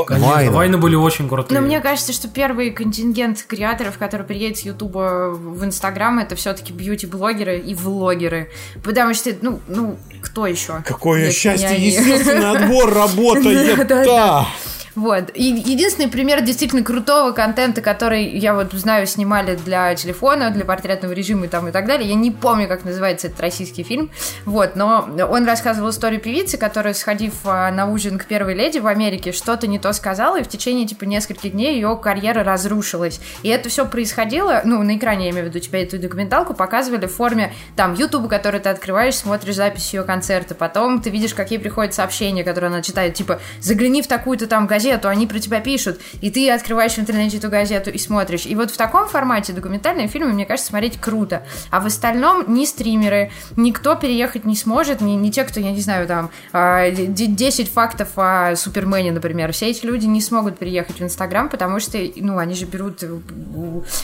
Конечно, 0.08 0.28
Вайны. 0.28 0.52
Вайны 0.52 0.78
были 0.78 0.96
очень 0.96 1.28
крутые. 1.30 1.60
Но 1.60 1.66
мне 1.66 1.80
кажется, 1.80 2.14
что 2.14 2.28
первый 2.28 2.72
контингент 2.72 3.44
креаторов, 3.44 3.98
который 3.98 4.26
приедет 4.26 4.58
с 4.58 4.62
Ютуба 4.62 5.30
в 5.32 5.64
Инстаграм, 5.64 6.20
это 6.20 6.36
все-таки 6.36 6.74
бьюти-блогеры 6.74 7.60
и 7.60 7.74
влогеры. 7.76 8.52
Потому 8.84 9.14
что, 9.14 9.36
ну, 9.42 9.60
ну, 9.68 9.98
кто 10.22 10.48
еще? 10.48 10.82
Какое 10.86 11.32
счастье, 11.32 11.76
естественный 11.76 12.52
отбор 12.52 12.94
работает. 12.94 13.90
Вот. 14.96 15.32
И 15.34 15.44
единственный 15.44 16.10
пример 16.10 16.42
действительно 16.42 16.84
крутого 16.84 17.32
контента, 17.32 17.82
который 17.82 18.26
я 18.26 18.54
вот 18.54 18.74
знаю, 18.74 19.08
снимали 19.08 19.56
для 19.56 19.94
телефона, 19.96 20.50
для 20.52 20.66
портретного 20.66 21.14
режима 21.14 21.46
и 21.46 21.48
там 21.48 21.68
и 21.68 21.72
так 21.72 21.86
далее. 21.86 22.10
Я 22.10 22.16
не 22.16 22.32
помню, 22.32 22.68
как 22.68 22.84
называется 22.84 23.28
этот 23.28 23.40
российский 23.40 23.84
фильм. 23.84 24.10
Вот, 24.46 24.76
но 24.76 25.08
он 25.30 25.46
рассказывал 25.46 25.90
историю 25.90 26.20
певицы, 26.20 26.58
которая, 26.58 26.94
сходив 26.94 27.34
а, 27.46 27.72
на 27.72 27.88
ужин 27.88 28.18
к 28.18 28.26
первой 28.26 28.54
леди 28.56 28.80
в 28.80 28.88
Америке, 28.88 29.32
что-то 29.32 29.68
не 29.68 29.80
то 29.80 29.94
сказала, 29.94 30.40
и 30.40 30.44
в 30.44 30.48
течение 30.48 30.88
типа 30.88 31.04
нескольких 31.06 31.52
дней 31.52 31.76
ее 31.76 31.98
карьера 32.02 32.44
разрушилась. 32.44 33.20
И 33.44 33.50
это 33.50 33.70
все 33.70 33.86
происходило, 33.86 34.62
ну, 34.66 34.82
на 34.84 34.98
экране, 34.98 35.26
я 35.26 35.32
имею 35.32 35.46
в 35.46 35.50
виду, 35.50 35.60
тебя 35.60 35.82
эту 35.82 36.00
документалку 36.00 36.54
показывали 36.54 37.06
в 37.06 37.14
форме 37.14 37.54
там 37.76 37.94
Ютуба, 37.94 38.28
который 38.28 38.60
ты 38.60 38.70
открываешь, 38.70 39.16
смотришь 39.16 39.56
запись 39.56 39.94
ее 39.94 40.04
концерта, 40.04 40.56
потом 40.56 41.02
ты 41.02 41.10
видишь, 41.10 41.34
какие 41.34 41.58
приходят 41.58 41.94
сообщения, 41.94 42.44
которые 42.44 42.70
она 42.70 42.82
читает, 42.82 43.14
типа, 43.14 43.40
загляни 43.60 44.02
в 44.02 44.08
такую-то 44.08 44.48
там 44.48 44.68
газету, 44.68 44.79
они 44.88 45.28
про 45.28 45.40
тебя 45.40 45.60
пишут, 45.60 46.00
и 46.22 46.30
ты 46.32 46.50
открываешь 46.52 46.94
в 46.94 47.00
интернете 47.00 47.38
эту 47.38 47.50
газету 47.50 47.90
и 47.90 47.98
смотришь. 47.98 48.46
И 48.46 48.56
вот 48.56 48.72
в 48.72 48.78
таком 48.78 49.08
формате 49.08 49.54
документальные 49.54 50.08
фильмы, 50.08 50.34
мне 50.34 50.46
кажется, 50.46 50.70
смотреть 50.70 50.98
круто. 51.00 51.44
А 51.72 51.80
в 51.80 51.86
остальном 51.86 52.46
ни 52.54 52.66
стримеры, 52.66 53.32
никто 53.56 53.96
переехать 53.96 54.46
не 54.46 54.56
сможет, 54.56 55.02
ни, 55.02 55.12
ни 55.12 55.30
те, 55.30 55.44
кто, 55.44 55.60
я 55.60 55.72
не 55.72 55.82
знаю, 55.82 56.08
там, 56.08 56.30
а, 56.54 56.90
д- 56.92 57.08
10 57.28 57.70
фактов 57.70 58.10
о 58.16 58.56
Супермене, 58.56 59.12
например. 59.12 59.52
Все 59.52 59.68
эти 59.70 59.86
люди 59.86 60.06
не 60.06 60.22
смогут 60.22 60.58
переехать 60.58 61.00
в 61.00 61.04
Инстаграм, 61.04 61.50
потому 61.50 61.80
что, 61.80 61.98
ну, 62.18 62.38
они 62.38 62.54
же 62.56 62.66
берут 62.66 63.04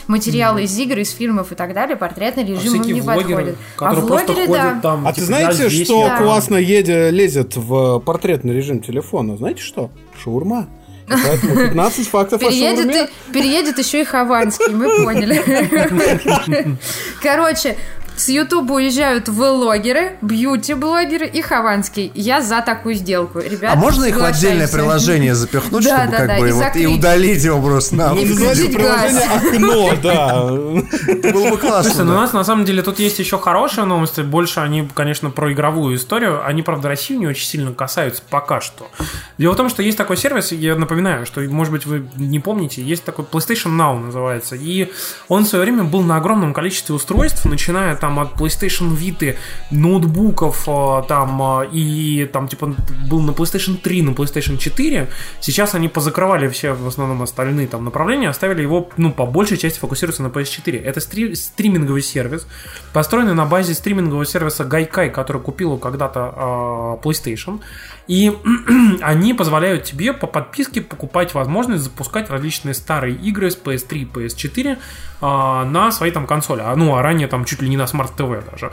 материалы 0.06 0.62
из 0.64 0.76
игр, 0.78 0.98
из 0.98 1.10
фильмов 1.10 1.52
и 1.52 1.54
так 1.54 1.72
далее, 1.74 1.96
портретный 1.96 2.44
А 2.44 2.46
режим 2.46 2.74
им 2.74 2.82
всякие 2.82 2.94
не 2.94 3.00
влогеры, 3.00 3.26
подходит. 3.34 3.56
А 3.78 3.94
влогеры, 3.94 4.46
да. 4.48 4.78
там. 4.82 5.06
А 5.06 5.12
типа, 5.12 5.20
ты 5.20 5.26
знаете, 5.26 5.62
я 5.64 5.68
здесь, 5.68 5.84
что 5.86 6.04
Да. 6.06 6.18
классно 6.18 6.56
еде, 6.56 7.10
лезет 7.10 7.56
в 7.56 7.98
портретный 8.00 8.54
режим 8.54 8.80
телефона? 8.80 9.36
Знаете 9.36 9.62
что? 9.62 9.90
Шаурма. 10.22 10.68
И 11.08 11.12
Поэтому 11.12 11.54
15 11.54 12.08
фактов 12.08 12.42
о 12.42 12.44
Переедет, 12.44 12.92
шаурме. 12.92 13.08
и, 13.28 13.32
переедет 13.32 13.78
еще 13.78 14.00
и 14.00 14.04
Хованский, 14.04 14.72
мы 14.72 15.04
поняли. 15.04 16.76
Короче, 17.22 17.76
с 18.16 18.28
Ютуба 18.28 18.74
уезжают 18.74 19.28
влогеры, 19.28 20.16
бьюти-блогеры 20.22 21.26
и 21.26 21.42
Хованский. 21.42 22.10
Я 22.14 22.40
за 22.40 22.62
такую 22.62 22.94
сделку. 22.94 23.40
Ребята, 23.40 23.74
А 23.74 23.76
можно 23.76 24.04
их 24.04 24.16
в 24.16 24.24
отдельное 24.24 24.68
приложение 24.68 25.34
запихнуть, 25.34 25.84
Да, 25.84 25.98
чтобы 26.04 26.10
да, 26.10 26.16
как 26.16 26.28
да, 26.28 26.38
бы 26.38 26.48
и 26.48 26.52
вот 26.52 26.76
и 26.76 26.86
удалить 26.86 27.44
его 27.44 27.60
просто 27.60 27.94
на 27.96 28.12
И 28.14 28.24
включить 28.24 28.30
называется 28.30 28.68
приложение 28.68 29.22
окно, 29.22 29.90
да. 30.02 31.12
Это 31.12 31.32
было 31.32 31.50
бы 31.50 31.58
классно. 31.58 31.90
Слушай, 31.90 32.06
ну 32.06 32.12
у 32.12 32.16
нас 32.16 32.32
на 32.32 32.44
самом 32.44 32.64
деле 32.64 32.82
тут 32.82 32.98
есть 32.98 33.18
еще 33.18 33.38
хорошие 33.38 33.84
новости. 33.84 34.22
Больше 34.22 34.60
они, 34.60 34.88
конечно, 34.94 35.30
про 35.30 35.52
игровую 35.52 35.96
историю. 35.96 36.44
Они, 36.46 36.62
правда, 36.62 36.88
Россию 36.88 37.20
не 37.20 37.26
очень 37.26 37.46
сильно 37.46 37.72
касаются 37.74 38.22
пока 38.30 38.60
что. 38.62 38.88
Дело 39.36 39.52
в 39.52 39.56
том, 39.56 39.68
что 39.68 39.82
есть 39.82 39.98
такой 39.98 40.16
сервис, 40.16 40.52
я 40.52 40.74
напоминаю, 40.76 41.26
что, 41.26 41.42
может 41.42 41.72
быть, 41.72 41.84
вы 41.84 42.08
не 42.16 42.40
помните, 42.40 42.82
есть 42.82 43.04
такой 43.04 43.24
PlayStation 43.24 43.76
Now 43.76 43.98
называется. 43.98 44.56
И 44.56 44.90
он 45.28 45.44
в 45.44 45.48
свое 45.48 45.64
время 45.64 45.84
был 45.84 46.02
на 46.02 46.16
огромном 46.16 46.54
количестве 46.54 46.94
устройств, 46.94 47.44
начиная 47.44 47.94
там 47.96 48.05
от 48.14 48.34
PlayStation 48.34 48.96
Vita, 48.96 49.36
ноутбуков, 49.70 50.68
э, 50.68 51.02
там, 51.08 51.62
э, 51.62 51.68
и 51.72 52.28
там, 52.32 52.48
типа, 52.48 52.74
был 53.08 53.20
на 53.20 53.32
PlayStation 53.32 53.76
3, 53.76 54.02
на 54.02 54.10
PlayStation 54.10 54.56
4. 54.56 55.08
Сейчас 55.40 55.74
они 55.74 55.88
позакрывали 55.88 56.48
все, 56.48 56.72
в 56.72 56.86
основном, 56.86 57.22
остальные 57.22 57.66
там 57.66 57.84
направления, 57.84 58.28
оставили 58.28 58.62
его, 58.62 58.88
ну, 58.96 59.12
по 59.12 59.26
большей 59.26 59.58
части 59.58 59.78
фокусироваться 59.78 60.22
на 60.22 60.28
PS4. 60.28 60.82
Это 60.82 61.00
стри- 61.00 61.34
стриминговый 61.34 62.02
сервис, 62.02 62.46
построенный 62.92 63.34
на 63.34 63.46
базе 63.46 63.74
стримингового 63.74 64.24
сервиса 64.24 64.64
Gaikai, 64.64 65.10
который 65.10 65.42
купил 65.42 65.76
когда-то 65.78 66.98
э, 67.02 67.06
PlayStation. 67.06 67.60
И 68.06 68.32
они 69.02 69.34
позволяют 69.34 69.84
тебе 69.84 70.12
по 70.12 70.26
подписке 70.26 70.80
покупать 70.80 71.34
возможность 71.34 71.84
запускать 71.84 72.30
различные 72.30 72.74
старые 72.74 73.16
игры 73.16 73.50
с 73.50 73.58
PS3 73.58 74.12
PS4 74.12 74.76
э, 74.76 74.78
на 75.20 75.90
своей 75.90 76.12
там 76.12 76.26
консоли. 76.26 76.62
А, 76.64 76.74
ну, 76.76 76.94
а 76.94 77.02
ранее 77.02 77.28
там 77.28 77.44
чуть 77.44 77.62
ли 77.62 77.68
не 77.68 77.76
на 77.76 77.86
Smart 77.96 78.16
TV 78.16 78.50
даже. 78.50 78.72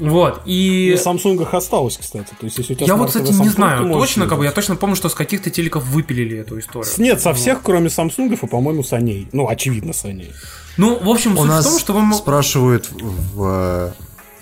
Вот, 0.00 0.42
и... 0.44 0.90
На 0.96 1.02
Самсунгах 1.02 1.54
осталось, 1.54 1.96
кстати. 1.96 2.30
То 2.38 2.46
есть, 2.46 2.58
если 2.58 2.72
у 2.72 2.76
тебя 2.76 2.86
Я 2.86 2.96
вот, 2.96 3.08
кстати, 3.08 3.30
не 3.30 3.38
Samsung, 3.38 3.50
знаю 3.50 3.92
точно, 3.92 4.26
как 4.26 4.38
бы, 4.38 4.44
я 4.44 4.50
точно 4.50 4.74
помню, 4.74 4.96
что 4.96 5.08
с 5.08 5.14
каких-то 5.14 5.50
телеков 5.50 5.84
выпилили 5.84 6.38
эту 6.38 6.58
историю. 6.58 6.92
Нет, 6.98 7.20
со 7.20 7.32
всех, 7.32 7.62
кроме 7.62 7.90
Самсунгов 7.90 8.42
и, 8.42 8.46
по-моему, 8.46 8.82
Саней. 8.82 9.28
Ну, 9.32 9.48
очевидно, 9.48 9.92
Саней. 9.92 10.32
Ну, 10.76 10.98
в 10.98 11.08
общем, 11.08 11.34
У 11.34 11.36
суть 11.42 11.46
нас 11.48 11.64
в 11.64 11.68
том, 11.68 11.78
что 11.78 11.92
вы... 11.92 12.00
мо- 12.00 12.16
спрашивают 12.16 12.88
в 12.90 13.44
э, 13.44 13.92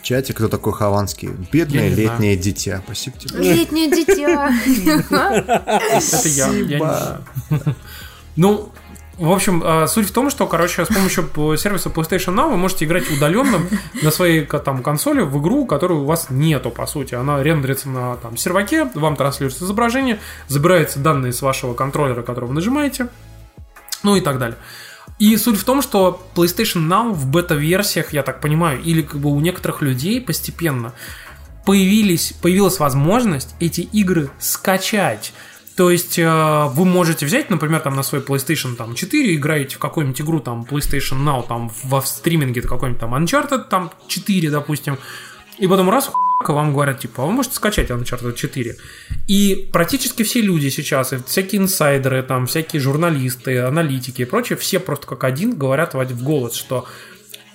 чате, 0.02 0.32
кто 0.32 0.48
такой 0.48 0.72
Хованский. 0.72 1.28
Бедное 1.52 1.90
летнее 1.90 2.36
дитя. 2.36 2.80
Спасибо 2.86 3.18
тебе. 3.18 3.54
Летнее 3.54 3.90
дитя. 3.90 4.50
Это 5.90 6.28
я, 6.28 6.46
я 6.48 6.62
не 6.62 6.78
знаю. 6.78 7.24
Ну, 8.36 8.70
в 9.18 9.30
общем, 9.30 9.62
э, 9.62 9.86
суть 9.88 10.08
в 10.08 10.12
том, 10.12 10.30
что, 10.30 10.46
короче, 10.46 10.84
с 10.84 10.88
помощью 10.88 11.24
сервиса 11.56 11.90
PlayStation 11.90 12.34
Now 12.34 12.50
вы 12.50 12.56
можете 12.56 12.84
играть 12.84 13.10
удаленно 13.10 13.60
на 14.02 14.10
своей 14.10 14.44
там 14.44 14.82
консоли 14.82 15.20
в 15.20 15.40
игру, 15.40 15.66
которую 15.66 16.02
у 16.02 16.04
вас 16.04 16.26
нету, 16.30 16.70
по 16.70 16.86
сути. 16.86 17.14
Она 17.14 17.42
рендерится 17.42 17.88
на 17.88 18.16
там 18.16 18.36
серваке, 18.36 18.88
вам 18.94 19.16
транслируется 19.16 19.64
изображение, 19.64 20.18
забираются 20.48 20.98
данные 20.98 21.32
с 21.32 21.42
вашего 21.42 21.74
контроллера, 21.74 22.22
который 22.22 22.46
вы 22.46 22.54
нажимаете, 22.54 23.08
ну 24.02 24.16
и 24.16 24.20
так 24.20 24.38
далее. 24.38 24.56
И 25.18 25.36
суть 25.36 25.58
в 25.58 25.64
том, 25.64 25.82
что 25.82 26.26
PlayStation 26.34 26.88
Now 26.88 27.12
в 27.12 27.26
бета-версиях, 27.26 28.12
я 28.12 28.22
так 28.22 28.40
понимаю, 28.40 28.80
или 28.82 29.02
как 29.02 29.20
бы 29.20 29.30
у 29.30 29.40
некоторых 29.40 29.82
людей 29.82 30.20
постепенно 30.20 30.94
появились, 31.64 32.32
появилась 32.40 32.78
возможность 32.78 33.54
эти 33.60 33.82
игры 33.82 34.30
скачать. 34.40 35.32
То 35.76 35.90
есть 35.90 36.18
э, 36.18 36.66
вы 36.74 36.84
можете 36.84 37.24
взять, 37.24 37.48
например, 37.48 37.80
там 37.80 37.94
на 37.96 38.02
свой 38.02 38.20
PlayStation 38.20 38.76
там, 38.76 38.94
4, 38.94 39.34
играете 39.34 39.76
в 39.76 39.78
какую-нибудь 39.78 40.20
игру 40.20 40.40
там 40.40 40.66
PlayStation 40.68 41.24
Now, 41.24 41.46
там 41.46 41.70
во 41.84 42.02
стриминге 42.02 42.60
какой-нибудь 42.60 43.00
там 43.00 43.14
Uncharted 43.14 43.68
там 43.70 43.90
4, 44.06 44.50
допустим, 44.50 44.98
и 45.58 45.66
потом 45.66 45.88
раз 45.88 46.08
хуяка 46.08 46.52
вам 46.52 46.72
говорят, 46.72 47.00
типа, 47.00 47.22
а 47.22 47.26
вы 47.26 47.32
можете 47.32 47.56
скачать 47.56 47.90
Uncharted 47.90 48.34
4. 48.34 48.76
И 49.28 49.68
практически 49.72 50.24
все 50.24 50.42
люди 50.42 50.68
сейчас, 50.68 51.14
всякие 51.26 51.62
инсайдеры, 51.62 52.22
там, 52.22 52.46
всякие 52.46 52.80
журналисты, 52.80 53.60
аналитики 53.60 54.22
и 54.22 54.26
прочее, 54.26 54.58
все 54.58 54.78
просто 54.78 55.06
как 55.06 55.24
один 55.24 55.56
говорят 55.56 55.94
в 55.94 56.22
голос, 56.22 56.54
что 56.54 56.86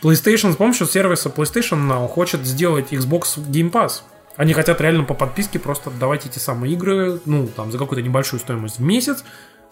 PlayStation 0.02 0.54
с 0.54 0.56
помощью 0.56 0.88
сервиса 0.88 1.30
PlayStation 1.30 1.88
Now 1.88 2.08
хочет 2.08 2.46
сделать 2.46 2.91
Xbox 2.91 3.38
Game 3.38 3.72
Pass. 3.72 4.02
Они 4.38 4.54
хотят 4.54 4.80
реально 4.82 5.04
по 5.04 5.14
подписке 5.16 5.58
просто 5.60 5.90
давать 5.90 6.26
эти 6.26 6.40
самые 6.40 6.74
игры, 6.74 7.20
ну, 7.26 7.48
там, 7.48 7.72
за 7.72 7.78
какую-то 7.78 8.02
небольшую 8.08 8.40
стоимость 8.40 8.78
в 8.78 8.82
месяц. 8.84 9.24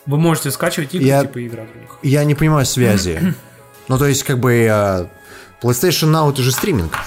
Вы 0.08 0.18
можете 0.18 0.52
скачивать 0.52 0.94
игры, 0.96 1.08
Я- 1.08 1.22
типа, 1.22 1.46
играть 1.46 1.70
в 1.72 1.76
них. 1.80 1.98
Я 2.04 2.24
не 2.26 2.36
понимаю 2.36 2.66
связи. 2.66 3.22
Ну, 3.88 4.00
то 4.00 4.08
есть, 4.08 4.24
как 4.24 4.40
бы, 4.40 4.52
э, 4.52 5.06
PlayStation 5.62 6.10
Now 6.12 6.32
это 6.32 6.42
же 6.42 6.52
стриминг. 6.52 6.98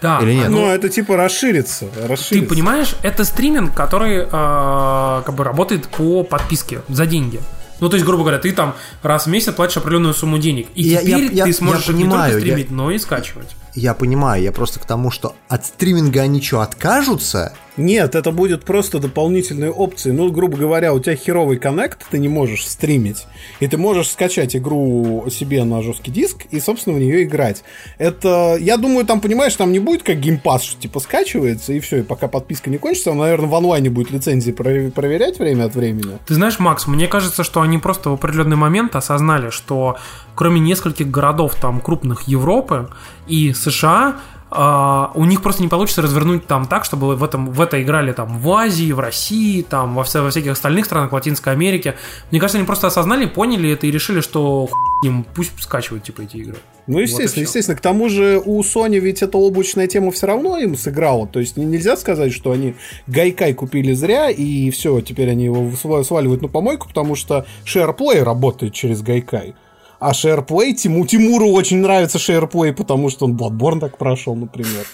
Да. 0.00 0.20
Или 0.22 0.34
нет? 0.34 0.48
Ну, 0.48 0.68
это 0.70 0.88
типа 0.88 1.16
расширится. 1.16 1.86
Ты 1.88 2.06
расширится. 2.06 2.48
понимаешь, 2.48 2.94
это 3.02 3.24
стриминг, 3.24 3.74
который 3.74 4.18
э, 4.22 5.22
как 5.26 5.34
бы 5.34 5.42
работает 5.42 5.88
по 5.88 6.22
подписке 6.22 6.82
за 6.88 7.06
деньги. 7.06 7.40
Ну, 7.80 7.88
то 7.88 7.96
есть, 7.96 8.06
грубо 8.06 8.22
говоря, 8.22 8.38
ты 8.38 8.52
там 8.52 8.76
раз 9.02 9.26
в 9.26 9.30
месяц 9.30 9.52
платишь 9.52 9.78
определенную 9.78 10.14
сумму 10.14 10.38
денег. 10.38 10.68
И 10.76 10.82
Я- 10.84 11.00
теперь 11.00 11.24
я- 11.24 11.30
я- 11.32 11.44
ты 11.46 11.52
сможешь 11.52 11.86
я 11.86 11.92
их 11.92 11.98
не 11.98 12.04
понимаю, 12.04 12.32
только 12.34 12.46
я- 12.46 12.52
стримить, 12.54 12.70
но 12.70 12.90
и 12.92 12.98
скачивать. 12.98 13.56
Я 13.74 13.94
понимаю, 13.94 14.42
я 14.42 14.52
просто 14.52 14.80
к 14.80 14.84
тому, 14.84 15.10
что 15.10 15.34
от 15.48 15.66
стриминга 15.66 16.22
они 16.22 16.42
что, 16.42 16.60
откажутся? 16.60 17.52
Нет, 17.76 18.14
это 18.14 18.32
будет 18.32 18.64
просто 18.64 18.98
дополнительные 18.98 19.70
опции. 19.70 20.10
Ну, 20.10 20.30
грубо 20.30 20.56
говоря, 20.56 20.92
у 20.92 21.00
тебя 21.00 21.14
херовый 21.16 21.58
коннект, 21.58 22.06
ты 22.10 22.18
не 22.18 22.28
можешь 22.28 22.66
стримить. 22.66 23.26
И 23.60 23.66
ты 23.66 23.76
можешь 23.78 24.10
скачать 24.10 24.56
игру 24.56 25.26
себе 25.30 25.64
на 25.64 25.82
жесткий 25.82 26.10
диск 26.10 26.46
и, 26.50 26.60
собственно, 26.60 26.96
в 26.96 27.00
нее 27.00 27.22
играть. 27.24 27.62
Это, 27.98 28.56
я 28.60 28.76
думаю, 28.76 29.06
там, 29.06 29.20
понимаешь, 29.20 29.54
там 29.54 29.72
не 29.72 29.78
будет 29.78 30.02
как 30.02 30.18
геймпас, 30.18 30.62
что 30.62 30.80
типа 30.80 31.00
скачивается, 31.00 31.72
и 31.72 31.80
все, 31.80 31.98
и 31.98 32.02
пока 32.02 32.28
подписка 32.28 32.70
не 32.70 32.78
кончится, 32.78 33.12
он, 33.12 33.18
наверное, 33.18 33.48
в 33.48 33.54
онлайне 33.54 33.90
будет 33.90 34.10
лицензии 34.10 34.52
про- 34.52 34.90
проверять 34.90 35.38
время 35.38 35.64
от 35.64 35.74
времени. 35.74 36.18
Ты 36.26 36.34
знаешь, 36.34 36.58
Макс, 36.58 36.86
мне 36.86 37.06
кажется, 37.06 37.44
что 37.44 37.62
они 37.62 37.78
просто 37.78 38.10
в 38.10 38.14
определенный 38.14 38.56
момент 38.56 38.96
осознали, 38.96 39.50
что 39.50 39.96
кроме 40.34 40.60
нескольких 40.60 41.10
городов 41.10 41.54
там 41.54 41.80
крупных 41.80 42.22
Европы 42.22 42.88
и 43.26 43.52
США, 43.52 44.16
а, 44.50 45.12
у 45.14 45.24
них 45.24 45.42
просто 45.42 45.62
не 45.62 45.68
получится 45.68 46.02
развернуть 46.02 46.46
там 46.46 46.66
так, 46.66 46.84
чтобы 46.84 47.14
в, 47.16 47.22
этом, 47.24 47.50
в 47.52 47.60
это 47.60 47.82
играли 47.82 48.12
там 48.12 48.38
в 48.38 48.50
Азии, 48.52 48.92
в 48.92 48.98
России, 49.00 49.62
там 49.62 49.94
во, 49.94 50.02
вся- 50.04 50.22
во 50.22 50.30
всяких 50.30 50.52
остальных 50.52 50.84
странах, 50.86 51.10
в 51.10 51.14
Латинской 51.14 51.52
Америке. 51.52 51.94
Мне 52.30 52.40
кажется, 52.40 52.58
они 52.58 52.66
просто 52.66 52.88
осознали, 52.88 53.26
поняли 53.26 53.70
это 53.70 53.86
и 53.86 53.90
решили, 53.90 54.20
что 54.20 54.68
им, 55.04 55.24
пусть 55.34 55.52
скачивают 55.62 56.04
типа 56.04 56.22
эти 56.22 56.38
игры. 56.38 56.56
Ну, 56.86 56.94
Вот 56.94 57.02
естественно, 57.02 57.28
всё. 57.32 57.40
естественно. 57.42 57.76
К 57.78 57.80
тому 57.80 58.08
же 58.08 58.42
у 58.44 58.60
Sony 58.62 58.98
ведь 58.98 59.22
эта 59.22 59.38
облачная 59.38 59.86
тема 59.86 60.10
все 60.10 60.26
равно 60.26 60.58
им 60.58 60.76
сыграла. 60.76 61.26
То 61.28 61.38
есть 61.38 61.56
нельзя 61.56 61.96
сказать, 61.96 62.32
что 62.32 62.50
они 62.50 62.74
Гайкай 63.06 63.54
купили 63.54 63.92
зря, 63.92 64.30
и 64.30 64.70
все, 64.70 65.00
теперь 65.00 65.30
они 65.30 65.44
его 65.44 65.70
сва- 65.82 66.02
сваливают 66.02 66.42
на 66.42 66.48
помойку, 66.48 66.88
потому 66.88 67.14
что 67.14 67.46
SharePlay 67.64 68.22
работает 68.24 68.74
через 68.74 69.02
Гайкай. 69.02 69.54
А 70.00 70.12
SharePlay, 70.12 70.72
Тиму, 70.72 71.06
Тимуру 71.06 71.50
очень 71.50 71.82
нравится 71.82 72.16
SharePlay, 72.16 72.72
потому 72.72 73.10
что 73.10 73.26
он 73.26 73.36
Bloodborne 73.36 73.80
так 73.80 73.98
прошел, 73.98 74.34
например. 74.34 74.86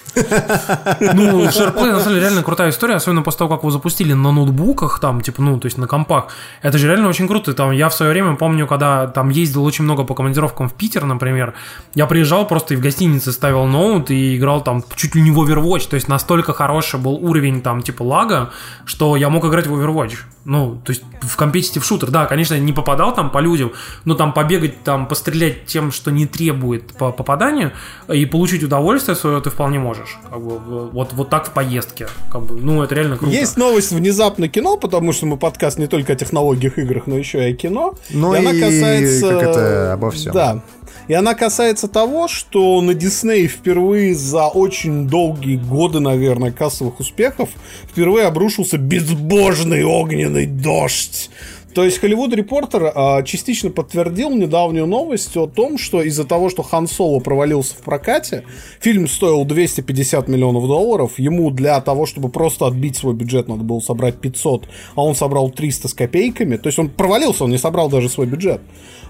Ну, 1.14 1.44
SharePlay, 1.44 1.92
на 1.92 2.00
самом 2.00 2.14
деле, 2.14 2.20
реально 2.22 2.42
крутая 2.42 2.70
история, 2.70 2.96
особенно 2.96 3.22
после 3.22 3.38
того, 3.38 3.50
как 3.50 3.60
его 3.60 3.70
запустили 3.70 4.14
на 4.14 4.32
ноутбуках, 4.32 4.98
там, 4.98 5.20
типа, 5.20 5.42
ну, 5.42 5.60
то 5.60 5.66
есть 5.66 5.78
на 5.78 5.86
компах. 5.86 6.26
Это 6.60 6.76
же 6.76 6.88
реально 6.88 7.08
очень 7.08 7.28
круто. 7.28 7.54
Там, 7.54 7.70
я 7.70 7.88
в 7.88 7.94
свое 7.94 8.10
время 8.10 8.34
помню, 8.34 8.66
когда 8.66 9.06
там 9.06 9.30
ездил 9.30 9.64
очень 9.64 9.84
много 9.84 10.02
по 10.02 10.14
командировкам 10.14 10.68
в 10.68 10.74
Питер, 10.74 11.04
например, 11.04 11.54
я 11.94 12.06
приезжал 12.06 12.44
просто 12.44 12.74
и 12.74 12.76
в 12.76 12.80
гостинице 12.80 13.30
ставил 13.30 13.66
ноут 13.66 14.10
и 14.10 14.36
играл 14.36 14.60
там 14.60 14.82
чуть 14.96 15.14
ли 15.14 15.22
не 15.22 15.30
в 15.30 15.38
Overwatch, 15.40 15.88
то 15.88 15.94
есть 15.94 16.08
настолько 16.08 16.52
хороший 16.52 16.98
был 16.98 17.14
уровень 17.14 17.62
там, 17.62 17.80
типа, 17.80 18.02
лага, 18.02 18.50
что 18.84 19.14
я 19.14 19.30
мог 19.30 19.44
играть 19.44 19.68
в 19.68 19.72
Overwatch. 19.72 20.16
Ну, 20.46 20.80
то 20.84 20.90
есть 20.90 21.02
в 21.22 21.36
компетитив 21.36 21.84
шутер, 21.84 22.12
да, 22.12 22.26
конечно, 22.26 22.56
не 22.56 22.72
попадал 22.72 23.12
там 23.12 23.30
по 23.30 23.38
людям, 23.38 23.72
но 24.04 24.14
там 24.14 24.32
побегать, 24.32 24.84
там 24.84 25.08
пострелять 25.08 25.66
тем, 25.66 25.90
что 25.90 26.12
не 26.12 26.24
требует 26.24 26.96
по 26.96 27.10
попаданию, 27.10 27.72
и 28.08 28.24
получить 28.26 28.62
удовольствие 28.62 29.16
свое 29.16 29.40
ты 29.40 29.50
вполне 29.50 29.80
можешь. 29.80 30.16
Как 30.30 30.40
бы, 30.40 30.58
вот, 30.90 31.12
вот 31.14 31.30
так 31.30 31.48
в 31.48 31.50
поездке. 31.50 32.06
Как 32.30 32.42
бы, 32.42 32.54
ну, 32.54 32.80
это 32.84 32.94
реально 32.94 33.16
круто. 33.16 33.34
Есть 33.34 33.56
новость 33.56 33.90
внезапно 33.90 34.48
кино, 34.48 34.76
потому 34.76 35.12
что 35.12 35.26
мы 35.26 35.36
подкаст 35.36 35.78
не 35.78 35.88
только 35.88 36.12
о 36.12 36.16
технологиях 36.16 36.78
играх, 36.78 37.08
но 37.08 37.18
еще 37.18 37.50
и 37.50 37.52
о 37.52 37.56
кино. 37.56 37.94
Ну 38.10 38.32
она 38.32 38.52
и 38.52 38.60
как 38.60 39.42
это 39.42 39.94
обо 39.94 40.12
всем. 40.12 40.32
Да. 40.32 40.62
И 41.08 41.14
она 41.14 41.34
касается 41.34 41.86
того, 41.86 42.26
что 42.26 42.80
на 42.80 42.94
Дисней 42.94 43.46
впервые 43.46 44.14
за 44.14 44.48
очень 44.48 45.08
долгие 45.08 45.56
годы, 45.56 46.00
наверное, 46.00 46.50
кассовых 46.50 46.98
успехов 46.98 47.50
впервые 47.88 48.26
обрушился 48.26 48.76
безбожный 48.76 49.84
огненный 49.84 50.46
дождь. 50.46 51.30
То 51.76 51.84
есть 51.84 52.02
Hollywood 52.02 52.30
Reporter 52.30 52.90
а, 52.94 53.22
частично 53.22 53.68
подтвердил 53.68 54.30
недавнюю 54.30 54.86
новость 54.86 55.36
о 55.36 55.46
том, 55.46 55.76
что 55.76 56.00
из-за 56.00 56.24
того, 56.24 56.48
что 56.48 56.62
Хан 56.62 56.88
Соло 56.88 57.20
провалился 57.20 57.74
в 57.74 57.82
прокате, 57.82 58.44
фильм 58.80 59.06
стоил 59.06 59.44
250 59.44 60.26
миллионов 60.26 60.66
долларов, 60.66 61.18
ему 61.18 61.50
для 61.50 61.78
того, 61.82 62.06
чтобы 62.06 62.30
просто 62.30 62.66
отбить 62.66 62.96
свой 62.96 63.12
бюджет, 63.12 63.48
надо 63.48 63.62
было 63.62 63.80
собрать 63.80 64.18
500, 64.22 64.66
а 64.94 65.04
он 65.04 65.14
собрал 65.14 65.50
300 65.50 65.88
с 65.88 65.92
копейками, 65.92 66.56
то 66.56 66.68
есть 66.68 66.78
он 66.78 66.88
провалился, 66.88 67.44
он 67.44 67.50
не 67.50 67.58
собрал 67.58 67.90
даже 67.90 68.08
свой 68.08 68.26
бюджет. 68.26 68.62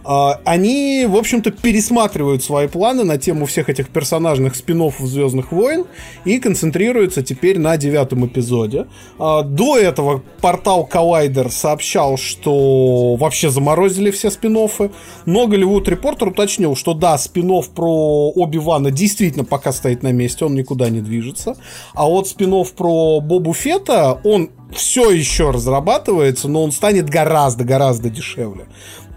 А, 0.05 0.41
Они, 0.45 1.07
в 1.09 1.17
общем-то, 1.17 1.53
пересматривают 1.53 2.43
свои 2.43 2.69
планы 2.69 3.05
на 3.05 3.19
тему 3.19 3.47
всех 3.47 3.69
этих 3.69 3.91
персонажных 3.91 4.55
спин 4.57 4.77
Звездных 4.99 5.53
войн 5.53 5.87
и 6.25 6.39
концентрируются 6.39 7.23
теперь 7.23 7.59
на 7.59 7.77
девятом 7.77 8.27
эпизоде. 8.27 8.87
А, 9.19 9.43
До 9.43 9.77
этого 9.77 10.23
портал 10.41 10.89
Collider 10.93 11.51
сообщал, 11.51 12.19
что 12.19 12.56
вообще 13.17 13.51
заморозили 13.51 14.11
все 14.11 14.31
спин 14.31 14.57
но 15.27 15.47
Голливуд 15.47 15.89
Репортер 15.89 16.29
уточнил, 16.29 16.75
что 16.77 16.95
да, 16.95 17.19
спин 17.19 17.51
про 17.75 18.31
Оби-Вана 18.31 18.91
действительно 18.91 19.45
пока 19.45 19.73
стоит 19.73 20.03
на 20.03 20.13
месте, 20.13 20.45
он 20.45 20.55
никуда 20.55 20.89
не 20.89 21.01
движется. 21.01 21.57
А 21.95 22.07
вот 22.07 22.29
спин 22.29 22.53
про 22.75 23.21
Бобу 23.21 23.53
Фета, 23.53 24.21
он 24.25 24.51
все 24.73 25.11
еще 25.11 25.51
разрабатывается, 25.51 26.49
но 26.49 26.63
он 26.63 26.73
станет 26.73 27.09
гораздо-гораздо 27.09 28.11
дешевле 28.11 28.67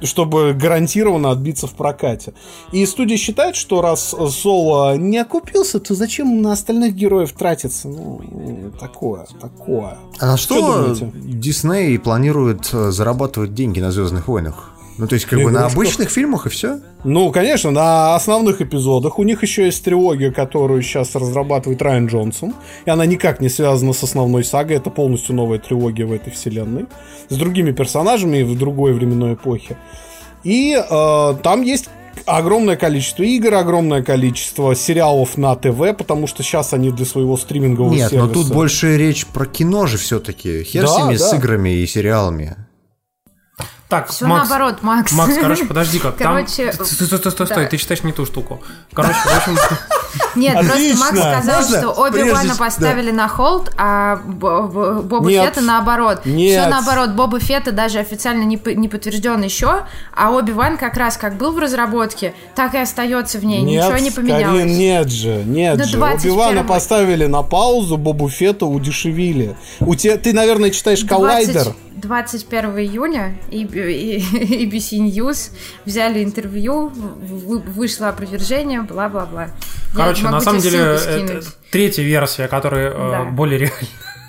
чтобы 0.02 0.54
гарантированно 0.54 1.32
отбиться 1.32 1.68
в 1.68 1.74
прокате. 1.74 2.34
И 2.72 2.86
студия 2.86 3.18
считает, 3.18 3.56
что 3.56 3.82
раз 3.82 4.16
Соло 4.30 4.98
не 4.98 5.18
окупился, 5.18 5.80
то 5.80 5.96
зачем 5.96 6.42
на 6.42 6.54
остальных 6.54 6.96
героев 6.96 7.32
тратиться? 7.34 7.88
Ну, 7.88 8.22
такое, 8.80 9.28
такое. 9.40 9.98
А 10.20 10.26
на 10.26 10.38
Что 10.38 10.96
что? 10.96 11.12
Дисней 11.14 11.98
планирует 12.00 12.70
э, 12.74 12.92
зарабатывать 12.92 13.54
деньги 13.54 13.80
на 13.80 13.92
Звездных 13.92 14.28
войнах? 14.28 14.72
Ну, 15.00 15.08
то 15.08 15.16
есть, 15.16 15.26
как 15.26 15.42
бы 15.42 15.50
на 15.50 15.66
обычных 15.66 16.10
фильмах 16.10 16.46
и 16.46 16.50
все? 16.50 16.82
Ну, 17.06 17.32
конечно, 17.32 17.72
на 17.72 18.16
основных 18.16 18.62
эпизодах. 18.62 19.18
У 19.18 19.24
них 19.24 19.42
еще 19.44 19.66
есть 19.66 19.82
трилогия, 19.84 20.30
которую 20.30 20.82
сейчас 20.82 21.16
разрабатывает 21.16 21.82
Райан 21.82 22.08
Джонсон. 22.08 22.54
И 22.86 22.90
она 22.90 23.06
никак 23.06 23.40
не 23.40 23.48
связана 23.48 23.94
с 23.94 24.04
основной 24.04 24.44
сагой. 24.44 24.76
Это 24.76 24.90
полностью 24.90 25.36
новая 25.36 25.58
трилогия 25.58 26.06
в 26.06 26.12
этой 26.12 26.34
вселенной. 26.34 26.86
С 27.30 27.38
другими 27.38 27.72
персонажами 27.72 28.44
в 28.44 28.58
другой 28.58 28.92
временной 28.92 29.36
эпохе. 29.36 29.78
И 30.44 30.78
э, 30.78 31.36
там 31.44 31.62
есть 31.62 31.90
огромное 32.26 32.76
количество 32.76 33.24
игр, 33.24 33.54
огромное 33.54 34.04
количество 34.04 34.76
сериалов 34.76 35.38
на 35.38 35.56
ТВ, 35.56 35.96
потому 35.98 36.28
что 36.28 36.44
сейчас 36.44 36.74
они 36.74 36.92
для 36.92 37.06
своего 37.06 37.38
стримингового 37.38 37.94
Нет, 37.94 38.10
сервиса... 38.10 38.28
но 38.28 38.34
тут 38.34 38.54
больше 38.54 38.98
речь 38.98 39.26
про 39.26 39.46
кино 39.46 39.88
же 39.88 39.98
все-таки. 39.98 40.64
Хер 40.64 40.86
Да, 40.86 41.02
ними, 41.04 41.16
с 41.16 41.32
да. 41.32 41.38
играми 41.38 41.70
и 41.70 41.88
сериалами. 41.88 42.58
Так, 43.90 44.10
Все 44.10 44.28
Макс, 44.28 44.48
наоборот, 44.48 44.84
Макс. 44.84 45.12
Макс, 45.14 45.34
короче, 45.42 45.66
подожди-ка. 45.66 46.12
там- 46.12 46.36
Короче, 46.36 46.72
Стой, 46.72 46.86
стой, 46.86 47.08
стой, 47.08 47.32
стой, 47.32 47.48
да. 47.48 47.54
стой, 47.56 47.66
ты 47.66 47.78
читаешь 47.78 48.04
не 48.04 48.12
ту 48.14 48.24
штуку. 48.28 48.62
Короче, 48.94 49.16
в 49.16 49.36
общем, 49.36 49.58
Нет, 50.36 50.54
просто. 50.54 50.96
Макс 51.00 51.18
сказал, 51.20 51.62
Можно? 51.62 51.78
что 51.80 51.92
Оби-Вана 51.94 52.40
Прежде- 52.42 52.58
поставили 52.60 53.12
на 53.12 53.28
холд, 53.28 53.72
а 53.78 54.18
Бо- 54.26 54.64
Бо- 54.68 55.02
Боба 55.02 55.30
Нет. 55.30 55.46
Фетта 55.46 55.62
наоборот. 55.62 56.22
Нет. 56.26 56.62
Все 56.62 56.70
наоборот, 56.70 57.12
Боба 57.12 57.40
Фетта 57.40 57.72
даже 57.72 57.98
официально 58.00 58.44
не, 58.44 58.58
подтвержден 58.58 59.42
еще, 59.42 59.86
а 60.16 60.32
Оби-Ван 60.32 60.78
как 60.78 60.96
раз 60.96 61.18
как 61.18 61.38
был 61.38 61.52
в 61.52 61.58
разработке, 61.60 62.36
так 62.56 62.76
и 62.76 62.78
остается 62.78 63.40
в 63.40 63.46
ней, 63.46 63.62
Нет, 63.64 63.86
ничего 63.86 63.98
не 63.98 64.12
Карин, 64.12 64.30
поменялось. 64.50 64.78
нет 64.78 65.10
же, 65.12 65.44
нет 65.46 65.84
же. 65.84 65.98
21 65.98 66.32
Оби-Вана 66.32 66.64
поставили 66.64 67.26
на 67.26 67.42
паузу, 67.42 67.98
Бобу 67.98 68.30
Фетта 68.30 68.68
удешевили. 68.68 69.56
У 69.80 69.96
тебя, 69.96 70.18
ты, 70.18 70.32
наверное, 70.34 70.70
читаешь 70.70 71.02
20 71.02 71.10
Коллайдер. 71.10 71.74
21 71.96 72.78
июня 72.80 73.36
и, 73.52 73.66
ABC 73.88 75.00
News 75.00 75.52
взяли 75.86 76.24
интервью, 76.24 76.90
вы- 76.90 77.60
вышло 77.60 78.10
опровержение, 78.10 78.82
бла-бла-бла. 78.82 79.50
Короче, 79.96 80.24
на 80.24 80.40
самом 80.42 80.60
деле, 80.62 80.80
это 80.80 81.42
третья 81.72 82.04
версия, 82.04 82.48
которая 82.48 82.92
э, 82.92 83.12
Да. 83.12 83.24
более 83.26 83.60
реальна. 83.60 83.78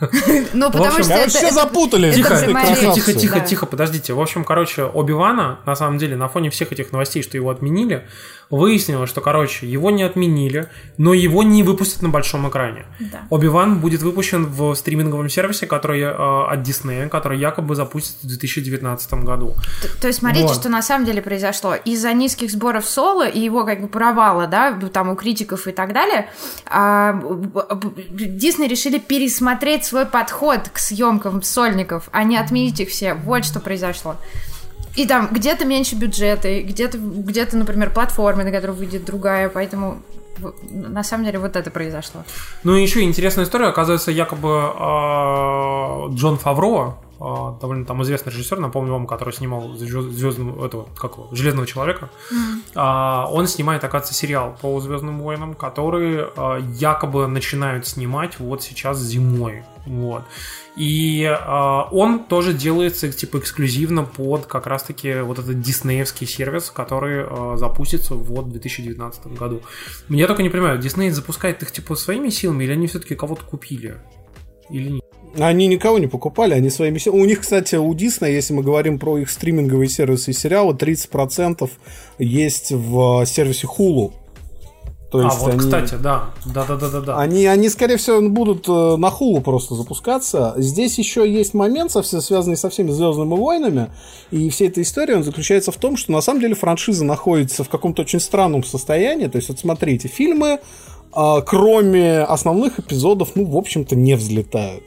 Ну, 0.53 0.71
потому 0.71 1.03
что 1.03 1.13
это... 1.13 1.29
все 1.29 1.49
это 1.49 1.67
Тихо, 2.13 2.37
тихо, 2.37 2.95
тихо, 2.95 3.13
тихо, 3.13 3.41
тихо, 3.41 3.67
подождите. 3.67 4.13
В 4.15 4.21
общем, 4.21 4.45
короче, 4.45 4.85
Оби-Вана, 4.85 5.61
на 5.67 5.77
самом 5.77 5.99
деле, 5.99 6.17
на 6.17 6.29
фоне 6.29 6.51
всех 6.51 6.73
этих 6.73 6.93
новостей, 6.93 7.23
что 7.23 7.37
его 7.37 7.51
отменили, 7.51 8.07
выяснилось, 8.51 9.09
что, 9.11 9.21
короче, 9.21 9.67
его 9.67 9.91
не 9.91 10.03
отменили, 10.03 10.69
но 10.99 11.15
его 11.15 11.43
не 11.43 11.63
выпустят 11.63 12.03
на 12.03 12.09
большом 12.09 12.49
экране. 12.49 12.87
Да. 12.99 13.21
Оби-Ван 13.31 13.81
будет 13.81 14.03
выпущен 14.03 14.47
в 14.47 14.75
стриминговом 14.75 15.29
сервисе, 15.29 15.67
который 15.67 16.01
э, 16.01 16.11
от 16.11 16.61
Disney, 16.61 17.09
который 17.09 17.39
якобы 17.39 17.75
запустят 17.77 18.17
в 18.23 18.27
2019 18.27 19.15
году. 19.15 19.55
То 20.01 20.09
есть 20.09 20.19
смотрите, 20.19 20.49
Вот. 20.49 20.57
что 20.57 20.69
на 20.69 20.83
самом 20.83 21.05
деле 21.07 21.23
произошло. 21.23 21.75
Из-за 21.75 22.13
низких 22.13 22.51
сборов 22.51 22.87
Соло 22.87 23.29
и 23.29 23.39
его 23.39 23.65
как 23.65 23.81
бы 23.83 23.89
провала, 23.89 24.47
да, 24.47 24.73
там 24.93 25.11
у 25.11 25.17
критиков 25.17 25.67
и 25.69 25.73
так 25.73 25.93
далее, 25.93 26.29
а, 26.67 27.13
б- 27.13 27.75
б- 27.75 27.93
Дисней 28.11 28.69
решили 28.69 28.99
пересмотреть 28.99 29.85
свой 29.91 30.07
подход 30.07 30.69
к 30.73 30.79
съемкам 30.79 31.43
сольников, 31.43 32.09
а 32.13 32.23
не 32.23 32.37
отменить 32.37 32.79
их 32.79 32.91
все. 32.91 33.15
Вот 33.15 33.45
что 33.45 33.59
произошло. 33.59 34.17
И 34.95 35.07
там 35.07 35.29
где-то 35.31 35.65
меньше 35.65 35.97
бюджеты, 35.97 36.63
где-то, 36.63 36.99
где-то, 36.99 37.57
например, 37.57 37.91
платформы, 37.91 38.45
на 38.45 38.53
которой 38.53 38.73
выйдет 38.73 39.05
другая, 39.05 39.49
поэтому 39.49 40.01
на 40.71 41.03
самом 41.03 41.25
деле 41.25 41.39
вот 41.39 41.57
это 41.57 41.71
произошло. 41.71 42.23
Ну 42.63 42.77
и 42.77 42.83
еще 42.83 43.03
интересная 43.03 43.45
история, 43.45 43.67
оказывается, 43.67 44.11
якобы 44.11 44.49
э, 44.49 46.15
Джон 46.15 46.39
Фавро, 46.39 46.97
довольно 47.21 47.85
там 47.85 48.03
известный 48.03 48.33
режиссер, 48.33 48.59
напомню 48.59 48.93
вам, 48.93 49.07
который 49.07 49.35
снимал 49.35 49.75
звездного 49.75 50.67
этого, 50.67 50.89
как 50.97 51.13
его, 51.13 51.29
Железного 51.33 51.67
человека, 51.67 52.09
а, 52.75 53.29
он 53.31 53.47
снимает, 53.47 53.85
оказывается, 53.85 54.15
сериал 54.15 54.57
по 54.61 54.81
Звездным 54.81 55.21
войнам, 55.21 55.55
который 55.55 56.25
а, 56.25 56.59
якобы 56.59 57.27
начинают 57.27 57.87
снимать 57.87 58.41
вот 58.41 58.63
сейчас 58.63 58.99
зимой. 59.01 59.65
Вот. 59.87 60.23
И 60.77 61.25
а, 61.25 61.89
он 61.91 62.25
тоже 62.25 62.55
делается 62.55 63.13
типа 63.13 63.39
эксклюзивно 63.39 64.05
под 64.05 64.47
как 64.47 64.67
раз-таки 64.67 65.21
вот 65.21 65.39
этот 65.39 65.61
диснеевский 65.61 66.27
сервис, 66.27 66.71
который 66.71 67.25
а, 67.29 67.57
запустится 67.57 68.15
вот 68.15 68.47
в 68.47 68.51
2019 68.53 69.27
году. 69.39 69.63
Я 70.09 70.27
только 70.27 70.43
не 70.43 70.49
понимаю, 70.49 70.79
Дисней 70.79 71.11
запускает 71.11 71.63
их 71.63 71.71
типа 71.73 71.97
своими 71.97 72.31
силами 72.31 72.65
или 72.65 72.73
они 72.73 72.87
все-таки 72.87 73.15
кого-то 73.15 73.45
купили? 73.45 74.01
Или 74.71 74.89
нет? 74.91 75.05
Они 75.39 75.67
никого 75.67 75.99
не 75.99 76.07
покупали, 76.07 76.55
они 76.55 76.71
своими. 76.71 77.01
У 77.09 77.25
них, 77.25 77.41
кстати, 77.41 77.77
у 77.77 77.93
Дисней, 77.95 78.35
если 78.35 78.53
мы 78.53 78.63
говорим 78.63 78.99
про 78.99 79.19
их 79.19 79.31
стриминговые 79.31 79.89
сервисы 79.89 80.33
и 80.33 80.35
сериалы, 80.35 80.75
30% 80.75 81.71
есть 82.19 82.73
в 82.73 83.25
сервисе 83.27 83.67
Hulu. 83.67 84.13
То 85.11 85.19
а, 85.19 85.25
есть 85.25 85.39
вот, 85.39 85.51
они, 85.51 85.59
кстати, 85.59 85.97
да. 85.97 86.31
Да-да-да-да-да. 86.47 87.19
Они, 87.19 87.45
они, 87.47 87.69
скорее 87.69 87.97
всего, 87.97 88.21
будут 88.29 88.69
э, 88.69 88.97
на 88.97 89.09
Hulu 89.09 89.41
просто 89.41 89.75
запускаться. 89.75 90.55
Здесь 90.57 90.99
еще 90.99 91.29
есть 91.29 91.53
момент, 91.53 91.91
совсем 91.91 92.21
связанный 92.21 92.57
со 92.57 92.71
всеми 92.71 92.91
Звездными 92.91 93.35
войнами. 93.35 93.91
И 94.31 94.49
вся 94.51 94.67
эта 94.67 94.83
история 94.83 95.17
он 95.17 95.25
заключается 95.25 95.73
в 95.73 95.77
том, 95.77 95.97
что 95.97 96.13
на 96.13 96.21
самом 96.21 96.41
деле 96.41 96.55
франшиза 96.55 97.05
находится 97.05 97.65
в 97.65 97.69
каком-то 97.69 98.03
очень 98.03 98.21
странном 98.21 98.63
состоянии. 98.63 99.27
То 99.27 99.37
есть, 99.37 99.49
вот 99.49 99.59
смотрите, 99.59 100.07
фильмы, 100.07 100.61
а, 101.13 101.41
кроме 101.41 102.21
основных 102.21 102.79
эпизодов, 102.79 103.35
ну, 103.35 103.47
в 103.47 103.57
общем-то, 103.57 103.97
не 103.97 104.15
взлетают. 104.15 104.85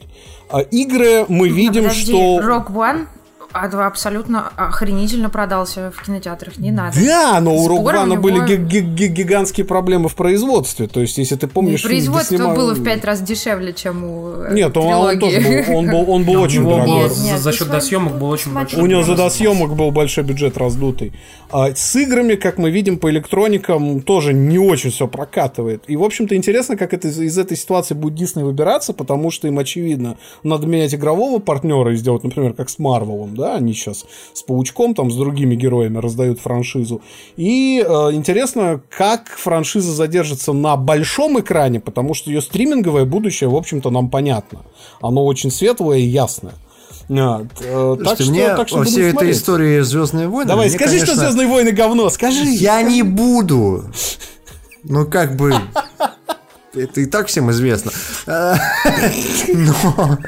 А 0.48 0.60
игры 0.60 1.24
мы 1.28 1.48
видим, 1.48 1.86
А, 1.86 1.88
Подожди, 1.88 2.12
что... 2.12 2.40
Rock 2.40 2.66
One 2.72 3.06
а, 3.54 3.68
да, 3.68 3.86
абсолютно 3.86 4.50
охренительно 4.56 5.30
продался 5.30 5.90
в 5.96 6.04
кинотеатрах, 6.04 6.58
не 6.58 6.70
надо. 6.72 6.96
Да, 7.04 7.40
но 7.40 7.54
у 7.56 7.64
Сборы 7.64 7.98
Рок 7.98 8.06
у 8.06 8.10
него- 8.10 8.22
были 8.22 8.46
ги- 8.46 8.56
ги- 8.56 8.80
ги- 8.80 9.06
гигантские 9.06 9.64
проблемы 9.64 10.08
в 10.08 10.14
производстве. 10.16 10.88
То 10.88 11.00
есть, 11.00 11.16
если 11.18 11.36
ты 11.36 11.46
помнишь... 11.46 11.82
Производство 11.82 12.34
снимал- 12.36 12.56
было 12.56 12.74
в 12.74 12.82
пять 12.82 13.04
раз 13.04 13.20
дешевле, 13.20 13.72
чем 13.72 14.04
у 14.04 14.28
э, 14.42 14.54
Нет, 14.54 14.76
он, 14.76 14.86
он 14.92 15.18
тоже 15.18 15.40
был, 15.40 15.76
он 15.76 15.86
был, 15.90 16.10
он 16.10 16.24
был 16.24 16.40
очень 16.42 16.64
дорогой. 16.68 17.08
за- 17.08 17.24
нет, 17.24 17.38
за 17.40 17.52
счет 17.52 17.68
досъемок 17.70 18.18
был 18.18 18.28
очень 18.30 18.52
большой. 18.52 18.82
У 18.82 18.86
него 18.86 19.02
за 19.02 19.14
досъемок 19.14 19.74
был 19.76 19.90
большой 19.92 20.24
бюджет 20.24 20.56
раздутый. 20.58 21.12
А 21.50 21.72
с 21.74 21.94
играми, 21.94 22.34
как 22.34 22.58
мы 22.58 22.70
видим 22.70 22.98
по 22.98 23.08
электроникам, 23.10 24.00
тоже 24.02 24.32
не 24.32 24.58
очень 24.58 24.90
все 24.90 25.06
прокатывает. 25.06 25.84
И, 25.86 25.96
в 25.96 26.02
общем-то, 26.02 26.34
интересно, 26.34 26.76
как 26.76 26.92
это 26.92 27.06
из, 27.08 27.20
из 27.20 27.38
этой 27.38 27.56
ситуации 27.56 27.94
будет 27.94 28.14
Дисней 28.16 28.42
выбираться, 28.44 28.92
потому 28.92 29.30
что 29.30 29.46
им, 29.46 29.58
очевидно, 29.60 30.16
надо 30.42 30.66
менять 30.66 30.94
игрового 30.94 31.38
партнера 31.38 31.92
и 31.92 31.96
сделать, 31.96 32.24
например, 32.24 32.54
как 32.54 32.68
с 32.68 32.78
Марвелом, 32.80 33.36
да, 33.36 33.43
они 33.52 33.74
сейчас 33.74 34.06
с 34.32 34.42
Паучком, 34.42 34.94
там, 34.94 35.10
с 35.10 35.16
другими 35.16 35.54
героями 35.54 35.98
раздают 35.98 36.40
франшизу. 36.40 37.02
И 37.36 37.84
э, 37.86 37.92
интересно, 38.12 38.80
как 38.90 39.28
франшиза 39.28 39.92
задержится 39.92 40.52
на 40.52 40.76
большом 40.76 41.38
экране, 41.38 41.80
потому 41.80 42.14
что 42.14 42.30
ее 42.30 42.40
стриминговое 42.40 43.04
будущее, 43.04 43.50
в 43.50 43.56
общем-то, 43.56 43.90
нам 43.90 44.08
понятно. 44.08 44.62
Оно 45.02 45.24
очень 45.24 45.50
светлое 45.50 45.98
и 45.98 46.06
ясное. 46.06 46.54
А, 47.10 47.40
т- 47.40 47.64
э, 47.64 47.96
так 48.02 48.20
что, 48.20 48.30
мне 48.30 48.56
так 48.56 48.68
что 48.68 48.78
во 48.78 48.84
всей 48.84 49.10
этой 49.10 49.30
истории 49.30 49.80
Звездные 49.80 50.28
войны. 50.28 50.48
Давай, 50.48 50.68
мне, 50.68 50.76
скажи, 50.76 50.96
что 50.96 51.06
конечно, 51.06 51.22
Звездные 51.22 51.46
войны 51.48 51.72
говно, 51.72 52.08
скажи. 52.08 52.44
Я 52.44 52.82
не 52.82 53.02
буду. 53.02 53.84
Ну, 54.84 55.06
как 55.06 55.36
бы... 55.36 55.54
Это 56.74 57.00
и 57.00 57.06
так 57.06 57.28
всем 57.28 57.50
известно. 57.50 57.92
А, 58.26 58.56
Но 59.54 60.18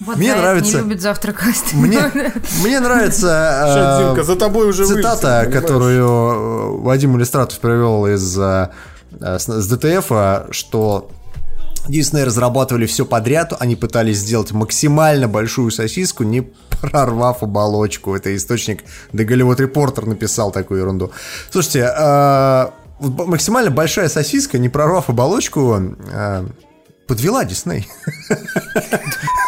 Вот 0.00 0.16
Мне 0.16 0.34
нравится- 0.34 0.76
Не 0.76 0.82
любит 0.82 1.00
завтракаст. 1.02 1.72
мне, 1.72 2.00
мне 2.62 2.80
нравится 2.80 3.98
э, 4.00 4.06
Димка, 4.06 4.24
за 4.24 4.36
тобой 4.36 4.68
уже 4.68 4.86
цитата, 4.86 5.42
вылетели, 5.44 5.60
которую 5.60 6.06
э, 6.08 6.82
Вадим 6.82 7.16
Иллюстратов 7.16 7.58
привел 7.58 8.06
из 8.06 8.38
э, 8.38 8.70
с 9.20 9.66
ДТФ, 9.68 10.50
что 10.50 11.10
Дисней 11.88 12.24
разрабатывали 12.24 12.86
все 12.86 13.06
подряд, 13.06 13.54
они 13.58 13.74
пытались 13.74 14.18
сделать 14.18 14.52
максимально 14.52 15.26
большую 15.28 15.70
сосиску, 15.70 16.22
не 16.22 16.42
прорвав 16.80 17.42
оболочку. 17.42 18.14
Это 18.14 18.34
источник 18.36 18.84
The 19.12 19.26
Hollywood 19.26 19.56
Reporter 19.56 20.06
написал 20.06 20.52
такую 20.52 20.80
ерунду. 20.80 21.10
Слушайте, 21.50 21.90
э, 21.96 22.66
максимально 23.00 23.70
большая 23.70 24.08
сосиска, 24.08 24.58
не 24.58 24.68
прорвав 24.68 25.08
оболочку, 25.08 25.80
э, 26.12 26.44
подвела 27.06 27.44
Дисней. 27.44 27.88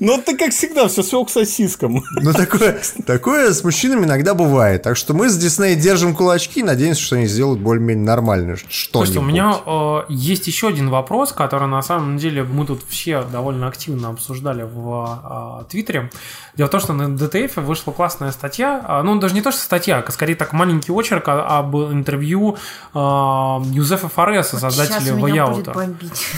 Ну, 0.00 0.20
ты 0.24 0.36
как 0.36 0.52
всегда, 0.52 0.88
все 0.88 1.02
свел 1.02 1.24
к 1.24 1.30
сосискам. 1.30 2.02
Ну, 2.20 2.32
такое, 2.32 2.80
такое 3.06 3.52
с 3.52 3.64
мужчинами 3.64 4.04
иногда 4.04 4.34
бывает. 4.34 4.82
Так 4.82 4.96
что 4.96 5.14
мы 5.14 5.28
с 5.28 5.36
Дисней 5.36 5.76
держим 5.76 6.14
кулачки 6.14 6.60
и 6.60 6.62
надеемся, 6.62 7.02
что 7.02 7.16
они 7.16 7.26
сделают 7.26 7.60
более-менее 7.60 8.04
нормально 8.04 8.56
что 8.56 8.98
Слушайте, 8.98 9.18
у 9.20 9.22
меня 9.22 9.54
э, 9.64 10.00
есть 10.08 10.46
еще 10.46 10.68
один 10.68 10.90
вопрос, 10.90 11.32
который 11.32 11.68
на 11.68 11.82
самом 11.82 12.16
деле 12.16 12.42
мы 12.42 12.66
тут 12.66 12.82
все 12.88 13.22
довольно 13.22 13.68
активно 13.68 14.10
обсуждали 14.10 14.62
в 14.62 15.62
э, 15.62 15.70
Твиттере. 15.70 16.10
Дело 16.56 16.68
в 16.68 16.70
том, 16.70 16.80
что 16.80 16.92
на 16.92 17.14
DTF 17.14 17.60
вышла 17.62 17.92
классная 17.92 18.30
статья, 18.30 18.84
а, 18.86 19.02
ну 19.02 19.18
даже 19.18 19.34
не 19.34 19.40
то, 19.40 19.50
что 19.52 19.60
статья, 19.62 20.04
а 20.06 20.12
скорее 20.12 20.34
так 20.34 20.52
маленький 20.52 20.92
очерк 20.92 21.28
а- 21.28 21.58
об 21.58 21.74
интервью 21.76 22.56
э, 22.94 22.98
Юзефа 22.98 24.08
Фореса, 24.08 24.58
создателя 24.58 25.00
Сейчас 25.00 25.18
Ваяута. 25.18 25.74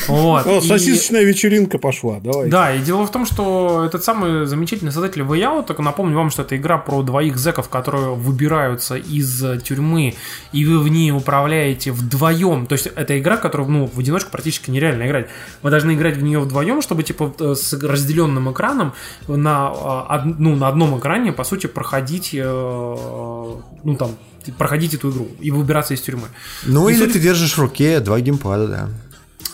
Вот. 0.08 0.46
О, 0.46 0.58
и- 0.58 0.68
сосисочная 0.68 1.24
вечеринка 1.24 1.78
пошла, 1.78 2.20
давай. 2.20 2.48
Да, 2.48 2.72
и 2.74 2.80
дело 2.80 3.06
в 3.06 3.10
том, 3.10 3.23
что 3.24 3.84
этот 3.86 4.04
самый 4.04 4.46
замечательный 4.46 4.92
создатель 4.92 5.22
Way 5.22 5.40
Out, 5.66 5.82
напомню 5.82 6.16
вам, 6.16 6.30
что 6.30 6.42
это 6.42 6.56
игра 6.56 6.78
про 6.78 7.02
двоих 7.02 7.36
зеков, 7.36 7.68
которые 7.68 8.14
выбираются 8.14 8.96
из 8.96 9.42
э, 9.42 9.58
тюрьмы, 9.60 10.14
и 10.52 10.64
вы 10.64 10.78
в 10.80 10.88
ней 10.88 11.10
управляете 11.12 11.92
вдвоем. 11.92 12.66
То 12.66 12.74
есть 12.74 12.86
это 12.86 13.18
игра, 13.18 13.36
которую 13.36 13.70
ну, 13.70 13.86
в 13.86 13.98
одиночку 13.98 14.30
практически 14.30 14.70
нереально 14.70 15.06
играть. 15.06 15.28
Вы 15.62 15.70
должны 15.70 15.94
играть 15.94 16.16
в 16.16 16.22
нее 16.22 16.38
вдвоем, 16.40 16.82
чтобы 16.82 17.02
типа 17.02 17.34
э, 17.38 17.54
с 17.54 17.72
разделенным 17.72 18.50
экраном 18.52 18.92
на, 19.28 20.06
э, 20.10 20.32
ну, 20.38 20.56
на 20.56 20.68
одном 20.68 20.98
экране, 20.98 21.32
по 21.32 21.44
сути, 21.44 21.66
проходить, 21.66 22.30
ну 22.34 23.96
там, 23.98 24.10
проходить 24.58 24.94
эту 24.94 25.10
игру 25.10 25.28
и 25.40 25.50
выбираться 25.50 25.94
из 25.94 26.00
тюрьмы. 26.02 26.28
Ну, 26.64 26.88
И 26.88 26.92
или 26.94 27.04
суть- 27.04 27.12
ты 27.14 27.20
держишь 27.20 27.54
в 27.56 27.60
руке 27.60 28.00
два 28.00 28.20
геймпада, 28.20 28.66
да. 28.68 28.88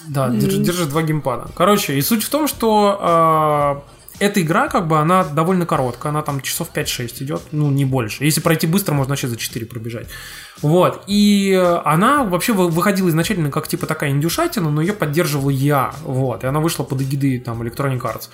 Да, 0.09 0.29
держишь, 0.29 0.61
держишь 0.61 0.87
два 0.87 1.03
геймпада. 1.03 1.49
Короче, 1.55 1.97
и 1.97 2.03
суть 2.03 2.25
в 2.25 2.29
том, 2.31 2.49
что 2.49 3.83
э, 4.19 4.25
эта 4.25 4.43
игра, 4.43 4.69
как 4.69 4.89
бы, 4.89 4.99
она 4.99 5.25
довольно 5.25 5.67
короткая, 5.67 6.11
она 6.11 6.23
там 6.23 6.41
часов 6.41 6.69
5-6 6.75 7.23
идет, 7.23 7.43
ну, 7.53 7.71
не 7.71 7.85
больше. 7.85 8.25
Если 8.25 8.41
пройти 8.41 8.67
быстро, 8.67 8.95
можно 8.95 9.13
вообще 9.13 9.29
за 9.29 9.37
4 9.37 9.67
пробежать. 9.67 10.09
Вот, 10.63 11.05
и 11.07 11.55
она 11.85 12.25
вообще 12.25 12.53
вы- 12.53 12.69
выходила 12.69 13.09
изначально 13.09 13.51
как, 13.51 13.67
типа, 13.69 13.87
такая 13.87 14.11
индюшатина, 14.11 14.71
но 14.71 14.81
ее 14.81 14.93
поддерживал 14.93 15.49
я, 15.49 15.93
вот, 16.03 16.45
и 16.45 16.47
она 16.47 16.61
вышла 16.61 16.85
под 16.85 17.01
эгидой, 17.03 17.39
там, 17.39 17.63
Electronic 17.63 18.01
Arts. 18.01 18.29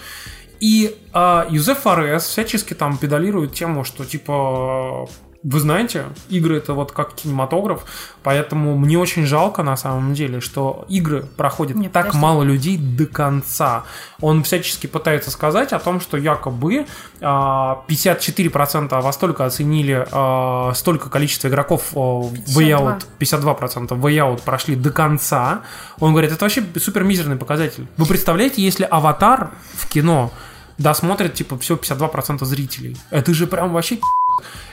И 0.59 0.97
э, 1.13 1.45
Юзеф 1.51 1.79
Форес 1.81 2.25
всячески 2.25 2.75
там 2.75 2.97
педалирует 2.97 3.53
тему, 3.53 3.85
что, 3.85 4.05
типа, 4.05 5.09
вы 5.48 5.60
знаете, 5.60 6.06
игры 6.28 6.56
это 6.56 6.74
вот 6.74 6.90
как 6.90 7.14
кинематограф, 7.14 7.85
поэтому 8.24 8.77
мне 8.77 8.98
очень 8.98 9.27
жалко 9.27 9.62
на 9.62 9.77
самом 9.77 10.12
деле, 10.12 10.40
что 10.40 10.85
игры 10.89 11.24
проходят 11.36 11.77
Нет, 11.77 11.93
так 11.93 12.14
мало 12.14 12.43
людей 12.43 12.77
до 12.77 13.06
конца. 13.06 13.85
Он 14.20 14.43
всячески 14.43 14.89
пытается 14.89 15.31
сказать 15.31 15.73
о 15.73 15.78
том, 15.78 16.01
что 16.01 16.16
якобы 16.16 16.86
а, 17.20 17.85
54% 17.86 19.01
во 19.01 19.12
столько 19.12 19.47
оценили 19.47 20.05
а, 20.10 20.73
столько 20.74 21.10
количества 21.10 21.47
игроков 21.47 21.93
а, 21.94 21.98
в 21.98 22.59
Way 22.59 22.77
Out, 22.77 23.05
52% 23.20 23.94
в 23.94 24.05
Way 24.05 24.16
Out 24.16 24.43
прошли 24.43 24.74
до 24.74 24.90
конца. 24.90 25.62
Он 26.01 26.10
говорит, 26.10 26.32
это 26.32 26.44
вообще 26.44 26.64
супер 26.77 27.05
мизерный 27.05 27.36
показатель. 27.36 27.86
Вы 27.97 28.06
представляете, 28.06 28.62
если 28.62 28.82
аватар 28.82 29.52
в 29.74 29.89
кино 29.89 30.32
досмотрит, 30.78 31.35
типа, 31.35 31.59
все 31.59 31.77
52% 31.77 32.44
зрителей. 32.44 32.97
Это 33.10 33.32
же 33.32 33.47
прям 33.47 33.73
вообще 33.73 33.98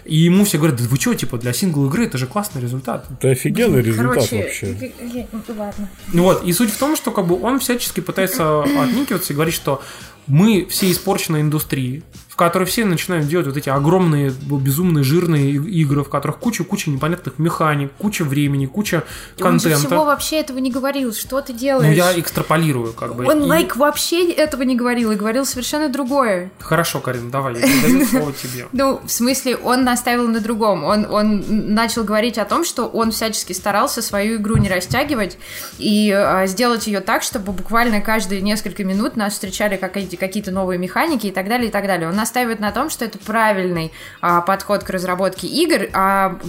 и 0.06 0.16
ему 0.16 0.46
все 0.46 0.58
говорят, 0.58 0.78
да 0.78 0.84
вы 0.88 0.98
что, 0.98 1.14
типа, 1.14 1.38
для 1.38 1.54
сингл 1.54 1.86
игры 1.88 2.06
это 2.06 2.18
же 2.18 2.28
классный 2.28 2.62
результат. 2.62 3.08
Это 3.10 3.30
офигенный 3.30 3.82
результат 3.82 4.30
Короче, 4.30 4.44
вообще. 4.44 4.92
ну, 5.32 5.42
ладно. 5.58 5.90
Ну 6.12 6.24
Вот, 6.24 6.44
и 6.44 6.54
суть 6.54 6.72
в 6.72 6.78
том, 6.78 6.96
что 6.96 7.12
как 7.12 7.28
бы 7.28 7.42
он 7.42 7.60
всячески 7.60 8.00
пытается 8.00 8.64
отникиваться 8.64 9.34
и 9.34 9.36
говорить, 9.36 9.56
что 9.56 9.82
мы 10.28 10.66
все 10.70 10.92
испорченной 10.92 11.42
индустрии, 11.42 12.04
в 12.34 12.36
которой 12.36 12.64
все 12.64 12.84
начинают 12.84 13.28
делать 13.28 13.46
вот 13.46 13.58
эти 13.58 13.70
огромные, 13.70 14.32
безумные, 14.32 15.04
жирные 15.04 15.52
игры, 15.52 16.04
в 16.04 16.10
которых 16.10 16.40
куча-куча 16.40 16.90
непонятных 16.90 17.38
механик, 17.38 17.92
куча 18.00 18.24
времени, 18.24 18.66
куча 18.66 19.04
Он 19.40 19.60
же 19.60 19.70
контента. 19.70 19.88
всего 19.88 20.04
вообще 20.06 20.40
этого 20.40 20.58
не 20.58 20.72
говорил. 20.72 21.14
Что 21.14 21.42
ты 21.42 21.54
делаешь? 21.54 21.88
Ну, 21.88 21.94
я 21.94 22.20
экстраполирую, 22.20 22.94
как 22.94 23.16
бы. 23.16 23.28
Он 23.28 23.44
И- 23.44 23.46
лайк 23.46 23.76
вообще 23.76 24.32
этого 24.32 24.64
не 24.64 24.76
говорил 24.76 25.12
и 25.12 25.16
говорил 25.16 25.46
совершенно 25.46 25.90
другое. 25.90 26.50
Хорошо, 26.60 27.02
Карин, 27.02 27.30
давай, 27.30 27.54
я 27.54 27.62
передаю 27.68 28.06
слово 28.08 28.34
тебе. 28.34 28.66
Ну, 28.72 29.00
в 29.06 29.12
смысле, 29.12 29.56
он 29.58 29.84
наставил 29.84 30.28
на 30.28 30.40
другом. 30.40 30.84
Он, 30.86 31.06
он 31.06 31.44
начал 31.76 32.04
говорить 32.04 32.40
о 32.40 32.46
том, 32.46 32.66
что 32.66 32.88
он 32.88 33.12
всячески 33.12 33.54
старался 33.54 34.02
свою 34.02 34.38
игру 34.38 34.58
не 34.58 34.70
растягивать 34.70 35.38
и 35.78 36.10
а, 36.10 36.48
сделать 36.48 36.88
ее 36.88 37.00
так, 37.02 37.22
чтобы 37.22 37.52
буквально 37.52 38.02
каждые 38.02 38.42
несколько 38.42 38.84
минут 38.84 39.18
нас 39.18 39.34
встречали 39.34 39.78
какие-то, 39.78 40.18
какие-то 40.18 40.50
новые 40.50 40.80
механики 40.80 41.28
и 41.28 41.32
так 41.32 41.48
далее, 41.48 41.68
и 41.68 41.72
так 41.72 41.86
далее. 41.86 42.10
Он 42.10 42.23
настаивает 42.24 42.62
на 42.62 42.72
том, 42.72 42.90
что 42.90 43.04
это 43.04 43.18
правильный 43.18 43.92
а, 44.22 44.40
подход 44.40 44.86
к 44.86 44.90
разработке 44.90 45.46
игр, 45.46 45.90
а 45.94 46.40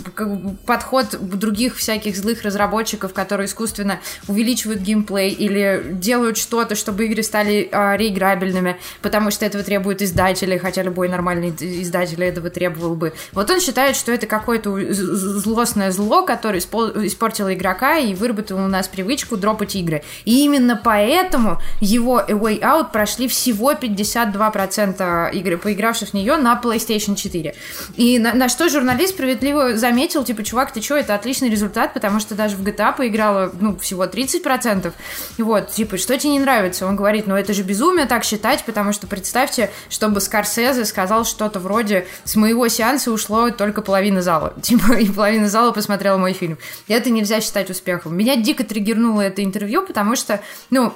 подход 0.67 1.19
других 1.21 1.77
всяких 1.77 2.17
злых 2.17 2.43
разработчиков, 2.43 3.13
которые 3.13 3.47
искусственно 3.47 3.99
увеличивают 4.29 4.81
геймплей 4.81 5.31
или 5.31 5.85
делают 5.91 6.37
что-то, 6.37 6.77
чтобы 6.77 7.07
игры 7.07 7.25
стали 7.25 7.69
а, 7.73 7.97
реиграбельными, 7.97 8.77
потому 9.03 9.33
что 9.33 9.45
этого 9.45 9.65
требуют 9.65 10.01
издатели, 10.01 10.59
хотя 10.59 10.83
любой 10.83 11.09
нормальный 11.09 11.51
издатель 11.51 12.23
этого 12.23 12.51
требовал 12.51 12.95
бы. 12.95 13.13
Вот 13.33 13.51
он 13.51 13.61
считает, 13.61 13.97
что 13.97 14.13
это 14.13 14.29
какое-то 14.29 14.93
злостное 14.93 15.91
зло, 15.91 16.23
которое 16.23 16.61
испортило 16.61 17.53
игрока 17.53 17.99
и 17.99 18.15
выработало 18.15 18.65
у 18.65 18.69
нас 18.69 18.87
привычку 18.87 19.37
дропать 19.37 19.75
игры. 19.75 20.05
И 20.25 20.45
именно 20.45 20.81
поэтому 20.83 21.59
его 21.81 22.19
A 22.19 22.31
Way 22.31 22.61
Out 22.61 22.93
прошли 22.93 23.27
всего 23.27 23.73
52% 23.73 25.33
игры, 25.33 25.64
поигравших 25.65 26.11
в 26.11 26.15
нее 26.15 26.37
на 26.37 26.61
PlayStation 26.63 27.17
4. 27.17 27.55
И 27.97 28.19
на, 28.19 28.35
на 28.35 28.49
что 28.49 28.69
журналист 28.69 29.15
справедливо 29.15 29.77
заметил, 29.77 30.23
типа, 30.23 30.45
чувак, 30.45 30.73
ты 30.73 30.81
что, 30.81 30.95
это 30.97 31.15
отличный 31.15 31.49
результат, 31.49 31.95
потому 31.95 32.21
что 32.21 32.35
даже 32.35 32.57
в 32.57 32.63
GTA 32.63 32.95
поиграла, 32.97 33.51
ну, 33.61 33.77
всего 33.79 34.05
30%. 34.05 34.93
Вот, 35.39 35.71
типа, 35.71 35.97
что 35.97 36.17
тебе 36.19 36.35
не 36.35 36.41
нравится? 36.41 36.87
Он 36.87 36.95
говорит, 36.95 37.27
ну, 37.27 37.35
это 37.35 37.53
же 37.55 37.63
безумие 37.63 38.07
так 38.07 38.25
считать, 38.25 38.63
потому 38.65 38.93
что 38.93 39.07
представьте, 39.07 39.71
чтобы 39.89 40.21
Скорсезе 40.21 40.85
сказал 40.85 41.25
что-то 41.25 41.59
вроде 41.59 42.07
«С 42.25 42.37
моего 42.37 42.69
сеанса 42.69 43.11
ушло 43.11 43.51
только 43.51 43.81
половина 43.83 44.23
зала». 44.23 44.55
Типа, 44.63 44.93
и 44.93 45.09
половина 45.09 45.49
зала 45.49 45.73
посмотрела 45.73 46.19
мой 46.19 46.35
фильм. 46.35 46.59
И 46.87 46.93
это 46.93 47.11
нельзя 47.11 47.41
считать 47.41 47.71
успехом. 47.71 48.17
Меня 48.17 48.37
дико 48.37 48.65
триггернуло 48.65 49.23
это 49.23 49.43
интервью, 49.43 49.87
потому 49.87 50.15
что, 50.15 50.41
ну, 50.71 50.93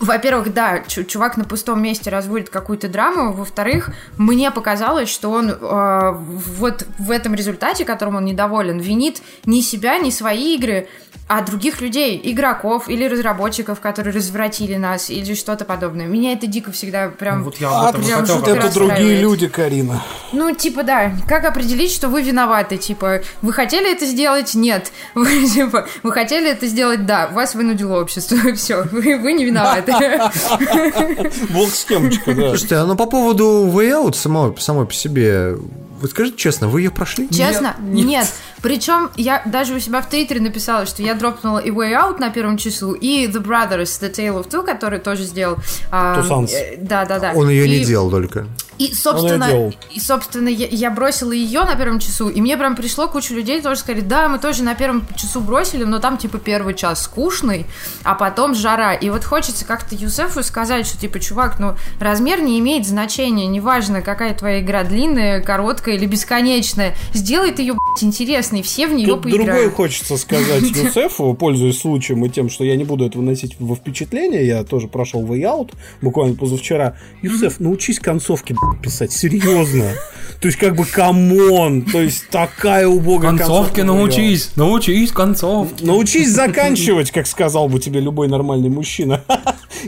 во-первых, 0.00 0.52
да, 0.54 0.80
чу- 0.86 1.04
чувак 1.04 1.36
на 1.36 1.44
пустом 1.44 1.82
месте 1.82 2.10
разводит 2.10 2.48
какую-то 2.48 2.88
драму. 2.88 3.32
Во-вторых, 3.32 3.90
мне 4.16 4.50
показалось, 4.50 5.10
что 5.10 5.30
он 5.30 5.50
э, 5.50 6.12
вот 6.12 6.86
в 6.98 7.10
этом 7.10 7.34
результате, 7.34 7.84
которым 7.84 8.16
он 8.16 8.24
недоволен, 8.24 8.78
винит 8.78 9.22
не 9.44 9.62
себя, 9.62 9.98
не 9.98 10.10
свои 10.10 10.56
игры, 10.56 10.88
а 11.30 11.42
других 11.42 11.80
людей, 11.80 12.20
игроков 12.24 12.88
или 12.88 13.04
разработчиков, 13.04 13.78
которые 13.78 14.12
развратили 14.12 14.74
нас 14.74 15.10
или 15.10 15.34
что-то 15.34 15.64
подобное. 15.64 16.06
Меня 16.06 16.32
это 16.32 16.48
дико 16.48 16.72
всегда 16.72 17.08
прям... 17.08 17.38
Ну, 17.38 17.44
вот 17.44 17.56
я 17.60 17.70
об 17.70 17.94
этом 17.94 18.04
прям 18.04 18.20
хотел 18.26 18.56
Это 18.56 18.74
другие 18.74 19.20
люди, 19.20 19.46
Карина. 19.46 20.02
Ну, 20.32 20.52
типа, 20.52 20.82
да. 20.82 21.12
Как 21.28 21.44
определить, 21.44 21.92
что 21.92 22.08
вы 22.08 22.22
виноваты? 22.22 22.78
Типа, 22.78 23.20
вы 23.42 23.52
хотели 23.52 23.92
это 23.92 24.06
сделать? 24.06 24.54
Нет. 24.54 24.90
Вы, 25.14 25.46
типа, 25.46 25.86
вы 26.02 26.12
хотели 26.12 26.50
это 26.50 26.66
сделать? 26.66 27.06
Да. 27.06 27.28
Вас 27.28 27.54
вынудило 27.54 28.00
общество. 28.00 28.36
Все, 28.54 28.82
вы, 28.90 29.16
вы 29.16 29.32
не 29.32 29.44
виноваты. 29.44 29.89
Волк 31.50 31.70
с 31.70 31.84
темочкой, 31.84 32.34
да. 32.34 32.48
Слушайте, 32.50 32.76
а 32.76 32.86
ну 32.86 32.96
по 32.96 33.06
поводу 33.06 33.66
Way 33.72 33.90
Out 34.04 34.14
самой, 34.14 34.54
самой 34.58 34.86
по 34.86 34.92
себе, 34.94 35.56
вот 36.00 36.10
скажите 36.10 36.36
честно, 36.36 36.68
вы 36.68 36.82
ее 36.82 36.90
прошли? 36.90 37.28
Честно? 37.28 37.76
Нет, 37.80 38.06
Нет. 38.06 38.28
Причем 38.62 39.10
я 39.16 39.42
даже 39.46 39.74
у 39.74 39.80
себя 39.80 40.02
в 40.02 40.08
Твиттере 40.08 40.40
написала, 40.40 40.84
что 40.86 41.02
я 41.02 41.14
дропнула 41.14 41.58
и 41.58 41.70
Way 41.70 41.92
Out 41.92 42.18
на 42.20 42.30
первом 42.30 42.56
часу, 42.58 42.92
и 42.92 43.26
The 43.26 43.42
Brothers, 43.42 43.84
The 44.00 44.10
Tale 44.14 44.42
of 44.42 44.48
Two, 44.48 44.64
который 44.64 44.98
тоже 44.98 45.24
сделал. 45.24 45.56
Sons. 45.90 46.50
э, 46.52 46.76
Да, 46.80 47.04
да, 47.06 47.18
да. 47.18 47.32
Он 47.34 47.48
ее 47.48 47.68
не 47.68 47.76
И- 47.78 47.84
делал 47.84 48.10
только. 48.10 48.46
И, 48.80 48.94
собственно, 48.94 49.70
и, 49.90 50.00
собственно 50.00 50.48
я, 50.48 50.66
я 50.66 50.90
бросила 50.90 51.32
ее 51.32 51.64
на 51.64 51.76
первом 51.76 51.98
часу, 51.98 52.30
и 52.30 52.40
мне 52.40 52.56
прям 52.56 52.74
пришло 52.74 53.08
куча 53.08 53.34
людей, 53.34 53.60
тоже 53.60 53.80
сказали, 53.80 54.00
да, 54.00 54.26
мы 54.30 54.38
тоже 54.38 54.62
на 54.62 54.74
первом 54.74 55.06
часу 55.16 55.42
бросили, 55.42 55.84
но 55.84 55.98
там, 55.98 56.16
типа, 56.16 56.38
первый 56.38 56.72
час 56.72 57.02
скучный, 57.02 57.66
а 58.04 58.14
потом 58.14 58.54
жара. 58.54 58.94
И 58.94 59.10
вот 59.10 59.22
хочется 59.24 59.66
как-то 59.66 59.94
Юсефу 59.94 60.42
сказать, 60.42 60.86
что, 60.86 60.98
типа, 60.98 61.20
чувак, 61.20 61.58
ну, 61.58 61.74
размер 62.00 62.40
не 62.40 62.58
имеет 62.58 62.86
значения, 62.86 63.46
неважно, 63.48 64.00
какая 64.00 64.32
твоя 64.32 64.62
игра 64.62 64.82
длинная, 64.82 65.42
короткая 65.42 65.96
или 65.96 66.06
бесконечная. 66.06 66.94
Сделай 67.12 67.52
ты 67.52 67.60
ее, 67.60 67.74
блядь, 67.74 68.02
интересной, 68.02 68.62
все 68.62 68.86
в 68.86 68.94
нее 68.94 69.08
Тут 69.08 69.20
другое 69.20 69.44
поиграют. 69.44 69.74
хочется 69.74 70.16
сказать 70.16 70.62
Юсефу, 70.70 71.34
пользуясь 71.34 71.78
случаем 71.78 72.24
и 72.24 72.30
тем, 72.30 72.48
что 72.48 72.64
я 72.64 72.76
не 72.76 72.84
буду 72.84 73.04
это 73.04 73.18
выносить 73.18 73.56
во 73.58 73.76
впечатление, 73.76 74.46
я 74.46 74.64
тоже 74.64 74.88
прошел 74.88 75.22
Way 75.22 75.42
Out 75.42 75.74
буквально 76.00 76.34
позавчера. 76.34 76.96
Юсеф, 77.20 77.60
научись 77.60 78.00
концовки 78.00 78.54
блядь, 78.54 78.69
писать, 78.76 79.12
серьезно. 79.12 79.92
То 80.40 80.46
есть, 80.46 80.58
как 80.58 80.74
бы, 80.74 80.86
come 80.86 81.41
on, 81.41 81.82
то 81.82 82.00
есть, 82.00 82.28
такая 82.30 82.88
убогая 82.88 83.36
Концовки 83.36 83.82
научись, 83.82 84.52
научись 84.56 85.12
концовки. 85.12 85.84
Научись 85.84 86.30
заканчивать, 86.30 87.10
как 87.10 87.26
сказал 87.26 87.68
бы 87.68 87.78
тебе 87.78 88.00
любой 88.00 88.26
нормальный 88.28 88.70
мужчина. 88.70 89.22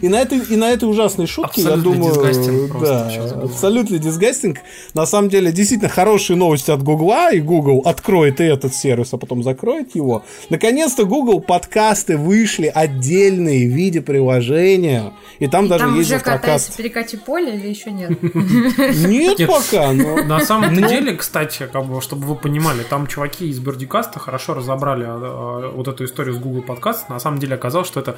И 0.01 0.09
на 0.09 0.21
этой, 0.21 0.39
и 0.39 0.57
на 0.57 0.71
этой 0.71 0.85
ужасной 0.85 1.27
шутке, 1.27 1.63
я 1.63 1.77
думаю, 1.77 2.15
да, 2.81 3.11
абсолютно 3.43 3.99
disgusting. 3.99 4.59
На 4.95 5.07
самом 5.07 5.31
деле, 5.31 5.53
действительно 5.53 5.89
хорошие 5.91 6.37
новости 6.37 6.71
от 6.71 6.83
Гугла, 6.83 7.33
и 7.33 7.41
Google 7.41 7.81
откроет 7.85 8.41
и 8.41 8.45
этот 8.45 8.75
сервис, 8.75 9.13
а 9.13 9.17
потом 9.19 9.43
закроет 9.43 9.95
его. 9.95 10.23
Наконец-то 10.51 11.05
Google 11.05 11.41
подкасты 11.41 12.17
вышли 12.17 12.71
отдельные 12.75 13.67
в 13.69 13.73
виде 13.73 14.01
приложения, 14.01 15.13
и 15.39 15.47
там 15.47 15.69
даже 15.69 15.85
Там 15.85 15.97
есть 15.99 16.11
уже 16.11 16.21
катается 16.21 16.69
завтракаст. 16.69 16.77
перекати 16.77 17.17
поле 17.17 17.55
или 17.55 17.69
еще 17.69 17.91
нет? 17.91 18.19
Нет 18.78 19.39
Нет. 19.39 19.49
пока, 19.49 19.93
но... 19.93 20.23
На 20.24 20.40
самом 20.40 20.74
Ну. 20.74 20.89
деле, 20.89 21.15
кстати, 21.16 21.69
как 21.73 21.85
бы, 21.85 22.01
чтобы 22.01 22.27
вы 22.27 22.35
понимали, 22.36 22.82
там 22.82 23.07
чуваки 23.07 23.49
из 23.49 23.59
Бердикаста 23.59 24.19
хорошо 24.19 24.55
разобрали 24.55 25.05
а, 25.05 25.19
а, 25.19 25.73
вот 25.74 25.89
эту 25.89 26.05
историю 26.05 26.35
с 26.35 26.39
Google 26.39 26.62
Подкаст. 26.62 27.09
На 27.09 27.19
самом 27.20 27.39
деле 27.39 27.55
оказалось, 27.55 27.89
что 27.89 28.01
это 28.01 28.16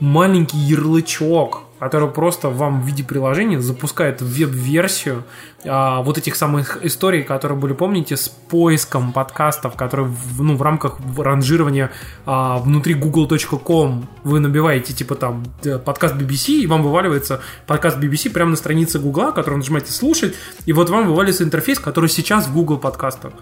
маленький 0.00 0.58
ярлычок, 0.58 1.62
который 1.84 2.08
просто 2.08 2.48
вам 2.48 2.80
в 2.80 2.86
виде 2.86 3.04
приложения 3.04 3.60
запускает 3.60 4.22
веб-версию 4.22 5.24
а, 5.66 6.00
вот 6.00 6.16
этих 6.16 6.34
самых 6.34 6.82
историй, 6.82 7.22
которые 7.22 7.58
были, 7.58 7.74
помните, 7.74 8.16
с 8.16 8.30
поиском 8.30 9.12
подкастов, 9.12 9.76
которые 9.76 10.08
в, 10.08 10.42
ну, 10.42 10.56
в 10.56 10.62
рамках 10.62 10.96
ранжирования 11.18 11.90
а, 12.24 12.56
внутри 12.56 12.94
google.com 12.94 14.08
вы 14.22 14.40
набиваете 14.40 14.94
типа 14.94 15.14
там 15.14 15.44
подкаст 15.84 16.14
BBC, 16.14 16.62
и 16.62 16.66
вам 16.66 16.82
вываливается 16.82 17.42
подкаст 17.66 17.98
BBC 17.98 18.30
прямо 18.30 18.52
на 18.52 18.56
странице 18.56 18.98
Google, 18.98 19.32
который 19.32 19.56
нажимаете 19.56 19.92
слушать, 19.92 20.34
и 20.64 20.72
вот 20.72 20.88
вам 20.88 21.06
вываливается 21.06 21.44
интерфейс, 21.44 21.78
который 21.78 22.08
сейчас 22.08 22.46
в 22.46 22.54
Google 22.54 22.78
подкастах. 22.78 23.34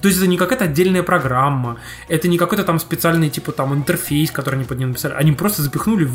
То 0.00 0.08
есть 0.08 0.18
это 0.18 0.26
не 0.26 0.36
какая-то 0.36 0.64
отдельная 0.64 1.02
программа, 1.02 1.78
это 2.08 2.28
не 2.28 2.38
какой-то 2.38 2.64
там 2.64 2.78
специальный 2.78 3.30
типа 3.30 3.52
там 3.52 3.74
интерфейс, 3.74 4.30
который 4.30 4.56
они 4.56 4.64
под 4.64 4.78
ним 4.78 4.88
написали. 4.88 5.14
Они 5.14 5.32
просто 5.32 5.62
запихнули 5.62 6.08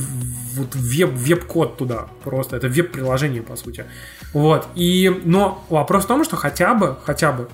вот 0.56 0.76
веб, 0.76 1.12
веб-код 1.14 1.78
туда. 1.78 2.08
Просто 2.24 2.56
это 2.56 2.68
веб-приложение, 2.68 3.42
по 3.42 3.56
сути. 3.56 3.86
Вот. 4.34 4.68
И, 4.76 5.22
но 5.26 5.66
вопрос 5.70 6.06
в 6.06 6.08
том, 6.08 6.24
что 6.24 6.36
хотя 6.36 6.74
бы, 6.74 6.98
хотя 7.06 7.32
бы 7.32 7.48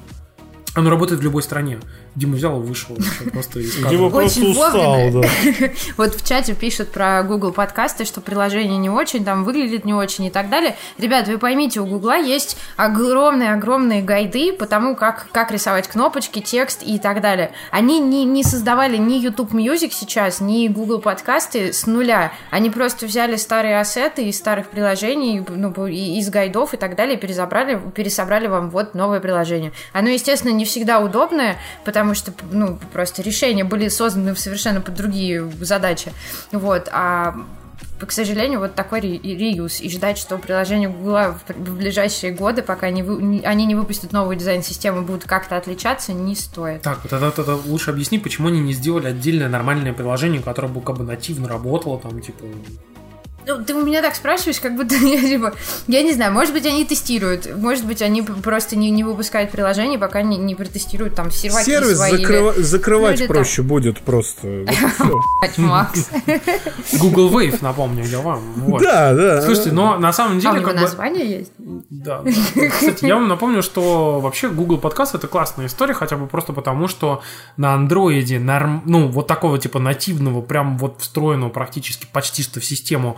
Оно 0.73 0.89
работает 0.89 1.19
в 1.19 1.23
любой 1.23 1.43
стране. 1.43 1.79
Дима 2.15 2.35
взял 2.35 2.61
и 2.61 2.65
вышел 2.65 2.95
вообще 2.95 3.23
просто 3.31 3.59
из 3.59 3.75
кадра. 3.75 3.89
Дима 3.89 4.09
просто 4.09 4.39
Очень 4.41 4.51
устал, 4.51 5.11
да. 5.11 5.27
Вот 5.97 6.15
в 6.15 6.27
чате 6.27 6.53
пишут 6.55 6.91
про 6.91 7.23
Google 7.23 7.51
подкасты, 7.53 8.03
что 8.03 8.19
приложение 8.19 8.77
не 8.77 8.89
очень, 8.89 9.23
там 9.23 9.43
выглядит 9.45 9.85
не 9.85 9.93
очень 9.93 10.25
и 10.25 10.29
так 10.29 10.49
далее. 10.49 10.75
Ребят, 10.97 11.27
вы 11.27 11.37
поймите, 11.37 11.79
у 11.79 11.85
Гугла 11.85 12.17
есть 12.17 12.57
огромные-огромные 12.75 14.01
гайды 14.01 14.51
по 14.53 14.65
тому, 14.65 14.95
как, 14.95 15.27
как 15.31 15.51
рисовать 15.51 15.87
кнопочки, 15.87 16.39
текст 16.39 16.81
и 16.83 16.99
так 16.99 17.21
далее. 17.21 17.51
Они 17.71 17.99
не, 17.99 18.25
не 18.25 18.43
создавали 18.43 18.97
ни 18.97 19.13
YouTube 19.13 19.53
Music 19.53 19.91
сейчас, 19.91 20.41
ни 20.41 20.67
Google 20.67 20.99
подкасты 20.99 21.71
с 21.71 21.85
нуля. 21.85 22.33
Они 22.49 22.69
просто 22.69 23.05
взяли 23.05 23.35
старые 23.35 23.79
ассеты 23.79 24.25
из 24.25 24.37
старых 24.37 24.67
приложений, 24.69 25.45
ну, 25.49 25.87
и- 25.87 26.19
из 26.19 26.29
гайдов 26.29 26.73
и 26.73 26.77
так 26.77 26.95
далее, 26.95 27.15
и 27.15 27.19
перезабрали, 27.19 27.79
пересобрали 27.95 28.47
вам 28.47 28.69
вот 28.69 28.95
новое 28.95 29.19
приложение. 29.19 29.71
Оно, 29.93 30.09
естественно, 30.09 30.51
не 30.51 30.65
всегда 30.65 30.99
удобное, 30.99 31.57
потому 31.85 32.00
что, 32.15 32.33
ну, 32.51 32.77
просто 32.93 33.21
решения 33.21 33.63
были 33.63 33.87
созданы 33.89 34.35
совершенно 34.35 34.81
под 34.81 34.95
другие 34.95 35.49
задачи. 35.61 36.11
Вот, 36.51 36.89
а 36.91 37.35
к 37.99 38.11
сожалению, 38.11 38.59
вот 38.59 38.73
такой 38.73 38.99
ре- 38.99 39.17
реюз. 39.19 39.79
И 39.79 39.89
ждать, 39.89 40.17
что 40.17 40.37
приложение 40.39 40.89
Google 40.89 41.35
в, 41.47 41.77
ближайшие 41.77 42.33
годы, 42.33 42.63
пока 42.63 42.89
не- 42.89 43.41
они 43.45 43.65
не 43.65 43.75
выпустят 43.75 44.11
новую 44.11 44.35
дизайн-систему, 44.37 45.03
будут 45.03 45.25
как-то 45.25 45.55
отличаться, 45.57 46.11
не 46.13 46.35
стоит. 46.35 46.81
Так, 46.81 46.99
вот 47.03 47.11
вот 47.11 47.37
это 47.39 47.55
лучше 47.55 47.91
объясни, 47.91 48.17
почему 48.17 48.47
они 48.47 48.59
не 48.59 48.73
сделали 48.73 49.07
отдельное 49.07 49.49
нормальное 49.49 49.93
приложение, 49.93 50.41
которое 50.41 50.67
бы 50.67 50.81
как 50.81 50.97
бы 50.97 51.03
нативно 51.03 51.47
работало, 51.47 51.99
там, 51.99 52.19
типа... 52.21 52.43
Ну, 53.45 53.63
ты 53.63 53.73
у 53.73 53.85
меня 53.85 54.01
так 54.01 54.15
спрашиваешь, 54.15 54.59
как 54.59 54.75
будто 54.75 54.95
я, 55.01 55.21
типа, 55.21 55.53
я 55.87 56.03
не 56.03 56.13
знаю, 56.13 56.31
может 56.33 56.53
быть, 56.53 56.65
они 56.65 56.85
тестируют, 56.85 57.49
может 57.55 57.85
быть, 57.85 58.01
они 58.01 58.21
просто 58.21 58.75
не, 58.75 58.89
не 58.91 59.03
выпускают 59.03 59.51
приложение, 59.51 59.97
пока 59.99 60.21
не, 60.21 60.37
не 60.37 60.55
протестируют 60.55 61.15
там 61.15 61.31
серваки 61.31 61.65
Сервис 61.65 61.97
свои. 61.97 62.13
или- 62.13 62.23
закрыва- 62.23 62.61
закрывать 62.61 63.19
Ну, 63.19 63.25
или 63.25 63.27
проще 63.27 63.61
будет 63.61 63.99
просто. 64.01 64.47
Вот 64.67 64.69
и 64.71 64.75
всё. 64.75 65.21
Блядь, 65.41 65.57
Макс. 65.57 66.09
Google 66.99 67.29
Wave, 67.31 67.57
напомню 67.61 68.05
я 68.05 68.19
вам. 68.19 68.41
Да, 68.79 69.13
да. 69.13 69.41
Слушайте, 69.41 69.71
но 69.71 69.97
на 69.97 70.13
самом 70.13 70.33
А 70.33 70.37
у 70.37 70.41
деле 70.41 70.53
него 70.55 70.65
как 70.65 70.75
бы... 70.75 70.81
название 70.81 71.29
есть? 71.39 71.51
Да. 71.89 72.23
Кстати, 72.69 73.05
я 73.05 73.15
вам 73.15 73.27
напомню, 73.27 73.61
что 73.63 74.19
вообще 74.19 74.49
Google 74.49 74.77
подкаст 74.77 75.15
это 75.15 75.27
классная 75.27 75.67
история, 75.67 75.93
хотя 75.93 76.15
бы 76.17 76.27
просто 76.27 76.53
потому, 76.53 76.87
что 76.87 77.21
на 77.57 77.73
андроиде, 77.73 78.39
норм... 78.39 78.81
ну, 78.85 79.07
вот 79.07 79.27
такого 79.27 79.57
типа 79.57 79.79
нативного, 79.79 80.41
прям 80.41 80.77
вот 80.77 80.99
встроенного 80.99 81.49
практически 81.49 82.07
почти 82.11 82.43
что 82.43 82.59
в 82.59 82.65
систему 82.65 83.17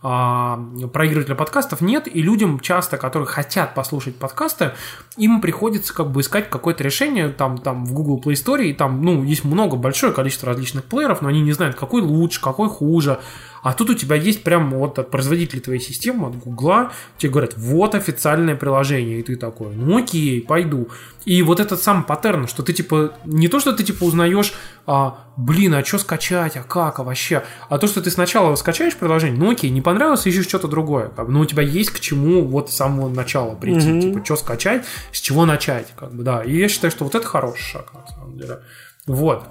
проигрывателя 0.00 1.34
подкастов 1.34 1.80
нет, 1.80 2.06
и 2.06 2.22
людям 2.22 2.60
часто, 2.60 2.98
которые 2.98 3.26
хотят 3.26 3.74
послушать 3.74 4.16
подкасты, 4.16 4.72
им 5.16 5.40
приходится 5.40 5.92
как 5.92 6.10
бы 6.12 6.20
искать 6.20 6.48
какое-то 6.50 6.84
решение 6.84 7.30
там, 7.30 7.58
там 7.58 7.84
в 7.84 7.92
Google 7.92 8.20
Play 8.24 8.34
Store, 8.34 8.64
и 8.64 8.72
там, 8.72 9.02
ну, 9.02 9.24
есть 9.24 9.44
много, 9.44 9.76
большое 9.76 10.12
количество 10.12 10.48
различных 10.48 10.84
плееров, 10.84 11.20
но 11.20 11.28
они 11.28 11.40
не 11.40 11.52
знают, 11.52 11.74
какой 11.76 12.02
лучше, 12.02 12.40
какой 12.40 12.68
хуже. 12.68 13.18
А 13.62 13.72
тут 13.72 13.90
у 13.90 13.94
тебя 13.94 14.16
есть 14.16 14.44
прям 14.44 14.70
вот 14.70 14.98
от 14.98 15.10
производителя 15.10 15.60
твоей 15.60 15.80
системы, 15.80 16.28
от 16.28 16.36
Гугла, 16.36 16.92
тебе 17.16 17.32
говорят, 17.32 17.54
вот 17.56 17.94
официальное 17.94 18.54
приложение, 18.54 19.18
и 19.18 19.22
ты 19.22 19.36
такой, 19.36 19.74
ну 19.74 19.98
окей, 19.98 20.40
пойду. 20.40 20.88
И 21.24 21.42
вот 21.42 21.60
этот 21.60 21.82
сам 21.82 22.04
паттерн, 22.04 22.46
что 22.48 22.62
ты 22.62 22.72
типа, 22.72 23.14
не 23.24 23.48
то, 23.48 23.60
что 23.60 23.72
ты 23.72 23.82
типа 23.82 24.04
узнаешь, 24.04 24.54
а, 24.86 25.26
блин, 25.36 25.74
а 25.74 25.84
что 25.84 25.98
скачать, 25.98 26.56
а 26.56 26.62
как, 26.62 27.00
а 27.00 27.02
вообще, 27.02 27.42
а 27.68 27.78
то, 27.78 27.86
что 27.86 28.00
ты 28.00 28.10
сначала 28.10 28.54
скачаешь 28.54 28.96
приложение, 28.96 29.38
ну 29.38 29.50
окей, 29.50 29.70
не 29.70 29.82
понравилось, 29.88 30.26
ищешь 30.26 30.46
что-то 30.46 30.68
другое, 30.68 31.08
как 31.08 31.26
бы, 31.26 31.32
но 31.32 31.40
у 31.40 31.46
тебя 31.46 31.62
есть 31.62 31.88
к 31.90 31.98
чему 31.98 32.44
вот 32.44 32.70
с 32.70 32.76
самого 32.76 33.08
начала 33.08 33.54
прийти, 33.54 34.02
типа, 34.02 34.22
что 34.22 34.36
скачать, 34.36 34.84
с 35.12 35.18
чего 35.18 35.46
начать, 35.46 35.86
как 35.96 36.12
бы, 36.12 36.22
да. 36.22 36.42
И 36.42 36.58
я 36.58 36.68
считаю, 36.68 36.90
что 36.90 37.04
вот 37.04 37.14
это 37.14 37.26
хороший 37.26 37.62
шаг, 37.62 37.94
на 37.94 38.06
самом 38.14 38.36
деле. 38.36 38.58
Вот. 39.06 39.44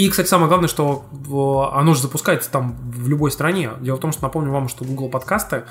И, 0.00 0.08
кстати, 0.08 0.28
самое 0.28 0.48
главное, 0.48 0.66
что 0.66 1.04
оно 1.74 1.92
же 1.92 2.00
запускается 2.00 2.50
там 2.50 2.74
в 2.90 3.06
любой 3.06 3.30
стране. 3.30 3.72
Дело 3.82 3.96
в 3.96 4.00
том, 4.00 4.12
что 4.12 4.22
напомню 4.22 4.50
вам, 4.50 4.70
что 4.70 4.82
Google 4.82 5.10
подкасты 5.10 5.64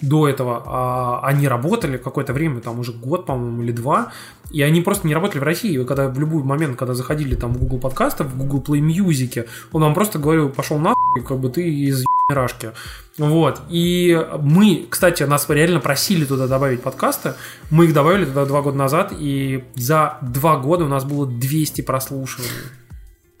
до 0.00 0.26
этого 0.26 0.62
а, 0.64 1.20
они 1.22 1.46
работали 1.46 1.98
какое-то 1.98 2.32
время, 2.32 2.62
там 2.62 2.78
уже 2.80 2.92
год, 2.92 3.26
по-моему, 3.26 3.62
или 3.62 3.72
два, 3.72 4.10
и 4.50 4.62
они 4.62 4.80
просто 4.80 5.06
не 5.06 5.12
работали 5.12 5.38
в 5.38 5.42
России. 5.42 5.76
Вы 5.76 5.84
когда 5.84 6.08
в 6.08 6.18
любой 6.18 6.42
момент, 6.42 6.78
когда 6.78 6.94
заходили 6.94 7.34
там 7.34 7.52
в 7.52 7.58
Google 7.58 7.78
подкасты, 7.78 8.24
в 8.24 8.38
Google 8.38 8.62
Play 8.62 8.80
Music, 8.80 9.46
он 9.70 9.82
вам 9.82 9.92
просто 9.92 10.18
говорил, 10.18 10.48
пошел 10.48 10.78
нахуй, 10.78 11.22
как 11.22 11.38
бы 11.38 11.50
ты 11.50 11.68
из 11.68 12.06
рашки. 12.30 12.70
Вот. 13.18 13.60
И 13.68 14.18
мы, 14.40 14.86
кстати, 14.88 15.24
нас 15.24 15.46
реально 15.50 15.80
просили 15.80 16.24
туда 16.24 16.46
добавить 16.46 16.82
подкасты. 16.82 17.34
Мы 17.70 17.84
их 17.84 17.92
добавили 17.92 18.24
туда 18.24 18.46
два 18.46 18.62
года 18.62 18.78
назад, 18.78 19.12
и 19.12 19.64
за 19.74 20.16
два 20.22 20.56
года 20.56 20.86
у 20.86 20.88
нас 20.88 21.04
было 21.04 21.26
200 21.26 21.82
прослушиваний. 21.82 22.50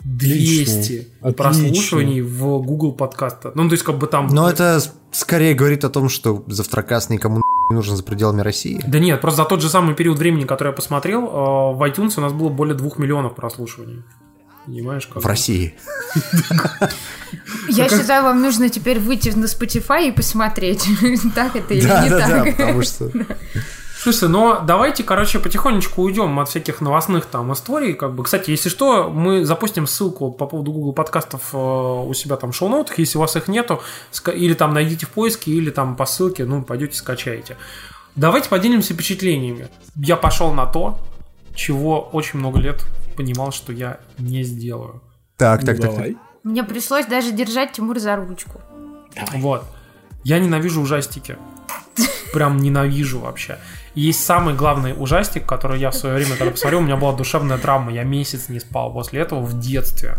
200 0.04 1.08
Отлично. 1.20 1.32
прослушиваний 1.32 2.20
в 2.20 2.58
Google 2.62 2.92
подкаста. 2.92 3.52
Ну, 3.54 3.68
то 3.68 3.72
есть, 3.72 3.84
как 3.84 3.98
бы 3.98 4.06
там... 4.06 4.28
Но 4.28 4.48
это 4.48 4.80
скорее 5.12 5.54
говорит 5.54 5.84
о 5.84 5.90
том, 5.90 6.08
что 6.08 6.44
завтракас 6.46 7.08
никому 7.08 7.40
не 7.70 7.74
нужен 7.74 7.96
за 7.96 8.02
пределами 8.02 8.42
России. 8.42 8.80
Да 8.86 8.98
нет, 8.98 9.20
просто 9.20 9.42
за 9.42 9.48
тот 9.48 9.62
же 9.62 9.68
самый 9.68 9.94
период 9.94 10.18
времени, 10.18 10.44
который 10.44 10.68
я 10.68 10.74
посмотрел, 10.74 11.22
э, 11.22 11.76
в 11.76 11.82
iTunes 11.88 12.14
у 12.18 12.20
нас 12.20 12.32
было 12.32 12.50
более 12.50 12.74
двух 12.74 12.98
миллионов 12.98 13.34
прослушиваний. 13.34 14.02
Понимаешь, 14.66 15.06
как? 15.06 15.22
В 15.22 15.26
России. 15.26 15.74
Я 17.68 17.88
считаю, 17.88 18.24
вам 18.24 18.40
нужно 18.40 18.68
теперь 18.68 18.98
выйти 18.98 19.30
на 19.30 19.44
Spotify 19.44 20.08
и 20.08 20.12
посмотреть, 20.12 20.86
так 21.34 21.56
это 21.56 21.74
или 21.74 21.82
не 21.82 22.10
да, 22.10 22.28
да, 22.28 22.44
так. 22.44 22.56
потому 22.56 22.82
что... 22.82 23.10
Слушай, 24.04 24.28
но 24.28 24.60
давайте, 24.60 25.02
короче, 25.02 25.38
потихонечку 25.38 26.02
уйдем 26.02 26.38
от 26.38 26.50
всяких 26.50 26.82
новостных 26.82 27.24
там 27.24 27.50
историй. 27.54 27.94
Как 27.94 28.14
бы, 28.14 28.22
кстати, 28.22 28.50
если 28.50 28.68
что, 28.68 29.08
мы 29.08 29.46
запустим 29.46 29.86
ссылку 29.86 30.30
по 30.30 30.44
поводу 30.44 30.72
Google 30.72 30.92
подкастов 30.92 31.54
э, 31.54 31.56
у 31.56 32.12
себя 32.12 32.36
там 32.36 32.52
в 32.52 32.54
шоу-ноутах. 32.54 32.98
Если 32.98 33.16
у 33.16 33.22
вас 33.22 33.34
их 33.34 33.48
нету, 33.48 33.80
или 34.34 34.52
там 34.52 34.74
найдите 34.74 35.06
в 35.06 35.08
поиске, 35.08 35.52
или 35.52 35.70
там 35.70 35.96
по 35.96 36.04
ссылке, 36.04 36.44
ну, 36.44 36.62
пойдете 36.62 36.98
скачаете. 36.98 37.56
Давайте 38.14 38.50
поделимся 38.50 38.92
впечатлениями. 38.92 39.68
Я 39.96 40.16
пошел 40.16 40.52
на 40.52 40.66
то, 40.66 40.98
чего 41.54 42.02
очень 42.12 42.40
много 42.40 42.58
лет 42.58 42.84
понимал, 43.16 43.52
что 43.52 43.72
я 43.72 44.00
не 44.18 44.42
сделаю. 44.42 45.00
Так, 45.38 45.64
так, 45.64 45.78
так. 45.78 45.80
так. 45.80 45.90
Давай. 45.94 46.16
Мне 46.42 46.62
пришлось 46.62 47.06
даже 47.06 47.32
держать 47.32 47.72
Тимур 47.72 47.98
за 47.98 48.16
ручку. 48.16 48.60
Вот. 49.32 49.64
Я 50.24 50.40
ненавижу 50.40 50.82
ужастики. 50.82 51.38
Прям 52.34 52.58
ненавижу 52.58 53.20
вообще. 53.20 53.58
И 53.94 54.00
Есть 54.00 54.24
самый 54.24 54.54
главный 54.54 54.94
ужастик, 54.96 55.46
который 55.46 55.80
я 55.80 55.90
в 55.90 55.94
свое 55.94 56.16
время, 56.16 56.36
когда 56.36 56.50
посмотрел, 56.50 56.80
у 56.80 56.82
меня 56.82 56.96
была 56.96 57.12
душевная 57.12 57.58
травма. 57.58 57.92
Я 57.92 58.02
месяц 58.04 58.48
не 58.48 58.60
спал 58.60 58.92
после 58.92 59.20
этого 59.20 59.40
в 59.40 59.58
детстве. 59.60 60.16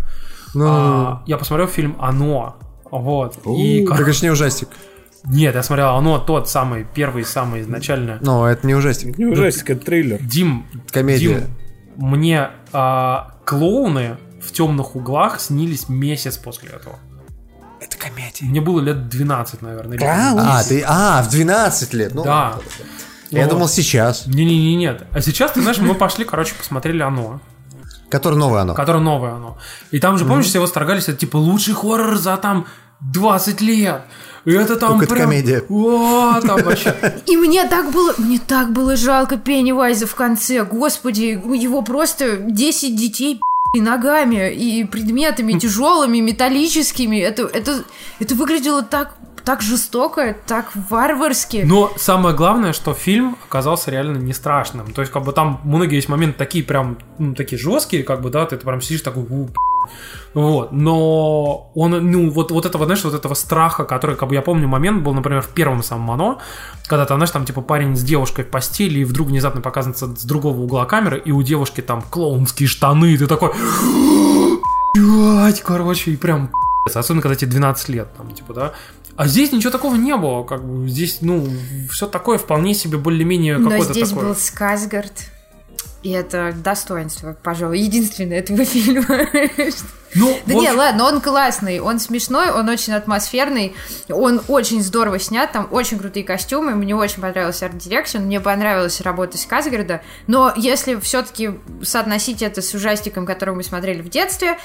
Ну, 0.53 0.65
А, 0.67 1.23
я 1.25 1.37
посмотрел 1.37 1.67
фильм 1.67 1.97
«Оно». 1.99 2.55
Вот. 2.89 3.37
И 3.45 3.85
так 3.85 4.07
это 4.07 4.23
не 4.23 4.29
ужастик. 4.29 4.69
Нет, 5.25 5.55
я 5.55 5.63
смотрел 5.63 5.95
«Оно», 5.95 6.19
тот 6.19 6.49
самый, 6.49 6.85
первый, 6.85 7.25
самый 7.25 7.61
изначально. 7.61 8.19
Но 8.21 8.47
это 8.47 8.65
не 8.65 8.75
ужастик. 8.75 9.17
Не 9.17 9.25
ужастик, 9.25 9.69
это 9.71 9.85
трейлер. 9.85 10.21
Дим, 10.21 10.65
Комедия. 10.91 11.39
Дим, 11.39 11.47
мне 11.97 12.49
а, 12.71 13.35
клоуны 13.43 14.17
в 14.41 14.51
темных 14.51 14.95
углах 14.95 15.41
снились 15.41 15.89
месяц 15.89 16.37
после 16.37 16.69
этого. 16.69 16.99
Это 17.81 17.97
комедия. 17.97 18.45
Мне 18.45 18.61
было 18.61 18.79
лет 18.79 19.09
12, 19.09 19.61
наверное. 19.61 19.97
или 19.97 20.05
А, 20.05 20.63
ты... 20.63 20.83
А, 20.87 21.21
в 21.23 21.29
12 21.29 21.93
лет. 21.93 22.13
Ну, 22.13 22.23
Да. 22.23 22.53
Вот. 22.55 22.63
Думал 23.31 23.67
сейчас. 23.67 24.27
Не-не-не, 24.27 24.75
нет. 24.75 25.07
А 25.11 25.21
сейчас, 25.21 25.51
ты 25.51 25.61
знаешь, 25.61 25.77
мы 25.79 25.95
пошли, 25.95 26.25
короче, 26.25 26.53
посмотрели 26.55 27.01
оно, 27.01 27.41
Который 28.09 28.37
новое 28.37 28.61
оно. 28.61 28.75
которое 28.75 28.99
новое 28.99 29.33
оно. 29.33 29.57
И 29.91 29.99
там 29.99 30.17
же, 30.17 30.25
помнишь, 30.25 30.45
все 30.45 30.59
восторгались, 30.59 31.03
это 31.03 31.17
типа 31.17 31.37
лучший 31.37 31.73
хоррор 31.73 32.17
за 32.17 32.37
там 32.37 32.67
20 33.01 33.61
лет. 33.61 34.01
И 34.45 34.51
это 34.51 34.75
там 34.75 34.91
Только 34.91 35.05
это 35.05 35.15
прям... 35.15 35.29
комедия. 35.29 35.63
О, 35.69 36.39
там 36.39 36.61
вообще... 36.63 36.95
И 37.25 37.35
мне 37.35 37.67
так 37.67 37.91
было, 37.91 38.13
мне 38.19 38.39
так 38.39 38.71
было 38.71 38.95
жалко 38.95 39.37
Пеннивайза 39.37 40.05
в 40.05 40.13
конце. 40.13 40.63
Господи, 40.63 41.41
его 41.55 41.81
просто 41.81 42.37
10 42.37 42.95
детей 42.95 43.41
и 43.73 43.81
ногами 43.81 44.53
и 44.53 44.83
предметами 44.83 45.53
тяжелыми, 45.59 46.19
металлическими. 46.19 47.17
Это, 47.17 47.43
это, 47.43 47.83
это 48.19 48.35
выглядело 48.35 48.83
так, 48.83 49.15
так 49.45 49.61
жестоко, 49.61 50.35
так 50.47 50.71
варварски. 50.89 51.63
Но 51.65 51.91
самое 51.97 52.35
главное, 52.35 52.73
что 52.73 52.93
фильм 52.93 53.37
оказался 53.47 53.91
реально 53.91 54.17
не 54.17 54.33
страшным. 54.33 54.91
То 54.91 55.01
есть, 55.01 55.13
как 55.13 55.23
бы 55.23 55.31
там 55.33 55.61
многие 55.63 55.95
есть 55.95 56.09
моменты 56.09 56.37
такие 56.37 56.63
прям, 56.63 56.97
ну, 57.19 57.35
такие 57.35 57.59
жесткие, 57.59 58.03
как 58.03 58.21
бы, 58.21 58.29
да, 58.29 58.45
ты 58.45 58.57
прям 58.57 58.81
сидишь 58.81 59.01
такой, 59.01 59.23
«У, 59.23 59.49
Вот, 60.33 60.71
но 60.71 61.69
он, 61.75 62.11
ну, 62.11 62.29
вот, 62.31 62.51
вот 62.51 62.65
этого, 62.65 62.85
знаешь, 62.85 63.03
вот 63.03 63.13
этого 63.13 63.35
страха, 63.35 63.85
который, 63.85 64.15
как 64.15 64.29
бы, 64.29 64.35
я 64.35 64.41
помню 64.41 64.67
момент 64.67 65.03
был, 65.03 65.13
например, 65.13 65.41
в 65.41 65.49
первом 65.49 65.83
самом 65.83 66.11
«Оно», 66.11 66.41
когда 66.87 67.05
там, 67.05 67.19
знаешь, 67.19 67.31
там, 67.31 67.45
типа, 67.45 67.61
парень 67.61 67.95
с 67.95 68.01
девушкой 68.01 68.45
в 68.45 68.49
постели, 68.49 68.99
и 68.99 69.05
вдруг 69.05 69.27
внезапно 69.27 69.61
показывается 69.61 70.07
с 70.07 70.23
другого 70.25 70.61
угла 70.61 70.85
камеры, 70.85 71.21
и 71.23 71.31
у 71.31 71.43
девушки 71.43 71.81
там 71.81 72.01
клоунские 72.01 72.67
штаны, 72.67 73.13
и 73.13 73.17
ты 73.17 73.27
такой, 73.27 73.51
блядь, 74.95 75.61
короче, 75.61 76.11
и 76.11 76.17
прям, 76.17 76.49
особенно, 76.93 77.21
когда 77.21 77.35
тебе 77.35 77.51
12 77.51 77.89
лет, 77.89 78.07
там, 78.17 78.31
типа, 78.31 78.53
да, 78.53 78.73
а 79.15 79.27
здесь 79.27 79.51
ничего 79.51 79.71
такого 79.71 79.95
не 79.95 80.15
было, 80.17 80.43
как 80.43 80.63
бы, 80.63 80.89
здесь, 80.89 81.19
ну, 81.21 81.47
все 81.89 82.07
такое 82.07 82.37
вполне 82.37 82.73
себе 82.73 82.97
более-менее 82.97 83.57
Но 83.57 83.69
какое-то 83.69 83.93
здесь 83.93 84.09
такое. 84.09 84.25
был 84.25 84.35
Скарсгард. 84.35 85.13
И 86.03 86.11
это 86.11 86.53
достоинство, 86.55 87.35
пожалуй, 87.41 87.79
единственное 87.79 88.39
этого 88.39 88.63
фильма. 88.65 89.05
Ну, 90.15 90.37
Да 90.45 90.53
в 90.53 90.57
не, 90.57 90.71
ладно, 90.71 91.05
он 91.05 91.21
классный, 91.21 91.79
он 91.79 91.99
смешной, 91.99 92.49
он 92.49 92.69
очень 92.69 92.93
атмосферный, 92.93 93.75
он 94.09 94.41
очень 94.47 94.81
здорово 94.81 95.19
снят, 95.19 95.51
там 95.51 95.67
очень 95.71 95.99
крутые 95.99 96.23
костюмы, 96.23 96.73
мне 96.75 96.95
очень 96.95 97.21
понравился 97.21 97.65
art 97.65 97.78
direction, 97.78 98.19
мне 98.19 98.39
понравилась 98.39 99.01
работа 99.01 99.37
Скарсгарда, 99.37 100.01
но 100.27 100.53
если 100.55 100.95
все-таки 100.99 101.51
соотносить 101.83 102.41
это 102.41 102.61
с 102.61 102.73
ужастиком, 102.73 103.25
который 103.25 103.53
мы 103.53 103.63
смотрели 103.63 104.01
в 104.01 104.09
детстве, 104.09 104.57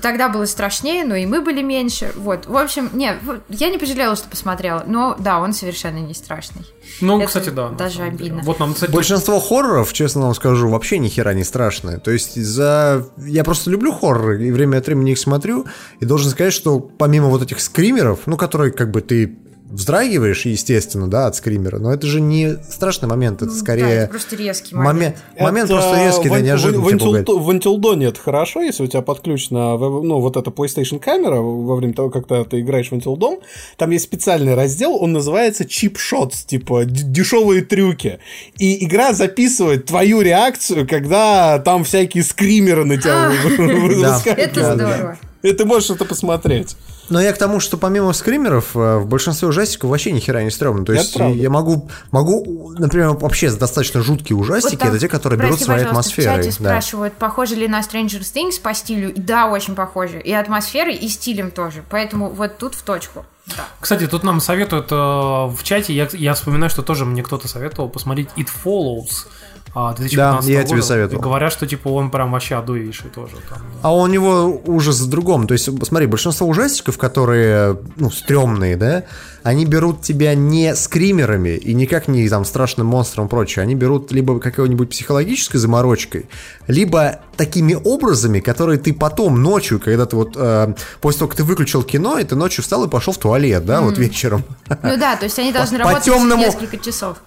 тогда 0.00 0.28
было 0.28 0.44
страшнее, 0.44 1.04
но 1.04 1.14
и 1.16 1.26
мы 1.26 1.40
были 1.40 1.62
меньше, 1.62 2.12
вот. 2.16 2.46
В 2.46 2.56
общем, 2.56 2.90
не, 2.92 3.14
я 3.48 3.70
не 3.70 3.78
пожалела, 3.78 4.14
что 4.16 4.28
посмотрела, 4.28 4.84
но 4.86 5.16
да, 5.18 5.40
он 5.40 5.52
совершенно 5.52 5.98
не 5.98 6.14
страшный. 6.14 6.66
Ну, 7.00 7.18
Это 7.18 7.26
кстати, 7.26 7.50
да. 7.50 7.68
даже 7.68 8.02
обидно. 8.02 8.42
Вот 8.42 8.58
нам, 8.60 8.74
кстати, 8.74 8.90
Большинство 8.90 9.40
хорроров, 9.40 9.92
честно 9.92 10.22
вам 10.22 10.34
скажу, 10.34 10.68
вообще 10.68 10.98
ни 10.98 11.08
хера 11.08 11.32
не 11.32 11.44
страшное. 11.44 11.98
То 11.98 12.10
есть 12.10 12.34
за... 12.42 13.06
Я 13.16 13.44
просто 13.44 13.70
люблю 13.70 13.92
хорроры, 13.92 14.46
и 14.46 14.50
время 14.50 14.78
от 14.78 14.86
времени 14.86 14.97
их 15.06 15.18
смотрю, 15.18 15.66
и 16.00 16.04
должен 16.04 16.30
сказать, 16.30 16.52
что 16.52 16.80
помимо 16.80 17.28
вот 17.28 17.42
этих 17.42 17.60
скримеров, 17.60 18.20
ну, 18.26 18.36
которые 18.36 18.72
как 18.72 18.90
бы 18.90 19.00
ты 19.00 19.36
вздрагиваешь, 19.70 20.46
естественно, 20.46 21.08
да, 21.08 21.26
от 21.26 21.36
скримера, 21.36 21.78
но 21.78 21.92
это 21.92 22.06
же 22.06 22.20
не 22.20 22.56
страшный 22.70 23.08
момент, 23.08 23.36
это 23.42 23.46
Ну, 23.46 23.52
да, 23.52 23.58
скорее... 23.58 23.84
это 23.84 24.10
просто 24.10 24.36
резкий 24.36 24.74
момент. 24.74 24.94
Момент, 24.94 25.16
момент 25.40 25.68
просто 25.70 26.04
резкий, 26.04 26.28
в 26.28 26.32
да, 26.32 26.36
ан- 26.38 26.44
неожиданно 26.44 26.80
в, 26.84 26.98
пугает. 26.98 27.28
в 27.28 27.50
антилдоне 27.50 28.06
это 28.06 28.20
хорошо, 28.20 28.62
если 28.62 28.82
у 28.84 28.86
тебя 28.86 29.02
подключена 29.02 29.76
в- 29.76 30.02
ну, 30.02 30.20
вот 30.20 30.36
эта 30.36 30.50
PlayStation 30.50 30.98
камера 30.98 31.36
во 31.36 31.76
время 31.76 31.92
того, 31.94 32.10
как 32.10 32.26
ты, 32.26 32.60
играешь 32.60 32.88
в 32.88 32.92
антилдон. 32.94 33.38
Там 33.76 33.90
есть 33.90 34.04
специальный 34.04 34.54
раздел, 34.54 34.96
он 35.00 35.12
называется 35.12 35.64
Shots, 35.64 36.46
типа 36.46 36.84
дешевые 36.84 37.62
трюки. 37.62 38.18
И 38.58 38.84
игра 38.84 39.12
записывает 39.12 39.84
твою 39.86 40.20
реакцию, 40.22 40.88
когда 40.88 41.58
там 41.58 41.84
всякие 41.84 42.24
скримеры 42.24 42.84
на 42.84 42.96
тебя 42.96 43.30
вы- 43.30 43.56
Да. 44.02 44.14
выскакивают. 44.14 44.38
Это 44.56 44.74
здорово. 44.74 45.18
И 45.42 45.52
ты 45.52 45.64
можешь 45.64 45.90
это 45.90 46.04
посмотреть. 46.04 46.76
Но 47.08 47.20
я 47.20 47.32
к 47.32 47.38
тому, 47.38 47.60
что 47.60 47.76
помимо 47.76 48.12
скримеров, 48.12 48.76
э, 48.76 48.98
в 48.98 49.06
большинстве 49.06 49.48
ужастиков 49.48 49.90
вообще 49.90 50.12
ни 50.12 50.20
хера 50.20 50.42
не 50.42 50.50
стрёмно. 50.50 50.84
То 50.84 50.92
есть 50.92 51.16
я 51.16 51.50
могу, 51.50 51.88
могу, 52.10 52.74
например, 52.78 53.10
вообще 53.10 53.50
достаточно 53.50 54.02
жуткие 54.02 54.36
ужастики, 54.36 54.72
Вот 54.72 54.80
там, 54.80 54.88
это 54.90 54.98
те, 54.98 55.08
которые 55.08 55.38
берут 55.38 55.52
прости, 55.52 55.64
своей 55.64 55.84
пожалуйста, 55.84 56.10
атмосферой. 56.10 56.34
В 56.34 56.44
чате 56.44 56.48
да. 56.62 56.70
спрашивают, 56.70 57.14
похоже 57.14 57.54
ли 57.54 57.68
на 57.68 57.80
Stranger 57.80 58.20
Things 58.20 58.60
по 58.60 58.74
стилю. 58.74 59.12
И 59.12 59.20
да, 59.20 59.46
очень 59.46 59.74
похоже. 59.74 60.20
И 60.20 60.32
атмосферой, 60.32 60.94
и 60.94 61.08
стилем 61.08 61.50
тоже. 61.50 61.82
Поэтому 61.90 62.28
вот 62.28 62.58
тут 62.58 62.74
в 62.74 62.82
точку. 62.82 63.24
Да. 63.56 63.64
Кстати, 63.80 64.06
тут 64.06 64.24
нам 64.24 64.40
советуют 64.40 64.92
э, 64.92 64.94
в 64.94 65.58
чате, 65.62 65.94
я, 65.94 66.08
я 66.12 66.34
вспоминаю, 66.34 66.68
что 66.68 66.82
тоже 66.82 67.04
мне 67.06 67.22
кто-то 67.22 67.48
советовал 67.48 67.88
посмотреть 67.88 68.28
It 68.36 68.48
Follows 68.64 69.26
а, 69.74 69.94
2015 69.94 70.48
я 70.48 70.62
тебе 70.62 70.76
года. 70.76 70.86
советовал. 70.86 71.20
И 71.20 71.22
говорят, 71.22 71.52
что 71.52 71.66
типа 71.66 71.88
он 71.88 72.10
прям 72.10 72.32
вообще 72.32 72.56
адуевейший 72.56 73.10
тоже. 73.10 73.36
Там. 73.48 73.58
А 73.82 73.94
у 73.94 74.06
него 74.06 74.62
ужас 74.66 75.00
в 75.00 75.08
другом. 75.08 75.46
То 75.46 75.52
есть, 75.52 75.68
смотри, 75.86 76.06
большинство 76.06 76.46
ужастиков, 76.46 76.98
которые, 76.98 77.78
ну, 77.96 78.10
стрёмные, 78.10 78.76
да, 78.76 79.04
они 79.42 79.64
берут 79.64 80.02
тебя 80.02 80.34
не 80.34 80.74
скримерами 80.74 81.50
и 81.50 81.74
никак 81.74 82.08
не 82.08 82.28
там 82.28 82.44
страшным 82.44 82.86
монстром 82.86 83.26
и 83.26 83.28
прочее. 83.28 83.62
Они 83.62 83.74
берут 83.74 84.10
либо 84.12 84.40
какой-нибудь 84.40 84.90
психологической 84.90 85.60
заморочкой, 85.60 86.28
либо 86.66 87.20
такими 87.36 87.74
образами, 87.74 88.40
которые 88.40 88.78
ты 88.78 88.92
потом 88.92 89.42
ночью, 89.42 89.80
когда 89.80 90.06
ты 90.06 90.16
вот 90.16 90.32
э, 90.36 90.74
после 91.00 91.20
того, 91.20 91.28
как 91.28 91.36
ты 91.36 91.44
выключил 91.44 91.82
кино, 91.82 92.18
и 92.18 92.24
ты 92.24 92.34
ночью 92.34 92.62
встал 92.62 92.84
и 92.84 92.88
пошел 92.88 93.12
в 93.12 93.18
туалет, 93.18 93.64
да, 93.64 93.80
вот 93.80 93.96
вечером. 93.98 94.44
Ну 94.82 94.96
да, 94.96 95.16
то 95.16 95.24
есть 95.24 95.38
они 95.38 95.52
должны 95.52 95.78
По 95.78 95.84
работать 95.84 96.06
несколько 96.06 96.76
часов. 96.78 97.18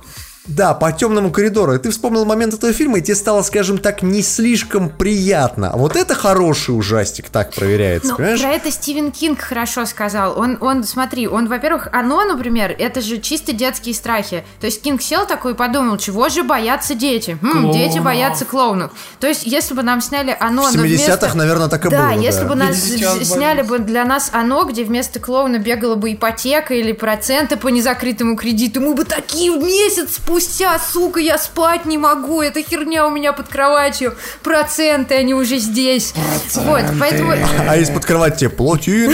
Да, 0.47 0.73
по 0.73 0.91
темному 0.91 1.31
коридору. 1.31 1.75
И 1.75 1.77
ты 1.77 1.91
вспомнил 1.91 2.25
момент 2.25 2.55
этого 2.55 2.73
фильма, 2.73 2.97
и 2.97 3.01
тебе 3.01 3.13
стало, 3.15 3.43
скажем 3.43 3.77
так, 3.77 4.01
не 4.01 4.23
слишком 4.23 4.89
приятно. 4.89 5.69
А 5.71 5.77
вот 5.77 5.95
это 5.95 6.15
хороший 6.15 6.71
ужастик, 6.71 7.29
так 7.29 7.53
проверяется, 7.53 8.09
Ну, 8.09 8.15
понимаешь? 8.17 8.41
про 8.41 8.49
это 8.49 8.71
Стивен 8.71 9.11
Кинг 9.11 9.39
хорошо 9.39 9.85
сказал. 9.85 10.37
Он, 10.39 10.57
он, 10.59 10.83
смотри, 10.83 11.27
он, 11.27 11.47
во-первых, 11.47 11.89
оно, 11.91 12.23
например, 12.23 12.75
это 12.77 13.01
же 13.01 13.19
чисто 13.19 13.53
детские 13.53 13.93
страхи. 13.93 14.43
То 14.59 14.65
есть 14.65 14.81
Кинг 14.81 15.01
сел 15.03 15.27
такой 15.27 15.51
и 15.51 15.55
подумал, 15.55 15.97
чего 15.97 16.27
же 16.29 16.43
боятся 16.43 16.95
дети? 16.95 17.37
Хм, 17.41 17.71
дети 17.71 17.99
боятся 17.99 18.45
клоунов. 18.45 18.91
То 19.19 19.27
есть, 19.27 19.45
если 19.45 19.75
бы 19.75 19.83
нам 19.83 20.01
сняли 20.01 20.35
оно, 20.39 20.63
В 20.63 20.75
но 20.75 20.85
70-х, 20.85 21.05
вместо... 21.05 21.37
наверное, 21.37 21.67
так 21.67 21.85
и 21.85 21.89
да, 21.89 22.09
было. 22.09 22.19
если 22.19 22.41
да. 22.41 22.47
бы 22.47 22.55
нас 22.55 22.77
сняли 22.77 23.61
бы 23.61 23.77
для 23.77 24.05
нас 24.05 24.31
оно, 24.33 24.63
где 24.65 24.83
вместо 24.83 25.19
клоуна 25.19 25.59
бегала 25.59 25.93
бы 25.95 26.11
ипотека 26.13 26.73
или 26.73 26.93
проценты 26.93 27.57
по 27.57 27.67
незакрытому 27.67 28.35
кредиту, 28.35 28.81
мы 28.81 28.95
бы 28.95 29.05
такие 29.05 29.51
месяц 29.55 30.17
спустя, 30.31 30.79
сука, 30.79 31.19
я 31.19 31.37
спать 31.37 31.85
не 31.85 31.97
могу, 31.97 32.41
эта 32.41 32.61
херня 32.63 33.05
у 33.05 33.09
меня 33.11 33.33
под 33.33 33.49
кроватью, 33.49 34.15
проценты, 34.43 35.15
они 35.15 35.33
уже 35.33 35.57
здесь. 35.57 36.13
Вот, 36.55 36.83
поэтому... 36.99 37.33
А 37.67 37.75
из-под 37.77 38.05
кровати 38.05 38.39
тебе 38.39 38.49
плотину, 38.49 39.11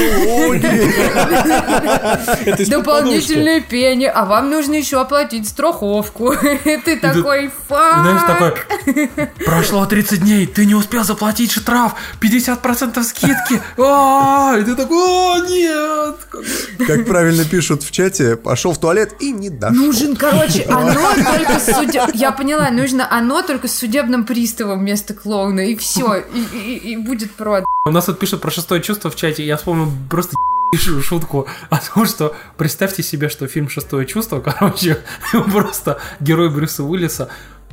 Дополнительные 2.68 3.61
пени, 3.61 4.06
а 4.06 4.26
вам 4.26 4.52
нужно 4.52 4.76
еще 4.76 5.02
оплатить 5.02 5.49
страховку. 5.49 6.35
Ты 6.85 6.98
такой, 6.98 7.49
фак. 7.68 8.27
такой, 8.27 9.10
прошло 9.44 9.85
30 9.88 10.19
дней, 10.19 10.45
ты 10.45 10.65
не 10.65 10.76
успел 10.76 11.03
заплатить 11.03 11.52
штраф, 11.52 11.95
50% 12.22 13.03
скидки, 13.03 13.61
А, 13.77 14.56
и 14.60 14.64
ты 14.64 14.76
такой, 14.76 14.98
о, 14.98 15.39
нет. 15.48 16.88
Как 16.88 17.06
правильно 17.07 17.44
пишут 17.44 17.84
в 17.84 17.91
чате, 17.91 18.35
пошел 18.35 18.73
в 18.73 18.80
туалет 18.80 19.15
и 19.19 19.31
не 19.31 19.49
дошел. 19.49 19.76
Нужен, 19.76 20.15
короче, 20.15 20.68
оно 21.12 21.24
только 21.46 21.60
судеб... 21.60 22.04
Я 22.14 22.32
поняла, 22.32 22.70
нужно 22.72 23.08
оно 23.10 23.42
только 23.42 23.68
с 23.68 23.76
судебным 23.76 24.26
приставом 24.26 24.80
вместо 24.80 25.14
клоуна, 25.14 25.62
и 25.62 25.76
все, 25.76 26.16
и, 26.16 26.40
и- 26.40 26.92
и 26.94 26.98
будет 26.98 27.34
прод. 27.36 27.66
У 27.86 27.90
нас 27.92 28.06
тут 28.06 28.20
пишут 28.20 28.42
про 28.42 28.52
шестое 28.52 28.82
чувство 28.82 29.10
в 29.10 29.16
чате, 29.16 29.46
я 29.46 29.58
вспомнил 29.58 29.92
просто 30.10 30.36
шутку 30.76 31.48
о 31.70 31.78
том, 31.78 32.06
что 32.06 32.36
представьте 32.58 33.02
себе, 33.02 33.30
что 33.30 33.48
фильм 33.48 33.70
«Шестое 33.70 34.06
чувство», 34.06 34.40
короче, 34.46 35.02
просто 35.32 36.00
герой 36.20 36.50
Брюса 36.50 36.84
Уиллиса 36.84 37.30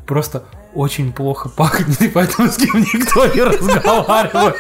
просто 0.07 0.45
очень 0.75 1.13
плохо 1.13 1.49
пахнет, 1.49 2.01
и 2.03 2.09
поэтому 2.09 2.49
с 2.49 2.57
кем 2.57 2.81
никто 2.81 3.27
не 3.27 3.43
разговаривает. 3.43 4.57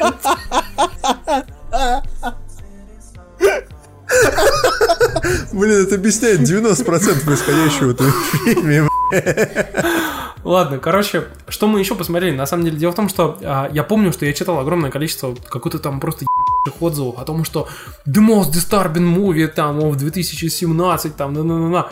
Блин, 5.52 5.86
это 5.86 5.94
объясняет 5.94 6.40
90% 6.40 7.24
происходящего 7.24 7.88
в 7.88 7.90
этом 7.90 8.12
фильме. 8.44 8.88
Ладно, 10.44 10.78
короче, 10.78 11.24
что 11.48 11.66
мы 11.66 11.80
еще 11.80 11.94
посмотрели? 11.94 12.36
На 12.36 12.44
самом 12.44 12.64
деле, 12.64 12.76
дело 12.76 12.92
в 12.92 12.94
том, 12.94 13.08
что 13.08 13.38
а, 13.42 13.70
я 13.72 13.82
помню, 13.82 14.12
что 14.12 14.26
я 14.26 14.34
читал 14.34 14.58
огромное 14.58 14.90
количество 14.90 15.34
какой-то 15.48 15.78
там 15.78 16.00
просто 16.00 16.26
ебаных 16.26 16.82
отзывов 16.82 17.18
о 17.18 17.24
том, 17.24 17.44
что 17.44 17.66
The 18.06 18.20
Most 18.20 18.50
Disturbing 18.52 19.16
Movie 19.16 19.46
там 19.46 19.80
в 19.80 19.96
2017, 19.96 21.16
там, 21.16 21.32
на-на-на-на. 21.32 21.88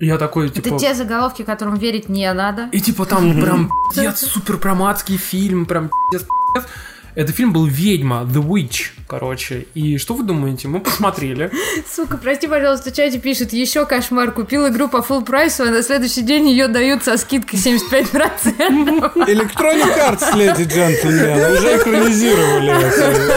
Я 0.00 0.18
такой, 0.18 0.50
типа... 0.50 0.68
Это 0.68 0.78
те 0.78 0.94
заголовки, 0.94 1.42
которым 1.42 1.76
верить 1.76 2.08
не 2.08 2.32
надо. 2.32 2.68
И 2.72 2.80
типа 2.80 3.06
там 3.06 3.40
прям 3.40 3.70
пиздец, 3.90 4.26
супер 4.26 4.56
прям 4.58 4.82
адский 4.82 5.16
фильм, 5.16 5.64
прям 5.64 5.88
пиздец, 6.10 6.26
пиздец. 6.54 6.70
Это 7.14 7.32
фильм 7.32 7.52
был 7.52 7.66
«Ведьма», 7.66 8.28
The 8.28 8.44
Witch, 8.44 8.90
короче. 9.06 9.66
И 9.74 9.98
что 9.98 10.14
вы 10.14 10.24
думаете? 10.24 10.66
Мы 10.66 10.80
посмотрели. 10.80 11.50
Сука, 11.88 12.16
прости, 12.16 12.48
пожалуйста, 12.48 12.90
в 12.90 12.94
чате 12.94 13.20
пишет, 13.20 13.52
еще 13.52 13.86
кошмар, 13.86 14.32
купил 14.32 14.66
игру 14.68 14.88
по 14.88 14.96
full 14.96 15.24
прайсу, 15.24 15.62
а 15.62 15.66
на 15.66 15.82
следующий 15.82 16.22
день 16.22 16.48
ее 16.48 16.66
дают 16.66 17.04
со 17.04 17.16
скидкой 17.16 17.60
75%. 17.60 19.14
Electronic 19.14 19.96
Arts, 19.96 20.36
леди 20.36 20.62
и 20.62 20.64
джентльмены, 20.64 21.52
уже 21.52 21.76
экранизировали 21.76 22.72
это-. 22.84 23.34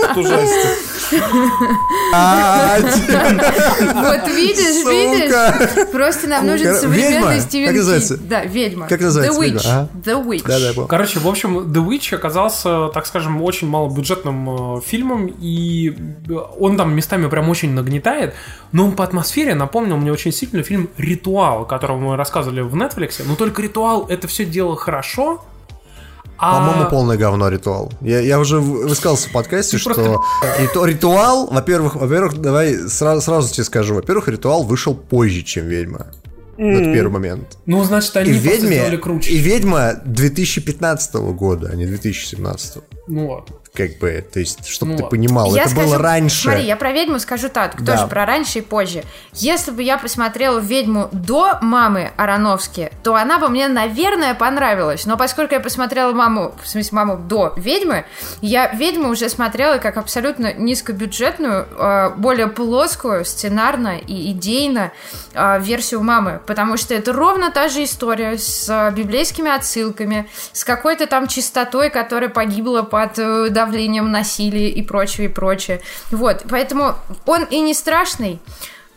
А, 0.00 0.89
Вот 4.00 4.28
видишь, 4.28 4.84
видишь? 4.86 5.88
Просто 5.90 6.28
нам 6.28 6.44
Ну, 6.46 6.52
нужен 6.52 6.68
кор- 6.72 6.76
современный? 6.80 7.40
Стивен 7.40 7.66
Как 7.68 7.76
называется? 7.76 8.16
Кинг. 8.16 8.28
Да, 8.28 8.44
ведьма. 8.44 8.86
Как 8.88 9.00
называется 9.00 9.40
The? 9.40 9.44
Witch. 9.54 9.88
The 10.04 10.24
Witch. 10.26 10.42
Да, 10.46 10.58
да, 10.60 10.72
понял. 10.74 10.88
Короче, 10.88 11.18
в 11.18 11.26
общем, 11.28 11.58
The 11.58 11.86
Witch 11.86 12.14
оказался, 12.14 12.88
так 12.88 13.06
скажем, 13.06 13.40
очень 13.42 13.68
малобюджетным 13.68 14.76
э, 14.78 14.80
фильмом, 14.82 15.26
и 15.40 15.90
э, 16.28 16.32
он 16.58 16.76
там 16.76 16.94
местами 16.94 17.28
прям 17.28 17.48
очень 17.48 17.72
нагнетает, 17.72 18.34
но 18.72 18.84
он 18.86 18.92
по 18.92 19.04
атмосфере 19.04 19.54
напомнил 19.54 19.96
мне 19.96 20.12
очень 20.12 20.32
сильно 20.32 20.62
фильм 20.62 20.88
«Ритуал», 20.96 21.64
которого 21.66 21.98
мы 21.98 22.16
рассказывали 22.16 22.60
в 22.60 22.74
Netflix, 22.74 23.22
но 23.26 23.34
только 23.36 23.62
«Ритуал»— 23.62 24.06
это 24.08 24.28
все 24.28 24.44
дело 24.44 24.76
хорошо, 24.76 25.44
а... 26.40 26.58
По-моему, 26.70 26.90
полное 26.90 27.16
говно 27.16 27.48
ритуал. 27.48 27.92
Я, 28.00 28.20
я 28.20 28.38
уже 28.40 28.58
высказался 28.60 29.28
в 29.28 29.32
подкасте, 29.32 29.72
Ты 29.76 29.78
что 29.78 29.94
просто- 29.94 30.18
риту- 30.62 30.84
ритуал, 30.84 31.46
во-первых, 31.50 31.96
во-первых, 31.96 32.38
давай 32.38 32.74
сразу, 32.88 33.20
сразу 33.20 33.52
тебе 33.52 33.64
скажу, 33.64 33.94
во-первых, 33.94 34.28
ритуал 34.28 34.62
вышел 34.62 34.94
позже, 34.94 35.42
чем 35.42 35.66
ведьма. 35.66 36.06
Это 36.56 36.92
первый 36.92 37.12
момент. 37.12 37.56
Ну, 37.64 37.82
значит, 37.84 38.14
они 38.18 38.30
И 38.30 38.34
ведьме, 38.34 38.76
сделали 38.76 38.96
круче. 38.96 39.30
и 39.32 39.38
ведьма 39.38 39.94
2015 40.04 41.14
года, 41.14 41.70
а 41.72 41.76
не 41.76 41.86
2017. 41.86 42.82
Ну 43.08 43.28
ладно. 43.30 43.56
Как 43.72 43.98
бы, 43.98 44.24
то 44.32 44.40
есть, 44.40 44.66
чтобы 44.66 44.92
Ну 44.92 44.98
ты 44.98 45.04
понимал, 45.04 45.54
это 45.54 45.68
скажу- 45.68 45.86
было 45.86 45.98
раньше. 45.98 46.42
Смотри, 46.42 46.64
я 46.64 46.76
про 46.76 46.92
ведьму 46.92 47.18
скажу 47.20 47.48
так, 47.48 47.80
Да. 47.82 47.94
тоже 47.94 48.08
про 48.08 48.26
раньше 48.26 48.58
и 48.58 48.62
позже. 48.62 49.04
Если 49.32 49.70
бы 49.70 49.82
я 49.82 49.96
посмотрела 49.96 50.58
ведьму 50.58 51.08
до 51.12 51.58
мамы 51.62 52.10
Ароновски, 52.16 52.90
то 53.04 53.14
она 53.14 53.38
бы 53.38 53.48
мне, 53.48 53.68
наверное, 53.68 54.34
понравилась. 54.34 55.06
Но 55.06 55.16
поскольку 55.16 55.54
я 55.54 55.60
посмотрела 55.60 56.12
маму, 56.12 56.52
в 56.62 56.68
смысле, 56.68 56.90
маму 56.96 57.16
до 57.16 57.54
ведьмы, 57.56 58.04
я 58.40 58.72
ведьму 58.72 59.08
уже 59.08 59.28
смотрела 59.28 59.78
как 59.78 59.96
абсолютно 59.96 60.52
низкобюджетную, 60.52 61.66
э, 61.78 62.10
более 62.16 62.48
плоскую, 62.48 63.24
сценарно 63.24 63.96
и 63.98 64.32
идейно 64.32 64.92
э, 65.32 65.60
версию 65.60 66.02
мамы. 66.02 66.40
Потому 66.46 66.76
что 66.76 66.92
это 66.94 67.12
ровно 67.12 67.52
та 67.52 67.68
же 67.68 67.84
история 67.84 68.36
с 68.36 68.90
библейскими 68.96 69.48
отсылками, 69.54 70.28
с 70.52 70.64
какой-то 70.64 71.06
там 71.06 71.28
чистотой, 71.28 71.88
которая 71.90 72.30
погибла 72.30 72.82
под 72.82 73.18
э, 73.18 73.48
давлением 73.64 74.10
насилия 74.10 74.70
и 74.70 74.82
прочее, 74.82 75.26
и 75.26 75.28
прочее. 75.28 75.80
Вот, 76.10 76.44
поэтому 76.48 76.94
он 77.26 77.44
и 77.44 77.60
не 77.60 77.74
страшный. 77.74 78.38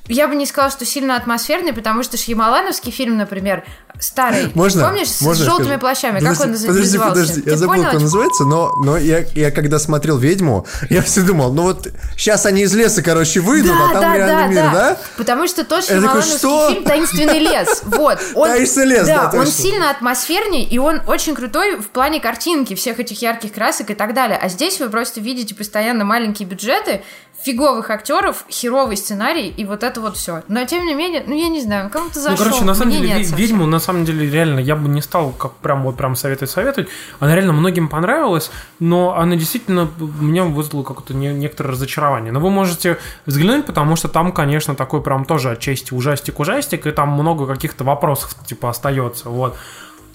Я 0.07 0.27
бы 0.27 0.35
не 0.35 0.45
сказала, 0.45 0.69
что 0.71 0.85
сильно 0.85 1.15
атмосферный, 1.15 1.71
потому 1.71 2.03
что 2.03 2.17
Шьямалановский 2.17 2.91
фильм, 2.91 3.15
например, 3.17 3.63
старый, 4.01 4.51
Можно? 4.53 4.83
помнишь, 4.85 5.07
с 5.09 5.21
Можно 5.21 5.45
желтыми 5.45 5.67
скажу? 5.67 5.79
плащами, 5.79 6.19
Подожди, 6.19 6.35
как 6.37 6.45
он 6.47 6.53
наз- 6.53 6.67
Подожди, 6.67 6.81
назывался? 6.97 7.13
подожди, 7.21 7.41
Ты 7.41 7.49
я 7.49 7.57
забыл, 7.57 7.73
понял, 7.75 7.85
как 7.85 7.93
он 7.95 8.01
называется, 8.01 8.43
но, 8.43 8.71
но 8.83 8.97
я, 8.97 9.19
я 9.33 9.51
когда 9.51 9.79
смотрел 9.79 10.17
«Ведьму», 10.17 10.67
я 10.89 11.01
все 11.03 11.21
думал, 11.21 11.53
ну 11.53 11.61
вот 11.63 11.87
сейчас 12.17 12.45
они 12.45 12.63
из 12.63 12.73
леса, 12.75 13.01
короче, 13.01 13.39
выйдут, 13.39 13.71
а 13.79 13.93
там 13.93 14.13
реальный 14.13 14.53
мир, 14.55 14.63
да? 14.73 14.97
Потому 15.15 15.47
что 15.47 15.63
тот 15.63 15.85
Шьямалановский 15.85 16.37
что? 16.37 16.69
фильм 16.71 16.83
«Таинственный 16.83 17.39
лес». 17.39 17.83
Вот. 17.85 18.19
Он, 18.35 18.49
«Таинственный 18.49 18.87
лес», 18.97 19.07
да, 19.07 19.25
он 19.33 19.45
точно. 19.45 19.51
сильно 19.53 19.89
атмосферней, 19.89 20.65
и 20.65 20.77
он 20.79 21.01
очень 21.07 21.33
крутой 21.33 21.77
в 21.77 21.87
плане 21.89 22.19
картинки, 22.19 22.75
всех 22.75 22.99
этих 22.99 23.21
ярких 23.21 23.53
красок 23.53 23.89
и 23.91 23.93
так 23.93 24.13
далее. 24.13 24.37
А 24.41 24.49
здесь 24.49 24.81
вы 24.81 24.89
просто 24.89 25.21
видите 25.21 25.55
постоянно 25.55 26.03
маленькие 26.03 26.45
бюджеты, 26.47 27.03
фиговых 27.43 27.89
актеров, 27.89 28.45
херовый 28.49 28.97
сценарий 28.97 29.49
и 29.49 29.65
вот 29.65 29.83
это 29.83 29.99
вот 30.01 30.17
все. 30.17 30.43
Но 30.47 30.63
тем 30.65 30.85
не 30.85 30.95
менее, 30.95 31.23
ну 31.27 31.35
я 31.35 31.49
не 31.49 31.61
знаю, 31.61 31.89
кому-то 31.89 32.19
зашел. 32.19 32.37
Ну, 32.37 32.43
короче, 32.43 32.65
на 32.65 32.73
самом 32.75 32.91
деле, 32.91 33.07
нет 33.09 33.17
«Ве- 33.19 33.23
совсем. 33.23 33.37
ведьму, 33.37 33.65
на 33.65 33.79
самом 33.79 34.05
деле, 34.05 34.29
реально, 34.29 34.59
я 34.59 34.75
бы 34.75 34.87
не 34.89 35.01
стал 35.01 35.31
как 35.31 35.53
прям 35.55 35.83
вот 35.83 35.97
прям 35.97 36.15
советовать 36.15 36.51
советовать. 36.51 36.89
Она 37.19 37.35
реально 37.35 37.53
многим 37.53 37.89
понравилась, 37.89 38.51
но 38.79 39.15
она 39.17 39.35
действительно 39.35 39.89
меня 39.99 40.45
вызвала 40.45 40.83
какое-то 40.83 41.13
не- 41.13 41.33
некоторое 41.33 41.69
разочарование. 41.71 42.31
Но 42.31 42.39
вы 42.39 42.49
можете 42.49 42.97
взглянуть, 43.25 43.65
потому 43.65 43.95
что 43.95 44.07
там, 44.07 44.31
конечно, 44.31 44.75
такой 44.75 45.01
прям 45.01 45.25
тоже 45.25 45.51
отчасти 45.51 45.93
ужастик-ужастик, 45.93 46.87
и 46.87 46.91
там 46.91 47.09
много 47.09 47.45
каких-то 47.47 47.83
вопросов, 47.83 48.35
типа, 48.45 48.69
остается, 48.69 49.29
вот. 49.29 49.55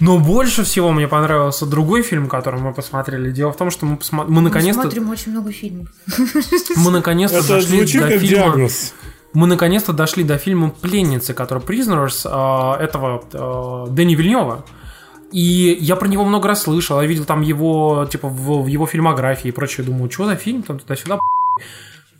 Но 0.01 0.19
больше 0.19 0.62
всего 0.62 0.93
мне 0.93 1.09
понравился 1.09 1.66
другой 1.66 2.03
фильм, 2.03 2.29
который 2.29 2.61
мы 2.61 2.73
посмотрели. 2.73 3.33
Дело 3.33 3.53
в 3.53 3.57
том, 3.57 3.70
что 3.70 3.85
мы, 3.85 3.97
посма- 3.97 4.25
мы 4.27 4.37
Мы 4.37 4.41
наконец-то 4.43 4.83
смотрим 4.83 5.11
очень 5.11 5.33
много 5.33 5.51
фильмов. 5.51 5.89
мы 6.77 6.91
наконец-то 6.91 7.39
Это 7.39 7.49
дошли 7.49 7.79
звучит 7.79 8.03
до 8.03 8.09
как 8.09 8.20
фильма. 8.20 8.45
диагноз. 8.45 8.95
Мы 9.35 9.47
наконец-то 9.47 9.93
дошли 9.93 10.25
до 10.25 10.39
фильма 10.39 10.70
«Пленницы», 10.70 11.35
который 11.35 11.62
«Prisoners» 11.62 12.23
э, 12.25 12.83
этого 12.83 13.23
э, 13.33 13.91
Дэни 13.91 14.15
Вильнева. 14.15 14.65
И 15.33 15.77
я 15.81 15.97
про 15.97 16.09
него 16.09 16.25
много 16.25 16.49
раз 16.49 16.62
слышал, 16.62 17.01
я 17.03 17.07
видел 17.07 17.25
там 17.27 17.43
его, 17.43 18.07
типа, 18.11 18.29
в, 18.29 18.62
в 18.62 18.66
его 18.66 18.87
фильмографии 18.87 19.49
и 19.49 19.53
прочее. 19.53 19.85
Думаю, 19.85 20.11
что 20.11 20.25
за 20.27 20.37
фильм, 20.37 20.62
там 20.62 20.79
туда-сюда. 20.79 21.19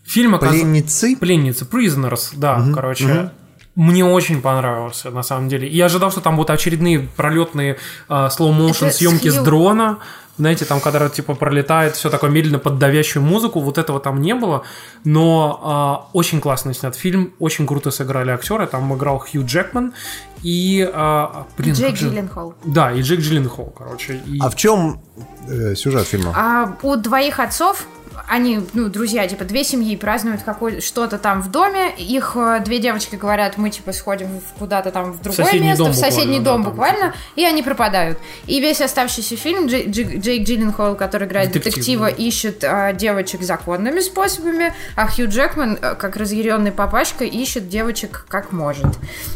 Фильм 0.05 0.35
оказался... 0.35 0.61
Пленницы? 0.63 1.17
Пленницы, 1.17 1.65
Prisoners, 1.65 2.31
да, 2.37 2.63
короче. 2.75 3.31
Мне 3.79 4.05
очень 4.05 4.43
понравился, 4.43 5.11
на 5.13 5.23
самом 5.23 5.49
деле. 5.49 5.69
И 5.69 5.77
я 5.77 5.85
ожидал, 5.85 6.11
что 6.11 6.21
там 6.21 6.35
будут 6.35 6.51
очередные 6.51 7.09
пролетные 7.17 7.77
слоу-моушен 8.09 8.89
Это 8.89 8.97
съемки 8.97 9.29
с 9.29 9.37
Хью. 9.37 9.45
дрона. 9.45 9.99
Знаете, 10.37 10.65
там, 10.65 10.81
когда 10.81 11.09
типа 11.09 11.35
пролетает 11.35 11.95
все 11.95 12.11
такое 12.11 12.29
медленно 12.31 12.59
под 12.59 12.79
давящую 12.79 13.23
музыку, 13.25 13.61
вот 13.61 13.79
этого 13.79 14.01
там 14.01 14.21
не 14.21 14.35
было. 14.35 14.63
Но 15.05 15.61
а, 15.63 16.09
очень 16.13 16.41
классно 16.41 16.75
снят 16.75 16.97
фильм, 16.97 17.35
очень 17.39 17.69
круто 17.69 17.93
сыграли 17.93 18.31
актеры. 18.33 18.67
Там 18.67 18.93
играл 18.97 19.19
Хью 19.21 19.45
Джекман 19.47 19.95
и... 20.43 20.89
а, 20.93 21.47
блин, 21.57 21.75
Джейк 21.75 21.91
как 21.91 21.99
же- 21.99 22.09
Джилленхол. 22.09 22.55
Да, 22.65 22.93
и 22.93 23.03
Джек 23.03 23.21
Джилленхол, 23.21 23.73
короче. 23.79 24.21
И... 24.27 24.39
А 24.41 24.51
в 24.51 24.57
чем 24.57 25.01
э, 25.49 25.75
сюжет 25.77 26.07
фильма? 26.07 26.33
А 26.37 26.77
у 26.83 26.97
двоих 26.97 27.39
отцов 27.41 27.87
они, 28.27 28.61
ну, 28.75 28.89
друзья, 28.89 29.27
типа, 29.29 29.45
две 29.45 29.65
семьи 29.65 29.95
празднуют 29.97 30.43
какое 30.43 30.81
что-то 30.81 31.19
там 31.19 31.43
в 31.43 31.51
доме. 31.51 31.91
Их 31.97 32.33
э, 32.37 32.61
две 32.65 32.79
девочки 32.79 33.17
говорят, 33.17 33.57
мы, 33.59 33.71
типа, 33.71 33.93
сходим 33.93 34.29
куда-то 34.59 34.91
там 34.91 35.13
в 35.13 35.23
другое 35.23 35.47
соседний 35.47 35.69
место, 35.69 35.85
дом 35.85 35.93
в 35.93 35.97
соседний 35.97 36.39
буквально, 36.39 36.45
дом 36.45 36.63
да, 36.63 36.65
там, 36.65 36.73
буквально, 36.73 37.15
и 37.37 37.45
они 37.45 37.63
пропадают. 37.63 38.19
И 38.47 38.61
весь 38.61 38.81
оставшийся 38.81 39.37
фильм 39.37 39.67
Джей- 39.67 39.89
Джей- 39.91 40.19
Джейк 40.21 40.47
Джилленхол, 40.47 40.95
который 40.97 41.29
играет 41.29 41.49
Детектив, 41.53 41.75
детектива, 41.75 42.05
да. 42.07 42.11
ищет 42.11 42.65
а, 42.65 42.93
девочек 42.93 43.43
законными 43.43 44.01
способами, 44.01 44.73
а 44.97 45.07
Хью 45.09 45.29
Джекман, 45.29 45.79
э, 45.81 45.95
как 45.95 46.17
разъяренный 46.17 46.73
папашка, 46.73 47.25
ищет 47.25 47.69
девочек 47.69 48.25
как 48.29 48.53
может. 48.53 48.87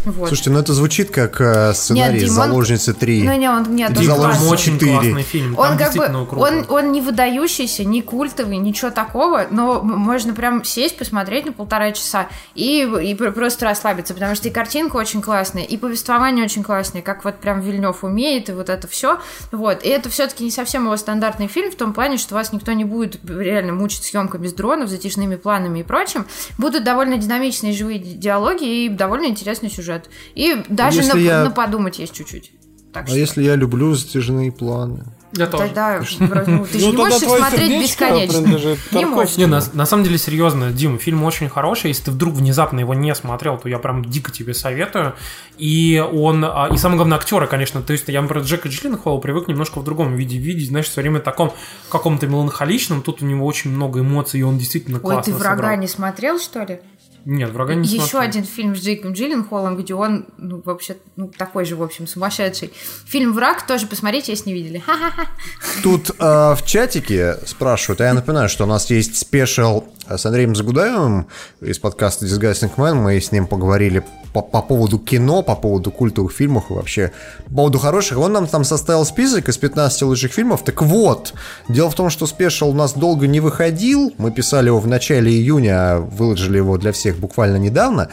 Вот. 0.05 0.29
Слушайте, 0.29 0.51
ну 0.51 0.59
это 0.59 0.73
звучит 0.75 1.11
как 1.11 1.41
э, 1.41 1.73
сценарий 1.75 2.21
Нет, 2.21 2.29
Дим, 2.29 2.39
он- 2.39 2.49
«Заложницы 2.49 2.93
3». 2.93 3.23
Ну, 3.25 3.37
не, 3.37 3.49
он, 3.49 3.75
нет, 3.75 3.91
он 3.91 3.97
Дим, 3.97 4.07
там 4.07 4.17
«Заложница 4.17 4.47
классный. 4.47 4.53
очень 4.53 4.77
4». 4.79 4.93
классный 4.93 5.23
фильм. 5.23 5.59
Он 5.59 5.79
как 5.79 5.95
бы, 5.95 6.27
круто. 6.27 6.37
он, 6.37 6.67
он 6.69 6.93
не 6.93 7.01
выдающийся, 7.01 7.85
не 7.85 8.03
культовый, 8.03 8.57
ничего 8.73 8.91
такого, 8.91 9.47
но 9.51 9.81
можно 9.83 10.35
прям 10.35 10.65
сесть, 10.65 10.99
посмотреть 10.99 11.47
на 11.47 11.53
полтора 11.53 11.93
часа 11.93 12.29
и, 12.55 12.83
и 13.03 13.15
пр- 13.15 13.33
просто 13.33 13.65
расслабиться, 13.67 14.15
потому 14.15 14.35
что 14.35 14.49
и 14.49 14.51
картинка 14.51 14.97
очень 14.97 15.23
классная, 15.23 15.63
и 15.63 15.77
повествование 15.77 16.45
очень 16.45 16.63
классное, 16.63 17.03
как 17.03 17.25
вот 17.25 17.37
прям 17.37 17.61
Вильнев 17.61 18.03
умеет, 18.05 18.49
и 18.49 18.53
вот 18.53 18.69
это 18.69 18.89
все. 18.89 19.21
Вот. 19.53 19.85
И 19.85 19.89
это 19.89 20.09
все-таки 20.09 20.45
не 20.45 20.51
совсем 20.51 20.85
его 20.85 20.97
стандартный 20.97 21.47
фильм 21.47 21.71
в 21.71 21.77
том 21.77 21.93
плане, 21.93 22.17
что 22.19 22.35
вас 22.35 22.53
никто 22.53 22.73
не 22.73 22.85
будет 22.85 23.21
реально 23.29 23.73
мучить 23.75 24.05
съемками 24.05 24.47
с 24.47 24.53
дронов, 24.53 24.89
затяжными 24.89 25.37
планами 25.37 25.81
и 25.81 25.83
прочим. 25.83 26.27
Будут 26.59 26.85
довольно 26.85 27.19
динамичные 27.19 27.73
живые 27.73 27.99
ди- 27.99 28.15
диалоги 28.15 28.85
и 28.85 28.89
довольно 28.89 29.27
интересный 29.27 29.71
сюжет. 29.71 30.09
И 30.35 30.65
даже 30.69 31.03
на, 31.03 31.17
я- 31.19 31.45
на 31.45 31.51
подумать 31.51 31.99
есть 31.99 32.15
чуть-чуть. 32.15 32.53
Так 32.93 33.05
А 33.05 33.07
что- 33.09 33.17
если 33.17 33.43
я 33.43 33.55
люблю 33.57 33.95
затяжные 33.95 34.51
планы? 34.53 35.05
Я 35.33 35.47
тоже. 35.47 35.65
Тогда 35.65 36.01
вроде, 36.19 36.51
ну, 36.51 36.67
ты 36.67 36.79
же 36.79 36.87
Ну, 36.87 36.93
не 36.93 36.97
можешь 36.99 37.23
их 37.23 37.29
смотреть 37.29 37.83
бесконечно. 37.83 38.47
Не 38.93 39.05
можешь. 39.07 39.37
Не, 39.37 39.47
на, 39.47 39.63
на 39.73 39.87
самом 39.87 40.05
деле, 40.05 40.19
серьезно, 40.19 40.71
Дим, 40.71 40.99
фильм 40.99 41.25
очень 41.25 41.49
хороший. 41.49 41.89
Если 41.89 42.05
ты 42.05 42.11
вдруг 42.11 42.35
внезапно 42.35 42.81
его 42.81 42.95
не 42.95 43.15
смотрел, 43.15 43.57
то 43.57 43.69
я 43.69 43.79
прям 43.79 44.05
дико 44.05 44.31
тебе 44.31 44.55
советую. 44.55 45.15
И 45.59 46.05
он, 46.13 46.45
а, 46.45 46.69
и 46.73 46.77
самое 46.77 46.97
главное, 46.97 47.19
актеры, 47.19 47.47
конечно. 47.47 47.83
То 47.83 47.93
есть 47.93 48.09
я, 48.09 48.21
например, 48.21 48.45
Джека 48.45 48.69
Джилленхола 48.69 49.21
привык 49.21 49.49
немножко 49.49 49.81
в 49.81 49.85
другом 49.85 50.17
виде 50.17 50.37
видеть, 50.37 50.69
знаешь, 50.69 50.89
все 50.89 51.01
время 51.01 51.21
в 51.21 51.23
таком 51.23 51.53
каком-то 51.89 52.27
меланхоличном. 52.27 53.03
Тут 53.03 53.23
у 53.23 53.27
него 53.27 53.47
очень 53.47 53.71
много 53.71 54.01
эмоций, 54.01 54.41
и 54.41 54.43
он 54.43 54.59
действительно 54.59 54.99
Ой, 54.99 55.03
классно 55.03 55.33
ты 55.33 55.39
врага 55.39 55.57
сыграл. 55.57 55.77
не 55.79 55.87
смотрел, 55.89 56.39
что 56.39 56.63
ли? 56.65 56.81
Нет, 57.25 57.51
врага 57.51 57.75
не 57.75 57.87
Еще 57.87 58.01
смотрел. 58.01 58.21
один 58.21 58.45
фильм 58.45 58.77
с 58.77 58.81
Джейком 58.81 59.13
Джилленхолом, 59.13 59.77
где 59.77 59.95
он, 59.95 60.27
ну, 60.39 60.61
вообще, 60.65 60.97
ну, 61.17 61.29
такой 61.29 61.65
же, 61.65 61.77
в 61.77 61.83
общем, 61.83 62.07
сумасшедший. 62.07 62.73
Фильм 63.07 63.33
«Враг» 63.33 63.67
тоже 63.67 63.87
посмотрите, 63.87 64.33
если 64.33 64.51
не 64.51 64.55
видели. 64.55 64.83
Тут 65.83 66.11
э, 66.11 66.15
в 66.19 66.59
чатике 66.65 67.39
спрашивают, 67.47 68.01
а 68.01 68.05
я 68.05 68.15
напоминаю, 68.15 68.49
что 68.49 68.65
у 68.65 68.67
нас 68.67 68.91
есть 68.91 69.17
спешл 69.17 69.85
с 70.09 70.27
Андреем 70.27 70.55
Загудаевым 70.55 71.29
из 71.61 71.79
подкаста 71.79 72.27
Disgusting 72.27 72.73
Man. 72.77 72.95
Мы 72.95 73.21
с 73.21 73.33
ним 73.33 73.47
поговорили 73.47 74.05
по, 74.33 74.43
по 74.43 74.61
поводу 74.63 74.99
кино, 74.99 75.43
по 75.43 75.55
поводу 75.55 75.91
культовых 75.91 76.33
фильмов 76.33 76.71
и 76.71 76.75
вообще 76.75 77.13
по 77.47 77.55
поводу 77.55 77.79
хороших. 77.79 78.19
Он 78.19 78.33
нам 78.33 78.47
там 78.47 78.65
составил 78.65 79.05
список 79.05 79.49
из 79.49 79.59
15 79.59 80.03
лучших 80.03 80.33
фильмов. 80.33 80.65
Так 80.65 80.83
вот, 80.83 81.35
дело 81.69 81.91
в 81.91 81.95
том, 81.95 82.11
что 82.11 82.27
спешл 82.27 82.71
у 82.71 82.75
нас 82.75 82.95
долго 82.95 83.27
не 83.27 83.41
выходил. 83.41 84.13
Мы 84.19 84.33
писали 84.33 84.67
его 84.67 84.81
в 84.81 84.87
начале 84.87 85.31
июня, 85.31 85.75
а 85.75 85.99
выложили 86.01 86.57
его 86.57 86.79
для 86.79 86.93
всех 86.93 87.19
буквально 87.19 87.57
недавно 87.57 88.09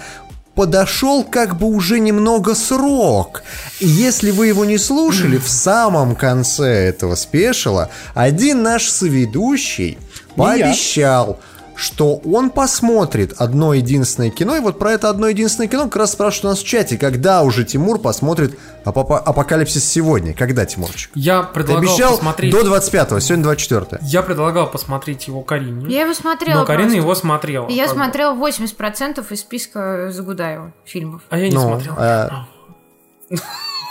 подошел 0.55 1.23
как 1.23 1.57
бы 1.57 1.67
уже 1.67 2.01
немного 2.01 2.53
срок. 2.53 3.43
И 3.79 3.87
если 3.87 4.29
вы 4.29 4.47
его 4.47 4.65
не 4.65 4.77
слушали, 4.77 5.37
в 5.37 5.47
самом 5.47 6.17
конце 6.17 6.89
этого 6.89 7.15
спешила 7.15 7.89
один 8.13 8.61
наш 8.61 8.89
соведущий 8.89 9.97
пообещал, 10.35 11.39
что 11.80 12.18
он 12.26 12.49
посмотрит 12.49 13.34
одно 13.38 13.73
единственное 13.73 14.30
кино. 14.30 14.57
И 14.57 14.60
вот 14.60 14.77
про 14.77 14.91
это 14.91 15.10
одно 15.10 15.27
единственное 15.30 15.69
кино 15.69 15.85
как 15.85 15.95
раз 15.95 16.11
спрашивают 16.11 16.45
у 16.45 16.47
нас 16.49 16.60
в 16.60 16.65
чате, 16.65 16.97
когда 16.97 17.41
уже 17.43 17.64
Тимур 17.64 17.99
посмотрит 17.99 18.60
«Апо- 18.84 19.18
«Апокалипсис 19.18 19.85
сегодня». 19.85 20.34
Когда, 20.34 20.65
Тимурчик? 20.65 21.10
Я 21.15 21.43
Ты 21.43 21.53
предлагал 21.53 21.84
обещал 21.84 22.11
посмотреть... 22.18 22.51
до 22.51 22.61
25-го, 22.64 23.19
сегодня 23.22 23.43
24 23.45 23.99
Я 24.01 24.22
предлагал 24.23 24.69
посмотреть 24.69 25.27
его 25.27 25.41
Карине. 25.41 25.85
Я 25.88 26.01
его 26.01 26.14
смотрела 26.14 26.60
но 26.60 26.65
Карина 26.65 26.84
просто. 26.89 26.97
его 26.97 27.15
смотрела. 27.15 27.69
Я 27.69 27.88
смотрела 27.88 28.35
80% 28.35 29.26
из 29.30 29.39
списка 29.39 30.11
Загудаева 30.11 30.73
фильмов. 30.84 31.22
А 31.30 31.38
я 31.38 31.47
не 31.47 31.56
Ну, 31.56 31.61
смотрел. 31.61 31.93
а- 31.97 32.45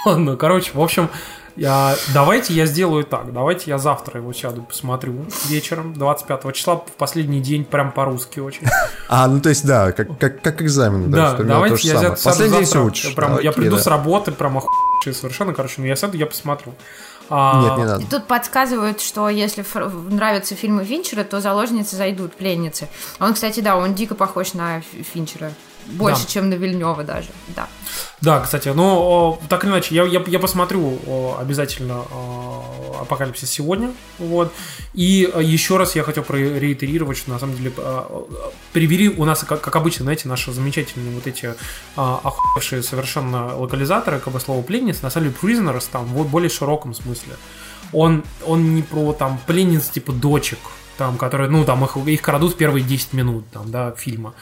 Ладно, 0.05 0.37
короче, 0.37 0.73
в 0.75 0.81
общем, 0.81 1.09
я, 1.59 1.95
давайте 2.15 2.55
я 2.55 2.67
сделаю 2.67 3.05
так. 3.05 3.33
Давайте 3.33 3.71
я 3.71 3.79
завтра 3.79 4.21
его 4.21 4.33
сяду, 4.33 4.63
посмотрю 4.63 5.27
вечером, 5.47 5.95
25 5.95 6.55
числа, 6.55 6.77
в 6.77 6.93
последний 6.97 7.41
день, 7.41 7.65
прям 7.65 7.93
по-русски 7.93 8.41
очень. 8.41 8.67
А, 9.09 9.27
ну 9.29 9.41
то 9.41 9.49
есть, 9.49 9.67
да, 9.67 9.93
как, 9.93 10.19
как, 10.19 10.41
как 10.43 10.63
экзамен. 10.63 11.11
Да, 11.11 11.33
меня 11.35 11.45
давайте 11.55 11.89
я 11.89 12.01
сяду 12.01 12.17
Последний 12.23 12.57
день 12.59 12.65
завтра, 12.67 12.81
учишь. 12.83 13.15
прям, 13.15 13.37
Да, 13.37 13.41
я 13.43 13.51
окей, 13.51 13.63
приду 13.63 13.77
да. 13.77 13.83
с 13.83 13.87
работы, 13.87 14.33
прям 14.33 14.57
охуевший 14.59 15.15
совершенно, 15.15 15.53
короче, 15.55 15.75
но 15.81 15.87
я 15.87 15.97
сяду, 15.97 16.17
я 16.17 16.27
посмотрю. 16.27 16.75
А, 17.31 17.63
Нет, 17.63 17.79
не 17.79 17.85
надо. 17.85 18.03
И 18.03 18.07
тут 18.07 18.27
подсказывают, 18.27 19.01
что 19.03 19.29
если 19.29 19.63
фр- 19.63 19.91
нравятся 20.11 20.55
фильмы 20.55 20.85
Финчера, 20.85 21.25
то 21.25 21.41
заложницы 21.41 21.95
зайдут, 21.97 22.35
пленницы. 22.35 22.89
Он, 23.21 23.35
кстати, 23.35 23.61
да, 23.61 23.77
он 23.77 23.95
дико 23.95 24.15
похож 24.15 24.55
на 24.55 24.81
Финчера. 25.13 25.53
Больше, 25.89 26.23
Да. 26.23 26.29
чем 26.29 26.51
на 26.51 26.55
Вильнева 26.55 27.03
даже. 27.05 27.29
Да. 27.57 27.69
Да, 28.21 28.41
кстати, 28.41 28.69
ну, 28.69 28.85
о, 28.85 29.41
так 29.49 29.65
или 29.65 29.71
иначе, 29.71 29.95
я, 29.95 30.05
я, 30.05 30.23
я 30.27 30.39
посмотрю 30.39 30.99
обязательно 31.39 32.03
«Апокалипсис 33.01 33.51
сегодня», 33.51 33.93
вот, 34.19 34.53
и 34.93 35.31
э, 35.33 35.43
еще 35.43 35.77
раз 35.77 35.95
я 35.95 36.03
хотел 36.03 36.25
реитерировать, 36.29 37.17
что 37.17 37.31
на 37.31 37.39
самом 37.39 37.57
деле 37.57 37.73
э, 37.77 38.05
э, 38.09 38.23
перевели 38.73 39.09
у 39.09 39.25
нас, 39.25 39.45
как, 39.45 39.61
как 39.61 39.77
обычно, 39.77 40.03
знаете, 40.03 40.29
наши 40.29 40.53
замечательные 40.53 41.15
вот 41.15 41.27
эти 41.27 41.55
а, 41.97 42.21
охуевшие 42.23 42.83
совершенно 42.83 43.57
локализаторы, 43.57 44.19
как 44.19 44.33
бы 44.33 44.41
слово 44.41 44.63
«пленниц», 44.63 45.03
на 45.03 45.11
самом 45.11 45.29
деле 45.29 45.37
«prisoners» 45.41 45.85
там 45.91 46.05
в 46.07 46.29
более 46.29 46.51
широком 46.51 46.95
смысле. 46.95 47.35
Он, 47.93 48.25
он 48.45 48.75
не 48.75 48.83
про 48.83 49.13
там 49.13 49.41
пленниц 49.47 49.89
типа 49.89 50.13
дочек, 50.13 50.59
там, 50.99 51.17
которые, 51.17 51.49
ну, 51.49 51.65
там 51.65 51.85
их, 51.85 51.97
их 51.97 52.21
крадут 52.21 52.55
в 52.55 52.57
первые 52.57 52.85
10 52.85 53.13
минут, 53.13 53.45
там, 53.53 53.71
да, 53.71 53.93
фильма. 53.93 54.35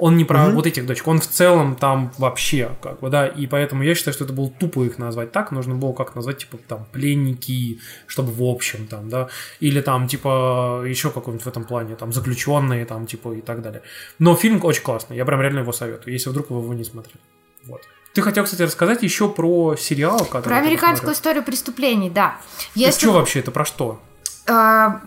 Он 0.00 0.16
не 0.16 0.24
про 0.24 0.48
вот 0.48 0.66
этих 0.66 0.86
дочек, 0.86 1.06
он 1.08 1.20
в 1.20 1.26
целом 1.26 1.76
там 1.76 2.12
вообще, 2.18 2.70
как 2.80 3.00
бы, 3.00 3.10
да, 3.10 3.26
и 3.26 3.46
поэтому 3.46 3.82
я 3.82 3.94
считаю, 3.94 4.14
что 4.14 4.24
это 4.24 4.32
было 4.32 4.50
тупо 4.50 4.84
их 4.84 4.98
назвать 4.98 5.30
так, 5.30 5.52
нужно 5.52 5.74
было 5.74 5.92
как 5.92 6.14
назвать, 6.14 6.38
типа, 6.38 6.58
там, 6.66 6.86
пленники, 6.90 7.80
чтобы 8.06 8.32
в 8.32 8.42
общем, 8.42 8.86
там, 8.86 9.08
да, 9.08 9.28
или 9.60 9.80
там, 9.80 10.08
типа, 10.08 10.84
еще 10.86 11.10
какой-нибудь 11.10 11.44
в 11.44 11.48
этом 11.48 11.64
плане, 11.64 11.96
там, 11.96 12.12
заключенные, 12.12 12.86
там, 12.86 13.06
типа, 13.06 13.34
и 13.34 13.40
так 13.42 13.60
далее. 13.62 13.82
Но 14.18 14.34
фильм 14.34 14.64
очень 14.64 14.82
классный, 14.82 15.16
я 15.16 15.24
прям 15.24 15.40
реально 15.40 15.60
его 15.60 15.72
советую, 15.72 16.14
если 16.14 16.30
вдруг 16.30 16.50
вы 16.50 16.60
его 16.60 16.74
не 16.74 16.84
смотрели. 16.84 17.20
Вот. 17.64 17.82
Ты 18.14 18.22
хотел, 18.22 18.44
кстати, 18.44 18.62
рассказать 18.62 19.02
еще 19.02 19.28
про 19.28 19.76
сериал, 19.76 20.24
который 20.24 20.44
Про 20.44 20.56
американскую 20.56 21.12
историю 21.12 21.44
преступлений, 21.44 22.10
да. 22.10 22.38
Это 22.58 22.80
Если 22.80 23.00
что 23.00 23.12
вообще, 23.12 23.40
это 23.40 23.50
про 23.50 23.64
что? 23.64 24.00
А, 24.48 25.00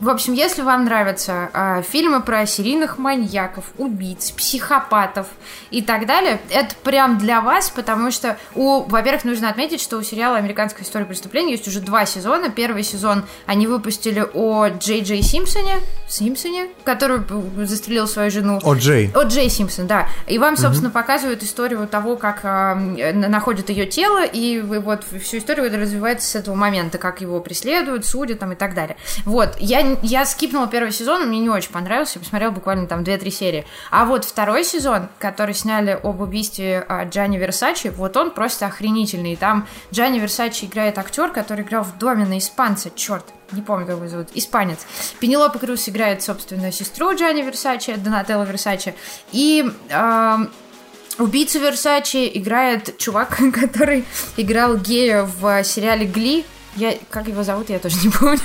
в 0.00 0.08
общем, 0.08 0.32
если 0.32 0.62
вам 0.62 0.84
нравятся 0.84 1.50
а, 1.52 1.82
фильмы 1.82 2.22
про 2.22 2.46
серийных 2.46 2.98
маньяков, 2.98 3.66
убийц, 3.76 4.30
психопатов 4.30 5.26
и 5.70 5.82
так 5.82 6.06
далее, 6.06 6.40
это 6.50 6.74
прям 6.82 7.18
для 7.18 7.40
вас, 7.40 7.70
потому 7.70 8.10
что, 8.10 8.38
у, 8.54 8.82
во-первых, 8.82 9.24
нужно 9.24 9.50
отметить, 9.50 9.80
что 9.80 9.98
у 9.98 10.02
сериала 10.02 10.36
«Американская 10.38 10.84
история 10.84 11.04
преступлений» 11.04 11.52
есть 11.52 11.68
уже 11.68 11.80
два 11.80 12.06
сезона. 12.06 12.48
Первый 12.50 12.82
сезон 12.82 13.24
они 13.46 13.66
выпустили 13.66 14.26
о 14.32 14.68
Джей 14.68 15.02
Джей 15.02 15.22
Симпсоне, 15.22 15.80
Симпсоне, 16.08 16.68
который 16.84 17.20
застрелил 17.66 18.06
свою 18.06 18.30
жену. 18.30 18.58
О, 18.62 18.74
Джей. 18.74 19.10
О 19.14 19.22
Джей 19.24 19.48
Симпсон, 19.48 19.86
да. 19.86 20.08
И 20.26 20.38
вам, 20.38 20.56
собственно, 20.56 20.90
показывают 20.90 21.42
историю 21.42 21.86
того, 21.86 22.16
как 22.16 22.44
м, 22.44 22.96
находят 23.20 23.68
ее 23.68 23.86
тело, 23.86 24.24
и 24.24 24.60
вот 24.60 25.04
всю 25.22 25.38
историю 25.38 25.70
развивается 25.70 26.28
с 26.28 26.34
этого 26.34 26.54
момента, 26.54 26.98
как 26.98 27.20
его 27.20 27.40
преследуют, 27.40 28.06
судят 28.06 28.38
там 28.38 28.52
и 28.52 28.56
так 28.56 28.74
далее. 28.74 28.96
Вот, 29.24 29.56
я, 29.58 29.82
я 30.02 30.24
скипнула 30.26 30.66
первый 30.66 30.92
сезон, 30.92 31.26
мне 31.26 31.40
не 31.40 31.48
очень 31.48 31.70
понравился, 31.70 32.18
я 32.18 32.22
посмотрела 32.22 32.50
буквально 32.50 32.86
там 32.86 33.02
2-3 33.02 33.30
серии. 33.30 33.66
А 33.90 34.04
вот 34.04 34.24
второй 34.24 34.64
сезон, 34.64 35.08
который 35.18 35.54
сняли 35.54 35.98
об 36.02 36.20
убийстве 36.20 36.84
а, 36.88 37.04
Джанни 37.04 37.38
Версачи, 37.38 37.88
вот 37.88 38.16
он 38.16 38.30
просто 38.30 38.66
охренительный. 38.66 39.32
И 39.32 39.36
там 39.36 39.66
Джанни 39.92 40.18
Версачи 40.18 40.64
играет 40.66 40.98
актер, 40.98 41.30
который 41.30 41.64
играл 41.64 41.84
в 41.84 41.98
доме 41.98 42.26
на 42.26 42.38
испанца, 42.38 42.90
черт. 42.94 43.24
Не 43.52 43.62
помню, 43.62 43.86
как 43.86 43.96
его 43.96 44.08
зовут. 44.08 44.28
Испанец. 44.34 44.86
Пенелопа 45.18 45.58
Круз 45.58 45.88
играет, 45.88 46.22
собственно, 46.22 46.70
сестру 46.70 47.14
Джанни 47.14 47.42
Версачи, 47.42 47.94
Донателло 47.94 48.44
Версачи. 48.44 48.94
И 49.32 49.68
ам, 49.90 50.50
убийцу 51.18 51.58
Версачи 51.58 52.30
играет 52.34 52.96
чувак, 52.98 53.38
который 53.52 54.04
играл 54.36 54.76
гея 54.76 55.22
в 55.22 55.64
сериале 55.64 56.06
«Гли». 56.06 56.44
Я, 56.76 56.94
как 57.10 57.26
его 57.26 57.42
зовут, 57.42 57.68
я 57.68 57.78
тоже 57.80 57.96
не 58.04 58.10
помню. 58.10 58.38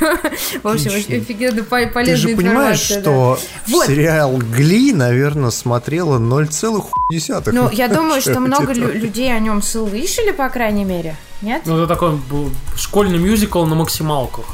В 0.64 0.68
общем, 0.68 0.92
очень 0.92 1.22
офигенно 1.22 1.64
по- 1.64 1.80
Ты 1.80 1.88
полезная 1.88 2.18
же 2.32 2.36
понимаешь, 2.36 2.88
да. 2.90 3.02
что 3.02 3.40
Вот. 3.68 3.86
сериал 3.88 4.36
Гли, 4.38 4.94
наверное, 4.94 5.52
смотрела 5.52 6.18
0,1. 6.18 7.52
Ну, 7.52 7.70
я 7.70 7.88
думаю, 7.90 8.22
что 8.22 8.40
много 8.40 8.74
людей 8.74 9.36
о 9.36 9.40
нем 9.40 9.62
слышали, 9.62 10.32
по 10.32 10.50
крайней 10.50 10.86
мере. 10.86 11.16
Нет? 11.42 11.62
Ну, 11.66 11.78
это 11.78 11.88
такой 11.88 12.16
был 12.16 12.50
школьный 12.76 13.20
мюзикл 13.20 13.64
на 13.66 13.76
максималках, 13.76 14.46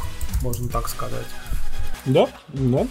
можно 0.41 0.68
так 0.68 0.89
сказать. 0.89 1.26
Да, 2.06 2.27
да. 2.49 2.88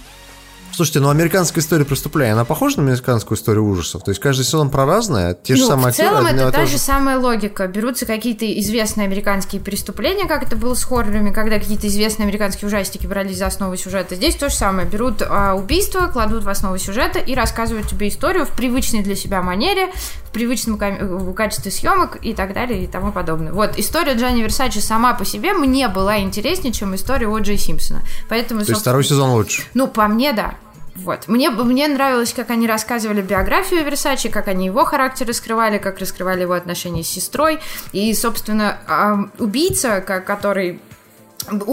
Слушайте, 0.74 1.00
ну 1.00 1.10
американская 1.10 1.62
история 1.62 1.84
преступления, 1.84 2.32
она 2.32 2.44
похожа 2.44 2.80
на 2.80 2.84
американскую 2.84 3.36
историю 3.36 3.66
ужасов? 3.66 4.02
То 4.04 4.10
есть 4.10 4.20
каждый 4.20 4.44
сезон 4.44 4.70
про 4.70 4.86
разное, 4.86 5.34
те 5.34 5.56
же 5.56 5.62
Ну, 5.62 5.68
самые 5.68 5.92
в 5.92 5.96
целом 5.96 6.26
это 6.26 6.50
та 6.50 6.60
то 6.60 6.66
же 6.66 6.78
самая 6.78 7.18
логика. 7.18 7.66
Берутся 7.66 8.06
какие-то 8.06 8.50
известные 8.60 9.04
американские 9.06 9.60
преступления, 9.60 10.26
как 10.26 10.42
это 10.42 10.56
было 10.56 10.74
с 10.74 10.82
хоррорами, 10.84 11.32
когда 11.32 11.58
какие-то 11.58 11.86
известные 11.88 12.24
американские 12.24 12.68
ужастики 12.68 13.06
брались 13.06 13.38
за 13.38 13.46
основу 13.46 13.76
сюжета. 13.76 14.14
Здесь 14.14 14.36
то 14.36 14.48
же 14.48 14.54
самое. 14.54 14.88
Берут 14.88 15.22
а, 15.22 15.54
убийство, 15.54 16.06
кладут 16.06 16.44
в 16.44 16.48
основу 16.48 16.78
сюжета 16.78 17.18
и 17.18 17.34
рассказывают 17.34 17.88
тебе 17.88 18.08
историю 18.08 18.46
в 18.46 18.50
привычной 18.50 19.02
для 19.02 19.16
себя 19.16 19.42
манере, 19.42 19.90
в 20.24 20.30
привычном 20.30 20.76
в 20.78 21.34
качестве 21.34 21.70
съемок 21.70 22.18
и 22.22 22.32
так 22.32 22.54
далее 22.54 22.84
и 22.84 22.86
тому 22.86 23.12
подобное. 23.12 23.52
Вот, 23.52 23.78
история 23.78 24.14
Джанни 24.14 24.42
Версачи 24.42 24.78
сама 24.78 25.14
по 25.14 25.24
себе 25.24 25.52
мне 25.52 25.88
была 25.88 26.20
интереснее, 26.20 26.72
чем 26.72 26.94
история 26.94 27.28
О. 27.28 27.38
Джей 27.40 27.58
Симпсона. 27.58 28.02
Поэтому, 28.28 28.64
То 28.64 28.70
есть 28.70 28.80
второй 28.80 29.04
сезон 29.04 29.30
лучше. 29.30 29.62
ну, 29.74 29.86
по 29.88 30.06
мне, 30.06 30.32
да. 30.32 30.54
Вот. 30.96 31.28
Мне, 31.28 31.50
мне 31.50 31.88
нравилось, 31.88 32.32
как 32.34 32.50
они 32.50 32.66
рассказывали 32.66 33.22
биографию 33.22 33.84
Версачи, 33.84 34.28
как 34.28 34.48
они 34.48 34.66
его 34.66 34.84
характер 34.84 35.26
раскрывали, 35.26 35.78
как 35.78 35.98
раскрывали 35.98 36.42
его 36.42 36.52
отношения 36.52 37.02
с 37.02 37.08
сестрой. 37.08 37.58
И, 37.92 38.12
собственно, 38.14 38.78
ам, 38.86 39.32
убийца, 39.38 40.00
ко- 40.00 40.20
который 40.20 40.80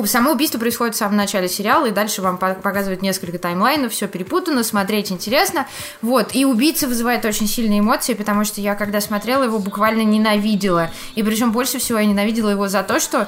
Само 0.05 0.31
убийство 0.31 0.59
происходит 0.59 0.95
в 0.95 0.97
самом 0.97 1.17
начале 1.17 1.49
сериала, 1.49 1.87
и 1.87 1.91
дальше 1.91 2.21
вам 2.21 2.37
по- 2.37 2.53
показывают 2.53 3.01
несколько 3.01 3.37
таймлайнов, 3.37 3.91
все 3.91 4.07
перепутано, 4.07 4.63
смотреть 4.63 5.11
интересно. 5.11 5.67
Вот, 6.01 6.33
и 6.33 6.45
убийца 6.45 6.87
вызывает 6.87 7.25
очень 7.25 7.47
сильные 7.47 7.79
эмоции, 7.79 8.13
потому 8.13 8.45
что 8.45 8.61
я, 8.61 8.75
когда 8.75 9.01
смотрела 9.01 9.43
его, 9.43 9.59
буквально 9.59 10.03
ненавидела. 10.03 10.89
И 11.15 11.23
причем 11.23 11.51
больше 11.51 11.79
всего 11.79 11.99
я 11.99 12.05
ненавидела 12.05 12.49
его 12.49 12.69
за 12.69 12.81
то, 12.83 12.99
что 12.99 13.27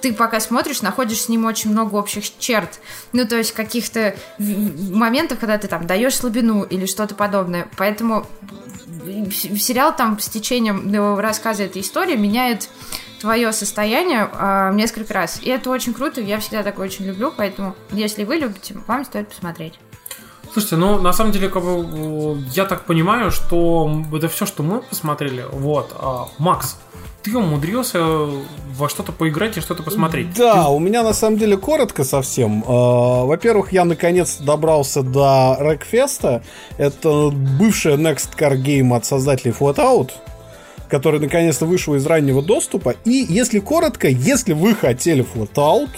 ты 0.00 0.12
пока 0.12 0.40
смотришь, 0.40 0.82
находишь 0.82 1.22
с 1.22 1.28
ним 1.28 1.44
очень 1.44 1.70
много 1.70 1.96
общих 1.96 2.38
черт. 2.38 2.80
Ну, 3.12 3.26
то 3.26 3.36
есть 3.36 3.52
каких-то 3.52 4.14
моментов, 4.38 5.38
когда 5.38 5.58
ты 5.58 5.68
там 5.68 5.86
даешь 5.86 6.16
слабину 6.16 6.62
или 6.62 6.86
что-то 6.86 7.14
подобное. 7.14 7.68
Поэтому 7.76 8.26
сериал 9.30 9.94
там 9.94 10.18
с 10.18 10.28
течением 10.28 11.18
рассказа 11.18 11.64
этой 11.64 11.82
истории 11.82 12.16
меняет 12.16 12.68
твое 13.24 13.54
состояние 13.54 14.28
а, 14.34 14.70
несколько 14.72 15.14
раз. 15.14 15.40
И 15.40 15.48
это 15.48 15.70
очень 15.70 15.94
круто, 15.94 16.20
я 16.20 16.38
всегда 16.40 16.62
такое 16.62 16.88
очень 16.88 17.06
люблю, 17.06 17.32
поэтому, 17.34 17.74
если 17.90 18.24
вы 18.24 18.36
любите, 18.36 18.76
вам 18.86 19.06
стоит 19.06 19.28
посмотреть. 19.30 19.78
Слушайте, 20.52 20.76
ну 20.76 21.00
на 21.00 21.14
самом 21.14 21.32
деле, 21.32 21.48
как 21.48 21.64
бы, 21.64 21.88
э, 21.90 22.36
я 22.52 22.66
так 22.66 22.84
понимаю, 22.84 23.30
что 23.30 24.02
это 24.14 24.28
все, 24.28 24.44
что 24.44 24.62
мы 24.62 24.82
посмотрели. 24.82 25.42
Вот, 25.50 25.96
а, 25.98 26.26
Макс, 26.36 26.76
ты 27.22 27.34
умудрился 27.34 28.04
во 28.76 28.90
что-то 28.90 29.10
поиграть 29.12 29.56
и 29.56 29.62
что-то 29.62 29.82
посмотреть. 29.82 30.34
Да, 30.34 30.68
у 30.68 30.78
меня 30.78 31.02
на 31.02 31.14
самом 31.14 31.38
деле 31.38 31.56
коротко 31.56 32.04
совсем. 32.04 32.62
Э, 32.62 33.24
Во-первых, 33.24 33.72
я 33.72 33.86
наконец 33.86 34.36
добрался 34.36 35.02
до 35.02 35.56
Рекфеста. 35.58 36.42
Это 36.76 37.30
бывшая 37.30 37.96
Next 37.96 38.36
Car 38.38 38.54
Game 38.62 38.94
от 38.94 39.06
создателей 39.06 39.54
Flatout, 39.58 40.10
который 40.88 41.20
наконец-то 41.20 41.66
вышел 41.66 41.94
из 41.94 42.06
раннего 42.06 42.42
доступа. 42.42 42.94
И 43.04 43.26
если 43.28 43.58
коротко, 43.58 44.08
если 44.08 44.52
вы 44.52 44.74
хотели 44.74 45.24
Flatout, 45.24 45.90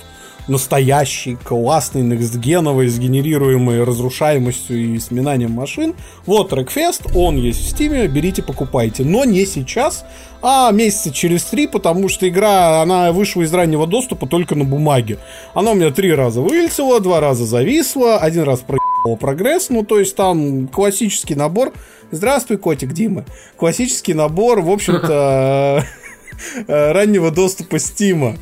настоящий, 0.48 1.36
классный, 1.42 2.02
некстгеновый, 2.02 2.88
сгенерируемый 2.88 3.82
разрушаемостью 3.84 4.94
и 4.94 4.98
сминанием 4.98 5.52
машин. 5.52 5.94
Вот 6.24 6.52
Рекфест, 6.52 7.02
он 7.14 7.36
есть 7.36 7.60
в 7.60 7.68
Стиме, 7.70 8.06
берите, 8.06 8.42
покупайте. 8.42 9.04
Но 9.04 9.24
не 9.24 9.44
сейчас, 9.44 10.04
а 10.42 10.70
месяца 10.70 11.12
через 11.12 11.44
три, 11.44 11.66
потому 11.66 12.08
что 12.08 12.28
игра, 12.28 12.80
она 12.82 13.12
вышла 13.12 13.42
из 13.42 13.52
раннего 13.52 13.86
доступа 13.86 14.26
только 14.26 14.54
на 14.54 14.64
бумаге. 14.64 15.18
Она 15.54 15.72
у 15.72 15.74
меня 15.74 15.90
три 15.90 16.12
раза 16.12 16.40
вылетела, 16.40 17.00
два 17.00 17.20
раза 17.20 17.44
зависла, 17.44 18.18
один 18.18 18.42
раз 18.42 18.60
проебала 18.60 19.16
прогресс, 19.16 19.68
ну 19.70 19.84
то 19.84 19.98
есть 19.98 20.14
там 20.16 20.68
классический 20.68 21.34
набор. 21.34 21.72
Здравствуй, 22.10 22.58
котик 22.58 22.92
Дима. 22.92 23.24
Классический 23.56 24.14
набор, 24.14 24.60
в 24.60 24.70
общем-то, 24.70 25.84
э, 26.68 26.92
раннего 26.92 27.30
доступа 27.30 27.78
Стима. 27.78 28.36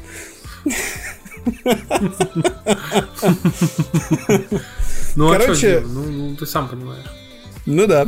Ну, 5.17 5.31
а 5.33 5.39
короче- 5.39 5.83
ну, 5.87 6.03
ну, 6.05 6.37
ты 6.37 6.47
сам 6.47 6.69
понимаешь. 6.69 7.05
Ну 7.67 7.87
да. 7.87 8.07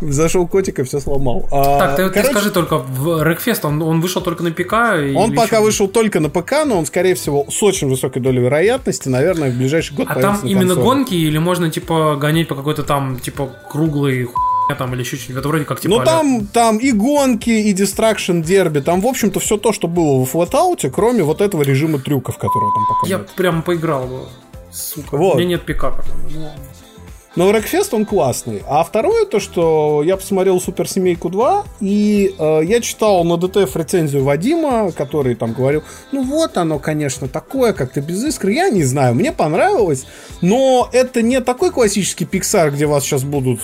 Зашел 0.00 0.46
котик 0.46 0.78
и 0.78 0.82
все 0.84 1.00
сломал. 1.00 1.48
А, 1.50 1.78
Так, 1.80 1.96
ты, 1.96 2.04
ты 2.08 2.10
короче, 2.14 2.30
скажи 2.32 2.50
только, 2.52 2.78
в 2.78 3.20
Рекфест 3.24 3.64
он, 3.64 3.82
он 3.82 4.00
вышел 4.00 4.22
только 4.22 4.44
на 4.44 4.52
ПК? 4.52 4.72
Он 5.16 5.34
пока 5.34 5.56
ещё- 5.56 5.62
вышел 5.62 5.88
только 5.88 6.20
на 6.20 6.28
ПК, 6.30 6.64
но 6.64 6.78
он, 6.78 6.86
скорее 6.86 7.16
всего, 7.16 7.46
с 7.50 7.60
очень 7.64 7.88
высокой 7.88 8.22
долей 8.22 8.38
вероятности, 8.40 9.08
наверное, 9.08 9.50
в 9.50 9.56
ближайший 9.56 9.96
год 9.96 10.06
А 10.08 10.20
там 10.20 10.38
именно 10.44 10.74
консоли. 10.76 10.84
гонки 10.84 11.14
или 11.14 11.38
можно, 11.38 11.68
типа, 11.70 12.14
гонять 12.14 12.46
по 12.46 12.54
какой-то 12.54 12.84
там, 12.84 13.18
типа, 13.18 13.50
круглой 13.68 14.22
ху- 14.24 14.38
там 14.74 14.94
или 14.94 15.00
еще 15.00 15.16
что-нибудь. 15.16 15.40
Это 15.40 15.48
вроде 15.48 15.64
как 15.64 15.80
типа... 15.80 15.94
Ну 15.96 16.04
там, 16.04 16.46
там 16.46 16.78
и 16.78 16.92
гонки, 16.92 17.50
и 17.50 17.72
дистракшн 17.72 18.40
дерби, 18.40 18.80
там, 18.80 19.00
в 19.00 19.06
общем-то, 19.06 19.40
все 19.40 19.56
то, 19.56 19.72
что 19.72 19.88
было 19.88 20.24
в 20.24 20.34
Flatout, 20.34 20.90
кроме 20.90 21.22
вот 21.22 21.40
этого 21.40 21.62
режима 21.62 21.98
трюков, 21.98 22.36
которого 22.38 22.72
там 22.72 22.84
пока 22.88 23.08
Я 23.08 23.18
нет. 23.18 23.30
прям 23.30 23.62
поиграл 23.62 24.06
бы. 24.06 24.20
Сука. 24.72 25.16
Вот. 25.16 25.36
У 25.36 25.38
меня 25.38 25.50
нет 25.50 25.62
пикапа. 25.64 26.04
Но 27.36 27.52
Рокфест 27.52 27.94
он 27.94 28.04
классный. 28.04 28.62
А 28.66 28.82
второе 28.82 29.24
то, 29.24 29.38
что 29.38 30.02
я 30.04 30.16
посмотрел 30.16 30.60
Суперсемейку 30.60 31.28
2, 31.28 31.64
и 31.80 32.34
э, 32.36 32.60
я 32.64 32.80
читал 32.80 33.22
на 33.22 33.36
ДТФ 33.36 33.76
рецензию 33.76 34.24
Вадима, 34.24 34.90
который 34.90 35.36
там 35.36 35.52
говорил, 35.52 35.84
ну 36.10 36.24
вот 36.24 36.56
оно, 36.56 36.80
конечно, 36.80 37.28
такое, 37.28 37.72
как-то 37.72 38.00
без 38.00 38.24
искры. 38.24 38.54
Я 38.54 38.70
не 38.70 38.82
знаю, 38.82 39.14
мне 39.14 39.30
понравилось, 39.30 40.04
но 40.40 40.88
это 40.92 41.22
не 41.22 41.40
такой 41.40 41.70
классический 41.70 42.24
Pixar, 42.24 42.70
где 42.70 42.86
вас 42.86 43.04
сейчас 43.04 43.22
будут 43.22 43.60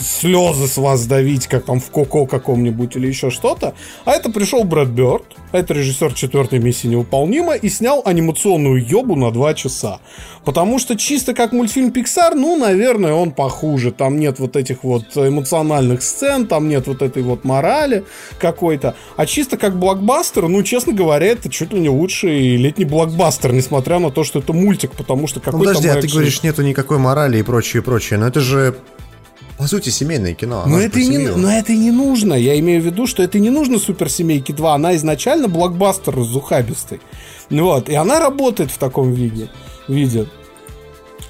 слезы 0.00 0.66
с 0.66 0.76
вас 0.76 1.06
давить, 1.06 1.46
как 1.46 1.64
там 1.64 1.80
в 1.80 1.90
Коко 1.90 2.26
каком-нибудь 2.26 2.96
или 2.96 3.06
еще 3.06 3.30
что-то. 3.30 3.74
А 4.04 4.12
это 4.12 4.30
пришел 4.30 4.64
Брэд 4.64 4.88
Бёрд, 4.88 5.24
это 5.52 5.74
режиссер 5.74 6.14
четвертой 6.14 6.58
миссии 6.58 6.86
невыполнима, 6.86 7.54
и 7.54 7.68
снял 7.68 8.02
анимационную 8.04 8.84
ёбу 8.84 9.16
на 9.16 9.30
два 9.30 9.54
часа. 9.54 10.00
Потому 10.44 10.78
что 10.78 10.96
чисто 10.96 11.34
как 11.34 11.52
мультфильм 11.52 11.90
Pixar, 11.90 12.34
ну, 12.34 12.56
наверное, 12.56 13.12
он 13.12 13.30
похуже. 13.30 13.92
Там 13.92 14.18
нет 14.18 14.38
вот 14.38 14.56
этих 14.56 14.82
вот 14.82 15.16
эмоциональных 15.16 16.02
сцен, 16.02 16.46
там 16.46 16.68
нет 16.68 16.86
вот 16.86 17.02
этой 17.02 17.22
вот 17.22 17.44
морали 17.44 18.04
какой-то. 18.38 18.96
А 19.16 19.26
чисто 19.26 19.56
как 19.56 19.78
блокбастер, 19.78 20.48
ну, 20.48 20.62
честно 20.62 20.92
говоря, 20.92 21.26
это 21.26 21.48
чуть 21.48 21.72
ли 21.72 21.80
не 21.80 21.88
лучший 21.88 22.56
летний 22.56 22.84
блокбастер, 22.84 23.52
несмотря 23.52 23.98
на 23.98 24.10
то, 24.10 24.24
что 24.24 24.40
это 24.40 24.52
мультик, 24.52 24.92
потому 24.92 25.26
что 25.26 25.38
Ну, 25.38 25.44
какой 25.44 25.60
подожди, 25.60 25.88
а 25.88 26.00
ты 26.00 26.08
говоришь, 26.08 26.42
нету 26.42 26.62
никакой 26.62 26.98
морали 26.98 27.38
и 27.38 27.42
прочее, 27.42 27.82
и 27.82 27.84
прочее. 27.84 28.18
Но 28.18 28.26
это 28.26 28.40
же, 28.40 28.74
по 29.62 29.68
сути, 29.68 29.90
семейное 29.90 30.34
кино. 30.34 30.64
Но 30.66 30.80
это, 30.80 30.98
и 30.98 31.06
не, 31.06 31.18
но 31.18 31.48
это 31.48 31.72
и 31.72 31.78
не 31.78 31.92
нужно. 31.92 32.34
Я 32.34 32.58
имею 32.58 32.82
в 32.82 32.84
виду, 32.84 33.06
что 33.06 33.22
это 33.22 33.38
не 33.38 33.48
нужно 33.48 33.78
Суперсемейке 33.78 34.52
2. 34.52 34.74
Она 34.74 34.96
изначально 34.96 35.46
блокбастер 35.46 36.16
разухабистый. 36.16 37.00
Вот. 37.48 37.88
И 37.88 37.94
она 37.94 38.18
работает 38.18 38.72
в 38.72 38.78
таком 38.78 39.12
виде. 39.12 39.50
виде. 39.86 40.26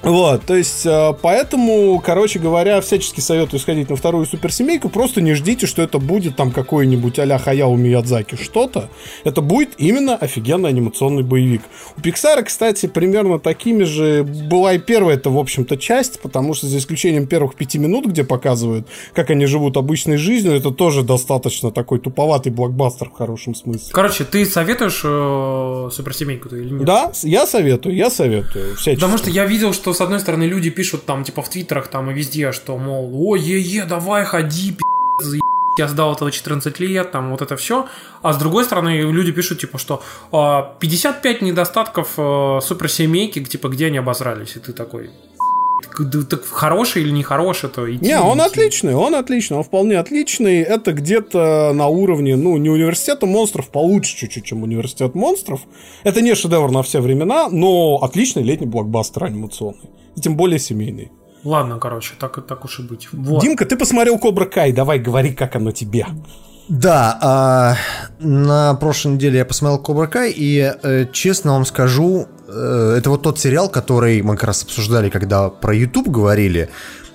Вот, 0.03 0.43
то 0.43 0.55
есть, 0.55 0.85
э, 0.85 1.13
поэтому, 1.21 2.01
короче 2.05 2.37
говоря, 2.37 2.81
всячески 2.81 3.21
советую 3.21 3.61
сходить 3.61 3.89
на 3.89 3.95
вторую 3.95 4.25
суперсемейку. 4.25 4.89
Просто 4.89 5.21
не 5.21 5.33
ждите, 5.33 5.65
что 5.65 5.81
это 5.81 5.97
будет 5.97 6.35
там 6.35 6.51
какой-нибудь 6.51 7.19
а-ля 7.19 7.37
Хаяо 7.37 7.73
Миядзаки 7.75 8.35
что-то. 8.35 8.89
Это 9.23 9.41
будет 9.41 9.75
именно 9.77 10.17
офигенный 10.17 10.69
анимационный 10.69 11.23
боевик. 11.23 11.61
У 11.97 12.01
Пиксара, 12.01 12.41
кстати, 12.41 12.87
примерно 12.87 13.39
такими 13.39 13.83
же 13.83 14.23
была 14.23 14.73
и 14.73 14.77
первая 14.77 15.15
это, 15.15 15.29
в 15.29 15.37
общем-то, 15.37 15.77
часть, 15.77 16.19
потому 16.19 16.53
что 16.53 16.67
за 16.67 16.79
исключением 16.79 17.25
первых 17.25 17.55
пяти 17.55 17.79
минут, 17.79 18.05
где 18.05 18.25
показывают, 18.25 18.87
как 19.13 19.29
они 19.29 19.45
живут 19.45 19.77
обычной 19.77 20.17
жизнью, 20.17 20.53
это 20.53 20.71
тоже 20.71 21.03
достаточно 21.03 21.71
такой 21.71 21.99
туповатый 21.99 22.51
блокбастер 22.51 23.09
в 23.09 23.13
хорошем 23.13 23.55
смысле. 23.55 23.91
Короче, 23.93 24.25
ты 24.25 24.45
советуешь 24.45 25.01
э, 25.05 25.89
суперсемейку 25.93 26.49
или 26.49 26.73
нет? 26.73 26.83
Да, 26.83 27.13
я 27.23 27.47
советую, 27.47 27.95
я 27.95 28.09
советую. 28.09 28.75
Всячески. 28.75 28.95
Потому 28.95 29.17
что 29.17 29.29
я 29.29 29.45
видел, 29.45 29.71
что 29.71 29.92
с 29.93 30.01
одной 30.01 30.19
стороны 30.19 30.43
люди 30.43 30.69
пишут 30.69 31.05
там, 31.05 31.23
типа 31.23 31.41
в 31.41 31.49
твиттерах 31.49 31.87
там 31.87 32.11
и 32.11 32.13
везде, 32.13 32.51
что, 32.51 32.77
мол, 32.77 33.11
ой, 33.13 33.39
е-е, 33.39 33.85
давай 33.85 34.25
ходи, 34.25 34.71
пи***, 34.71 34.79
заеб***, 35.23 35.41
я 35.77 35.87
сдал 35.87 36.13
этого 36.13 36.31
14 36.31 36.79
лет, 36.79 37.11
там 37.11 37.31
вот 37.31 37.41
это 37.41 37.55
все. 37.55 37.87
А 38.21 38.33
с 38.33 38.37
другой 38.37 38.63
стороны, 38.63 39.01
люди 39.01 39.31
пишут, 39.31 39.59
типа, 39.59 39.77
что 39.77 40.03
а, 40.31 40.75
55 40.79 41.41
недостатков 41.41 42.13
э, 42.17 42.59
суперсемейки, 42.61 43.43
типа, 43.43 43.69
где 43.69 43.87
они 43.87 43.97
обосрались. 43.97 44.55
И 44.55 44.59
ты 44.59 44.71
такой, 44.71 45.09
так, 46.29 46.45
хороший 46.45 47.03
или 47.03 47.11
не 47.11 47.23
хороший, 47.23 47.69
то 47.69 47.91
идти. 47.93 48.05
Не, 48.05 48.19
он 48.19 48.39
идти. 48.39 48.47
отличный, 48.47 48.95
он 48.95 49.15
отличный, 49.15 49.57
он 49.57 49.63
вполне 49.63 49.99
отличный. 49.99 50.61
Это 50.61 50.93
где-то 50.93 51.71
на 51.73 51.87
уровне, 51.87 52.35
ну, 52.35 52.57
не 52.57 52.69
университета 52.69 53.25
монстров, 53.25 53.69
получше 53.69 54.15
чуть-чуть, 54.17 54.45
чем 54.45 54.63
университет 54.63 55.15
монстров. 55.15 55.61
Это 56.03 56.21
не 56.21 56.35
шедевр 56.35 56.71
на 56.71 56.83
все 56.83 56.99
времена, 56.99 57.49
но 57.49 57.99
отличный 58.01 58.43
летний 58.43 58.67
блокбастер 58.67 59.25
анимационный. 59.25 59.89
И 60.15 60.21
тем 60.21 60.35
более 60.35 60.59
семейный. 60.59 61.11
Ладно, 61.43 61.77
короче, 61.77 62.13
так, 62.19 62.45
так 62.45 62.63
уж 62.63 62.79
и 62.79 62.83
быть. 62.83 63.09
Вот. 63.11 63.41
Димка, 63.41 63.65
ты 63.65 63.75
посмотрел 63.75 64.17
Кобра 64.17 64.45
Кай, 64.45 64.71
давай 64.71 64.99
говори, 64.99 65.33
как 65.33 65.55
оно 65.55 65.71
тебе. 65.71 66.05
Да, 66.69 67.19
а, 67.21 67.75
на 68.19 68.75
прошлой 68.75 69.15
неделе 69.15 69.39
я 69.39 69.45
посмотрел 69.45 69.79
Кобра 69.79 70.07
Кай, 70.07 70.31
и 70.31 70.73
э, 70.81 71.05
честно 71.11 71.53
вам 71.53 71.65
скажу, 71.65 72.27
это 72.53 73.09
вот 73.09 73.23
тот 73.23 73.39
сериал, 73.39 73.69
который 73.69 74.21
мы 74.21 74.35
как 74.35 74.45
раз 74.45 74.63
обсуждали, 74.63 75.09
когда 75.09 75.49
про 75.49 75.73
YouTube 75.73 76.07
говорили, 76.07 76.69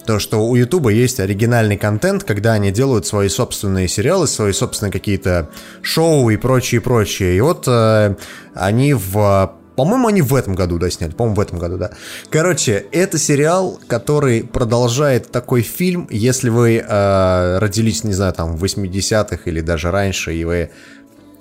то, 0.08 0.18
что 0.18 0.38
у 0.38 0.56
YouTube 0.56 0.88
есть 0.88 1.20
оригинальный 1.20 1.76
контент, 1.76 2.24
когда 2.24 2.54
они 2.54 2.70
делают 2.70 3.06
свои 3.06 3.28
собственные 3.28 3.88
сериалы, 3.88 4.26
свои 4.26 4.52
собственные 4.52 4.90
какие-то 4.90 5.50
шоу 5.82 6.30
и 6.30 6.38
прочее, 6.38 6.80
прочее. 6.80 7.36
И 7.36 7.40
вот 7.42 7.64
э, 7.68 8.16
они 8.54 8.94
в 8.94 9.52
по-моему, 9.78 10.08
они 10.08 10.22
в 10.22 10.34
этом 10.34 10.56
году, 10.56 10.76
да, 10.78 10.90
сняли. 10.90 11.12
По-моему, 11.12 11.36
в 11.36 11.40
этом 11.40 11.58
году, 11.60 11.76
да. 11.76 11.90
Короче, 12.30 12.86
это 12.90 13.16
сериал, 13.16 13.78
который 13.86 14.42
продолжает 14.42 15.30
такой 15.30 15.62
фильм, 15.62 16.08
если 16.10 16.48
вы 16.48 16.78
э, 16.84 17.58
родились, 17.58 18.02
не 18.02 18.12
знаю, 18.12 18.32
там, 18.32 18.56
в 18.56 18.64
80-х 18.64 19.42
или 19.44 19.60
даже 19.60 19.92
раньше, 19.92 20.34
и 20.34 20.44
вы, 20.44 20.70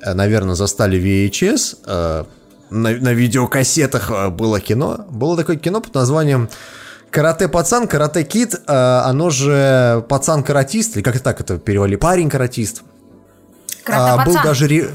э, 0.01 0.13
наверное, 0.13 0.53
застали 0.53 0.99
VHS, 0.99 1.77
э, 1.87 2.23
на, 2.69 2.91
на 2.91 3.13
видеокассетах 3.13 4.11
э, 4.11 4.29
было 4.29 4.59
кино. 4.59 5.05
Было 5.09 5.37
такое 5.37 5.57
кино 5.57 5.81
под 5.81 5.95
названием 5.95 6.49
Карате-пацан, 7.09 7.87
карате-кит, 7.87 8.55
э, 8.67 9.01
оно 9.05 9.29
же 9.29 10.05
пацан-каратист, 10.09 10.97
или 10.97 11.03
как 11.03 11.19
так 11.19 11.39
это 11.39 11.57
перевели, 11.57 11.95
парень-каратист. 11.95 12.83
А, 13.89 14.25
был 14.25 14.33
даже 14.43 14.67
ре- 14.67 14.89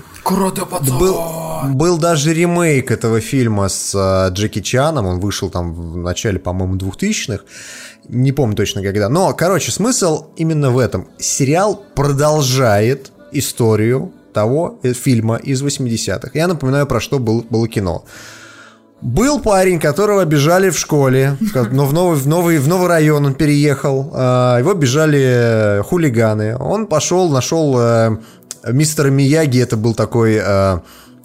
был, 0.98 1.18
был 1.72 1.96
даже 1.96 2.34
ремейк 2.34 2.90
этого 2.90 3.20
фильма 3.20 3.68
с 3.68 3.94
э, 3.94 4.32
Джеки 4.34 4.60
Чаном, 4.60 5.06
он 5.06 5.20
вышел 5.20 5.48
там 5.48 5.72
в 5.72 5.96
начале, 5.96 6.38
по-моему, 6.38 6.76
2000-х, 6.76 7.44
не 8.08 8.32
помню 8.32 8.54
точно 8.54 8.82
когда. 8.82 9.08
Но, 9.08 9.32
короче, 9.32 9.72
смысл 9.72 10.26
именно 10.36 10.70
в 10.70 10.78
этом. 10.78 11.08
Сериал 11.18 11.82
продолжает 11.94 13.10
историю 13.32 14.12
того 14.32 14.78
э, 14.82 14.92
фильма 14.92 15.36
из 15.36 15.62
80-х. 15.62 16.30
Я 16.34 16.48
напоминаю, 16.48 16.86
про 16.86 17.00
что 17.00 17.18
был, 17.18 17.44
было 17.48 17.68
кино. 17.68 18.04
Был 19.00 19.40
парень, 19.40 19.80
которого 19.80 20.22
обижали 20.22 20.70
в 20.70 20.78
школе, 20.78 21.36
но 21.72 21.86
в 21.86 21.92
новый, 21.92 22.16
в 22.16 22.28
новый, 22.28 22.58
в 22.58 22.68
новый 22.68 22.86
район 22.88 23.26
он 23.26 23.34
переехал. 23.34 24.10
а, 24.14 24.58
Его 24.58 24.70
обижали 24.70 25.20
э, 25.20 25.82
хулиганы. 25.82 26.56
Он 26.56 26.86
пошел, 26.86 27.28
нашел 27.28 27.74
э, 27.80 28.16
мистера 28.68 29.10
Мияги, 29.10 29.60
это 29.60 29.76
был 29.76 29.94
такой 29.94 30.40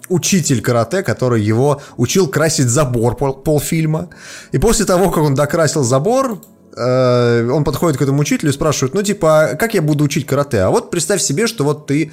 учитель 0.08 0.62
карате, 0.62 1.02
который 1.02 1.42
его 1.42 1.80
учил 1.98 2.28
красить 2.28 2.66
забор 2.68 3.14
пол, 3.14 3.34
полфильма. 3.34 4.08
И 4.52 4.58
после 4.58 4.84
того, 4.86 5.10
как 5.10 5.22
он 5.22 5.34
докрасил 5.34 5.84
забор, 5.84 6.40
он 6.76 7.64
подходит 7.64 7.98
к 7.98 8.02
этому 8.02 8.20
учителю 8.20 8.50
и 8.50 8.54
спрашивает, 8.54 8.94
ну 8.94 9.02
типа, 9.02 9.50
а 9.50 9.54
как 9.56 9.74
я 9.74 9.82
буду 9.82 10.04
учить 10.04 10.26
карате? 10.26 10.60
А 10.60 10.70
вот 10.70 10.90
представь 10.90 11.20
себе, 11.20 11.46
что 11.46 11.64
вот 11.64 11.86
ты 11.86 12.10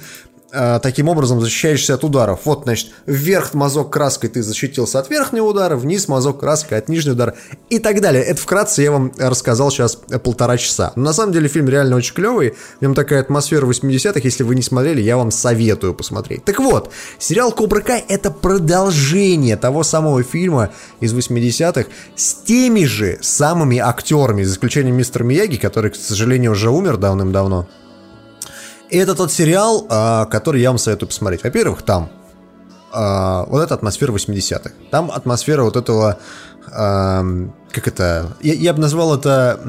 э, 0.52 0.80
таким 0.82 1.08
образом 1.08 1.40
защищаешься 1.40 1.94
от 1.94 2.04
ударов. 2.04 2.40
Вот, 2.44 2.62
значит, 2.64 2.90
вверх 3.06 3.54
мазок 3.54 3.90
краской 3.90 4.28
ты 4.28 4.42
защитился 4.42 4.98
от 4.98 5.10
верхнего 5.10 5.46
удара, 5.46 5.76
вниз 5.76 6.08
мазок 6.08 6.40
краской 6.40 6.78
от 6.78 6.88
нижнего 6.88 7.14
удара 7.14 7.34
и 7.70 7.78
так 7.78 8.00
далее. 8.00 8.22
Это 8.22 8.40
вкратце 8.40 8.82
я 8.82 8.92
вам 8.92 9.12
рассказал 9.18 9.70
сейчас 9.70 9.96
полтора 9.96 10.56
часа. 10.56 10.92
Но 10.96 11.04
на 11.04 11.12
самом 11.12 11.32
деле 11.32 11.48
фильм 11.48 11.68
реально 11.68 11.96
очень 11.96 12.14
клевый. 12.14 12.54
В 12.78 12.82
нем 12.82 12.94
такая 12.94 13.20
атмосфера 13.20 13.66
80-х. 13.66 14.20
Если 14.22 14.42
вы 14.42 14.54
не 14.54 14.62
смотрели, 14.62 15.00
я 15.00 15.16
вам 15.16 15.30
советую 15.30 15.94
посмотреть. 15.94 16.44
Так 16.44 16.58
вот, 16.58 16.90
сериал 17.18 17.52
Кобра 17.52 17.80
Кай 17.80 18.04
это 18.08 18.30
продолжение 18.30 19.56
того 19.56 19.82
самого 19.82 20.22
фильма 20.22 20.70
из 21.00 21.14
80-х 21.14 21.86
с 22.14 22.34
теми 22.34 22.84
же 22.84 23.18
самыми 23.22 23.78
актерами, 23.78 24.42
за 24.42 24.54
исключением 24.54 24.96
мистера 24.96 25.24
Мияги, 25.24 25.56
который, 25.56 25.90
к 25.90 25.96
сожалению, 25.96 26.52
уже 26.52 26.70
умер 26.70 26.96
давным-давно. 26.96 27.66
И 28.90 28.96
это 28.98 29.14
тот 29.14 29.32
сериал, 29.32 29.86
а, 29.88 30.26
который 30.26 30.60
я 30.60 30.70
вам 30.70 30.78
советую 30.78 31.08
посмотреть. 31.08 31.42
Во-первых, 31.42 31.82
там 31.82 32.10
а, 32.92 33.44
вот 33.46 33.62
эта 33.62 33.74
атмосфера 33.74 34.12
80-х. 34.12 34.70
Там 34.90 35.10
атмосфера 35.10 35.62
вот 35.62 35.76
этого... 35.76 36.18
ам, 36.72 37.54
как 37.70 37.88
это... 37.88 38.36
Я, 38.40 38.54
я 38.54 38.72
бы 38.72 38.80
назвал 38.80 39.14
это... 39.14 39.60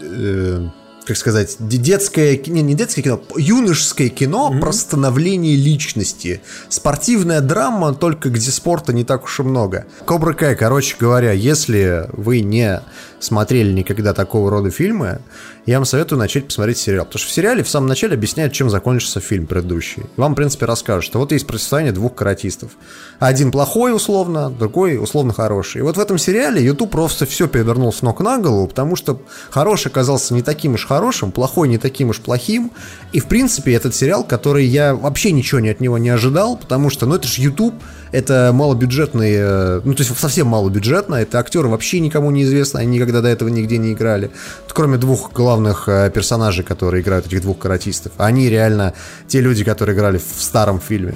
э, 0.00 0.68
как 1.04 1.16
сказать, 1.16 1.56
де- 1.58 1.78
детское, 1.78 2.40
не, 2.46 2.62
не 2.62 2.74
детское 2.74 3.02
кино, 3.02 3.20
юношеское 3.36 4.08
кино 4.08 4.54
про 4.60 4.72
становление 4.72 5.56
личности. 5.56 6.42
Спортивная 6.68 7.40
драма, 7.40 7.94
только 7.94 8.30
где 8.30 8.50
спорта 8.50 8.92
не 8.92 9.04
так 9.04 9.24
уж 9.24 9.40
и 9.40 9.42
много. 9.42 9.86
Кобра 10.04 10.34
Кай, 10.34 10.54
короче 10.54 10.96
говоря, 10.98 11.32
если 11.32 12.06
вы 12.12 12.40
не 12.40 12.80
смотрели 13.22 13.72
никогда 13.72 14.14
такого 14.14 14.50
рода 14.50 14.70
фильмы, 14.70 15.20
я 15.64 15.78
вам 15.78 15.84
советую 15.84 16.18
начать 16.18 16.46
посмотреть 16.46 16.78
сериал. 16.78 17.04
Потому 17.04 17.20
что 17.20 17.28
в 17.28 17.32
сериале 17.32 17.62
в 17.62 17.68
самом 17.68 17.86
начале 17.86 18.14
объясняют, 18.14 18.52
чем 18.52 18.68
закончится 18.68 19.20
фильм 19.20 19.46
предыдущий. 19.46 20.04
Вам, 20.16 20.32
в 20.32 20.34
принципе, 20.36 20.66
расскажут, 20.66 21.04
что 21.04 21.18
вот 21.18 21.30
есть 21.30 21.46
противостояние 21.46 21.92
двух 21.92 22.14
каратистов. 22.14 22.72
Один 23.20 23.52
плохой, 23.52 23.94
условно, 23.94 24.50
другой, 24.50 24.98
условно, 24.98 25.32
хороший. 25.32 25.78
И 25.78 25.82
вот 25.82 25.96
в 25.96 26.00
этом 26.00 26.18
сериале 26.18 26.64
YouTube 26.64 26.90
просто 26.90 27.24
все 27.24 27.46
перевернул 27.46 27.92
с 27.92 28.02
ног 28.02 28.20
на 28.20 28.38
голову, 28.38 28.66
потому 28.66 28.96
что 28.96 29.22
хороший 29.50 29.88
оказался 29.88 30.34
не 30.34 30.42
таким 30.42 30.74
уж 30.74 30.86
хорошим, 30.86 31.30
плохой 31.30 31.68
не 31.68 31.78
таким 31.78 32.08
уж 32.08 32.20
плохим. 32.20 32.72
И, 33.12 33.20
в 33.20 33.26
принципе, 33.26 33.72
этот 33.74 33.94
сериал, 33.94 34.24
который 34.24 34.66
я 34.66 34.94
вообще 34.94 35.30
ничего 35.30 35.60
не 35.60 35.68
от 35.68 35.80
него 35.80 35.96
не 35.98 36.10
ожидал, 36.10 36.56
потому 36.56 36.90
что, 36.90 37.06
ну, 37.06 37.14
это 37.14 37.28
же 37.28 37.40
YouTube, 37.40 37.74
это 38.12 38.50
малобюджетный, 38.52 39.32
э, 39.34 39.80
ну, 39.84 39.94
то 39.94 40.02
есть 40.02 40.18
совсем 40.18 40.46
малобюджетно, 40.46 41.16
это 41.16 41.38
актеры 41.38 41.68
вообще 41.68 42.00
никому 42.00 42.30
не 42.30 42.44
известны, 42.44 42.78
они 42.78 42.98
никогда 42.98 43.22
до 43.22 43.28
этого 43.28 43.48
нигде 43.48 43.78
не 43.78 43.92
играли. 43.92 44.30
Кроме 44.68 44.98
двух 44.98 45.32
главных 45.32 45.88
э, 45.88 46.10
персонажей, 46.10 46.64
которые 46.64 47.02
играют 47.02 47.26
этих 47.26 47.42
двух 47.42 47.58
каратистов. 47.58 48.12
Они 48.18 48.48
реально 48.48 48.94
те 49.26 49.40
люди, 49.40 49.64
которые 49.64 49.96
играли 49.96 50.18
в 50.18 50.42
старом 50.42 50.80
фильме. 50.80 51.14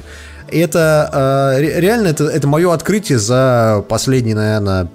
И 0.50 0.58
это 0.58 1.56
э, 1.58 1.80
реально 1.80 2.08
это, 2.08 2.24
это 2.24 2.46
мое 2.48 2.72
открытие 2.72 3.18
за 3.18 3.84
последние, 3.88 4.34
наверное, 4.34 4.88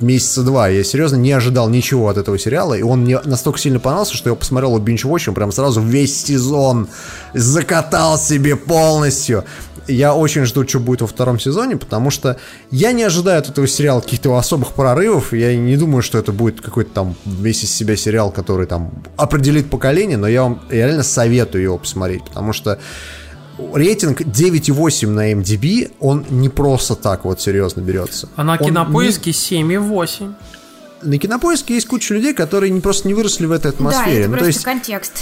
месяца 0.00 0.42
два. 0.42 0.68
Я 0.68 0.84
серьезно 0.84 1.16
не 1.16 1.32
ожидал 1.32 1.68
ничего 1.68 2.08
от 2.08 2.18
этого 2.18 2.38
сериала, 2.38 2.74
и 2.74 2.82
он 2.82 3.02
мне 3.02 3.20
настолько 3.24 3.58
сильно 3.58 3.80
понравился, 3.80 4.16
что 4.16 4.30
я 4.30 4.36
посмотрел 4.36 4.70
его 4.70 4.78
бинч 4.78 5.04
прям 5.34 5.52
сразу 5.52 5.80
весь 5.80 6.24
сезон 6.24 6.88
закатал 7.34 8.18
себе 8.18 8.56
полностью. 8.56 9.44
Я 9.88 10.14
очень 10.14 10.44
жду, 10.44 10.66
что 10.66 10.80
будет 10.80 11.00
во 11.00 11.06
втором 11.06 11.38
сезоне, 11.38 11.76
потому 11.76 12.10
что 12.10 12.38
я 12.70 12.92
не 12.92 13.04
ожидаю 13.04 13.38
от 13.38 13.48
этого 13.48 13.68
сериала 13.68 14.00
каких-то 14.00 14.36
особых 14.36 14.72
прорывов. 14.72 15.32
Я 15.32 15.56
не 15.56 15.76
думаю, 15.76 16.02
что 16.02 16.18
это 16.18 16.32
будет 16.32 16.60
какой-то 16.60 16.90
там 16.92 17.14
весь 17.24 17.62
из 17.62 17.72
себя 17.72 17.96
сериал, 17.96 18.32
который 18.32 18.66
там 18.66 18.90
определит 19.16 19.70
поколение, 19.70 20.16
но 20.16 20.26
я 20.26 20.42
вам 20.42 20.60
реально 20.70 21.04
советую 21.04 21.62
его 21.62 21.78
посмотреть, 21.78 22.24
потому 22.24 22.52
что 22.52 22.80
рейтинг 23.72 24.20
9,8 24.22 25.08
на 25.08 25.32
MDB, 25.32 25.92
он 26.00 26.24
не 26.30 26.48
просто 26.48 26.94
так 26.94 27.24
вот 27.24 27.40
серьезно 27.40 27.80
берется. 27.80 28.28
А 28.36 28.44
на 28.44 28.52
Он 28.52 28.58
кинопоиске 28.58 29.30
7,8. 29.32 30.34
не- 31.02 31.10
На 31.10 31.18
кинопоиске 31.18 31.74
есть 31.74 31.86
куча 31.86 32.14
людей, 32.14 32.34
которые 32.34 32.70
не, 32.70 32.80
просто 32.80 33.08
не 33.08 33.14
выросли 33.14 33.46
в 33.46 33.52
этой 33.52 33.64
Да, 33.64 33.68
атмосфере. 33.70 34.20
это 34.22 34.28
Ну, 34.30 34.36
то 34.38 34.46
есть, 34.46 34.62
контекст. 34.64 35.12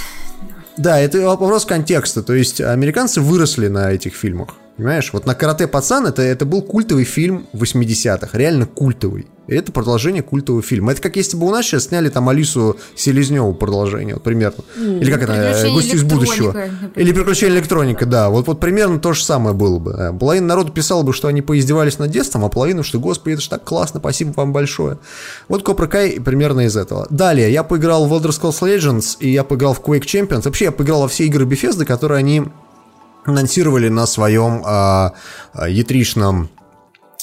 да, 0.76 0.98
это 1.00 1.20
вопрос 1.20 1.64
контекста. 1.64 2.22
То 2.22 2.34
есть 2.34 2.60
американцы 2.60 3.20
выросли 3.20 3.68
на 3.68 3.90
этих 3.92 4.14
фильмах. 4.14 4.50
Понимаешь? 4.76 5.10
Вот 5.12 5.24
на 5.24 5.34
«Карате 5.34 5.68
пацан» 5.68 6.06
это, 6.06 6.20
это 6.22 6.44
был 6.44 6.60
культовый 6.62 7.04
фильм 7.04 7.46
80-х. 7.52 8.36
Реально 8.36 8.66
культовый. 8.66 9.28
И 9.46 9.54
это 9.54 9.72
продолжение 9.72 10.22
культового 10.22 10.62
фильма. 10.62 10.92
Это 10.92 11.02
как 11.02 11.16
если 11.16 11.36
бы 11.36 11.46
у 11.46 11.50
нас 11.50 11.66
сейчас 11.66 11.84
сняли 11.84 12.08
там 12.08 12.28
Алису 12.30 12.76
Селезневу 12.96 13.52
продолжение, 13.54 14.14
вот 14.14 14.22
примерно. 14.24 14.64
Или 14.76 15.10
как 15.12 15.22
это? 15.22 15.32
э, 15.34 15.52
«Приключения 15.52 15.74
Гости 15.74 15.94
из 15.96 16.02
будущего. 16.02 16.46
электроника», 16.46 16.72
например. 16.82 17.06
Или 17.08 17.12
приключения 17.12 17.54
электроника, 17.56 18.06
да. 18.06 18.30
Вот, 18.30 18.46
вот 18.46 18.58
примерно 18.58 18.98
то 18.98 19.12
же 19.12 19.22
самое 19.22 19.54
было 19.54 19.78
бы. 19.78 19.92
Э, 19.92 20.12
Половина 20.18 20.46
народу 20.46 20.72
писала 20.72 21.02
бы, 21.02 21.12
что 21.12 21.28
они 21.28 21.42
поиздевались 21.42 21.98
над 21.98 22.10
детством, 22.10 22.44
а 22.44 22.48
половина, 22.48 22.82
что, 22.82 22.98
господи, 22.98 23.34
это 23.34 23.42
же 23.42 23.50
так 23.50 23.64
классно, 23.64 24.00
спасибо 24.00 24.32
вам 24.34 24.52
большое. 24.52 24.98
Вот 25.48 25.62
Cobra 25.62 25.90
Kai 25.90 26.20
примерно 26.22 26.62
из 26.62 26.76
этого. 26.76 27.06
Далее, 27.10 27.52
я 27.52 27.62
поиграл 27.64 28.06
в 28.06 28.14
Elder 28.14 28.30
Scrolls 28.30 28.60
Legends, 28.62 29.16
и 29.20 29.30
я 29.30 29.44
поиграл 29.44 29.74
в 29.74 29.80
Quake 29.82 30.04
Champions. 30.04 30.42
Вообще, 30.46 30.64
я 30.66 30.72
поиграл 30.72 31.02
во 31.02 31.08
все 31.08 31.26
игры 31.26 31.44
Bethesda, 31.44 31.84
которые 31.84 32.18
они 32.18 32.44
анонсировали 33.24 33.88
на 33.88 34.06
своем 34.06 34.62
а, 34.64 35.12
а, 35.52 35.68
ятришном 35.68 36.48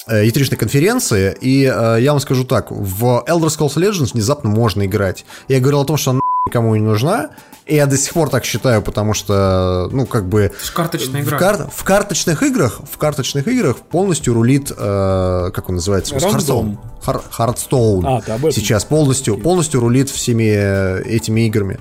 э, 0.06 0.24
ятричной 0.26 0.58
конференции, 0.58 1.36
и 1.40 1.64
э, 1.64 1.98
я 2.00 2.12
вам 2.12 2.20
скажу 2.20 2.44
так, 2.44 2.70
в 2.70 3.24
Elder 3.26 3.46
Scrolls 3.46 3.76
Legends 3.76 4.12
внезапно 4.14 4.50
можно 4.50 4.84
играть. 4.84 5.24
Я 5.48 5.60
говорил 5.60 5.80
о 5.80 5.84
том, 5.84 5.96
что 5.96 6.10
она 6.12 6.20
никому 6.46 6.74
не 6.74 6.82
нужна, 6.82 7.30
и 7.66 7.76
я 7.76 7.86
до 7.86 7.96
сих 7.96 8.12
пор 8.12 8.28
так 8.28 8.44
считаю, 8.44 8.82
потому 8.82 9.14
что, 9.14 9.88
ну, 9.92 10.04
как 10.06 10.28
бы... 10.28 10.42
Это 10.42 10.64
ж 10.64 10.72
карточная 10.72 11.22
В, 11.22 11.36
кар- 11.36 11.70
в 11.72 11.84
карточных 11.84 12.42
играх, 12.42 12.80
в 12.90 12.98
карточных 12.98 13.46
играх 13.46 13.76
полностью 13.78 14.34
рулит, 14.34 14.72
э, 14.76 15.50
как 15.54 15.68
он 15.68 15.76
называется? 15.76 16.18
Рандом. 16.18 16.80
Хар- 17.04 17.22
Hearthstone. 17.38 18.02
А, 18.04 18.20
ты 18.20 18.32
об 18.32 18.40
этом. 18.40 18.52
Сейчас 18.52 18.84
полностью, 18.84 19.38
полностью 19.38 19.80
рулит 19.80 20.10
всеми 20.10 20.52
э, 20.52 21.02
этими 21.04 21.42
играми. 21.46 21.78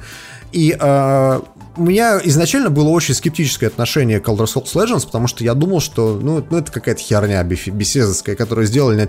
И 0.52 0.76
э, 0.80 1.39
у 1.77 1.84
меня 1.84 2.19
изначально 2.23 2.69
было 2.69 2.89
очень 2.89 3.14
скептическое 3.14 3.69
отношение 3.69 4.19
к 4.19 4.27
Elder 4.27 4.45
Scrolls 4.45 4.73
Legends, 4.73 5.06
потому 5.06 5.27
что 5.27 5.43
я 5.43 5.53
думал, 5.53 5.80
что 5.80 6.19
ну, 6.22 6.45
ну, 6.49 6.57
это 6.57 6.72
какая-то 6.72 7.02
херня 7.02 7.43
бесезовская, 7.43 8.35
которую 8.35 8.68
сделали 8.68 8.95
на. 8.95 9.07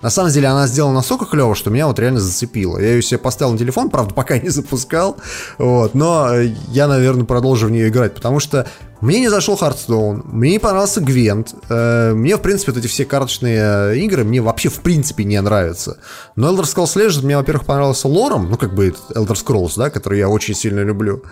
На 0.00 0.10
самом 0.10 0.30
деле 0.30 0.48
она 0.48 0.66
сделана 0.66 0.94
настолько 0.94 1.26
клево, 1.26 1.54
что 1.54 1.70
меня 1.70 1.86
вот 1.86 1.98
реально 1.98 2.20
зацепило. 2.20 2.78
Я 2.78 2.92
ее 2.92 3.02
себе 3.02 3.18
поставил 3.18 3.52
на 3.52 3.58
телефон, 3.58 3.90
правда, 3.90 4.14
пока 4.14 4.38
не 4.38 4.48
запускал, 4.48 5.16
вот, 5.58 5.94
но 5.94 6.30
я, 6.70 6.86
наверное, 6.86 7.24
продолжу 7.24 7.66
в 7.66 7.70
нее 7.70 7.88
играть, 7.88 8.14
потому 8.14 8.40
что 8.40 8.66
мне 9.00 9.20
не 9.20 9.28
зашел 9.28 9.56
Hearthstone, 9.56 10.22
мне 10.24 10.52
не 10.52 10.58
понравился 10.58 11.00
Гвент, 11.00 11.54
э, 11.68 12.14
мне, 12.14 12.36
в 12.36 12.40
принципе, 12.40 12.72
вот 12.72 12.78
эти 12.78 12.88
все 12.88 13.04
карточные 13.04 13.98
игры 13.98 14.24
мне 14.24 14.40
вообще, 14.40 14.70
в 14.70 14.80
принципе, 14.80 15.24
не 15.24 15.40
нравятся. 15.40 15.98
Но 16.34 16.50
Elder 16.50 16.64
Scrolls 16.64 16.96
Legends 16.96 17.24
мне, 17.24 17.36
во-первых, 17.36 17.64
понравился 17.64 18.08
лором, 18.08 18.48
ну, 18.50 18.56
как 18.56 18.74
бы 18.74 18.94
Elder 19.10 19.34
Scrolls, 19.34 19.74
да, 19.76 19.90
который 19.90 20.18
я 20.18 20.28
очень 20.28 20.54
сильно 20.54 20.80
люблю. 20.80 21.22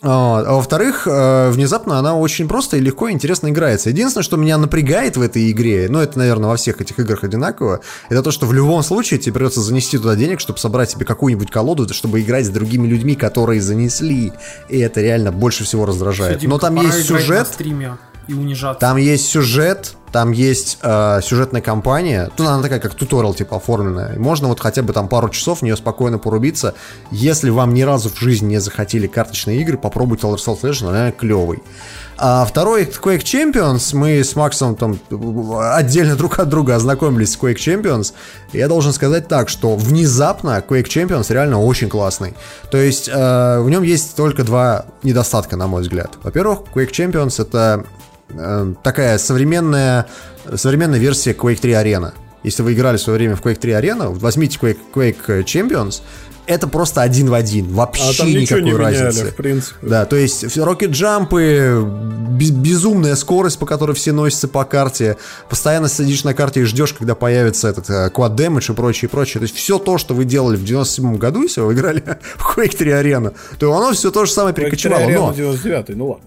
А 0.00 0.54
во-вторых, 0.54 1.06
э, 1.06 1.50
внезапно 1.50 1.98
она 1.98 2.14
очень 2.14 2.46
просто 2.46 2.76
и 2.76 2.80
легко 2.80 3.08
и 3.08 3.12
интересно 3.12 3.48
играется. 3.48 3.90
Единственное, 3.90 4.22
что 4.22 4.36
меня 4.36 4.56
напрягает 4.56 5.16
в 5.16 5.22
этой 5.22 5.50
игре, 5.50 5.88
ну 5.90 5.98
это, 5.98 6.18
наверное, 6.18 6.48
во 6.48 6.56
всех 6.56 6.80
этих 6.80 6.98
играх 7.00 7.24
одинаково, 7.24 7.80
это 8.08 8.22
то, 8.22 8.30
что 8.30 8.46
в 8.46 8.52
любом 8.52 8.82
случае 8.84 9.18
тебе 9.18 9.34
придется 9.34 9.60
занести 9.60 9.98
туда 9.98 10.14
денег, 10.14 10.38
чтобы 10.38 10.58
собрать 10.60 10.90
себе 10.90 11.04
какую-нибудь 11.04 11.50
колоду, 11.50 11.92
чтобы 11.92 12.20
играть 12.20 12.46
с 12.46 12.50
другими 12.50 12.86
людьми, 12.86 13.16
которые 13.16 13.60
занесли. 13.60 14.32
И 14.68 14.78
это 14.78 15.00
реально 15.00 15.32
больше 15.32 15.64
всего 15.64 15.84
раздражает. 15.84 16.38
Всё, 16.38 16.48
Но 16.48 16.58
там 16.58 16.76
есть 16.76 17.06
сюжет, 17.06 17.40
на 17.40 17.44
стриме 17.44 17.98
и 18.28 18.34
унижаться. 18.34 18.80
там 18.80 18.98
есть 18.98 19.26
сюжет, 19.26 19.94
там 20.12 20.32
есть 20.32 20.78
э, 20.82 21.20
сюжетная 21.22 21.60
кампания. 21.60 22.30
Тут 22.36 22.46
она 22.46 22.62
такая, 22.62 22.80
как 22.80 22.94
туториал, 22.94 23.34
типа, 23.34 23.56
оформленная. 23.56 24.18
Можно 24.18 24.48
вот 24.48 24.60
хотя 24.60 24.82
бы 24.82 24.92
там 24.92 25.08
пару 25.08 25.28
часов 25.28 25.60
в 25.60 25.62
нее 25.62 25.76
спокойно 25.76 26.18
порубиться. 26.18 26.74
Если 27.10 27.50
вам 27.50 27.74
ни 27.74 27.82
разу 27.82 28.10
в 28.10 28.18
жизни 28.18 28.48
не 28.48 28.60
захотели 28.60 29.06
карточные 29.06 29.60
игры, 29.60 29.78
попробуйте 29.78 30.26
Elder 30.26 30.36
Scrolls 30.36 30.62
Legends, 30.62 30.88
она 30.88 31.12
клевый. 31.12 31.62
А 32.20 32.44
второй 32.44 32.84
Quake 32.84 33.22
Champions, 33.22 33.94
мы 33.94 34.24
с 34.24 34.34
Максом 34.34 34.74
там 34.74 34.98
отдельно 35.72 36.16
друг 36.16 36.40
от 36.40 36.48
друга 36.48 36.74
ознакомились 36.74 37.32
с 37.32 37.38
Quake 37.38 37.56
Champions. 37.56 38.12
Я 38.52 38.66
должен 38.66 38.92
сказать 38.92 39.28
так, 39.28 39.48
что 39.48 39.76
внезапно 39.76 40.62
Quake 40.68 40.86
Champions 40.86 41.32
реально 41.32 41.62
очень 41.62 41.88
классный. 41.88 42.34
То 42.72 42.78
есть 42.78 43.08
э, 43.08 43.60
в 43.60 43.70
нем 43.70 43.84
есть 43.84 44.16
только 44.16 44.42
два 44.42 44.86
недостатка, 45.04 45.56
на 45.56 45.68
мой 45.68 45.82
взгляд. 45.82 46.10
Во-первых, 46.24 46.62
Quake 46.74 46.90
Champions 46.90 47.40
это 47.40 47.84
такая 48.82 49.18
современная, 49.18 50.06
современная 50.54 50.98
версия 50.98 51.32
Quake 51.32 51.60
3 51.60 51.72
Arena. 51.72 52.12
Если 52.44 52.62
вы 52.62 52.72
играли 52.74 52.96
в 52.96 53.00
свое 53.00 53.18
время 53.18 53.36
в 53.36 53.42
Quake 53.42 53.56
3 53.56 53.72
Arena, 53.72 54.08
возьмите 54.08 54.58
Quake, 54.60 54.78
Quake 54.94 55.44
Champions, 55.44 56.02
это 56.46 56.66
просто 56.66 57.02
один 57.02 57.28
в 57.28 57.34
один, 57.34 57.68
вообще 57.74 58.22
А 58.22 58.24
никакой 58.26 58.62
не 58.62 58.70
меняли, 58.70 58.96
разницы. 58.96 59.32
в 59.32 59.34
принципе. 59.36 59.74
Да, 59.86 60.06
то 60.06 60.16
есть 60.16 60.56
рокет-джампы, 60.56 61.84
без- 62.30 62.52
безумная 62.52 63.16
скорость, 63.16 63.58
по 63.58 63.66
которой 63.66 63.92
все 63.94 64.12
носятся 64.12 64.48
по 64.48 64.64
карте, 64.64 65.18
постоянно 65.50 65.88
сидишь 65.90 66.24
на 66.24 66.32
карте 66.32 66.60
и 66.62 66.64
ждешь, 66.64 66.94
когда 66.94 67.14
появится 67.14 67.68
этот 67.68 68.12
квад 68.14 68.34
дэмэдж 68.34 68.70
и 68.70 68.74
прочее, 68.74 69.10
прочее. 69.10 69.40
То 69.40 69.44
есть 69.44 69.56
все 69.56 69.78
то, 69.78 69.98
что 69.98 70.14
вы 70.14 70.24
делали 70.24 70.56
в 70.56 70.64
97 70.64 71.18
году, 71.18 71.42
если 71.42 71.60
вы 71.60 71.74
играли 71.74 72.02
в 72.36 72.56
Quake 72.56 72.74
3 72.76 72.90
Arena, 72.92 73.34
то 73.58 73.74
оно 73.76 73.92
все 73.92 74.10
то 74.10 74.24
же 74.24 74.32
самое 74.32 74.54
перекочевало. 74.54 75.06
Но... 75.10 75.34
99 75.34 75.88
ну 75.96 76.08
ладно. 76.08 76.24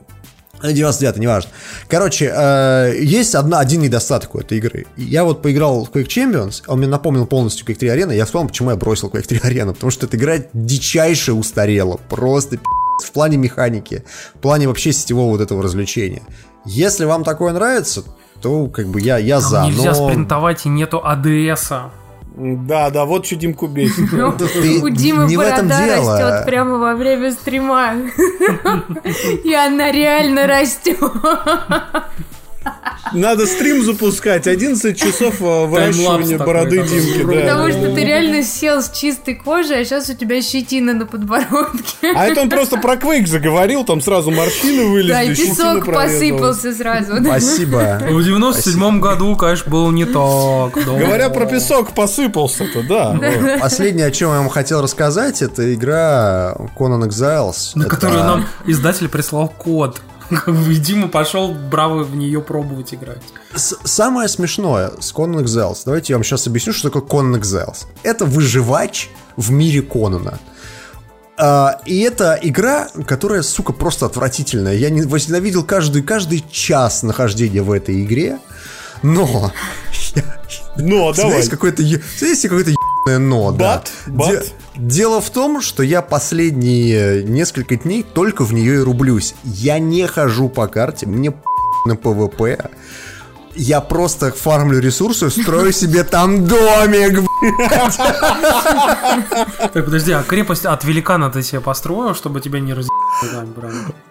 99 0.62 1.18
неважно. 1.18 1.50
Короче, 1.88 2.32
э, 2.34 2.94
есть 3.02 3.36
одна, 3.36 3.60
один 3.60 3.82
недостаток 3.82 4.36
у 4.36 4.40
этой 4.40 4.58
игры. 4.58 4.86
Я 4.98 5.24
вот 5.24 5.42
поиграл 5.42 5.86
в 5.86 5.90
Quake 5.90 6.08
Champions, 6.08 6.64
он 6.68 6.80
мне 6.80 6.88
напомнил 6.88 7.26
полностью 7.26 7.66
Quake 7.66 7.76
3 7.76 7.90
Arena, 7.90 8.16
я 8.16 8.26
вспомнил, 8.26 8.50
почему 8.50 8.72
я 8.72 8.76
бросил 8.76 9.10
Quake 9.10 9.28
3 9.28 9.40
Arena, 9.40 9.74
потому 9.74 9.92
что 9.92 10.06
эта 10.06 10.18
игра 10.18 10.36
дичайше 10.54 11.34
устарела, 11.34 12.00
просто 12.10 12.58
в 13.04 13.12
плане 13.12 13.38
механики, 13.38 14.04
в 14.36 14.40
плане 14.40 14.68
вообще 14.68 14.94
сетевого 14.94 15.32
вот 15.32 15.42
этого 15.42 15.64
развлечения. 15.64 16.22
Если 16.66 17.06
вам 17.06 17.24
такое 17.24 17.54
нравится, 17.54 18.04
то 18.42 18.68
как 18.68 18.88
бы 18.88 19.02
я, 19.02 19.18
я 19.18 19.40
Там 19.40 19.50
за, 19.50 19.66
нельзя 19.66 19.92
но... 19.92 20.10
спринтовать 20.10 20.66
и 20.66 20.70
нету 20.70 21.02
АДСа. 21.04 21.92
Да, 22.34 22.90
да, 22.92 23.06
вот 23.06 23.26
что 23.26 23.36
Димку 23.36 23.68
бесит. 23.68 24.10
ты- 24.38 24.80
У 24.82 24.90
Димы 24.90 25.26
не 25.26 25.36
в 25.36 25.42
этом 25.42 25.68
борода 25.68 25.86
дело. 25.86 26.18
растет 26.20 26.46
прямо 26.46 26.78
во 26.78 26.96
время 26.96 27.32
стрима. 27.32 27.94
И 29.44 29.54
она 29.54 29.92
реально 29.92 30.48
растет. 30.48 30.98
Надо 33.14 33.46
стрим 33.46 33.84
запускать. 33.84 34.48
11 34.48 34.98
часов 34.98 35.42
э, 35.42 35.66
выращивания 35.66 36.38
бороды. 36.38 36.84
Димки. 36.88 37.24
да. 37.24 37.42
Потому 37.42 37.72
что 37.72 37.94
ты 37.94 38.04
реально 38.04 38.44
сел 38.44 38.82
с 38.82 38.90
чистой 38.92 39.36
кожей, 39.36 39.82
а 39.82 39.86
сейчас 39.86 40.10
у 40.10 40.14
тебя 40.14 40.42
щетина 40.42 40.94
на 40.94 41.06
подбородке. 41.06 42.14
А 42.16 42.28
это 42.28 42.42
он 42.42 42.50
просто 42.50 42.78
про 42.78 42.96
Quake 42.96 43.28
заговорил, 43.28 43.84
там 43.84 44.02
сразу 44.02 44.32
морщины 44.32 44.86
вылезли, 44.86 45.12
Да, 45.12 45.24
и 45.24 45.36
песок 45.36 45.86
посыпался 45.86 46.74
сразу. 46.74 47.24
Спасибо. 47.24 48.02
В 48.10 48.20
97-м 48.20 49.02
году, 49.02 49.36
конечно, 49.36 49.72
было 49.72 49.92
не 49.92 50.06
так. 50.06 50.74
Говоря 50.86 51.30
про 51.30 51.46
песок, 51.46 51.94
посыпался-то, 51.94 52.84
да. 52.84 53.20
Последнее, 53.60 54.08
о 54.08 54.12
чем 54.12 54.32
я 54.32 54.38
вам 54.38 54.50
хотел 54.50 54.82
рассказать, 54.82 55.42
это 55.42 55.74
игра 55.74 56.56
Conan 56.78 57.08
Exiles. 57.08 57.72
На 57.76 57.86
которую 57.86 58.24
нам 58.24 58.48
издатель 58.66 59.10
прислал 59.10 59.48
код. 59.50 60.02
Бы 60.48 60.76
Дима 60.76 61.08
пошел 61.10 61.54
браво 61.54 62.04
в 62.04 62.16
нее 62.16 62.42
пробовать 62.42 62.94
играть. 62.94 63.22
С- 63.54 63.78
Самое 63.84 64.28
смешное 64.30 64.92
с 65.00 65.14
Conan 65.14 65.44
Exiles, 65.44 65.80
давайте 65.86 66.14
я 66.14 66.18
вам 66.18 66.24
сейчас 66.24 66.48
объясню, 66.48 66.74
что 66.74 66.90
такое 66.90 67.02
Conan 67.04 67.40
Exiles. 67.40 67.86
Это 68.04 68.26
выживач 68.26 69.10
в 69.36 69.52
мире 69.52 69.82
Конана. 69.82 70.40
А, 71.38 71.80
и 71.86 72.00
это 72.02 72.40
игра, 72.42 72.88
которая, 73.08 73.42
сука, 73.42 73.74
просто 73.74 74.06
отвратительная. 74.06 74.76
Я 74.76 74.90
не 74.90 75.02
возненавидел 75.02 75.64
каждый, 75.64 76.02
каждый 76.04 76.44
час 76.52 77.04
нахождения 77.04 77.62
в 77.62 77.72
этой 77.72 78.04
игре. 78.04 78.40
Но... 79.04 79.52
Но, 80.78 81.14
давай. 81.14 81.38
Есть 81.38 81.50
какое-то 81.50 81.82
е- 81.82 82.02
есть 82.20 82.44
ебаное 82.44 82.76
но, 83.20 83.52
да. 83.52 83.84
Де- 84.28 84.44
Дело 84.76 85.22
в 85.22 85.30
том, 85.30 85.62
что 85.62 85.84
я 85.84 86.02
последние 86.02 87.24
несколько 87.24 87.76
дней 87.76 88.04
только 88.04 88.44
в 88.44 88.54
нее 88.54 88.76
и 88.76 88.80
рублюсь. 88.80 89.36
Я 89.44 89.80
не 89.80 90.06
хожу 90.08 90.50
по 90.50 90.68
карте, 90.68 91.06
мне 91.08 91.34
на 91.86 91.96
ПВП. 91.96 92.70
Я 93.56 93.82
просто 93.82 94.32
фармлю 94.32 94.80
ресурсы, 94.80 95.30
строю 95.30 95.72
себе 95.74 96.04
там 96.04 96.46
домик. 96.48 97.20
Так, 99.74 99.86
подожди, 99.86 100.12
а 100.12 100.24
крепость 100.24 100.66
от 100.66 100.84
великана 100.84 101.30
ты 101.30 101.44
себе 101.44 101.62
построил, 101.62 102.16
чтобы 102.16 102.40
тебя 102.42 102.60
не 102.60 102.74
раз... 102.74 102.88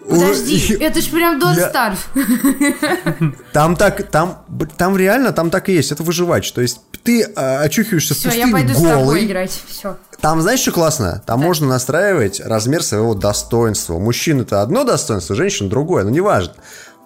Подожди, 0.09 0.77
это 0.81 1.01
ж 1.01 1.11
прям 1.11 1.39
Я- 1.57 1.71
Starve. 1.71 3.35
Там 3.53 3.77
так, 3.77 4.09
там, 4.11 4.45
там 4.77 4.97
реально, 4.97 5.33
там 5.33 5.51
так 5.51 5.69
и 5.69 5.73
есть. 5.73 5.93
Это 5.93 6.03
выживач. 6.03 6.51
То 6.53 6.61
есть 6.61 6.81
ты 7.03 7.23
а, 7.37 7.61
очухиваешься 7.63 8.15
в 8.15 8.19
Все, 8.19 8.29
я 8.29 8.47
пустыне 8.47 8.53
пойду 8.53 8.75
с 8.75 8.77
тобой 8.77 9.05
голый. 9.05 9.25
играть. 9.25 9.63
Все. 9.69 9.97
Там, 10.21 10.43
знаешь, 10.43 10.61
что 10.61 10.73
классно? 10.73 11.23
Там 11.27 11.41
можно 11.41 11.67
настраивать 11.67 12.41
размер 12.41 12.83
своего 12.83 13.15
достоинства. 13.15 13.95
У 13.95 14.01
мужчин 14.01 14.41
это 14.43 14.61
одно 14.63 14.85
достоинство, 14.85 15.35
женщин 15.35 15.69
другое, 15.69 16.05
но 16.05 16.11
неважно. 16.11 16.53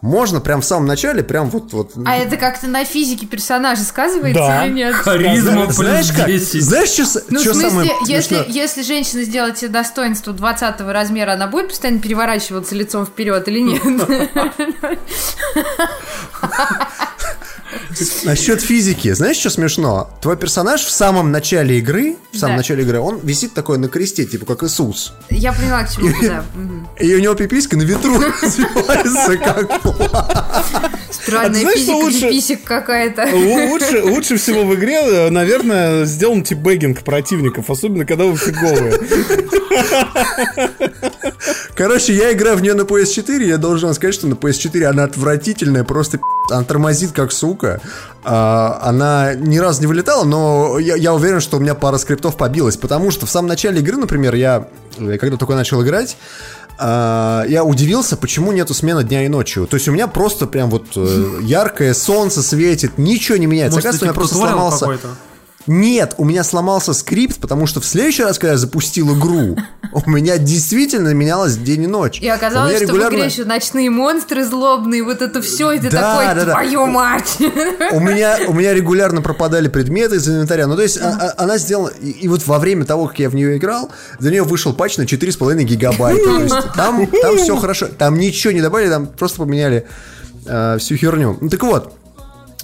Можно 0.05 0.43
прям 0.43 0.61
в 0.61 0.67
самом 0.67 0.85
начале, 0.85 1.23
прям 1.23 1.49
вот... 1.49 1.73
вот 1.73 1.93
А 2.05 2.17
это 2.17 2.37
как-то 2.37 2.67
на 2.67 2.85
физике 2.85 3.25
персонажа 3.25 3.85
сказывается 3.85 4.39
Да. 4.39 4.67
или 4.67 4.75
нет? 4.75 4.95
Харизма 4.97 5.65
плюс 5.65 5.77
знаешь 5.77 6.13
как? 6.13 6.27
10. 6.27 6.63
Знаешь, 6.63 6.91
что, 6.91 7.23
Ну, 7.31 7.39
в 7.39 7.43
что 7.43 7.55
смысле, 7.55 7.71
самое 7.71 7.91
если, 8.07 8.35
смешное? 8.35 8.55
если 8.55 8.83
женщина 8.83 9.23
сделает 9.23 9.57
себе 9.57 9.71
достоинство 9.71 10.35
20 10.35 10.79
размера, 10.83 11.33
она 11.33 11.47
будет 11.47 11.69
постоянно 11.69 12.01
переворачиваться 12.01 12.75
лицом 12.75 13.07
вперед 13.07 13.49
или 13.49 13.61
нет? 13.61 13.83
Насчет 18.25 18.61
физики, 18.61 19.13
знаешь, 19.13 19.37
что 19.37 19.51
смешно? 19.51 20.11
Твой 20.21 20.37
персонаж 20.37 20.83
в 20.83 20.91
самом 20.91 21.31
начале 21.31 21.79
игры, 21.79 22.17
в 22.33 22.39
самом 22.39 22.55
Да. 22.55 22.59
начале 22.59 22.83
игры, 22.83 22.99
он 23.01 23.19
висит 23.23 23.55
такой 23.55 23.79
на 23.79 23.89
кресте, 23.89 24.25
типа 24.25 24.47
как 24.47 24.63
Иисус. 24.65 25.13
Я 25.31 25.53
поняла, 25.53 25.85
к 25.85 25.93
чему 25.95 26.09
ты, 26.21 26.29
да. 26.29 26.45
И 26.99 27.15
у 27.15 27.21
него 27.21 27.35
пиписька 27.35 27.77
на 27.77 27.83
ветру 27.83 28.19
развивается, 28.43 29.37
как 29.39 29.81
Странная 31.27 31.61
знаешь, 31.61 31.79
что 31.81 31.93
физика 31.93 32.05
лучше? 32.05 32.29
писек 32.31 32.65
какая-то. 32.65 33.23
Лу- 33.33 33.69
Лучше, 33.71 34.03
лучше 34.03 34.37
всего 34.37 34.65
в 34.65 34.75
игре, 34.75 35.01
э, 35.03 35.31
наверное, 35.31 36.05
сделан 36.05 36.43
типбэггинг 36.43 37.03
противников, 37.03 37.71
особенно 37.71 38.05
когда 38.05 38.25
вы 38.25 38.37
фиговые. 38.37 38.99
Короче, 41.75 42.15
я 42.15 42.33
играю 42.33 42.57
в 42.57 42.63
нее 42.63 42.75
на 42.75 42.83
PS4, 42.83 43.43
я 43.45 43.59
должен 43.59 43.89
вам 43.89 43.95
сказать, 43.95 44.15
что 44.15 44.27
на 44.27 44.35
PS4 44.35 44.85
она 44.85 45.05
отвратительная, 45.05 45.85
просто 45.85 46.19
пи***. 46.19 46.25
она 46.51 46.65
тормозит 46.65 47.13
как 47.13 47.33
сука. 47.33 47.81
А, 48.23 48.79
она 48.83 49.35
ни 49.35 49.59
разу 49.59 49.81
не 49.81 49.87
вылетала, 49.87 50.25
но 50.25 50.79
я, 50.79 50.97
я 50.97 51.13
уверен, 51.13 51.41
что 51.41 51.57
у 51.57 51.61
меня 51.61 51.75
пара 51.75 51.99
скриптов 51.99 52.37
побилась, 52.37 52.77
потому 52.77 53.11
что 53.11 53.27
в 53.27 53.31
самом 53.31 53.49
начале 53.49 53.81
игры, 53.81 53.97
например, 53.97 54.35
я, 54.35 54.69
когда 54.97 55.37
только 55.37 55.55
начал 55.55 55.83
играть, 55.83 56.17
а, 56.17 56.64
я 56.79 57.63
удивился, 57.65 58.17
почему 58.17 58.53
нету 58.53 58.75
смены 58.75 59.05
дня 59.05 59.25
и 59.25 59.29
ночи. 59.29 59.65
То 59.67 59.77
есть 59.77 59.89
у 59.89 59.93
меня 59.93 60.07
просто 60.09 60.47
прям 60.47 60.71
вот 60.71 60.89
э, 60.97 61.39
яркое 61.43 61.95
солнце 61.95 62.43
светит, 62.43 62.99
ничего 62.99 63.37
не 63.37 63.47
меняется. 63.47 63.77
Может, 63.77 63.91
Оказывается, 63.91 64.05
у 64.05 64.07
меня 64.07 64.13
типа 64.13 64.21
просто 64.21 64.37
сломался... 64.37 65.15
Нет, 65.67 66.15
у 66.19 66.25
меня 66.25 66.45
сломался 66.45 66.93
скрипт, 66.93 67.39
потому 67.41 67.67
что 67.67 67.81
в 67.81 67.87
следующий 67.87 68.23
раз, 68.23 68.39
когда 68.39 68.53
я 68.53 68.59
запустил 68.59 69.17
игру, 69.19 69.57
у 69.93 70.11
меня 70.11 70.37
действительно 70.37 71.15
менялось 71.15 71.57
день 71.57 71.85
и 71.85 71.87
ночь. 71.87 72.21
И 72.21 72.29
оказалось, 72.29 72.77
что 72.83 72.93
в 72.93 72.97
игре 73.09 73.25
еще 73.25 73.45
ночные 73.45 73.89
монстры 73.91 74.45
злобные, 74.45 75.03
вот 75.03 75.23
это 75.23 75.41
все, 75.41 75.73
и 75.73 75.79
ты 75.79 75.91
Да, 75.91 76.01
такой, 76.19 76.35
да, 76.35 76.45
да. 76.47 76.53
твою 76.53 76.87
мать! 76.87 77.39
У 77.93 78.01
меня, 78.01 78.39
у 78.47 78.53
меня 78.53 78.75
регулярно 78.75 79.23
пропадали 79.23 79.69
предметы 79.69 80.17
из 80.17 80.29
инвентаря. 80.29 80.67
Ну, 80.67 80.77
то 80.77 80.83
есть, 80.83 80.99
а- 81.01 81.35
а- 81.39 81.43
она 81.45 81.57
сделала... 81.59 81.89
И, 81.89 82.11
и 82.11 82.29
вот 82.29 82.47
во 82.47 82.59
время 82.59 82.85
того, 82.85 83.07
как 83.09 83.19
я 83.19 83.31
в 83.31 83.35
нее 83.35 83.57
играл, 83.57 83.91
за 84.19 84.31
нее 84.31 84.43
вышел 84.43 84.75
патч 84.75 84.99
на 84.99 85.03
4,5 85.03 85.63
гигабайта. 85.63 86.25
То 86.25 86.41
есть, 86.43 86.57
там, 86.77 87.07
там 87.07 87.37
все 87.39 87.57
хорошо. 87.57 87.87
Там 87.87 88.19
ничего 88.19 88.53
не 88.53 88.61
добавили, 88.61 88.91
там 88.91 89.07
просто 89.07 89.39
поменяли 89.39 89.87
э, 90.47 90.77
всю 90.79 90.97
херню. 90.97 91.39
Ну, 91.41 91.49
так 91.49 91.63
вот, 91.63 91.95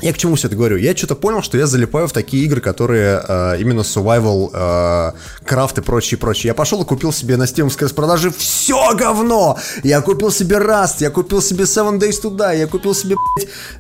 я 0.02 0.12
к 0.12 0.18
чему 0.18 0.34
все 0.36 0.48
это 0.48 0.56
говорю? 0.56 0.76
Я 0.76 0.96
что-то 0.96 1.14
понял, 1.14 1.42
что 1.42 1.58
я 1.58 1.66
залипаю 1.66 2.08
в 2.08 2.12
такие 2.12 2.44
игры, 2.44 2.60
которые 2.60 3.22
э, 3.26 3.56
именно 3.60 3.80
survival, 3.80 4.50
э, 4.52 5.12
крафт 5.44 5.78
и 5.78 5.80
прочее, 5.82 6.18
прочее. 6.18 6.48
Я 6.48 6.54
пошел 6.54 6.82
и 6.82 6.84
купил 6.84 7.12
себе 7.12 7.36
на 7.36 7.46
стимовской 7.46 7.86
распродаже 7.86 8.30
все 8.30 8.94
говно! 8.94 9.58
Я 9.82 10.00
купил 10.00 10.30
себе 10.30 10.56
Rust, 10.56 10.96
я 10.98 11.10
купил 11.10 11.42
себе 11.42 11.64
Seven 11.64 11.98
Days 11.98 12.22
to 12.22 12.30
Die, 12.36 12.58
я 12.58 12.66
купил 12.66 12.94
себе, 12.94 13.16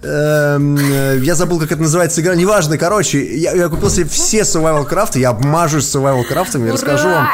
эм, 0.02 0.76
э, 0.76 1.18
я 1.22 1.34
забыл, 1.34 1.58
как 1.58 1.72
это 1.72 1.82
называется 1.82 2.20
игра, 2.20 2.34
неважно, 2.34 2.78
короче, 2.78 3.36
я, 3.36 3.52
я 3.52 3.68
купил 3.68 3.90
себе 3.90 4.06
все 4.08 4.40
survival 4.40 4.84
крафты, 4.84 5.20
я 5.20 5.30
обмажусь 5.30 5.84
survival 5.84 6.24
крафтами 6.24 6.68
и 6.68 6.72
расскажу 6.72 7.08
вам 7.08 7.28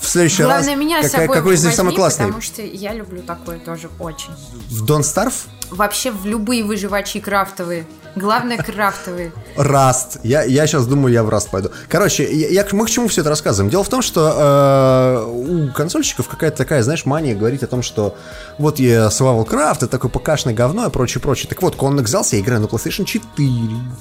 в 0.00 0.08
следующий 0.08 0.42
Главное, 0.42 0.70
раз, 0.70 0.78
меня 0.78 1.02
с 1.02 1.10
какая- 1.10 1.28
какой 1.28 1.54
из 1.54 1.64
них 1.64 1.74
самый 1.74 1.94
классный. 1.94 2.26
потому 2.26 2.42
что 2.42 2.62
я 2.62 2.94
люблю 2.94 3.22
такое 3.22 3.58
тоже 3.58 3.90
очень. 3.98 4.30
В 4.70 4.84
Don't 4.84 5.02
Starve? 5.02 5.34
Вообще 5.70 6.10
в 6.10 6.26
любые 6.26 6.64
выживачи 6.64 7.20
крафтовые. 7.20 7.86
Главное, 8.16 8.56
крафтовые. 8.58 9.32
Раст. 9.56 10.18
Я, 10.22 10.42
я 10.42 10.66
сейчас 10.66 10.86
думаю, 10.86 11.12
я 11.12 11.22
в 11.22 11.28
Раст 11.28 11.50
пойду. 11.50 11.70
Короче, 11.88 12.24
я, 12.32 12.48
я 12.48 12.66
мы 12.72 12.86
к 12.86 12.90
чему 12.90 13.08
все 13.08 13.20
это 13.20 13.30
рассказываем? 13.30 13.70
Дело 13.70 13.84
в 13.84 13.88
том, 13.88 14.02
что 14.02 15.24
э, 15.24 15.24
у 15.30 15.72
консольщиков 15.72 16.28
какая-то 16.28 16.56
такая, 16.58 16.82
знаешь, 16.82 17.04
мания 17.04 17.34
говорить 17.34 17.62
о 17.62 17.66
том, 17.66 17.82
что 17.82 18.16
вот 18.58 18.78
я 18.78 19.06
Survival 19.06 19.46
Craft, 19.46 19.76
это 19.78 19.88
такое 19.88 20.10
ПКшное 20.10 20.54
говно 20.54 20.86
и 20.86 20.90
прочее, 20.90 21.20
прочее. 21.20 21.48
Так 21.48 21.62
вот, 21.62 21.76
Конный 21.76 22.02
Exals 22.02 22.28
я 22.32 22.40
играю 22.40 22.60
на 22.60 22.66
PlayStation 22.66 23.04
4. 23.04 23.20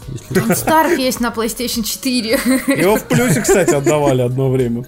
если- 0.08 0.30
Don't 0.32 0.56
Starve 0.56 0.98
есть 1.00 1.20
на 1.20 1.30
PlayStation 1.30 1.84
4. 1.84 2.40
Его 2.68 2.96
в 2.98 3.04
плюсе, 3.04 3.42
кстати, 3.42 3.76
отдавали 3.76 4.22
одно 4.22 4.50
время. 4.50 4.86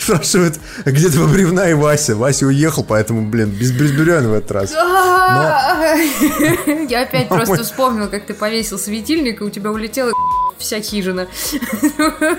Спрашивают, 0.00 0.58
где 0.84 1.08
твоя 1.08 1.28
бревна 1.28 1.68
и 1.70 1.74
Вася? 1.74 2.14
Вася 2.14 2.46
уехал, 2.46 2.84
поэтому, 2.84 3.28
блин, 3.28 3.50
без 3.50 3.72
безбюрен 3.72 4.28
в 4.28 4.32
этот 4.32 4.50
раз. 4.52 4.72
Я 6.88 7.02
опять 7.02 7.28
просто 7.28 7.62
вспомнила, 7.62 8.06
как 8.06 8.27
ты 8.28 8.34
повесил 8.34 8.78
светильник, 8.78 9.40
и 9.40 9.44
у 9.44 9.50
тебя 9.50 9.72
улетела 9.72 10.12
вся 10.58 10.80
хижина. 10.80 11.26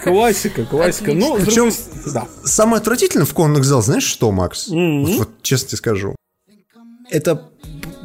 Классика, 0.04 0.66
классика. 0.66 1.12
Ну, 1.14 1.38
Причем- 1.38 1.72
да. 2.14 2.28
Самое 2.44 2.80
отвратительное 2.80 3.26
в 3.26 3.34
Конный 3.34 3.62
Exals, 3.62 3.82
знаешь 3.82 4.04
что, 4.04 4.32
Макс? 4.32 4.68
Вот, 4.68 5.10
вот 5.18 5.30
честно 5.42 5.70
тебе 5.70 5.78
скажу. 5.78 6.16
Это 7.10 7.50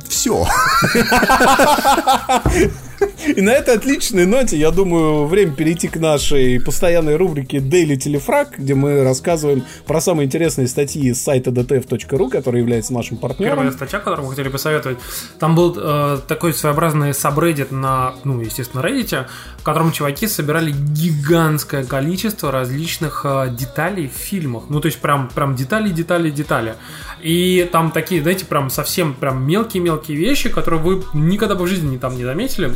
все. 0.09 0.47
И 3.37 3.41
на 3.41 3.51
этой 3.51 3.77
отличной 3.77 4.27
ноте, 4.27 4.57
я 4.57 4.71
думаю, 4.71 5.27
время 5.27 5.53
перейти 5.53 5.89
к 5.89 5.97
нашей 5.97 6.61
постоянной 6.61 7.17
рубрике 7.17 7.59
Daily 7.59 7.97
Телефраг, 7.97 8.59
где 8.59 8.75
мы 8.75 9.03
рассказываем 9.03 9.65
про 9.87 10.01
самые 10.01 10.27
интересные 10.27 10.69
статьи 10.69 11.13
с 11.13 11.23
сайта 11.23 11.51
dtf.ru, 11.51 12.29
который 12.29 12.61
является 12.61 12.93
нашим 12.93 13.17
Первая 13.17 13.37
партнером. 13.37 13.73
статья, 13.73 13.99
которую 13.99 14.27
мы 14.27 14.31
хотели 14.31 14.49
посоветовать, 14.49 14.99
там 15.39 15.55
был 15.55 15.75
э, 15.77 16.19
такой 16.29 16.53
своеобразный 16.53 17.15
сабреддит 17.15 17.71
на, 17.71 18.15
ну, 18.25 18.41
естественно, 18.41 18.83
Reddit, 18.83 19.27
в 19.59 19.63
котором 19.63 19.93
чуваки 19.93 20.27
собирали 20.27 20.73
гигантское 20.73 21.85
количество 21.85 22.53
различных 22.53 23.23
э, 23.25 23.49
деталей 23.51 24.09
в 24.09 24.19
фильмах. 24.19 24.65
Ну, 24.69 24.81
то 24.81 24.87
есть 24.87 25.01
прям, 25.01 25.29
прям 25.35 25.57
детали, 25.57 25.89
детали, 25.89 26.31
детали. 26.31 26.75
И 27.23 27.69
там 27.73 27.91
такие, 27.91 28.21
знаете, 28.21 28.45
прям 28.45 28.69
совсем 28.69 29.15
прям 29.15 29.47
мелкие-мелкие 29.47 30.17
вещи, 30.17 30.51
которые 30.51 30.81
вы 30.81 31.03
никогда 31.15 31.55
бы 31.55 31.65
в 31.65 31.69
жизни 31.69 31.93
не, 31.93 31.99
там 31.99 32.17
не 32.17 32.25
заметили. 32.25 32.75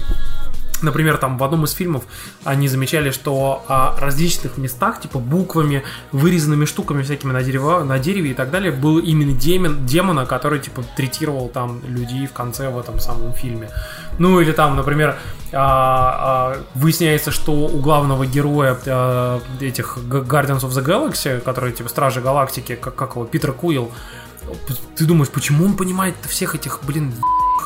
Например, 0.81 1.17
там 1.17 1.39
в 1.39 1.45
одном 1.45 1.65
из 1.65 1.73
фильмов 1.73 2.05
они 2.45 2.69
замечали, 2.69 3.11
что 3.11 3.65
о 3.69 3.99
различных 3.99 4.59
местах, 4.59 5.01
типа 5.01 5.19
буквами, 5.19 5.83
вырезанными 6.13 6.67
штуками 6.67 7.03
всякими 7.03 7.33
на, 7.33 7.43
дерево, 7.43 7.83
на 7.83 7.99
дереве 7.99 8.31
и 8.31 8.35
так 8.35 8.51
далее, 8.51 8.71
был 8.71 8.99
именно 8.99 9.33
демон, 9.33 9.87
демона, 9.87 10.25
который, 10.25 10.61
типа, 10.61 10.85
третировал 10.97 11.49
там 11.49 11.81
людей 11.89 12.27
в 12.27 12.33
конце 12.33 12.69
в 12.71 12.79
этом 12.79 13.01
самом 13.01 13.33
фильме. 13.33 13.71
Ну, 14.19 14.41
или 14.41 14.53
там, 14.53 14.77
например, 14.77 15.17
а, 15.53 16.53
а, 16.53 16.63
выясняется, 16.75 17.33
что 17.33 17.53
у 17.53 17.81
главного 17.81 18.25
героя 18.25 18.79
а, 18.87 19.41
этих 19.61 19.99
Guardians 19.99 20.61
of 20.61 20.71
the 20.71 20.85
Galaxy, 20.85 21.41
которые, 21.41 21.73
типа, 21.73 21.89
Стражи 21.89 22.21
Галактики, 22.21 22.77
как, 22.77 22.95
как 22.95 23.17
его, 23.17 23.25
Питер 23.25 23.53
Куилл, 23.53 23.91
ты 24.97 25.05
думаешь, 25.05 25.31
почему 25.31 25.65
он 25.65 25.77
понимает 25.77 26.15
всех 26.27 26.55
этих, 26.55 26.81
блин, 26.83 27.15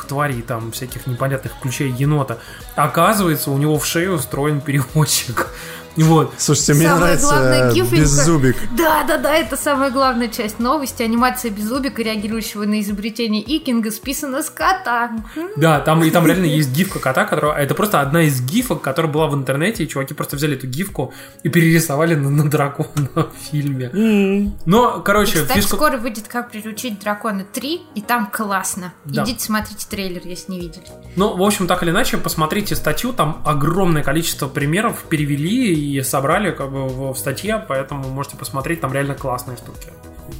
тварей, 0.07 0.41
там, 0.41 0.71
всяких 0.71 1.07
непонятных, 1.07 1.53
включая 1.53 1.87
енота. 1.89 2.39
Оказывается, 2.75 3.51
у 3.51 3.57
него 3.57 3.79
в 3.79 3.85
шею 3.85 4.13
устроен 4.13 4.61
переводчик. 4.61 5.47
Вот. 5.95 6.33
Слушайте, 6.37 6.73
мне 6.73 6.83
Самое 6.87 7.01
нравится 7.01 7.27
главное, 7.27 7.73
Беззубик. 7.73 8.55
Да, 8.77 9.03
да, 9.03 9.17
да, 9.17 9.35
это 9.35 9.57
самая 9.57 9.91
главная 9.91 10.27
часть 10.27 10.59
новости. 10.59 11.03
Анимация 11.03 11.51
Беззубика, 11.51 12.01
реагирующего 12.01 12.63
на 12.63 12.81
изобретение 12.81 13.41
Икинга, 13.41 13.91
списана 13.91 14.41
с 14.41 14.49
кота. 14.49 15.11
Да, 15.55 15.79
там 15.79 16.03
и 16.03 16.09
там 16.09 16.25
реально 16.25 16.45
есть 16.45 16.71
гифка 16.71 16.99
кота, 16.99 17.25
которая. 17.25 17.63
Это 17.63 17.75
просто 17.75 18.01
одна 18.01 18.23
из 18.23 18.41
гифок, 18.41 18.81
которая 18.81 19.11
была 19.11 19.27
в 19.27 19.35
интернете, 19.35 19.83
и 19.83 19.87
чуваки 19.87 20.13
просто 20.13 20.35
взяли 20.35 20.55
эту 20.55 20.67
гифку 20.67 21.13
и 21.43 21.49
перерисовали 21.49 22.15
на, 22.15 22.29
на 22.29 22.49
дракона 22.49 23.09
в 23.15 23.51
фильме. 23.51 24.51
Но, 24.65 25.01
короче, 25.01 25.41
Кстати, 25.41 25.59
фишка. 25.59 25.75
скоро 25.75 25.97
выйдет 25.97 26.27
«Как 26.27 26.51
приручить 26.51 26.99
дракона 26.99 27.45
3», 27.53 27.79
и 27.95 28.01
там 28.01 28.27
классно. 28.27 28.93
Да. 29.05 29.23
Идите 29.23 29.43
смотрите 29.43 29.85
трейлер, 29.89 30.21
если 30.25 30.51
не 30.51 30.59
видели. 30.59 30.85
Ну, 31.15 31.35
в 31.35 31.43
общем, 31.43 31.67
так 31.67 31.83
или 31.83 31.91
иначе, 31.91 32.17
посмотрите 32.17 32.75
статью, 32.75 33.13
там 33.13 33.41
огромное 33.45 34.03
количество 34.03 34.47
примеров 34.47 35.03
перевели 35.09 35.73
и 35.83 36.01
собрали 36.01 36.51
как 36.51 36.71
бы 36.71 36.87
в, 36.87 37.15
статье, 37.15 37.63
поэтому 37.67 38.07
можете 38.09 38.37
посмотреть, 38.37 38.81
там 38.81 38.93
реально 38.93 39.15
классные 39.15 39.57
штуки. 39.57 39.87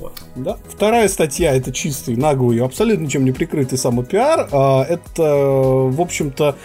Вот. 0.03 0.21
Да. 0.35 0.57
Вторая 0.67 1.07
статья 1.07 1.55
это 1.55 1.71
чистый, 1.71 2.17
наглый, 2.17 2.59
абсолютно 2.59 3.05
ничем 3.05 3.23
не 3.23 3.31
прикрытый 3.31 3.77
самопиар. 3.77 4.49
А, 4.51 4.83
Это, 4.83 5.23
в 5.23 6.01
общем-то, 6.01 6.57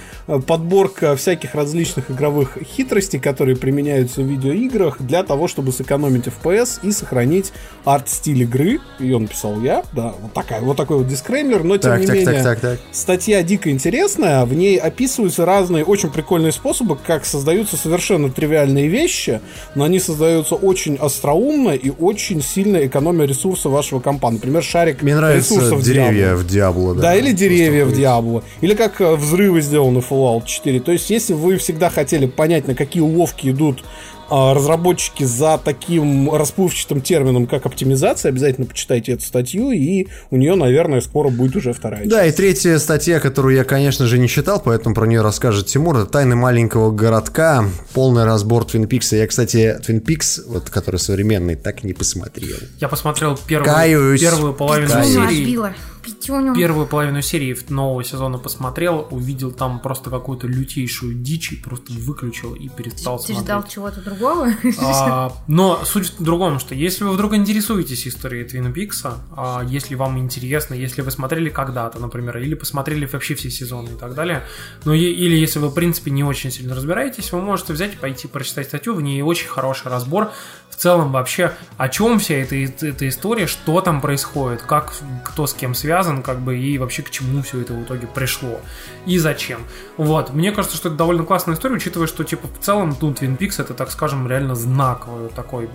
подборка 0.47 1.15
всяких 1.15 1.55
различных 1.55 2.11
игровых 2.11 2.59
хитростей, 2.61 3.21
которые 3.21 3.57
применяются 3.57 4.23
в 4.23 4.27
видеоиграх 4.27 5.01
для 5.01 5.23
того, 5.23 5.47
чтобы 5.47 5.71
сэкономить 5.71 6.27
FPS 6.27 6.81
и 6.83 6.91
сохранить 6.91 7.53
арт-стиль 7.85 8.43
игры. 8.43 8.81
Ее 8.99 9.19
написал 9.19 9.61
я, 9.61 9.85
да, 9.93 10.15
вот, 10.21 10.33
такая, 10.33 10.61
вот 10.61 10.77
такой 10.77 10.99
вот 10.99 11.07
дисклеймер, 11.07 11.63
но 11.63 11.77
тем 11.77 11.93
Так, 11.93 12.01
не 12.01 12.07
так, 12.07 12.17
менее... 12.17 12.43
так, 12.43 12.61
так, 12.61 12.61
так. 12.61 12.81
Статья 12.91 13.45
дико 13.45 13.71
интересная, 13.71 14.45
в 14.45 14.53
ней 14.53 14.79
описываются 14.79 15.47
разные 15.47 15.85
очень 15.85 16.11
прикольные 16.11 16.51
способы, 16.51 16.97
как 16.97 17.25
создаются 17.25 17.77
совершенно 17.77 18.31
тривиальные 18.31 18.89
вещи, 18.89 19.41
но 19.77 19.85
они 19.85 20.01
создаются 20.01 20.57
очень 20.57 20.97
остроумно 20.97 21.71
и 21.71 21.91
очень 21.91 22.43
сильно 22.43 22.85
экономя 22.85 23.28
ресурсы 23.29 23.69
вашего 23.69 24.01
компа. 24.01 24.31
Например, 24.31 24.63
шарик 24.63 25.03
Мне 25.03 25.13
ресурсов 25.13 25.83
деревья 25.83 26.35
в 26.35 26.47
Диабло. 26.47 26.95
Да, 26.95 27.15
или 27.15 27.33
деревья 27.33 27.85
в 27.85 27.93
Diablo. 27.93 28.43
Или 28.61 28.75
как 28.75 29.01
э, 29.01 29.15
взрывы 29.15 29.61
сделаны 29.61 30.01
в 30.01 30.11
Fallout 30.11 30.47
4. 30.47 30.81
То 30.81 30.93
есть, 30.93 31.11
если 31.11 31.35
вы 31.35 31.57
всегда 31.59 31.91
хотели 31.91 32.27
понять, 32.27 32.67
на 32.67 32.75
какие 32.75 33.03
уловки 33.03 33.51
идут 33.51 33.85
разработчики 34.31 35.25
за 35.25 35.59
таким 35.63 36.33
расплывчатым 36.35 37.01
термином, 37.01 37.47
как 37.47 37.67
оптимизация, 37.67 38.31
обязательно 38.31 38.67
почитайте 38.67 39.13
эту 39.13 39.25
статью, 39.25 39.71
и 39.71 40.07
у 40.31 40.37
нее, 40.37 40.55
наверное, 40.55 41.01
скоро 41.01 41.29
будет 41.29 41.57
уже 41.57 41.73
вторая 41.73 42.07
Да, 42.07 42.25
и 42.27 42.33
третья 42.33 42.79
статья, 42.79 43.21
которую 43.21 43.57
я, 43.57 43.65
конечно 43.65 44.07
же, 44.07 44.19
не 44.19 44.29
читал, 44.29 44.61
поэтому 44.65 44.95
про 44.95 45.07
нее 45.07 45.23
расскажет 45.23 45.67
Тимур, 45.67 45.97
это 45.97 46.07
«Тайны 46.07 46.37
маленького 46.37 46.91
городка», 46.91 47.65
полный 47.95 48.25
разбор 48.25 48.65
Твин 48.65 48.87
Пикса. 48.87 49.17
Я, 49.17 49.27
кстати, 49.27 49.79
Твин 49.85 50.01
Пикс, 50.01 50.41
вот, 50.47 50.71
который 50.71 51.01
современный, 51.01 51.55
так 51.55 51.85
и 51.85 51.87
не 51.87 51.93
посмотрел. 51.93 52.57
Я 52.81 52.89
посмотрел 52.89 53.39
первую, 53.47 53.75
Каюсь. 53.75 54.21
первую 54.21 54.55
половину 54.55 54.91
Каюсь. 54.91 55.13
Серии. 55.13 55.73
Пятюню. 56.03 56.55
Первую 56.55 56.87
половину 56.87 57.23
серии 57.23 57.57
нового 57.69 58.05
сезона 58.05 58.39
посмотрел, 58.39 59.07
увидел 59.11 59.51
там 59.51 59.81
просто 59.81 60.11
какую-то 60.11 60.47
лютейшую 60.47 61.15
дичь 61.15 61.53
и 61.53 61.57
просто 61.57 61.93
выключил 61.93 62.55
и 62.55 62.69
перестал 62.69 63.19
Ты 63.19 63.27
смотреть. 63.27 63.45
ждал 63.45 63.65
чего-то 63.69 64.01
другого? 64.01 64.49
А, 64.81 65.33
но 65.47 65.85
суть 65.85 66.13
в 66.19 66.23
другом, 66.23 66.59
что 66.59 66.75
если 66.75 67.05
вы 67.05 67.13
вдруг 67.13 67.35
интересуетесь 67.35 68.07
историей 68.07 68.45
Твин 68.45 68.73
Пикса, 68.73 69.19
а, 69.37 69.65
если 69.67 69.95
вам 69.95 70.19
интересно, 70.19 70.75
если 70.75 71.03
вы 71.03 71.11
смотрели 71.11 71.51
когда-то, 71.51 71.99
например, 71.99 72.39
или 72.39 72.55
посмотрели 72.55 73.07
вообще 73.07 73.35
все 73.35 73.51
сезоны 73.51 73.91
и 73.91 73.97
так 73.97 74.15
далее, 74.15 74.45
ну 74.85 74.93
или 74.93 75.37
если 75.37 75.59
вы, 75.59 75.69
в 75.69 75.75
принципе, 75.75 76.11
не 76.11 76.25
очень 76.25 76.51
сильно 76.51 76.75
разбираетесь, 76.75 77.33
вы 77.33 77.41
можете 77.41 77.73
взять 77.73 77.95
и 77.95 77.97
пойти 77.97 78.29
прочитать 78.29 78.67
статью, 78.67 78.95
в 78.95 79.03
ней 79.03 79.23
очень 79.23 79.49
хороший 79.49 79.91
разбор 79.91 80.31
в 80.71 80.77
целом 80.77 81.11
вообще, 81.13 81.53
о 81.77 81.89
чем 81.89 82.19
вся 82.19 82.37
эта, 82.37 82.55
эта 82.55 83.09
история, 83.09 83.47
что 83.47 83.81
там 83.81 84.01
происходит, 84.01 84.63
как, 84.63 84.93
кто 85.25 85.47
с 85.47 85.55
кем 85.55 85.75
связан, 85.75 85.98
как 86.23 86.41
бы, 86.41 86.59
и 86.59 86.79
вообще 86.79 87.03
к 87.03 87.11
чему 87.11 87.43
все 87.43 87.61
это 87.61 87.73
в 87.73 87.83
итоге 87.83 88.07
пришло, 88.07 88.61
и 89.07 89.19
зачем. 89.19 89.61
Вот, 89.97 90.33
мне 90.33 90.53
кажется, 90.53 90.77
что 90.77 90.89
это 90.89 90.99
довольно 90.99 91.25
классная 91.25 91.55
история, 91.55 91.77
учитывая, 91.77 92.07
что, 92.07 92.25
типа, 92.25 92.49
в 92.49 92.65
целом, 92.65 92.97
ну, 93.01 93.13
Twin 93.13 93.37
Peaks 93.37 93.61
это, 93.61 93.75
так 93.75 93.91
скажем, 93.91 94.29
реально 94.29 94.55
знаковый 94.55 95.29
такой, 95.29 95.69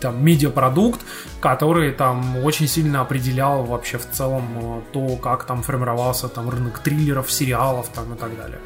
там, 0.00 0.24
медиапродукт, 0.24 1.00
который, 1.40 1.92
там, 1.92 2.38
очень 2.44 2.68
сильно 2.68 3.00
определял 3.00 3.64
вообще 3.64 3.98
в 3.98 4.10
целом 4.10 4.44
э, 4.56 4.80
то, 4.92 5.16
как 5.16 5.44
там 5.44 5.62
формировался, 5.62 6.28
там, 6.28 6.48
рынок 6.50 6.78
триллеров, 6.80 7.30
сериалов, 7.30 7.88
там, 7.88 8.14
и 8.14 8.16
так 8.16 8.36
далее. 8.36 8.58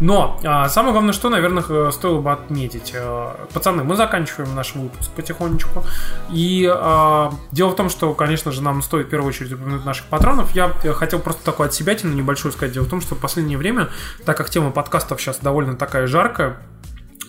Но, 0.00 0.38
а, 0.44 0.68
самое 0.68 0.92
главное, 0.92 1.12
что, 1.12 1.28
наверное, 1.28 1.90
стоило 1.90 2.20
бы 2.20 2.32
отметить. 2.32 2.92
Э, 2.94 3.34
Пацаны, 3.52 3.84
мы 3.84 3.96
заканчиваем 3.96 4.54
наш 4.54 4.74
выпуск 4.74 5.10
потихонечку. 5.12 5.84
И 6.30 6.68
а, 6.70 7.32
дело 7.52 7.70
в 7.70 7.76
том, 7.76 7.90
что, 7.90 8.14
конечно 8.14 8.52
же, 8.52 8.62
нам 8.62 8.82
стоит 8.82 9.06
в 9.06 9.10
первую 9.10 9.28
очередь 9.28 9.52
упомянуть 9.52 9.84
наших 9.84 10.06
патронов. 10.18 10.50
Я 10.54 10.76
э, 10.82 10.92
хотел 10.92 11.20
просто 11.20 11.44
такую 11.44 11.66
отсебятину 11.66 12.12
небольшую 12.12 12.50
сказать. 12.50 12.74
Дело 12.74 12.84
в 12.84 12.88
том, 12.88 13.00
что 13.00 13.14
в 13.14 13.18
последнее 13.18 13.56
время, 13.56 13.88
так 14.24 14.36
как 14.36 14.50
тема 14.50 14.72
подкастов 14.72 15.20
сейчас 15.20 15.38
довольно 15.38 15.76
такая 15.76 16.08
жаркая, 16.08 16.58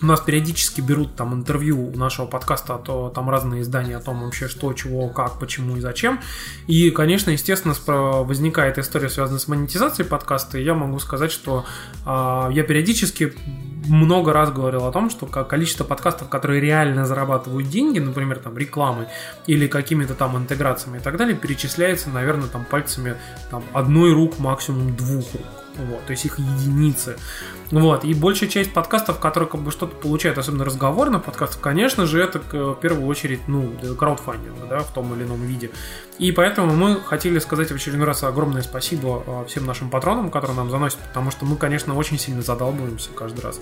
у 0.02 0.06
нас 0.06 0.20
периодически 0.20 0.80
берут 0.80 1.14
там 1.14 1.34
интервью 1.34 1.92
нашего 1.94 2.26
подкаста, 2.26 2.76
а 2.76 2.78
то 2.78 3.10
там 3.10 3.28
разные 3.28 3.62
издания 3.62 3.96
о 3.96 4.00
том 4.00 4.24
вообще 4.24 4.48
что, 4.48 4.72
чего, 4.72 5.08
как, 5.08 5.38
почему 5.38 5.76
и 5.76 5.80
зачем. 5.80 6.20
И, 6.66 6.90
конечно, 6.90 7.30
естественно, 7.30 7.74
возникает 8.22 8.78
история, 8.78 9.10
связанная 9.10 9.40
с 9.40 9.46
монетизацией 9.46 10.08
подкаста, 10.08 10.58
и 10.58 10.64
я 10.64 10.74
могу 10.74 10.98
сказать, 11.00 11.30
что 11.30 11.66
а, 12.06 12.48
я 12.50 12.64
периодически 12.64 13.34
много 13.90 14.32
раз 14.32 14.50
говорил 14.50 14.86
о 14.86 14.92
том, 14.92 15.10
что 15.10 15.26
ко- 15.26 15.44
количество 15.44 15.84
подкастов, 15.84 16.28
которые 16.28 16.60
реально 16.60 17.06
зарабатывают 17.06 17.68
деньги, 17.68 17.98
например, 17.98 18.38
там 18.38 18.56
рекламой 18.56 19.06
или 19.46 19.66
какими-то 19.66 20.14
там 20.14 20.36
интеграциями 20.36 20.98
и 20.98 21.00
так 21.00 21.16
далее, 21.16 21.36
перечисляется, 21.36 22.08
наверное, 22.10 22.48
там 22.48 22.64
пальцами 22.64 23.16
там, 23.50 23.64
одной 23.72 24.14
рук, 24.14 24.38
максимум 24.38 24.96
двух 24.96 25.32
рук. 25.34 25.46
Вот, 25.76 26.04
то 26.06 26.10
есть 26.12 26.24
их 26.24 26.38
единицы. 26.38 27.16
Вот, 27.70 28.04
и 28.04 28.14
большая 28.14 28.48
часть 28.48 28.72
подкастов, 28.72 29.20
которые 29.20 29.48
как 29.48 29.60
бы 29.60 29.70
что-то 29.70 29.94
получают, 29.94 30.38
особенно 30.38 30.64
разговорных 30.64 31.22
подкастов, 31.22 31.60
конечно 31.60 32.06
же, 32.06 32.20
это 32.20 32.40
в 32.40 32.74
первую 32.74 33.06
очередь, 33.06 33.40
ну, 33.46 33.72
краудфандинг, 33.96 34.68
да, 34.68 34.80
в 34.80 34.92
том 34.92 35.14
или 35.14 35.24
ином 35.24 35.40
виде. 35.42 35.70
И 36.20 36.32
поэтому 36.32 36.74
мы 36.74 37.00
хотели 37.00 37.38
сказать 37.38 37.70
в 37.70 37.74
очередной 37.74 38.06
раз 38.06 38.24
огромное 38.24 38.60
спасибо 38.60 39.22
а, 39.26 39.44
всем 39.46 39.64
нашим 39.64 39.88
патронам, 39.88 40.30
которые 40.30 40.54
нам 40.54 40.70
заносят, 40.70 40.98
потому 40.98 41.30
что 41.30 41.46
мы, 41.46 41.56
конечно, 41.56 41.94
очень 41.94 42.18
сильно 42.18 42.42
задалбываемся 42.42 43.08
каждый 43.14 43.40
раз. 43.40 43.58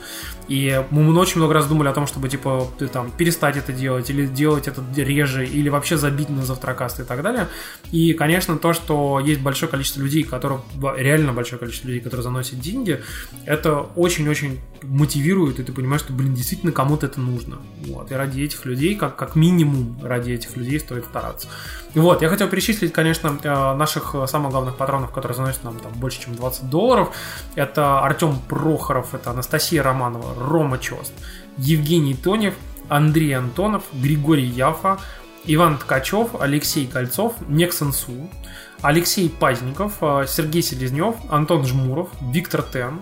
И 0.49 0.85
мы 0.91 1.17
очень 1.17 1.37
много 1.37 1.55
раз 1.55 1.69
думали 1.69 1.89
о 1.89 1.93
том, 1.93 2.09
чтобы, 2.09 2.29
типа, 2.29 2.67
там, 2.93 3.13
перестать 3.13 3.57
это 3.57 3.73
делать, 3.73 4.11
или 4.11 4.27
делать 4.27 4.67
это 4.67 4.83
реже, 4.97 5.47
или 5.47 5.69
вообще 5.69 5.97
забить 5.97 6.31
на 6.31 6.45
завтракаст 6.45 6.99
и 6.99 7.05
так 7.05 7.23
далее. 7.23 7.47
И, 7.93 8.13
конечно, 8.15 8.59
то, 8.59 8.73
что 8.73 9.21
есть 9.21 9.41
большое 9.41 9.71
количество 9.71 10.01
людей, 10.01 10.25
которые, 10.25 10.61
реально 10.97 11.33
большое 11.33 11.61
количество 11.61 11.87
людей, 11.87 12.01
которые 12.01 12.25
заносят 12.25 12.59
деньги, 12.59 13.01
это 13.47 13.87
очень-очень 13.99 14.61
мотивирует, 14.83 15.59
и 15.59 15.65
ты 15.65 15.73
понимаешь, 15.73 16.03
что, 16.03 16.13
блин, 16.13 16.35
действительно 16.35 16.73
кому-то 16.73 17.07
это 17.07 17.21
нужно. 17.21 17.59
Вот. 17.87 18.13
И 18.13 18.15
ради 18.15 18.43
этих 18.43 18.65
людей, 18.65 18.95
как, 18.95 19.17
как 19.17 19.35
минимум 19.35 19.99
ради 20.03 20.31
этих 20.31 20.57
людей 20.57 20.79
стоит 20.79 21.05
стараться. 21.05 21.49
Вот, 21.95 22.23
я 22.23 22.29
хотел 22.29 22.49
перечислить, 22.49 22.93
конечно, 22.93 23.39
э, 23.43 23.75
наших 23.75 24.15
э, 24.15 24.27
самых 24.29 24.53
главных 24.53 24.77
патронов, 24.77 25.11
которые 25.11 25.37
заносят 25.37 25.65
нам 25.65 25.79
там 25.79 25.93
больше, 25.93 26.23
чем 26.23 26.37
20 26.37 26.71
долларов. 26.71 27.15
Это 27.57 28.01
Артем 28.01 28.39
Прохоров, 28.49 29.15
это 29.15 29.31
Анастасия 29.31 29.83
Романова, 29.83 30.35
Рома 30.49 30.79
Чост, 30.79 31.13
Евгений 31.57 32.15
Тонев, 32.15 32.55
Андрей 32.89 33.33
Антонов, 33.37 33.83
Григорий 33.93 34.47
Яфа, 34.47 34.99
Иван 35.45 35.79
Ткачев, 35.79 36.41
Алексей 36.41 36.87
Кольцов, 36.87 37.35
Нексон 37.49 37.93
Су, 37.93 38.31
Алексей 38.81 39.29
Пазников, 39.29 39.95
э, 40.03 40.25
Сергей 40.29 40.63
Селезнев, 40.63 41.17
Антон 41.31 41.67
Жмуров, 41.67 42.11
Виктор 42.21 42.63
Тен, 42.63 43.01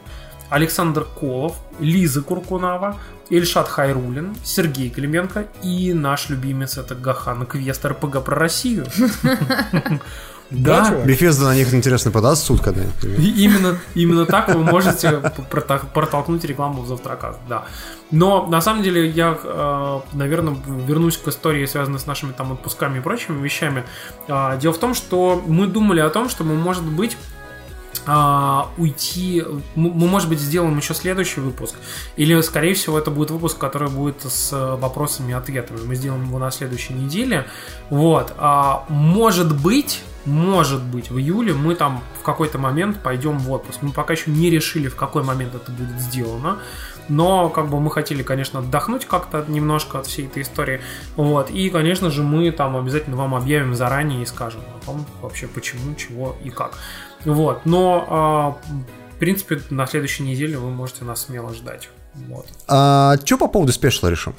Александр 0.51 1.07
Колов, 1.19 1.57
Лиза 1.79 2.23
Куркунава, 2.23 2.97
Ильшат 3.31 3.69
Хайрулин, 3.69 4.37
Сергей 4.45 4.91
Клименко 4.91 5.47
и 5.63 5.93
наш 5.93 6.29
любимец 6.29 6.79
это 6.79 6.95
Гахан 6.95 7.47
Квест 7.47 7.85
РПГ 7.85 8.23
про 8.25 8.37
Россию. 8.37 8.87
Да? 10.51 11.03
Bethesda 11.05 11.45
на 11.45 11.55
них, 11.57 11.75
интересно, 11.75 12.11
подаст 12.13 12.45
суд 12.45 12.61
и 13.03 13.45
именно, 13.45 13.79
именно 13.95 14.27
так 14.27 14.55
вы 14.55 14.63
можете 14.63 15.21
протолкнуть 15.93 16.45
рекламу 16.45 16.83
в 16.83 16.87
завтраках, 16.87 17.37
да. 17.49 17.65
Но 18.13 18.47
на 18.47 18.61
самом 18.61 18.85
деле 18.85 19.09
я, 19.09 19.37
э, 19.43 20.01
наверное, 20.13 20.57
вернусь 20.87 21.17
к 21.17 21.27
истории, 21.29 21.67
связанной 21.67 21.99
с 21.99 22.07
нашими 22.07 22.31
там 22.33 22.53
отпусками 22.53 22.99
и 22.99 23.01
прочими 23.01 23.43
вещами. 23.43 23.83
А, 24.29 24.57
Дело 24.57 24.73
в 24.73 24.79
том, 24.79 24.95
что 24.95 25.43
мы 25.45 25.67
думали 25.67 25.99
о 25.99 26.11
том, 26.11 26.29
что 26.29 26.45
мы, 26.45 26.55
может 26.55 26.85
быть, 26.85 27.17
а, 28.07 28.69
уйти. 28.79 29.43
Мы, 29.75 30.07
может 30.07 30.29
быть, 30.29 30.41
сделаем 30.41 30.77
еще 30.77 30.95
следующий 30.95 31.41
выпуск. 31.41 31.77
Или, 32.17 32.41
скорее 32.41 32.75
всего, 32.75 32.99
это 32.99 33.11
будет 33.11 33.31
выпуск, 33.31 33.59
который 33.59 33.89
будет 33.89 34.23
с 34.23 34.53
э, 34.53 34.77
вопросами 34.77 35.31
и 35.31 35.35
ответами. 35.35 35.79
Мы 35.85 35.95
сделаем 35.95 36.25
его 36.25 36.39
на 36.39 36.51
следующей 36.51 36.95
неделе. 36.95 37.47
Вот. 37.91 38.35
А, 38.39 38.85
может 38.89 39.61
быть, 39.61 40.03
может 40.27 40.83
быть, 40.83 41.11
в 41.11 41.19
июле 41.19 41.55
мы 41.55 41.77
там 41.77 42.03
в 42.21 42.25
какой-то 42.25 42.59
момент 42.59 42.99
пойдем 43.01 43.39
в 43.39 43.51
отпуск. 43.53 43.79
Мы 43.83 43.93
пока 43.93 44.15
еще 44.15 44.31
не 44.31 44.51
решили, 44.51 44.89
в 44.89 44.97
какой 44.97 45.23
момент 45.23 45.55
это 45.55 45.71
будет 45.71 46.01
сделано. 46.01 46.59
но 47.09 47.49
как 47.49 47.69
бы 47.69 47.79
мы 47.79 47.91
хотели, 47.93 48.25
конечно, 48.25 48.59
отдохнуть 48.59 49.05
как-то 49.05 49.45
немножко 49.47 50.01
от 50.01 50.07
всей 50.07 50.27
этой 50.27 50.43
истории. 50.43 50.81
Вот. 51.15 51.51
И, 51.51 51.71
конечно 51.71 52.11
же, 52.11 52.25
мы 52.25 52.51
там 52.51 52.77
обязательно 52.77 53.17
вам 53.17 53.37
объявим 53.37 53.77
заранее 53.77 54.23
и 54.23 54.27
скажем 54.27 54.61
о 54.61 54.85
том 54.85 55.07
вообще 55.23 55.47
почему, 55.47 55.95
чего 55.95 56.35
и 56.43 56.51
как. 56.51 56.77
Вот. 57.27 57.67
Но, 57.67 58.07
а, 58.09 58.51
в 59.15 59.19
принципе, 59.19 59.61
на 59.71 59.87
следующей 59.87 60.23
неделе 60.23 60.57
вы 60.59 60.71
можете 60.71 61.05
нас 61.05 61.27
смело 61.27 61.53
ждать. 61.53 61.91
Вот. 62.15 62.47
А 62.69 63.17
что 63.25 63.37
по 63.37 63.49
поводу 63.49 63.73
спешла 63.73 64.11
решим? 64.11 64.35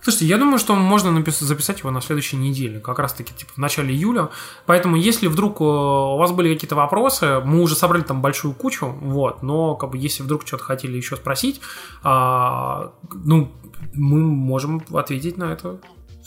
Слушайте, 0.00 0.26
я 0.26 0.38
думаю, 0.38 0.58
что 0.58 0.74
можно 0.76 1.08
напис- 1.08 1.44
записать 1.44 1.80
его 1.80 1.90
на 1.90 2.00
следующей 2.00 2.36
неделе, 2.36 2.78
как 2.78 2.98
раз-таки 3.00 3.34
типа 3.34 3.52
в 3.54 3.58
начале 3.58 3.92
июля. 3.92 4.28
Поэтому, 4.64 4.96
если 4.96 5.26
вдруг 5.26 5.60
э, 5.60 5.64
у 5.64 6.16
вас 6.16 6.30
были 6.30 6.54
какие-то 6.54 6.76
вопросы, 6.76 7.40
мы 7.44 7.60
уже 7.60 7.74
собрали 7.74 8.02
там 8.02 8.22
большую 8.22 8.54
кучу, 8.54 8.86
вот, 8.86 9.42
но 9.42 9.74
как 9.74 9.90
бы 9.90 9.98
если 9.98 10.22
вдруг 10.22 10.46
что-то 10.46 10.64
хотели 10.64 10.96
еще 10.96 11.16
спросить, 11.16 11.60
а, 12.02 12.92
ну, 13.12 13.52
мы 13.92 14.20
можем 14.20 14.82
ответить 14.92 15.36
на 15.36 15.52
это 15.52 15.78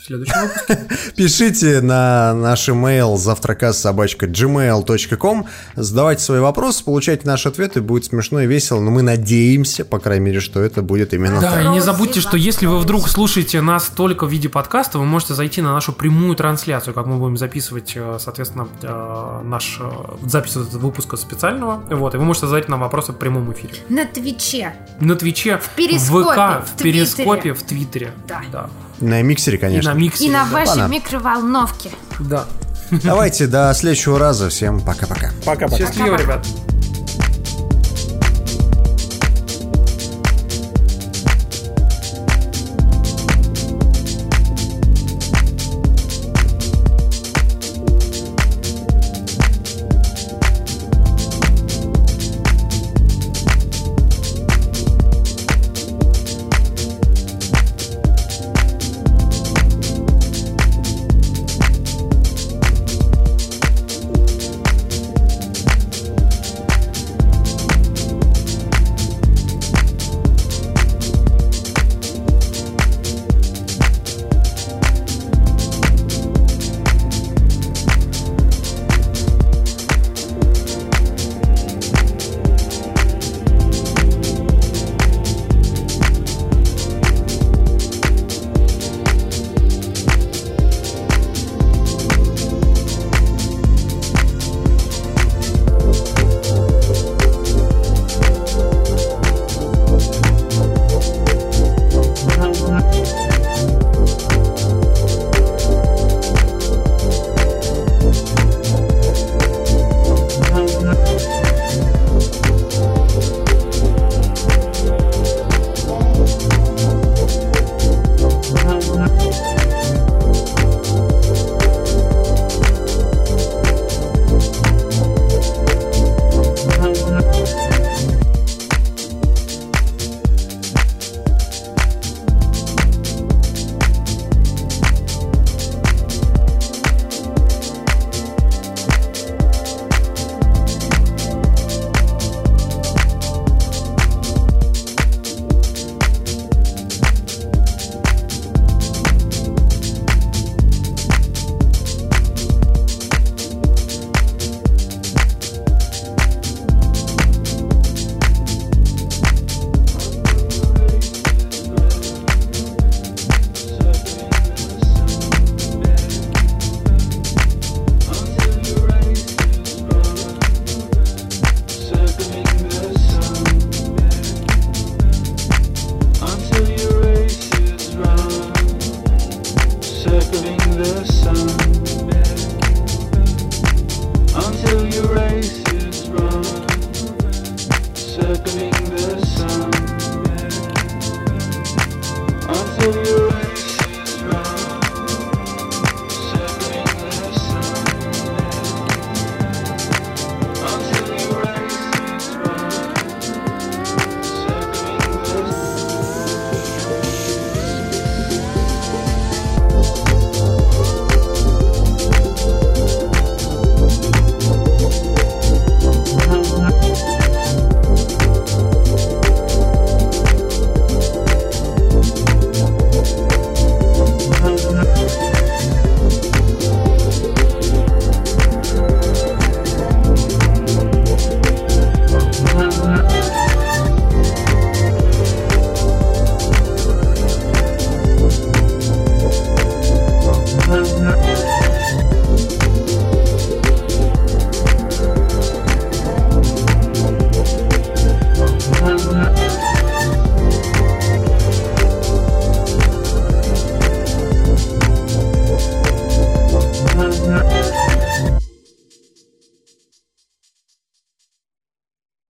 в 0.02 0.06
следующем 0.06 0.34
выпуске. 0.42 0.78
Пишите 1.16 1.80
на 1.80 2.34
наш 2.34 2.68
email 2.68 3.16
завтракас.gmail.com 3.16 5.46
Задавайте 5.76 6.22
свои 6.22 6.40
вопросы, 6.40 6.84
получайте 6.84 7.26
наши 7.26 7.48
ответы, 7.48 7.80
будет 7.80 8.04
смешно 8.06 8.40
и 8.40 8.46
весело, 8.46 8.80
но 8.80 8.90
мы 8.90 9.02
надеемся, 9.02 9.84
по 9.84 10.00
крайней 10.00 10.24
мере, 10.26 10.40
что 10.40 10.60
это 10.60 10.82
будет 10.82 11.14
именно 11.14 11.40
Да, 11.40 11.52
так. 11.52 11.64
и 11.64 11.68
не 11.68 11.80
забудьте, 11.80 12.18
что 12.20 12.36
если 12.36 12.66
вы 12.66 12.80
вдруг 12.80 13.08
слушаете 13.08 13.60
нас 13.60 13.92
только 13.94 14.26
в 14.26 14.30
виде 14.30 14.48
подкаста, 14.48 14.98
вы 14.98 15.04
можете 15.04 15.34
зайти 15.34 15.62
на 15.62 15.72
нашу 15.72 15.92
прямую 15.92 16.34
трансляцию, 16.34 16.94
как 16.94 17.06
мы 17.06 17.18
будем 17.18 17.36
записывать, 17.36 17.92
э, 17.94 18.16
соответственно, 18.18 18.66
э, 18.82 19.40
наш 19.44 19.78
э, 19.80 19.88
запись 20.26 20.56
этого 20.56 20.78
выпуска 20.78 21.16
специального. 21.16 21.84
Вот, 21.90 22.14
и 22.14 22.16
вы 22.18 22.24
можете 22.24 22.48
задать 22.48 22.68
нам 22.68 22.80
вопросы 22.80 23.12
в 23.12 23.16
прямом 23.16 23.52
эфире. 23.52 23.74
На 23.88 24.04
Твиче. 24.04 24.74
На 25.00 25.14
Твиче, 25.14 25.58
в 25.58 25.68
Перископе, 25.76 26.32
ВК, 26.32 26.38
в 26.66 26.74
в 26.74 26.78
Перископе, 26.82 27.52
в 27.52 27.62
Твиттере. 27.62 28.10
Да. 28.26 28.68
На 29.02 29.20
миксере, 29.22 29.56
И 29.58 29.60
конечно. 29.60 29.92
на 29.92 29.98
Миксе. 29.98 30.24
И 30.24 30.30
на 30.30 30.44
да. 30.44 30.50
вашей 30.52 30.68
Понятно. 30.70 30.92
микроволновке. 30.92 31.90
Да. 32.20 32.46
Давайте 32.90 33.46
до 33.46 33.72
следующего 33.74 34.18
раза. 34.18 34.48
Всем 34.48 34.80
пока-пока. 34.80 35.30
Пока-пока. 35.44 35.76
Счастливо, 35.78 36.16
ребят. 36.16 36.46